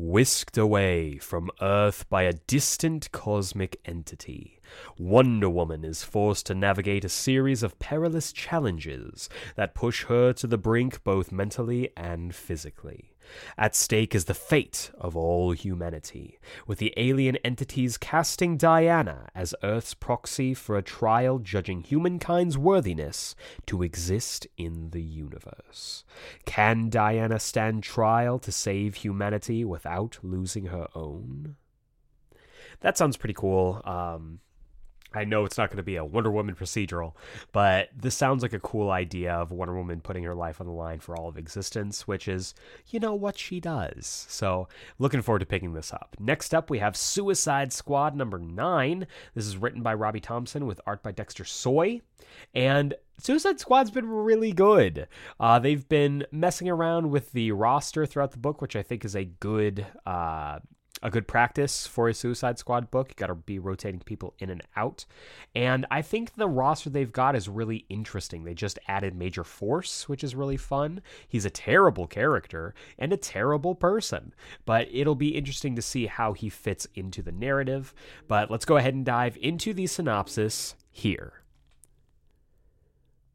Whisked 0.01 0.57
away 0.57 1.17
from 1.17 1.51
Earth 1.61 2.09
by 2.09 2.23
a 2.23 2.31
distant 2.31 3.11
cosmic 3.11 3.81
entity, 3.83 4.61
Wonder 4.97 5.49
Woman 5.49 5.83
is 5.83 6.05
forced 6.05 6.45
to 6.45 6.55
navigate 6.55 7.03
a 7.03 7.09
series 7.09 7.63
of 7.63 7.77
perilous 7.79 8.31
challenges 8.31 9.27
that 9.57 9.75
push 9.75 10.05
her 10.05 10.31
to 10.31 10.47
the 10.47 10.57
brink 10.57 11.03
both 11.03 11.33
mentally 11.33 11.89
and 11.97 12.33
physically. 12.33 13.08
At 13.57 13.75
stake 13.75 14.15
is 14.15 14.25
the 14.25 14.33
fate 14.33 14.91
of 14.99 15.15
all 15.15 15.51
humanity, 15.51 16.39
with 16.67 16.79
the 16.79 16.93
alien 16.97 17.35
entities 17.37 17.97
casting 17.97 18.57
Diana 18.57 19.29
as 19.35 19.55
Earth's 19.63 19.93
proxy 19.93 20.53
for 20.53 20.77
a 20.77 20.81
trial 20.81 21.39
judging 21.39 21.81
humankind's 21.81 22.57
worthiness 22.57 23.35
to 23.65 23.83
exist 23.83 24.47
in 24.57 24.91
the 24.91 25.01
universe. 25.01 26.03
Can 26.45 26.89
Diana 26.89 27.39
stand 27.39 27.83
trial 27.83 28.39
to 28.39 28.51
save 28.51 28.95
humanity 28.95 29.63
without 29.65 30.19
losing 30.21 30.67
her 30.67 30.87
own? 30.95 31.55
That 32.81 32.97
sounds 32.97 33.17
pretty 33.17 33.33
cool. 33.33 33.81
Um, 33.83 34.39
I 35.13 35.23
know 35.23 35.43
it's 35.45 35.57
not 35.57 35.69
going 35.69 35.77
to 35.77 35.83
be 35.83 35.95
a 35.95 36.05
Wonder 36.05 36.29
Woman 36.29 36.55
procedural, 36.55 37.13
but 37.51 37.89
this 37.95 38.15
sounds 38.15 38.43
like 38.43 38.53
a 38.53 38.59
cool 38.59 38.91
idea 38.91 39.33
of 39.33 39.51
Wonder 39.51 39.75
Woman 39.75 40.01
putting 40.01 40.23
her 40.23 40.35
life 40.35 40.61
on 40.61 40.67
the 40.67 40.73
line 40.73 40.99
for 40.99 41.17
all 41.17 41.27
of 41.27 41.37
existence, 41.37 42.07
which 42.07 42.27
is, 42.27 42.53
you 42.89 42.99
know, 42.99 43.15
what 43.15 43.37
she 43.37 43.59
does. 43.59 44.25
So, 44.29 44.67
looking 44.99 45.21
forward 45.21 45.39
to 45.39 45.45
picking 45.45 45.73
this 45.73 45.91
up. 45.91 46.15
Next 46.19 46.53
up, 46.53 46.69
we 46.69 46.79
have 46.79 46.95
Suicide 46.95 47.73
Squad 47.73 48.15
number 48.15 48.37
nine. 48.37 49.07
This 49.33 49.47
is 49.47 49.57
written 49.57 49.81
by 49.81 49.95
Robbie 49.95 50.19
Thompson 50.19 50.67
with 50.67 50.81
art 50.85 51.01
by 51.01 51.11
Dexter 51.11 51.43
Soy. 51.43 52.01
And 52.53 52.93
Suicide 53.17 53.59
Squad's 53.59 53.91
been 53.91 54.07
really 54.07 54.51
good. 54.51 55.07
Uh, 55.39 55.57
they've 55.57 55.87
been 55.89 56.25
messing 56.31 56.69
around 56.69 57.09
with 57.09 57.31
the 57.31 57.51
roster 57.51 58.05
throughout 58.05 58.31
the 58.31 58.37
book, 58.37 58.61
which 58.61 58.75
I 58.75 58.83
think 58.83 59.03
is 59.03 59.15
a 59.15 59.25
good. 59.25 59.87
Uh, 60.05 60.59
a 61.01 61.09
good 61.09 61.27
practice 61.27 61.87
for 61.87 62.09
a 62.09 62.13
Suicide 62.13 62.59
Squad 62.59 62.91
book. 62.91 63.09
You 63.09 63.15
got 63.15 63.27
to 63.27 63.35
be 63.35 63.59
rotating 63.59 64.01
people 64.01 64.33
in 64.39 64.49
and 64.49 64.61
out. 64.75 65.05
And 65.55 65.85
I 65.89 66.01
think 66.01 66.35
the 66.35 66.47
roster 66.47 66.89
they've 66.89 67.11
got 67.11 67.35
is 67.35 67.47
really 67.47 67.85
interesting. 67.89 68.43
They 68.43 68.53
just 68.53 68.79
added 68.87 69.15
Major 69.15 69.43
Force, 69.43 70.09
which 70.09 70.23
is 70.23 70.35
really 70.35 70.57
fun. 70.57 71.01
He's 71.27 71.45
a 71.45 71.49
terrible 71.49 72.07
character 72.07 72.73
and 72.97 73.13
a 73.13 73.17
terrible 73.17 73.75
person, 73.75 74.33
but 74.65 74.87
it'll 74.91 75.15
be 75.15 75.35
interesting 75.35 75.75
to 75.75 75.81
see 75.81 76.07
how 76.07 76.33
he 76.33 76.49
fits 76.49 76.87
into 76.95 77.21
the 77.21 77.31
narrative. 77.31 77.93
But 78.27 78.51
let's 78.51 78.65
go 78.65 78.77
ahead 78.77 78.93
and 78.93 79.05
dive 79.05 79.37
into 79.41 79.73
the 79.73 79.87
synopsis 79.87 80.75
here. 80.91 81.33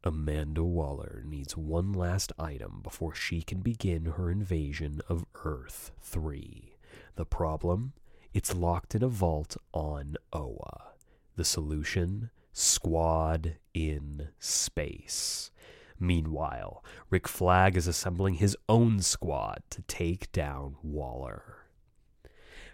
Amanda 0.06 0.62
Waller 0.62 1.22
needs 1.26 1.56
one 1.56 1.94
last 1.94 2.30
item 2.38 2.80
before 2.82 3.14
she 3.14 3.40
can 3.40 3.60
begin 3.60 4.04
her 4.04 4.30
invasion 4.30 5.00
of 5.08 5.24
Earth 5.44 5.92
3. 6.02 6.73
The 7.16 7.24
problem? 7.24 7.92
It's 8.32 8.54
locked 8.54 8.94
in 8.94 9.02
a 9.02 9.08
vault 9.08 9.56
on 9.72 10.16
Oa. 10.32 10.94
The 11.36 11.44
solution? 11.44 12.30
Squad 12.52 13.56
in 13.72 14.28
space. 14.38 15.50
Meanwhile, 15.98 16.82
Rick 17.10 17.28
Flag 17.28 17.76
is 17.76 17.86
assembling 17.86 18.34
his 18.34 18.56
own 18.68 19.00
squad 19.00 19.62
to 19.70 19.82
take 19.82 20.30
down 20.32 20.76
Waller. 20.82 21.64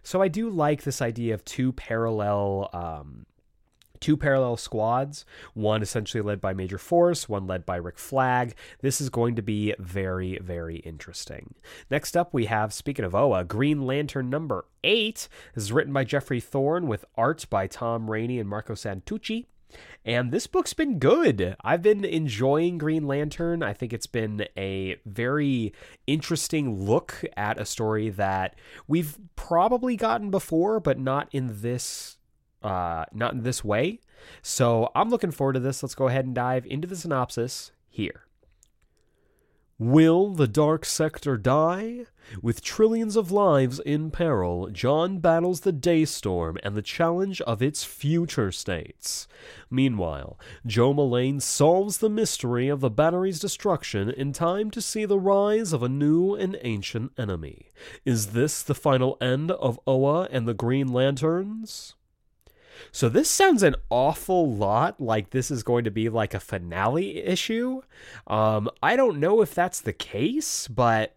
So 0.02 0.22
I 0.22 0.28
do 0.28 0.48
like 0.48 0.82
this 0.82 1.02
idea 1.02 1.34
of 1.34 1.44
two 1.44 1.72
parallel 1.72 2.70
um, 2.72 3.26
two 4.00 4.16
parallel 4.16 4.56
squads, 4.56 5.24
one 5.54 5.82
essentially 5.82 6.22
led 6.22 6.40
by 6.40 6.52
Major 6.52 6.78
Force, 6.78 7.28
one 7.28 7.46
led 7.46 7.66
by 7.66 7.76
Rick 7.76 7.98
Flag. 7.98 8.54
This 8.80 9.00
is 9.00 9.10
going 9.10 9.36
to 9.36 9.42
be 9.42 9.74
very, 9.78 10.38
very 10.38 10.76
interesting. 10.76 11.54
Next 11.90 12.16
up, 12.16 12.32
we 12.32 12.46
have, 12.46 12.72
speaking 12.72 13.04
of 13.04 13.14
Oa, 13.14 13.44
Green 13.44 13.82
Lantern 13.86 14.30
number 14.30 14.66
eight. 14.82 15.28
This 15.54 15.64
is 15.64 15.72
written 15.72 15.92
by 15.92 16.04
Geoffrey 16.04 16.40
Thorne 16.40 16.86
with 16.86 17.04
art 17.16 17.46
by 17.50 17.66
Tom 17.66 18.10
Rainey 18.10 18.38
and 18.38 18.48
Marco 18.48 18.74
Santucci. 18.74 19.46
And 20.04 20.32
this 20.32 20.46
book's 20.46 20.72
been 20.72 20.98
good. 20.98 21.54
I've 21.62 21.82
been 21.82 22.04
enjoying 22.04 22.78
Green 22.78 23.06
Lantern. 23.06 23.62
I 23.62 23.72
think 23.72 23.92
it's 23.92 24.06
been 24.06 24.46
a 24.56 24.96
very 25.04 25.72
interesting 26.06 26.84
look 26.84 27.22
at 27.36 27.60
a 27.60 27.64
story 27.64 28.08
that 28.10 28.56
we've 28.88 29.18
probably 29.36 29.96
gotten 29.96 30.30
before, 30.30 30.80
but 30.80 30.98
not 30.98 31.28
in 31.32 31.60
this 31.62 32.16
uh, 32.62 33.04
not 33.12 33.32
in 33.32 33.42
this 33.42 33.64
way. 33.64 34.00
So 34.42 34.90
I'm 34.94 35.10
looking 35.10 35.30
forward 35.30 35.54
to 35.54 35.60
this. 35.60 35.82
Let's 35.82 35.94
go 35.94 36.08
ahead 36.08 36.26
and 36.26 36.34
dive 36.34 36.66
into 36.66 36.86
the 36.86 36.96
synopsis 36.96 37.72
here. 37.88 38.24
Will 39.80 40.34
the 40.34 40.46
Dark 40.46 40.84
Sector 40.84 41.38
die? 41.38 42.04
With 42.42 42.60
trillions 42.60 43.16
of 43.16 43.32
lives 43.32 43.80
in 43.80 44.10
peril, 44.10 44.68
John 44.68 45.20
battles 45.20 45.60
the 45.60 45.72
Daystorm 45.72 46.58
and 46.62 46.74
the 46.74 46.82
challenge 46.82 47.40
of 47.40 47.62
its 47.62 47.82
future 47.82 48.52
states. 48.52 49.26
Meanwhile, 49.70 50.38
Jo 50.66 50.92
Mullein 50.92 51.40
solves 51.40 51.96
the 51.96 52.10
mystery 52.10 52.68
of 52.68 52.80
the 52.80 52.90
battery's 52.90 53.40
destruction 53.40 54.10
in 54.10 54.34
time 54.34 54.70
to 54.72 54.82
see 54.82 55.06
the 55.06 55.18
rise 55.18 55.72
of 55.72 55.82
a 55.82 55.88
new 55.88 56.34
and 56.34 56.58
ancient 56.60 57.12
enemy. 57.16 57.70
Is 58.04 58.32
this 58.32 58.62
the 58.62 58.74
final 58.74 59.16
end 59.18 59.50
of 59.50 59.80
Oa 59.86 60.28
and 60.30 60.46
the 60.46 60.52
Green 60.52 60.88
Lanterns? 60.88 61.94
So 62.92 63.08
this 63.08 63.30
sounds 63.30 63.62
an 63.62 63.76
awful 63.90 64.52
lot 64.52 65.00
like 65.00 65.30
this 65.30 65.50
is 65.50 65.62
going 65.62 65.84
to 65.84 65.90
be 65.90 66.08
like 66.08 66.34
a 66.34 66.40
finale 66.40 67.18
issue. 67.18 67.82
Um, 68.26 68.68
I 68.82 68.96
don't 68.96 69.20
know 69.20 69.42
if 69.42 69.54
that's 69.54 69.80
the 69.80 69.92
case, 69.92 70.68
but 70.68 71.16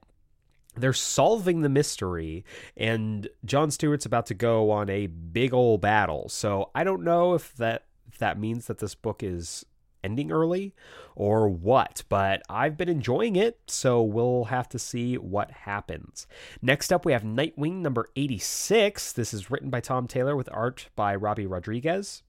they're 0.76 0.94
solving 0.94 1.62
the 1.62 1.70
mystery, 1.70 2.44
and 2.76 3.28
John 3.46 3.70
Stewart's 3.70 4.06
about 4.06 4.26
to 4.28 4.34
go 4.34 4.72
on 4.72 4.90
a 4.90 5.08
big 5.08 5.54
old 5.54 5.82
battle. 5.82 6.30
So 6.30 6.72
I 6.74 6.84
don't 6.84 7.04
know 7.04 7.34
if 7.36 7.56
that 7.56 7.86
if 8.12 8.18
that 8.20 8.40
means 8.40 8.68
that 8.68 8.80
this 8.80 8.96
book 8.96 9.24
is 9.24 9.66
ending 10.04 10.32
early 10.32 10.74
or 11.16 11.48
what, 11.48 12.04
but 12.10 12.42
I've 12.50 12.78
been 12.78 12.90
enjoying 12.90 13.36
it, 13.36 13.60
so 13.68 14.02
we'll 14.02 14.46
have 14.46 14.68
to 14.70 14.80
see 14.80 15.18
what 15.18 15.52
happens. 15.52 16.28
Next 16.62 16.92
up, 16.92 17.06
we 17.06 17.14
have 17.14 17.24
Nightwing 17.24 17.82
number 17.82 18.10
86. 18.16 19.14
This 19.14 19.34
is 19.34 19.52
written 19.52 19.70
by 19.70 19.80
Tom 19.80 20.08
Taylor 20.08 20.36
with 20.36 20.50
art 20.52 20.90
by 20.96 21.16
Robbi 21.16 21.50
Rodriguez. 21.50 22.24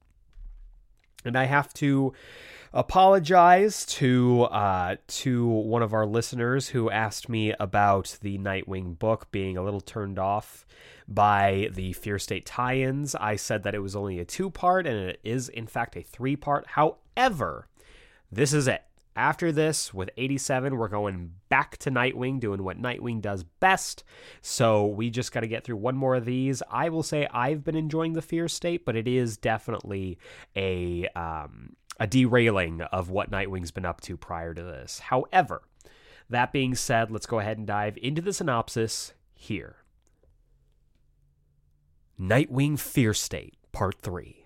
And 1.23 1.35
I 1.35 1.45
have 1.45 1.73
to 1.75 2.13
apologize 2.75 3.85
to 3.85 4.43
uh, 4.43 4.97
to 5.07 5.47
one 5.47 5.81
of 5.81 5.93
our 5.93 6.05
listeners 6.05 6.69
who 6.69 6.91
asked 6.91 7.29
me 7.29 7.53
about 7.59 8.17
the 8.21 8.37
Nightwing 8.37 8.99
book 8.99 9.31
being 9.31 9.57
a 9.57 9.63
little 9.63 9.81
turned 9.81 10.19
off 10.19 10.67
by 11.07 11.69
the 11.73 11.93
Fear 11.93 12.19
State 12.19 12.45
tie-ins. 12.45 13.15
I 13.15 13.37
said 13.37 13.63
that 13.63 13.73
it 13.73 13.79
was 13.79 13.95
only 13.95 14.19
a 14.19 14.25
two-part, 14.25 14.85
and 14.85 15.09
it 15.09 15.19
is 15.23 15.49
in 15.49 15.67
fact 15.67 15.95
a 15.95 16.01
three-part. 16.01 16.67
However, 16.67 17.67
this 18.35 18.53
is 18.53 18.67
it. 18.67 18.83
After 19.17 19.53
this, 19.53 19.93
with 19.93 20.09
87, 20.17 20.75
we're 20.75 20.89
going 20.89 21.31
back 21.47 21.77
to 21.77 21.89
Nightwing, 21.89 22.41
doing 22.41 22.65
what 22.65 22.81
Nightwing 22.81 23.21
does 23.21 23.45
best. 23.45 24.03
So 24.41 24.85
we 24.87 25.09
just 25.09 25.31
got 25.31 25.39
to 25.39 25.47
get 25.47 25.63
through 25.63 25.77
one 25.77 25.95
more 25.95 26.15
of 26.15 26.25
these. 26.25 26.61
I 26.69 26.89
will 26.89 27.01
say 27.01 27.25
I've 27.31 27.63
been 27.63 27.77
enjoying 27.77 28.11
the 28.11 28.21
Fear 28.21 28.49
State, 28.49 28.83
but 28.83 28.97
it 28.97 29.07
is 29.07 29.37
definitely 29.37 30.17
a 30.53 31.07
um, 31.15 31.77
a 31.97 32.07
derailing 32.07 32.81
of 32.81 33.09
what 33.09 33.31
Nightwing's 33.31 33.71
been 33.71 33.85
up 33.85 34.01
to 34.01 34.17
prior 34.17 34.53
to 34.53 34.63
this. 34.63 34.99
However, 34.99 35.61
that 36.29 36.51
being 36.51 36.75
said, 36.75 37.09
let's 37.09 37.25
go 37.25 37.39
ahead 37.39 37.57
and 37.57 37.65
dive 37.65 37.97
into 38.01 38.21
the 38.21 38.33
synopsis 38.33 39.13
here. 39.33 39.77
Nightwing 42.19 42.77
Fear 42.77 43.13
State, 43.13 43.55
Part 43.71 44.01
3. 44.01 44.44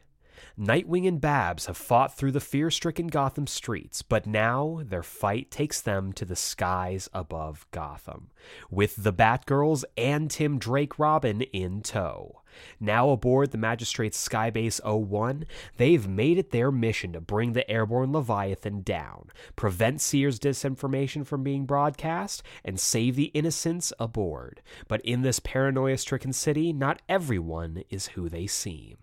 Nightwing 0.60 1.08
and 1.08 1.22
Babs 1.22 1.68
have 1.68 1.78
fought 1.78 2.18
through 2.18 2.34
the 2.34 2.42
fear 2.42 2.70
stricken 2.70 3.08
Gotham 3.08 3.48
streets, 3.48 4.02
but 4.02 4.28
now 4.28 4.82
their 4.84 5.04
fight 5.04 5.50
takes 5.52 5.80
them 5.80 6.12
to 6.12 6.26
the 6.26 6.36
skies 6.36 7.08
above 7.14 7.66
Gotham, 7.72 8.32
with 8.70 9.02
the 9.02 9.14
Batgirls 9.14 9.86
and 9.96 10.30
Tim 10.30 10.60
Drake 10.60 11.00
Robin 11.00 11.44
in 11.44 11.82
tow. 11.82 12.42
Now 12.78 13.10
aboard 13.12 13.52
the 13.52 13.58
Magistrate's 13.58 14.28
Skybase 14.28 14.82
01, 14.84 15.46
they've 15.78 16.10
made 16.10 16.38
it 16.38 16.52
their 16.52 16.74
mission 16.74 17.14
to 17.14 17.22
bring 17.22 17.54
the 17.54 17.70
airborne 17.72 18.12
Leviathan 18.12 18.82
down, 18.82 19.30
prevent 19.56 20.02
Seer's 20.02 20.40
disinformation 20.40 21.26
from 21.26 21.42
being 21.42 21.66
broadcast, 21.66 22.44
and 22.66 22.78
save 22.78 23.16
the 23.16 23.32
innocents 23.34 23.94
aboard. 23.98 24.62
But 24.90 25.00
in 25.06 25.22
this 25.22 25.40
paranoia 25.40 25.98
stricken 25.98 26.34
city, 26.34 26.74
not 26.74 27.02
everyone 27.08 27.84
is 27.90 28.08
who 28.08 28.28
they 28.28 28.46
seem. 28.46 28.98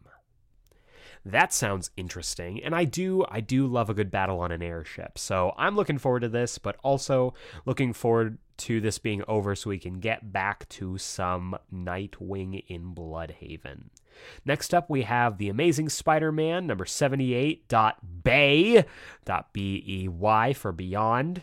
That 1.26 1.52
sounds 1.52 1.90
interesting, 1.96 2.62
and 2.62 2.72
I 2.72 2.84
do 2.84 3.24
I 3.28 3.40
do 3.40 3.66
love 3.66 3.90
a 3.90 3.94
good 3.94 4.12
battle 4.12 4.38
on 4.38 4.52
an 4.52 4.62
airship. 4.62 5.18
So 5.18 5.54
I'm 5.58 5.74
looking 5.74 5.98
forward 5.98 6.20
to 6.20 6.28
this, 6.28 6.56
but 6.56 6.76
also 6.84 7.34
looking 7.64 7.92
forward 7.92 8.38
to 8.58 8.80
this 8.80 8.98
being 8.98 9.24
over 9.26 9.56
so 9.56 9.70
we 9.70 9.80
can 9.80 9.98
get 9.98 10.32
back 10.32 10.68
to 10.68 10.98
some 10.98 11.58
Nightwing 11.74 12.62
in 12.68 12.94
Blüdhaven. 12.94 13.86
Next 14.44 14.72
up, 14.72 14.88
we 14.88 15.02
have 15.02 15.38
The 15.38 15.48
Amazing 15.48 15.88
Spider 15.88 16.30
Man, 16.30 16.64
number 16.64 16.84
78.bay, 16.84 18.84
B 19.52 19.84
E 19.84 20.06
Y 20.06 20.52
for 20.52 20.70
Beyond. 20.70 21.42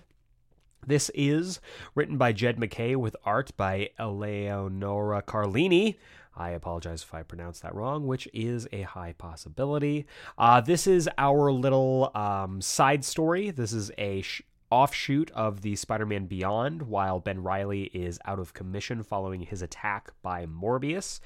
This 0.87 1.11
is 1.13 1.59
written 1.93 2.17
by 2.17 2.31
Jed 2.31 2.57
MacKay 2.57 2.95
with 2.95 3.17
art 3.25 3.51
by 3.57 3.89
Eleonora 3.99 5.23
Carlini. 5.23 5.97
I 6.35 6.51
apologize 6.51 7.03
if 7.03 7.13
I 7.13 7.23
pronounced 7.23 7.61
that 7.61 7.75
wrong, 7.75 8.07
which 8.07 8.27
is 8.33 8.67
a 8.71 8.81
high 8.81 9.13
possibility. 9.13 10.05
Uh, 10.37 10.61
this 10.61 10.87
is 10.87 11.09
our 11.17 11.51
little 11.51 12.11
um, 12.15 12.61
side 12.61 13.05
story. 13.05 13.51
This 13.51 13.73
is 13.73 13.91
a 13.97 14.21
sh- 14.21 14.41
offshoot 14.71 15.29
of 15.31 15.61
the 15.61 15.75
Spider 15.75 16.05
Man 16.05 16.25
Beyond 16.25 16.83
while 16.83 17.19
Ben 17.19 17.43
Reilly 17.43 17.83
is 17.93 18.19
out 18.25 18.39
of 18.39 18.53
commission 18.53 19.03
following 19.03 19.41
his 19.41 19.61
attack 19.61 20.11
by 20.23 20.45
Morbius. 20.47 21.19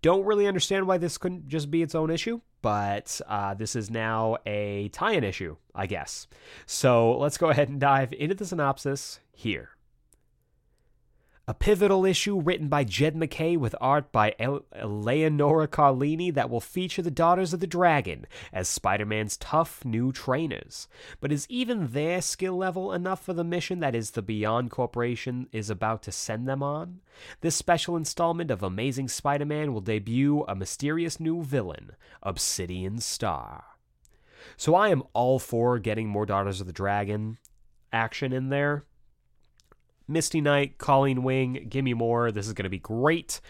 Don't 0.00 0.24
really 0.24 0.46
understand 0.46 0.86
why 0.86 0.98
this 0.98 1.18
couldn't 1.18 1.48
just 1.48 1.70
be 1.70 1.82
its 1.82 1.94
own 1.94 2.10
issue, 2.10 2.40
but 2.62 3.20
uh, 3.26 3.54
this 3.54 3.76
is 3.76 3.90
now 3.90 4.36
a 4.46 4.88
tie 4.88 5.12
in 5.12 5.24
issue, 5.24 5.56
I 5.74 5.86
guess. 5.86 6.26
So 6.64 7.18
let's 7.18 7.38
go 7.38 7.50
ahead 7.50 7.68
and 7.68 7.80
dive 7.80 8.12
into 8.12 8.34
the 8.34 8.46
synopsis 8.46 9.20
here 9.32 9.75
a 11.48 11.54
pivotal 11.54 12.04
issue 12.04 12.40
written 12.40 12.66
by 12.66 12.82
Jed 12.82 13.14
MacKay 13.14 13.56
with 13.56 13.76
art 13.80 14.10
by 14.10 14.34
Eleonora 14.40 15.68
Carlini 15.68 16.34
that 16.34 16.50
will 16.50 16.60
feature 16.60 17.02
the 17.02 17.10
Daughters 17.10 17.52
of 17.52 17.60
the 17.60 17.68
Dragon 17.68 18.26
as 18.52 18.68
Spider 18.68 19.06
Man's 19.06 19.36
tough 19.36 19.84
new 19.84 20.10
trainers. 20.10 20.88
But 21.20 21.30
is 21.30 21.46
even 21.48 21.92
their 21.92 22.20
skill 22.20 22.56
level 22.56 22.92
enough 22.92 23.24
for 23.24 23.32
the 23.32 23.44
mission 23.44 23.78
that 23.78 23.94
is 23.94 24.10
the 24.10 24.22
Beyond 24.22 24.72
Corporation 24.72 25.48
is 25.52 25.70
about 25.70 26.02
to 26.02 26.12
send 26.12 26.48
them 26.48 26.64
on? 26.64 27.00
This 27.42 27.54
special 27.54 27.96
installment 27.96 28.50
of 28.50 28.64
Amazing 28.64 29.06
Spider 29.06 29.46
Man 29.46 29.72
will 29.72 29.80
debut 29.80 30.42
a 30.48 30.56
mysterious 30.56 31.20
new 31.20 31.44
villain, 31.44 31.92
Obsidian 32.24 32.98
Star. 32.98 33.64
So 34.56 34.74
I 34.74 34.88
am 34.88 35.04
all 35.12 35.38
for 35.38 35.78
getting 35.78 36.08
more 36.08 36.26
Daughters 36.26 36.60
of 36.60 36.66
the 36.66 36.72
Dragon 36.72 37.38
action 37.92 38.32
in 38.32 38.48
there 38.48 38.84
Misty 40.08 40.40
Knight, 40.40 40.78
Colleen 40.78 41.22
Wing, 41.22 41.66
give 41.68 41.84
me 41.84 41.94
more. 41.94 42.30
This 42.30 42.46
is 42.46 42.52
going 42.52 42.64
to 42.64 42.70
be 42.70 42.78
great. 42.78 43.40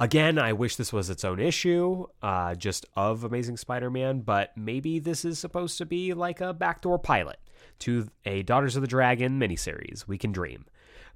Again, 0.00 0.38
I 0.38 0.54
wish 0.54 0.76
this 0.76 0.92
was 0.92 1.10
its 1.10 1.24
own 1.24 1.38
issue, 1.38 2.06
uh, 2.22 2.54
just 2.54 2.86
of 2.96 3.22
Amazing 3.22 3.58
Spider 3.58 3.90
Man, 3.90 4.20
but 4.20 4.56
maybe 4.56 4.98
this 4.98 5.26
is 5.26 5.38
supposed 5.38 5.76
to 5.78 5.86
be 5.86 6.14
like 6.14 6.40
a 6.40 6.54
backdoor 6.54 6.98
pilot 6.98 7.38
to 7.80 8.08
a 8.24 8.42
Daughters 8.42 8.76
of 8.76 8.82
the 8.82 8.88
Dragon 8.88 9.38
miniseries. 9.38 10.08
We 10.08 10.16
can 10.16 10.32
dream. 10.32 10.64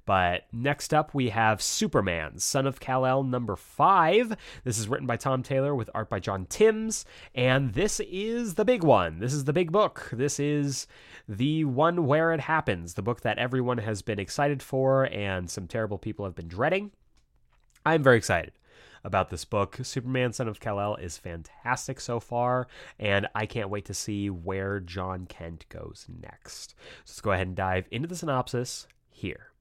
But 0.05 0.43
next 0.51 0.93
up, 0.93 1.13
we 1.13 1.29
have 1.29 1.61
Superman, 1.61 2.37
Son 2.37 2.67
of 2.67 2.79
Kal-El, 2.79 3.23
number 3.23 3.55
five. 3.55 4.37
This 4.63 4.77
is 4.77 4.87
written 4.87 5.07
by 5.07 5.17
Tom 5.17 5.41
Taylor 5.41 5.73
with 5.73 5.89
art 5.95 6.09
by 6.09 6.19
John 6.19 6.45
Timms. 6.45 7.05
And 7.33 7.73
this 7.73 7.99
is 7.99 8.53
the 8.53 8.65
big 8.65 8.83
one. 8.83 9.19
This 9.19 9.33
is 9.33 9.45
the 9.45 9.53
big 9.53 9.71
book. 9.71 10.09
This 10.13 10.39
is 10.39 10.85
the 11.27 11.65
one 11.65 12.05
where 12.05 12.33
it 12.33 12.41
happens, 12.41 12.93
the 12.93 13.01
book 13.01 13.21
that 13.21 13.39
everyone 13.39 13.79
has 13.79 14.03
been 14.03 14.19
excited 14.19 14.61
for 14.61 15.05
and 15.05 15.49
some 15.49 15.67
terrible 15.67 15.97
people 15.97 16.25
have 16.25 16.35
been 16.35 16.47
dreading. 16.47 16.91
I'm 17.83 18.03
very 18.03 18.17
excited 18.17 18.51
about 19.03 19.29
this 19.29 19.45
book. 19.45 19.77
Superman 19.83 20.33
Son 20.33 20.47
of 20.47 20.59
Kal-El 20.59 20.95
is 20.95 21.17
fantastic 21.17 21.99
so 21.99 22.19
far, 22.19 22.67
and 22.99 23.27
I 23.35 23.45
can't 23.45 23.69
wait 23.69 23.85
to 23.85 23.93
see 23.93 24.29
where 24.29 24.79
Jon 24.79 25.27
Kent 25.27 25.65
goes 25.69 26.07
next. 26.21 26.75
So 27.05 27.11
let's 27.11 27.21
go 27.21 27.31
ahead 27.31 27.47
and 27.47 27.55
dive 27.55 27.87
into 27.91 28.07
the 28.07 28.15
synopsis 28.15 28.87
here. 29.09 29.51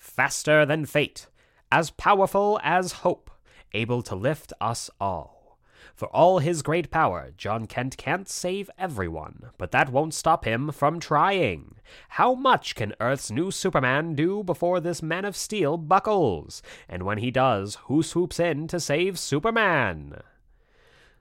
Faster 0.00 0.64
than 0.64 0.86
fate, 0.86 1.26
as 1.70 1.90
powerful 1.90 2.58
as 2.64 3.04
hope, 3.04 3.30
able 3.74 4.00
to 4.00 4.16
lift 4.16 4.50
us 4.58 4.88
all. 4.98 5.58
For 5.94 6.08
all 6.08 6.38
his 6.38 6.62
great 6.62 6.90
power, 6.90 7.32
Jon 7.36 7.66
Kent 7.66 7.98
can't 7.98 8.26
save 8.26 8.70
everyone, 8.78 9.50
but 9.58 9.72
that 9.72 9.92
won't 9.92 10.14
stop 10.14 10.46
him 10.46 10.72
from 10.72 11.00
trying. 11.00 11.74
How 12.08 12.34
much 12.34 12.74
can 12.74 12.94
Earth's 12.98 13.30
new 13.30 13.50
Superman 13.50 14.14
do 14.14 14.42
before 14.42 14.80
this 14.80 15.02
Man 15.02 15.26
of 15.26 15.36
Steel 15.36 15.76
buckles? 15.76 16.62
And 16.88 17.02
when 17.02 17.18
he 17.18 17.30
does, 17.30 17.76
who 17.84 18.02
swoops 18.02 18.40
in 18.40 18.68
to 18.68 18.80
save 18.80 19.18
Superman? 19.18 20.22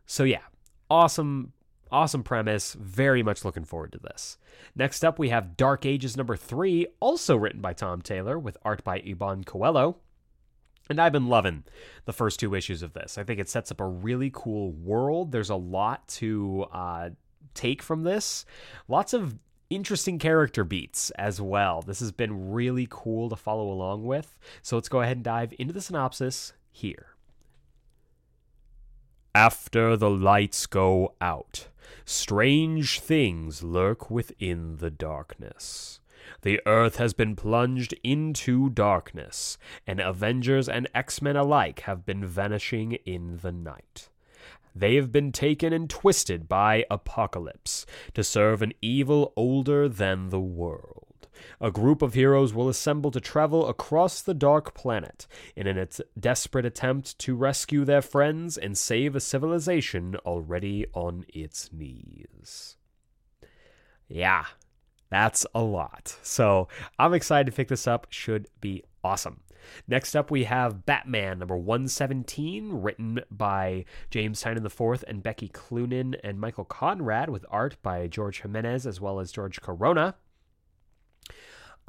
So, 0.06 0.24
yeah, 0.24 0.44
awesome 0.90 1.52
Awesome 1.92 2.24
premise. 2.24 2.74
Very 2.74 3.24
much 3.24 3.44
looking 3.44 3.66
forward 3.66 3.92
to 3.94 4.00
this. 4.00 4.38
Next 4.76 5.04
up, 5.04 5.18
we 5.18 5.30
have 5.30 5.58
Dark 5.58 5.86
Ages 5.86 6.16
number 6.16 6.36
three, 6.36 6.88
also 7.00 7.36
written 7.36 7.62
by 7.62 7.74
Tom 7.74 8.02
Taylor 8.02 8.38
with 8.38 8.58
art 8.64 8.84
by 8.84 9.00
Iban 9.00 9.44
Coello. 9.44 9.96
And 10.90 11.00
I've 11.00 11.12
been 11.12 11.28
loving 11.28 11.64
the 12.06 12.14
first 12.14 12.40
two 12.40 12.56
issues 12.56 12.82
of 12.82 12.94
this. 12.94 13.18
I 13.18 13.24
think 13.24 13.40
it 13.40 13.50
sets 13.50 13.72
up 13.72 13.80
a 13.80 13.86
really 13.86 14.32
cool 14.34 14.72
world. 14.72 15.32
There's 15.32 15.52
a 15.52 15.56
lot 15.56 16.08
to 16.10 16.66
uh, 16.72 17.10
take 17.54 17.82
from 17.82 18.04
this. 18.04 18.46
Lots 18.88 19.14
of 19.14 19.38
interesting 19.70 20.18
character 20.18 20.64
beats 20.64 21.12
as 21.12 21.40
well. 21.40 21.84
This 21.84 22.00
has 22.00 22.12
been 22.12 22.52
really 22.52 22.88
cool 22.90 23.30
to 23.30 23.36
follow 23.36 23.72
along 23.72 24.04
with. 24.04 24.40
So 24.64 24.78
let's 24.78 24.90
go 24.90 25.02
ahead 25.02 25.18
and 25.18 25.24
dive 25.24 25.54
into 25.60 25.74
the 25.74 25.82
synopsis 25.82 26.54
here. 26.72 27.08
After 29.36 29.96
the 29.96 30.10
lights 30.10 30.66
go 30.66 31.14
out, 31.22 31.68
strange 32.06 33.00
things 33.00 33.64
lurk 33.64 34.10
within 34.10 34.78
the 34.78 34.90
darkness. 34.90 36.00
The 36.42 36.62
Earth 36.66 36.98
has 36.98 37.14
been 37.14 37.36
plunged 37.36 37.94
into 38.04 38.70
darkness, 38.70 39.58
and 39.88 40.00
Avengers 40.00 40.70
and 40.70 40.88
X 40.94 41.22
Men 41.22 41.36
alike 41.36 41.82
have 41.82 42.06
been 42.06 42.26
vanishing 42.26 42.94
in 43.06 43.40
the 43.42 43.52
night. 43.52 44.10
They 44.76 44.96
have 44.96 45.12
been 45.12 45.32
taken 45.32 45.74
and 45.74 45.90
twisted 45.90 46.48
by 46.48 46.86
Apocalypse 46.92 47.86
to 48.14 48.24
serve 48.24 48.62
an 48.62 48.74
evil 48.82 49.34
older 49.36 49.90
than 49.90 50.30
the 50.30 50.40
world. 50.40 50.99
A 51.62 51.72
group 51.72 52.02
of 52.02 52.14
heroes 52.14 52.54
will 52.54 52.70
assemble 52.70 53.12
to 53.12 53.20
travel 53.20 53.68
across 53.68 54.22
the 54.22 54.34
dark 54.34 54.74
planet 54.74 55.28
in 55.56 55.68
a 55.68 55.88
desperate 56.20 56.66
attempt 56.66 57.18
to 57.20 57.36
rescue 57.36 57.86
their 57.86 58.02
friends 58.02 58.58
and 58.58 58.78
save 58.78 59.16
a 59.16 59.20
civilization 59.20 60.16
already 60.26 60.86
on 60.94 61.26
its 61.30 61.72
knees. 61.72 62.78
Yeah, 64.08 64.46
that's 65.10 65.46
a 65.54 65.62
lot. 65.62 66.18
So 66.24 66.68
I'm 66.98 67.14
excited 67.14 67.52
to 67.52 67.56
pick 67.56 67.68
this 67.68 67.88
up. 67.88 68.08
Should 68.10 68.48
be 68.60 68.84
awesome. 69.04 69.42
Next 69.88 70.16
up, 70.16 70.32
we 70.32 70.46
have 70.46 70.86
Batman 70.86 71.40
number 71.40 71.58
117, 71.58 72.82
written 72.82 73.20
by 73.30 73.86
James 74.10 74.42
Tynion 74.42 74.66
IV 74.66 75.04
and 75.08 75.22
Becky 75.22 75.50
Cloonan 75.50 76.16
and 76.24 76.40
Michael 76.40 76.66
Conrad, 76.66 77.30
with 77.30 77.46
art 77.50 77.76
by 77.84 78.08
George 78.08 78.42
Jimenez 78.42 78.88
as 78.88 79.02
well 79.02 79.20
as 79.20 79.32
George 79.32 79.62
Corona. 79.62 80.16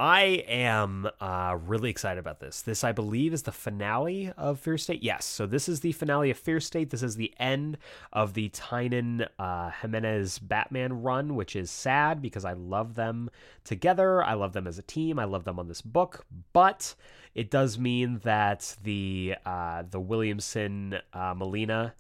I 0.01 0.45
am 0.49 1.11
uh, 1.21 1.59
really 1.67 1.91
excited 1.91 2.19
about 2.19 2.41
this. 2.41 2.63
This, 2.63 2.85
I 2.85 2.93
believe, 2.93 3.35
is 3.35 3.43
the 3.43 3.53
finale 3.53 4.33
of 4.35 4.59
Fear 4.59 4.79
State. 4.79 5.03
Yes, 5.03 5.27
so 5.27 5.45
this 5.45 5.69
is 5.69 5.81
the 5.81 5.93
finale 5.93 6.31
of 6.31 6.39
Fear 6.39 6.59
State. 6.61 6.89
This 6.89 7.03
is 7.03 7.17
the 7.17 7.35
end 7.39 7.77
of 8.11 8.33
the 8.33 8.49
Tynion 8.49 9.29
uh, 9.39 9.69
Jimenez 9.83 10.39
Batman 10.39 11.03
run, 11.03 11.35
which 11.35 11.55
is 11.55 11.71
sad 11.71 12.23
because 12.23 12.47
I 12.47 12.55
love 12.55 12.95
them 12.95 13.29
together. 13.63 14.25
I 14.25 14.33
love 14.33 14.55
them 14.55 14.67
as 14.67 14.79
a 14.79 14.83
team. 14.83 15.19
I 15.19 15.25
love 15.25 15.45
them 15.45 15.59
on 15.59 15.69
this 15.69 15.83
book, 15.83 16.25
but 16.55 16.95
it 17.35 17.51
does 17.51 17.79
mean 17.79 18.21
that 18.23 18.79
the 18.83 19.35
uh, 19.45 19.83
the 19.91 20.01
Williamson 20.01 20.99
uh, 21.13 21.35
Molina 21.37 21.93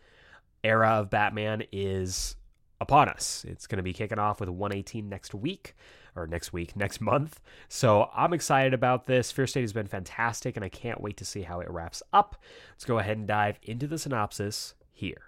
era 0.64 0.92
of 0.92 1.10
Batman 1.10 1.64
is 1.70 2.36
upon 2.80 3.10
us. 3.10 3.44
It's 3.46 3.66
going 3.66 3.76
to 3.76 3.82
be 3.82 3.92
kicking 3.92 4.18
off 4.18 4.40
with 4.40 4.48
118 4.48 5.06
next 5.06 5.34
week 5.34 5.74
or 6.16 6.26
next 6.26 6.52
week, 6.52 6.76
next 6.76 7.00
month. 7.00 7.40
So 7.68 8.10
I'm 8.14 8.32
excited 8.32 8.74
about 8.74 9.06
this. 9.06 9.32
Fear 9.32 9.46
State 9.46 9.62
has 9.62 9.72
been 9.72 9.86
fantastic, 9.86 10.56
and 10.56 10.64
I 10.64 10.68
can't 10.68 11.00
wait 11.00 11.16
to 11.18 11.24
see 11.24 11.42
how 11.42 11.60
it 11.60 11.70
wraps 11.70 12.02
up. 12.12 12.36
Let's 12.72 12.84
go 12.84 12.98
ahead 12.98 13.18
and 13.18 13.26
dive 13.26 13.58
into 13.62 13.86
the 13.86 13.98
synopsis 13.98 14.74
here. 14.92 15.22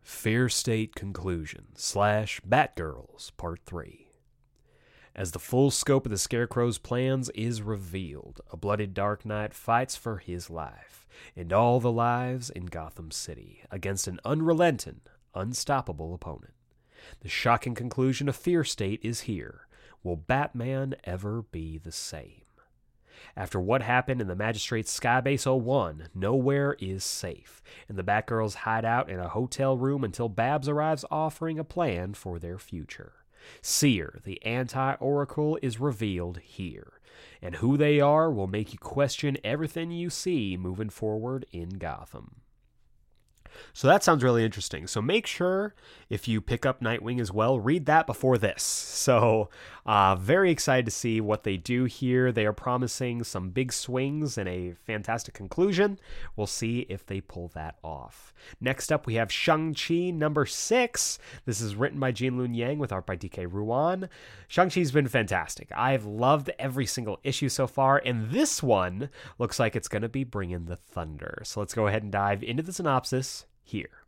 Fear 0.00 0.50
State 0.50 0.94
Conclusion 0.94 1.68
slash 1.74 2.40
Batgirls 2.46 3.34
Part 3.36 3.60
3. 3.64 4.08
As 5.16 5.30
the 5.30 5.38
full 5.38 5.70
scope 5.70 6.06
of 6.06 6.10
the 6.10 6.18
Scarecrow's 6.18 6.78
plans 6.78 7.30
is 7.30 7.62
revealed, 7.62 8.40
a 8.50 8.56
blooded 8.56 8.94
Dark 8.94 9.24
Knight 9.24 9.54
fights 9.54 9.94
for 9.94 10.18
his 10.18 10.50
life 10.50 11.06
and 11.36 11.52
all 11.52 11.78
the 11.78 11.92
lives 11.92 12.50
in 12.50 12.66
Gotham 12.66 13.12
City 13.12 13.62
against 13.70 14.08
an 14.08 14.18
unrelenting, 14.24 15.00
unstoppable 15.34 16.14
opponent. 16.14 16.52
The 17.20 17.28
shocking 17.28 17.74
conclusion 17.74 18.28
of 18.28 18.36
Fear 18.36 18.64
State 18.64 19.00
is 19.02 19.22
here. 19.22 19.66
Will 20.02 20.16
Batman 20.16 20.94
ever 21.04 21.42
be 21.42 21.78
the 21.78 21.92
same? 21.92 22.42
After 23.36 23.60
what 23.60 23.82
happened 23.82 24.20
in 24.20 24.28
the 24.28 24.36
Magistrate's 24.36 24.98
Skybase 24.98 25.46
01, 25.46 26.08
nowhere 26.14 26.76
is 26.78 27.04
safe, 27.04 27.62
and 27.88 27.98
the 27.98 28.04
Batgirls 28.04 28.54
hide 28.54 28.84
out 28.84 29.08
in 29.08 29.18
a 29.18 29.28
hotel 29.28 29.76
room 29.76 30.04
until 30.04 30.28
Babs 30.28 30.68
arrives 30.68 31.04
offering 31.10 31.58
a 31.58 31.64
plan 31.64 32.14
for 32.14 32.38
their 32.38 32.58
future. 32.58 33.12
Seer, 33.60 34.20
the 34.24 34.44
anti 34.44 34.94
Oracle, 34.94 35.58
is 35.62 35.80
revealed 35.80 36.38
here, 36.38 37.00
and 37.42 37.56
who 37.56 37.76
they 37.76 38.00
are 38.00 38.30
will 38.30 38.46
make 38.46 38.72
you 38.72 38.78
question 38.78 39.38
everything 39.44 39.90
you 39.90 40.10
see 40.10 40.56
moving 40.56 40.90
forward 40.90 41.46
in 41.52 41.70
Gotham. 41.70 42.42
So 43.72 43.88
that 43.88 44.04
sounds 44.04 44.22
really 44.22 44.44
interesting. 44.44 44.86
So 44.86 45.02
make 45.02 45.26
sure 45.26 45.74
if 46.08 46.28
you 46.28 46.40
pick 46.40 46.64
up 46.64 46.80
Nightwing 46.80 47.20
as 47.20 47.32
well, 47.32 47.58
read 47.58 47.86
that 47.86 48.06
before 48.06 48.38
this. 48.38 48.62
So 48.62 49.48
uh, 49.86 50.14
very 50.16 50.50
excited 50.50 50.86
to 50.86 50.90
see 50.90 51.20
what 51.20 51.44
they 51.44 51.56
do 51.56 51.84
here. 51.84 52.32
They 52.32 52.46
are 52.46 52.52
promising 52.52 53.24
some 53.24 53.50
big 53.50 53.72
swings 53.72 54.38
and 54.38 54.48
a 54.48 54.74
fantastic 54.86 55.34
conclusion. 55.34 55.98
We'll 56.36 56.46
see 56.46 56.86
if 56.88 57.04
they 57.04 57.20
pull 57.20 57.48
that 57.54 57.76
off. 57.82 58.32
Next 58.60 58.92
up, 58.92 59.06
we 59.06 59.14
have 59.14 59.32
Shang-Chi 59.32 60.10
number 60.10 60.46
six. 60.46 61.18
This 61.44 61.60
is 61.60 61.76
written 61.76 62.00
by 62.00 62.12
Gene 62.12 62.38
Luen 62.38 62.56
Yang 62.56 62.78
with 62.78 62.92
art 62.92 63.06
by 63.06 63.16
DK 63.16 63.46
Ruan. 63.50 64.08
Shang-Chi's 64.48 64.92
been 64.92 65.08
fantastic. 65.08 65.68
I've 65.74 66.04
loved 66.04 66.50
every 66.58 66.86
single 66.86 67.20
issue 67.22 67.48
so 67.48 67.66
far, 67.66 68.00
and 68.04 68.30
this 68.30 68.62
one 68.62 69.10
looks 69.38 69.58
like 69.58 69.76
it's 69.76 69.88
going 69.88 70.02
to 70.02 70.08
be 70.08 70.24
bringing 70.24 70.64
the 70.66 70.76
thunder. 70.76 71.42
So 71.44 71.60
let's 71.60 71.74
go 71.74 71.86
ahead 71.86 72.02
and 72.02 72.12
dive 72.12 72.42
into 72.42 72.62
the 72.62 72.72
synopsis 72.72 73.43
here. 73.64 74.04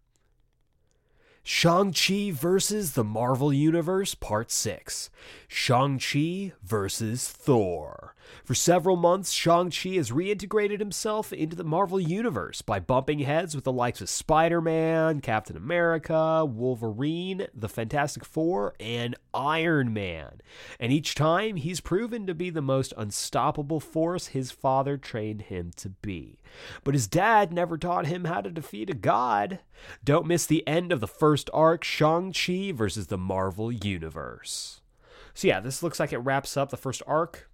Shang-Chi 1.48 2.32
versus 2.32 2.94
the 2.94 3.04
Marvel 3.04 3.52
Universe 3.52 4.16
Part 4.16 4.50
6. 4.50 5.10
Shang-Chi 5.46 6.52
versus 6.60 7.28
Thor. 7.28 8.16
For 8.42 8.52
several 8.52 8.96
months, 8.96 9.30
Shang-Chi 9.30 9.90
has 9.90 10.10
reintegrated 10.10 10.80
himself 10.80 11.32
into 11.32 11.54
the 11.54 11.62
Marvel 11.62 12.00
Universe 12.00 12.62
by 12.62 12.80
bumping 12.80 13.20
heads 13.20 13.54
with 13.54 13.62
the 13.62 13.70
likes 13.70 14.00
of 14.00 14.08
Spider-Man, 14.08 15.20
Captain 15.20 15.56
America, 15.56 16.44
Wolverine, 16.44 17.46
the 17.54 17.68
Fantastic 17.68 18.24
Four, 18.24 18.74
and 18.80 19.14
Iron 19.32 19.92
Man. 19.92 20.40
And 20.80 20.92
each 20.92 21.14
time, 21.14 21.54
he's 21.54 21.80
proven 21.80 22.26
to 22.26 22.34
be 22.34 22.50
the 22.50 22.60
most 22.60 22.92
unstoppable 22.96 23.78
force 23.78 24.26
his 24.28 24.50
father 24.50 24.96
trained 24.96 25.42
him 25.42 25.70
to 25.76 25.90
be. 25.90 26.40
But 26.85 26.94
his 26.94 27.06
dad 27.06 27.52
never 27.52 27.77
taught 27.78 28.06
him 28.06 28.24
how 28.24 28.40
to 28.40 28.51
defeat 28.51 28.90
a 28.90 28.94
god. 28.94 29.60
Don't 30.05 30.27
miss 30.27 30.47
the 30.47 30.66
end 30.66 30.93
of 30.93 31.01
the 31.01 31.09
first 31.09 31.51
arc, 31.52 31.85
Shang-Chi 31.85 32.73
versus 32.73 33.09
the 33.09 33.18
Marvel 33.18 33.70
Universe. 33.70 34.81
So 35.35 35.48
yeah, 35.48 35.60
this 35.60 35.82
looks 35.82 36.01
like 36.01 36.12
it 36.12 36.18
wraps 36.18 36.56
up 36.56 36.70
the 36.70 36.77
first 36.77 37.02
arc. 37.06 37.51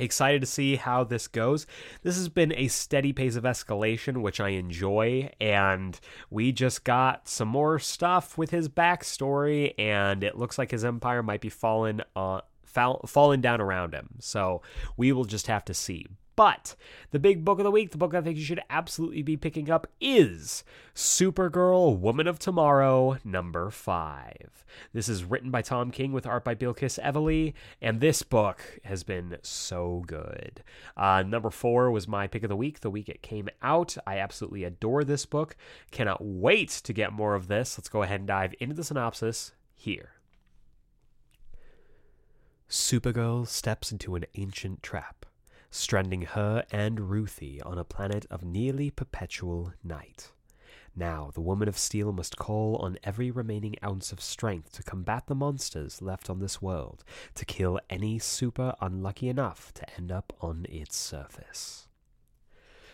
Excited 0.00 0.40
to 0.42 0.46
see 0.46 0.76
how 0.76 1.02
this 1.02 1.26
goes. 1.26 1.66
This 2.02 2.16
has 2.16 2.28
been 2.28 2.52
a 2.52 2.68
steady 2.68 3.12
pace 3.12 3.34
of 3.34 3.42
escalation, 3.42 4.22
which 4.22 4.38
I 4.38 4.50
enjoy, 4.50 5.32
and 5.40 5.98
we 6.30 6.52
just 6.52 6.84
got 6.84 7.26
some 7.26 7.48
more 7.48 7.80
stuff 7.80 8.38
with 8.38 8.50
his 8.50 8.68
backstory, 8.68 9.74
and 9.76 10.22
it 10.22 10.38
looks 10.38 10.56
like 10.56 10.70
his 10.70 10.84
empire 10.84 11.22
might 11.22 11.40
be 11.40 11.48
falling 11.48 12.00
uh, 12.14 12.42
fall, 12.62 13.00
falling 13.08 13.40
down 13.40 13.60
around 13.60 13.92
him. 13.92 14.10
So 14.20 14.62
we 14.96 15.10
will 15.10 15.24
just 15.24 15.48
have 15.48 15.64
to 15.64 15.74
see. 15.74 16.06
But 16.38 16.76
the 17.10 17.18
big 17.18 17.44
book 17.44 17.58
of 17.58 17.64
the 17.64 17.70
week, 17.72 17.90
the 17.90 17.98
book 17.98 18.14
I 18.14 18.20
think 18.20 18.38
you 18.38 18.44
should 18.44 18.62
absolutely 18.70 19.22
be 19.22 19.36
picking 19.36 19.68
up 19.68 19.88
is 20.00 20.62
Supergirl 20.94 21.98
Woman 21.98 22.28
of 22.28 22.38
Tomorrow, 22.38 23.18
number 23.24 23.70
five. 23.70 24.64
This 24.92 25.08
is 25.08 25.24
written 25.24 25.50
by 25.50 25.62
Tom 25.62 25.90
King 25.90 26.12
with 26.12 26.28
art 26.28 26.44
by 26.44 26.54
Bilquis 26.54 26.96
Evely, 27.02 27.54
and 27.82 28.00
this 28.00 28.22
book 28.22 28.78
has 28.84 29.02
been 29.02 29.38
so 29.42 30.04
good. 30.06 30.62
Uh, 30.96 31.24
number 31.24 31.50
four 31.50 31.90
was 31.90 32.06
my 32.06 32.28
pick 32.28 32.44
of 32.44 32.50
the 32.50 32.54
week, 32.54 32.82
the 32.82 32.88
week 32.88 33.08
it 33.08 33.20
came 33.20 33.48
out. 33.60 33.96
I 34.06 34.18
absolutely 34.18 34.62
adore 34.62 35.02
this 35.02 35.26
book. 35.26 35.56
Cannot 35.90 36.24
wait 36.24 36.68
to 36.68 36.92
get 36.92 37.12
more 37.12 37.34
of 37.34 37.48
this. 37.48 37.76
Let's 37.76 37.88
go 37.88 38.04
ahead 38.04 38.20
and 38.20 38.28
dive 38.28 38.54
into 38.60 38.76
the 38.76 38.84
synopsis 38.84 39.54
here. 39.74 40.10
Supergirl 42.70 43.44
steps 43.48 43.90
into 43.90 44.14
an 44.14 44.24
ancient 44.36 44.84
trap 44.84 45.26
stranding 45.70 46.22
her 46.22 46.64
and 46.70 47.10
Ruthie 47.10 47.60
on 47.62 47.78
a 47.78 47.84
planet 47.84 48.26
of 48.30 48.42
nearly 48.42 48.90
perpetual 48.90 49.72
night. 49.84 50.32
Now, 50.96 51.30
the 51.32 51.40
Woman 51.40 51.68
of 51.68 51.78
Steel 51.78 52.12
must 52.12 52.36
call 52.38 52.76
on 52.76 52.98
every 53.04 53.30
remaining 53.30 53.76
ounce 53.84 54.10
of 54.10 54.20
strength 54.20 54.72
to 54.72 54.82
combat 54.82 55.26
the 55.26 55.34
monsters 55.34 56.02
left 56.02 56.28
on 56.28 56.40
this 56.40 56.60
world, 56.60 57.04
to 57.36 57.44
kill 57.44 57.78
any 57.88 58.18
super 58.18 58.74
unlucky 58.80 59.28
enough 59.28 59.72
to 59.74 59.96
end 59.96 60.10
up 60.10 60.32
on 60.40 60.66
its 60.68 60.96
surface. 60.96 61.86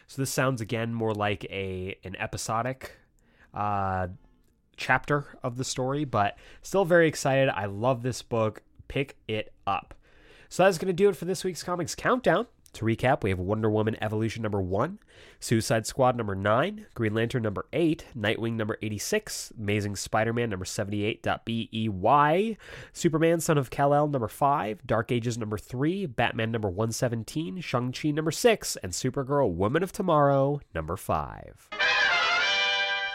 So 0.06 0.20
this 0.20 0.30
sounds 0.30 0.60
again 0.60 0.92
more 0.92 1.14
like 1.14 1.44
a 1.46 1.96
an 2.04 2.14
episodic 2.16 2.98
uh, 3.54 4.08
chapter 4.76 5.38
of 5.42 5.56
the 5.56 5.64
story, 5.64 6.04
but 6.04 6.36
still 6.60 6.84
very 6.84 7.08
excited. 7.08 7.48
I 7.48 7.64
love 7.66 8.02
this 8.02 8.20
book. 8.20 8.62
Pick 8.86 9.16
it 9.26 9.54
up. 9.66 9.94
So 10.50 10.62
that's 10.62 10.76
going 10.76 10.88
to 10.88 10.92
do 10.92 11.08
it 11.08 11.16
for 11.16 11.24
this 11.24 11.42
week's 11.42 11.62
comics 11.62 11.94
countdown. 11.94 12.46
To 12.74 12.84
recap, 12.84 13.22
we 13.22 13.30
have 13.30 13.38
Wonder 13.38 13.70
Woman 13.70 13.96
Evolution 14.02 14.42
number 14.42 14.60
1, 14.60 14.98
Suicide 15.38 15.86
Squad 15.86 16.16
number 16.16 16.34
9, 16.34 16.86
Green 16.94 17.14
Lantern 17.14 17.44
number 17.44 17.66
8, 17.72 18.06
Nightwing 18.18 18.54
number 18.54 18.76
86, 18.82 19.52
Amazing 19.56 19.94
Spider 19.94 20.32
Man 20.32 20.50
number 20.50 20.64
78.BEY, 20.64 22.58
Superman 22.92 23.38
Son 23.38 23.58
of 23.58 23.70
Kal-El 23.70 24.08
number 24.08 24.26
5, 24.26 24.84
Dark 24.84 25.12
Ages 25.12 25.38
number 25.38 25.56
3, 25.56 26.06
Batman 26.06 26.50
number 26.50 26.68
117, 26.68 27.60
Shang-Chi 27.60 28.10
number 28.10 28.32
6, 28.32 28.76
and 28.82 28.90
Supergirl 28.90 29.52
Woman 29.52 29.84
of 29.84 29.92
Tomorrow 29.92 30.60
number 30.74 30.96
5. 30.96 31.83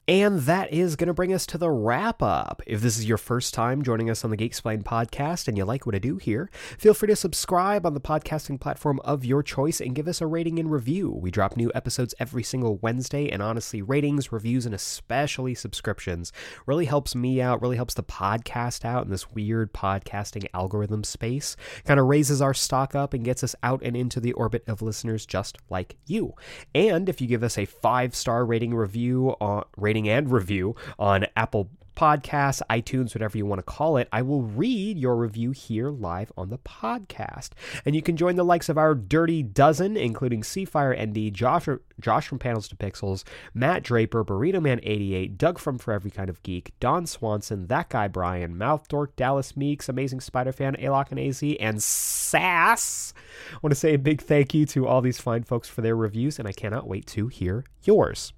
And 0.10 0.40
that 0.40 0.73
is 0.73 0.95
going 0.95 1.10
to 1.10 1.14
bring 1.14 1.31
us 1.36 1.45
to 1.45 1.60
the 1.60 1.69
wrap 1.69 2.23
up. 2.23 2.64
If 2.65 2.81
this 2.81 2.98
is 2.98 3.06
your 3.06 3.19
first 3.19 3.53
time 3.53 3.84
joining 3.84 4.10
us 4.10 4.26
on 4.26 4.31
the 4.31 4.38
Geeksplain 4.38 4.81
podcast 4.81 5.48
and 5.48 5.56
you 5.56 5.65
like 5.65 5.86
what 5.86 5.94
I 5.94 5.99
do 5.99 6.18
here, 6.18 6.49
feel 6.80 6.95
free 6.95 7.10
to 7.10 7.15
subscribe 7.15 7.86
on 7.86 7.94
the 7.94 8.02
podcasting 8.02 8.60
platform 8.60 8.99
of 9.02 9.23
your 9.23 9.44
choice 9.44 9.80
and 9.80 9.94
give 9.94 10.07
us 10.07 10.19
a 10.19 10.26
rating 10.26 10.57
and 10.57 10.72
review. 10.72 11.11
We 11.11 11.30
drop 11.30 11.56
new 11.56 11.72
episodes 11.76 12.15
every 12.19 12.41
single 12.41 12.77
Wednesday, 12.77 13.30
and 13.30 13.44
honestly, 13.44 13.84
ratings, 13.84 14.31
reviews, 14.31 14.65
and 14.65 14.73
especially 14.73 15.53
subscriptions 15.53 16.34
really 16.65 16.86
helps 16.86 17.14
me 17.14 17.40
out, 17.40 17.61
really 17.61 17.76
helps 17.76 17.94
the 17.94 18.02
podcast 18.02 18.86
out 18.86 19.06
in 19.06 19.11
this 19.11 19.30
weird 19.30 19.73
podcasting 19.73 20.48
algorithm 20.56 21.03
space. 21.03 21.56
Kind 21.86 21.99
of 21.99 22.07
raises 22.07 22.41
our 22.41 22.56
stock 22.56 22.95
up 22.95 23.14
and 23.14 23.23
gets 23.23 23.44
us 23.44 23.56
out 23.61 23.84
and 23.84 23.95
into 23.95 24.19
the 24.19 24.34
orbit 24.34 24.64
of 24.65 24.81
listeners 24.81 25.27
just 25.27 25.60
like 25.69 25.98
you. 26.07 26.34
And 26.73 27.07
if 27.10 27.22
you 27.22 27.27
give 27.27 27.44
us 27.44 27.60
a 27.60 27.65
five 27.65 28.15
star 28.15 28.44
rating 28.44 28.73
review 28.73 29.36
on 29.40 29.65
rating 29.77 29.98
rating 29.99 30.09
and 30.09 30.31
review 30.31 30.76
on 30.97 31.26
Apple 31.35 31.69
Podcasts, 31.95 32.61
iTunes, 32.69 33.13
whatever 33.13 33.38
you 33.38 33.45
want 33.45 33.59
to 33.59 33.63
call 33.63 33.97
it, 33.97 34.07
I 34.13 34.21
will 34.21 34.43
read 34.43 34.97
your 34.97 35.17
review 35.17 35.51
here 35.51 35.89
live 35.89 36.31
on 36.38 36.49
the 36.49 36.57
podcast. 36.57 37.49
And 37.84 37.93
you 37.93 38.01
can 38.01 38.15
join 38.15 38.38
the 38.38 38.45
likes 38.45 38.69
of 38.69 38.77
our 38.77 38.95
Dirty 38.95 39.43
Dozen, 39.43 39.97
including 39.97 40.41
Seafire 40.41 40.95
ND, 40.97 41.34
Josh, 41.34 41.67
Josh 41.99 42.26
from 42.26 42.39
Panels 42.39 42.69
to 42.69 42.77
Pixels, 42.77 43.26
Matt 43.53 43.84
Draper, 43.84 44.23
Burrito 44.23 44.61
Man 44.61 44.80
88, 44.81 45.38
Doug 45.38 45.59
from 45.59 45.77
For 45.77 45.91
Every 45.91 46.09
Kind 46.09 46.30
of 46.30 46.41
Geek, 46.41 46.71
Don 46.80 47.05
Swanson, 47.05 47.67
That 47.67 47.89
Guy 47.89 48.07
Brian, 48.07 48.57
Mouth 48.57 48.88
Dork, 48.88 49.17
Dallas 49.17 49.57
Meeks, 49.57 49.89
Amazing 49.89 50.21
Spider 50.21 50.53
Fan, 50.53 50.77
Alok 50.77 51.11
and 51.11 51.19
AZ, 51.19 51.43
and 51.59 51.84
Sass. 51.84 53.13
I 53.51 53.57
want 53.61 53.71
to 53.71 53.80
say 53.80 53.93
a 53.93 53.99
big 53.99 54.21
thank 54.21 54.53
you 54.53 54.65
to 54.67 54.88
all 54.88 55.01
these 55.01 55.19
fine 55.19 55.43
folks 55.43 55.67
for 55.67 55.81
their 55.81 55.97
reviews, 55.97 56.39
and 56.39 56.47
I 56.47 56.53
cannot 56.53 56.88
wait 56.88 57.07
to 57.07 57.27
hear 57.27 57.65
yours. 57.84 58.31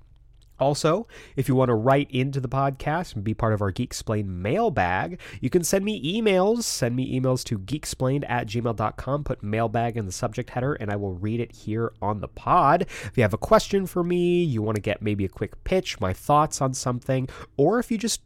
Also, 0.62 1.08
if 1.36 1.50
you 1.50 1.56
want 1.56 1.70
to 1.70 1.74
write 1.74 2.10
into 2.12 2.40
the 2.40 2.48
podcast 2.48 3.16
and 3.16 3.24
be 3.24 3.34
part 3.34 3.52
of 3.52 3.64
our 3.64 3.72
Geeksplain 3.72 4.28
mailbag, 4.28 5.20
you 5.42 5.50
can 5.50 5.64
send 5.64 5.84
me 5.84 6.22
emails. 6.22 6.64
Send 6.64 6.96
me 6.96 7.20
emails 7.20 7.44
to 7.46 7.58
geeksplained 7.58 8.30
at 8.30 8.46
gmail.com. 8.46 9.24
Put 9.24 9.42
mailbag 9.42 9.98
in 9.98 10.06
the 10.06 10.12
subject 10.12 10.52
header, 10.52 10.74
and 10.76 10.92
I 10.92 10.98
will 10.98 11.16
read 11.16 11.40
it 11.40 11.52
here 11.52 11.94
on 12.00 12.22
the 12.22 12.28
pod. 12.28 12.84
If 12.84 13.14
you 13.16 13.24
have 13.24 13.34
a 13.34 13.40
question 13.40 13.88
for 13.88 14.04
me, 14.04 14.44
you 14.44 14.62
want 14.62 14.76
to 14.76 14.82
get 14.82 15.02
maybe 15.02 15.26
a 15.26 15.30
quick 15.30 15.64
pitch, 15.64 16.00
my 16.00 16.14
thoughts 16.14 16.62
on 16.62 16.76
something, 16.76 17.28
or 17.58 17.80
if 17.80 17.90
you 17.90 17.98
just 17.98 18.22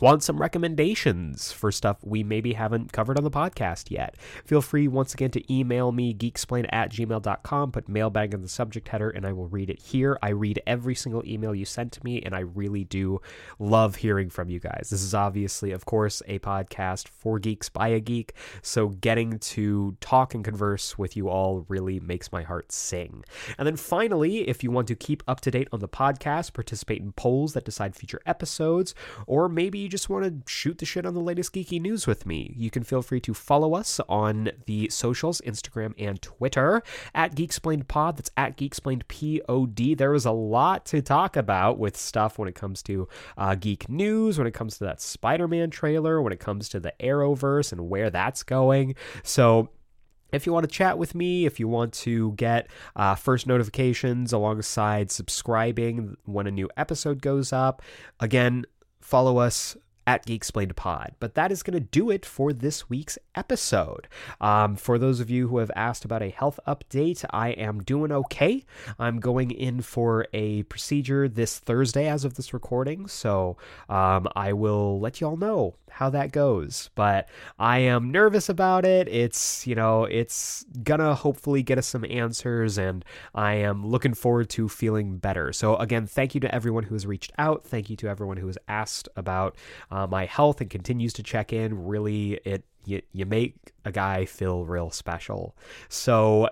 want 0.00 0.22
some 0.22 0.38
recommendations 0.38 1.52
for 1.52 1.70
stuff 1.70 1.98
we 2.02 2.22
maybe 2.22 2.54
haven't 2.54 2.92
covered 2.92 3.18
on 3.18 3.24
the 3.24 3.30
podcast 3.30 3.90
yet, 3.90 4.16
feel 4.44 4.62
free 4.62 4.88
once 4.88 5.14
again 5.14 5.30
to 5.30 5.52
email 5.52 5.92
me, 5.92 6.14
geeksplain 6.14 6.66
at 6.70 6.90
gmail.com, 6.90 7.72
put 7.72 7.88
mailbag 7.88 8.32
in 8.34 8.42
the 8.42 8.48
subject 8.48 8.88
header, 8.88 9.10
and 9.10 9.26
I 9.26 9.32
will 9.32 9.48
read 9.48 9.70
it 9.70 9.80
here. 9.80 10.18
I 10.22 10.30
read 10.30 10.62
every 10.66 10.94
single 10.94 11.24
email 11.26 11.54
you 11.54 11.64
send 11.64 11.92
to 11.92 12.04
me, 12.04 12.22
and 12.22 12.34
I 12.34 12.40
really 12.40 12.84
do 12.84 13.20
love 13.58 13.96
hearing 13.96 14.30
from 14.30 14.48
you 14.48 14.58
guys. 14.58 14.88
This 14.90 15.02
is 15.02 15.14
obviously, 15.14 15.72
of 15.72 15.84
course, 15.84 16.22
a 16.26 16.38
podcast 16.38 17.08
for 17.08 17.38
geeks 17.38 17.68
by 17.68 17.88
a 17.88 18.00
geek, 18.00 18.34
so 18.62 18.88
getting 18.88 19.38
to 19.38 19.96
talk 20.00 20.34
and 20.34 20.44
converse 20.44 20.96
with 20.96 21.16
you 21.16 21.28
all 21.28 21.66
really 21.68 22.00
makes 22.00 22.32
my 22.32 22.42
heart 22.42 22.72
sing. 22.72 23.24
And 23.58 23.66
then 23.66 23.76
finally, 23.76 24.48
if 24.48 24.64
you 24.64 24.70
want 24.70 24.88
to 24.88 24.94
keep 24.94 25.22
up 25.28 25.40
to 25.42 25.50
date 25.50 25.68
on 25.72 25.80
the 25.80 25.88
podcast, 25.88 26.54
participate 26.54 27.02
in 27.02 27.12
polls 27.12 27.52
that 27.52 27.64
decide 27.64 27.94
future 27.94 28.20
episodes, 28.26 28.94
or 29.26 29.48
maybe 29.48 29.89
just 29.90 30.08
want 30.08 30.24
to 30.24 30.50
shoot 30.50 30.78
the 30.78 30.86
shit 30.86 31.04
on 31.04 31.12
the 31.14 31.20
latest 31.20 31.52
geeky 31.52 31.80
news 31.80 32.06
with 32.06 32.24
me, 32.24 32.54
you 32.56 32.70
can 32.70 32.82
feel 32.82 33.02
free 33.02 33.20
to 33.20 33.34
follow 33.34 33.74
us 33.74 34.00
on 34.08 34.50
the 34.66 34.88
socials, 34.88 35.42
Instagram 35.42 35.92
and 35.98 36.22
Twitter 36.22 36.82
at 37.14 37.34
Geeksplained 37.34 37.88
Pod. 37.88 38.16
That's 38.16 38.30
at 38.36 38.56
Geeksplained 38.56 39.06
Pod. 39.08 39.98
There 39.98 40.14
is 40.14 40.24
a 40.24 40.30
lot 40.30 40.86
to 40.86 41.02
talk 41.02 41.36
about 41.36 41.78
with 41.78 41.96
stuff 41.96 42.38
when 42.38 42.48
it 42.48 42.54
comes 42.54 42.82
to 42.84 43.08
uh, 43.36 43.54
geek 43.56 43.88
news, 43.88 44.38
when 44.38 44.46
it 44.46 44.54
comes 44.54 44.78
to 44.78 44.84
that 44.84 45.00
Spider-Man 45.00 45.70
trailer, 45.70 46.22
when 46.22 46.32
it 46.32 46.40
comes 46.40 46.68
to 46.70 46.80
the 46.80 46.94
Arrowverse 47.00 47.72
and 47.72 47.90
where 47.90 48.08
that's 48.08 48.42
going. 48.42 48.94
So 49.22 49.68
if 50.32 50.46
you 50.46 50.52
want 50.52 50.68
to 50.68 50.72
chat 50.72 50.96
with 50.96 51.14
me, 51.14 51.44
if 51.44 51.58
you 51.58 51.66
want 51.66 51.92
to 51.92 52.32
get 52.32 52.68
uh, 52.94 53.16
first 53.16 53.46
notifications 53.46 54.32
alongside 54.32 55.10
subscribing 55.10 56.16
when 56.24 56.46
a 56.46 56.50
new 56.50 56.70
episode 56.76 57.20
goes 57.20 57.52
up, 57.52 57.82
again, 58.20 58.64
follow 59.10 59.38
us 59.38 59.76
at 60.06 60.24
Geeksplained 60.24 60.76
Pod. 60.76 61.14
But 61.20 61.34
that 61.34 61.52
is 61.52 61.62
going 61.62 61.74
to 61.74 61.80
do 61.80 62.10
it 62.10 62.24
for 62.24 62.52
this 62.52 62.88
week's 62.88 63.18
episode. 63.34 64.08
Um, 64.40 64.76
for 64.76 64.98
those 64.98 65.20
of 65.20 65.30
you 65.30 65.48
who 65.48 65.58
have 65.58 65.70
asked 65.76 66.04
about 66.04 66.22
a 66.22 66.30
health 66.30 66.58
update, 66.66 67.24
I 67.30 67.50
am 67.50 67.82
doing 67.82 68.12
okay. 68.12 68.64
I'm 68.98 69.20
going 69.20 69.50
in 69.50 69.82
for 69.82 70.26
a 70.32 70.62
procedure 70.64 71.28
this 71.28 71.58
Thursday 71.58 72.08
as 72.08 72.24
of 72.24 72.34
this 72.34 72.54
recording, 72.54 73.08
so 73.08 73.56
um, 73.88 74.26
I 74.34 74.52
will 74.52 75.00
let 75.00 75.20
you 75.20 75.26
all 75.26 75.36
know 75.36 75.74
how 75.90 76.10
that 76.10 76.32
goes. 76.32 76.90
But 76.94 77.28
I 77.58 77.78
am 77.78 78.10
nervous 78.10 78.48
about 78.48 78.84
it. 78.84 79.08
It's, 79.08 79.66
you 79.66 79.74
know, 79.74 80.04
it's 80.04 80.64
gonna 80.82 81.14
hopefully 81.14 81.62
get 81.62 81.78
us 81.78 81.86
some 81.86 82.04
answers, 82.08 82.78
and 82.78 83.04
I 83.34 83.54
am 83.54 83.86
looking 83.86 84.14
forward 84.14 84.48
to 84.50 84.68
feeling 84.68 85.18
better. 85.18 85.52
So, 85.52 85.76
again, 85.76 86.06
thank 86.06 86.34
you 86.34 86.40
to 86.40 86.54
everyone 86.54 86.84
who 86.84 86.94
has 86.94 87.06
reached 87.06 87.32
out. 87.38 87.64
Thank 87.64 87.90
you 87.90 87.96
to 87.96 88.08
everyone 88.08 88.36
who 88.36 88.46
has 88.46 88.58
asked 88.68 89.08
about 89.16 89.56
uh, 89.90 90.06
my 90.06 90.26
health 90.26 90.60
and 90.60 90.70
continues 90.70 91.12
to 91.14 91.22
check 91.22 91.52
in. 91.52 91.86
Really, 91.86 92.40
it 92.44 92.64
you, 92.84 93.02
you 93.12 93.26
make 93.26 93.54
a 93.84 93.92
guy 93.92 94.24
feel 94.24 94.64
real 94.64 94.90
special. 94.90 95.54
So 95.88 96.48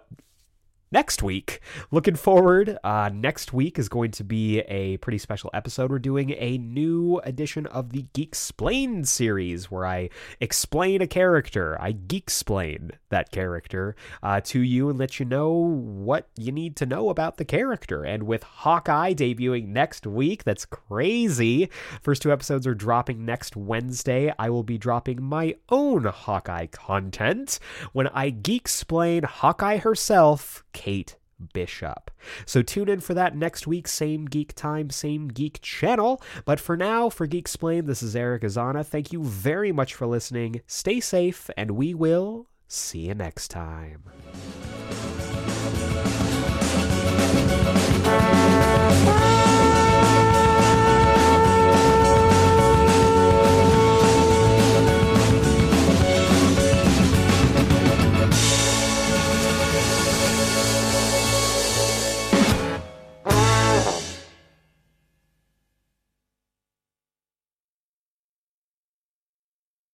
next 0.90 1.22
week. 1.22 1.60
Looking 1.90 2.14
forward. 2.14 2.78
Uh, 2.84 3.10
next 3.12 3.52
week 3.52 3.78
is 3.78 3.88
going 3.88 4.12
to 4.12 4.24
be 4.24 4.60
a 4.60 4.96
pretty 4.98 5.18
special 5.18 5.50
episode. 5.52 5.90
We're 5.90 5.98
doing 5.98 6.34
a 6.38 6.58
new 6.58 7.20
edition 7.24 7.66
of 7.66 7.90
the 7.90 8.06
Geek 8.12 8.28
Explained 8.28 9.08
series 9.08 9.70
where 9.70 9.84
I 9.84 10.10
explain 10.40 11.02
a 11.02 11.06
character. 11.06 11.76
I 11.80 11.92
geek 11.92 12.28
explain 12.28 12.90
that 13.08 13.30
character 13.30 13.96
uh, 14.22 14.40
to 14.42 14.60
you 14.60 14.90
and 14.90 14.98
let 14.98 15.18
you 15.18 15.24
know 15.24 15.50
what 15.50 16.28
you 16.36 16.52
need 16.52 16.76
to 16.76 16.84
know 16.84 17.08
about 17.08 17.38
the 17.38 17.44
character. 17.44 18.04
And 18.04 18.24
with 18.24 18.42
Hawkeye 18.42 19.14
debuting 19.14 19.68
next 19.68 20.06
week, 20.06 20.44
that's 20.44 20.66
crazy. 20.66 21.70
First 22.02 22.20
two 22.20 22.30
episodes 22.30 22.66
are 22.66 22.74
dropping 22.74 23.24
next 23.24 23.56
Wednesday. 23.56 24.30
I 24.38 24.50
will 24.50 24.62
be 24.62 24.76
dropping 24.76 25.22
my 25.22 25.56
own 25.70 26.04
Hawkeye 26.04 26.66
content 26.66 27.58
when 27.94 28.08
I 28.08 28.28
geek 28.28 28.58
explain 28.68 29.22
Hawkeye 29.22 29.78
herself. 29.78 30.64
Kate 30.78 31.16
Bishop. 31.52 32.12
So 32.46 32.62
tune 32.62 32.88
in 32.88 33.00
for 33.00 33.14
that 33.14 33.34
next 33.34 33.66
week, 33.66 33.88
same 33.88 34.26
geek 34.26 34.54
time, 34.54 34.90
same 34.90 35.26
geek 35.26 35.58
channel. 35.60 36.22
But 36.44 36.60
for 36.60 36.76
now, 36.76 37.08
for 37.08 37.26
Geeksplain, 37.26 37.86
this 37.86 38.00
is 38.00 38.14
Eric 38.14 38.42
Azana. 38.42 38.86
Thank 38.86 39.12
you 39.12 39.24
very 39.24 39.72
much 39.72 39.92
for 39.92 40.06
listening. 40.06 40.60
Stay 40.68 41.00
safe, 41.00 41.50
and 41.56 41.72
we 41.72 41.94
will 41.94 42.46
see 42.68 43.08
you 43.08 43.14
next 43.14 43.48
time. 43.48 44.04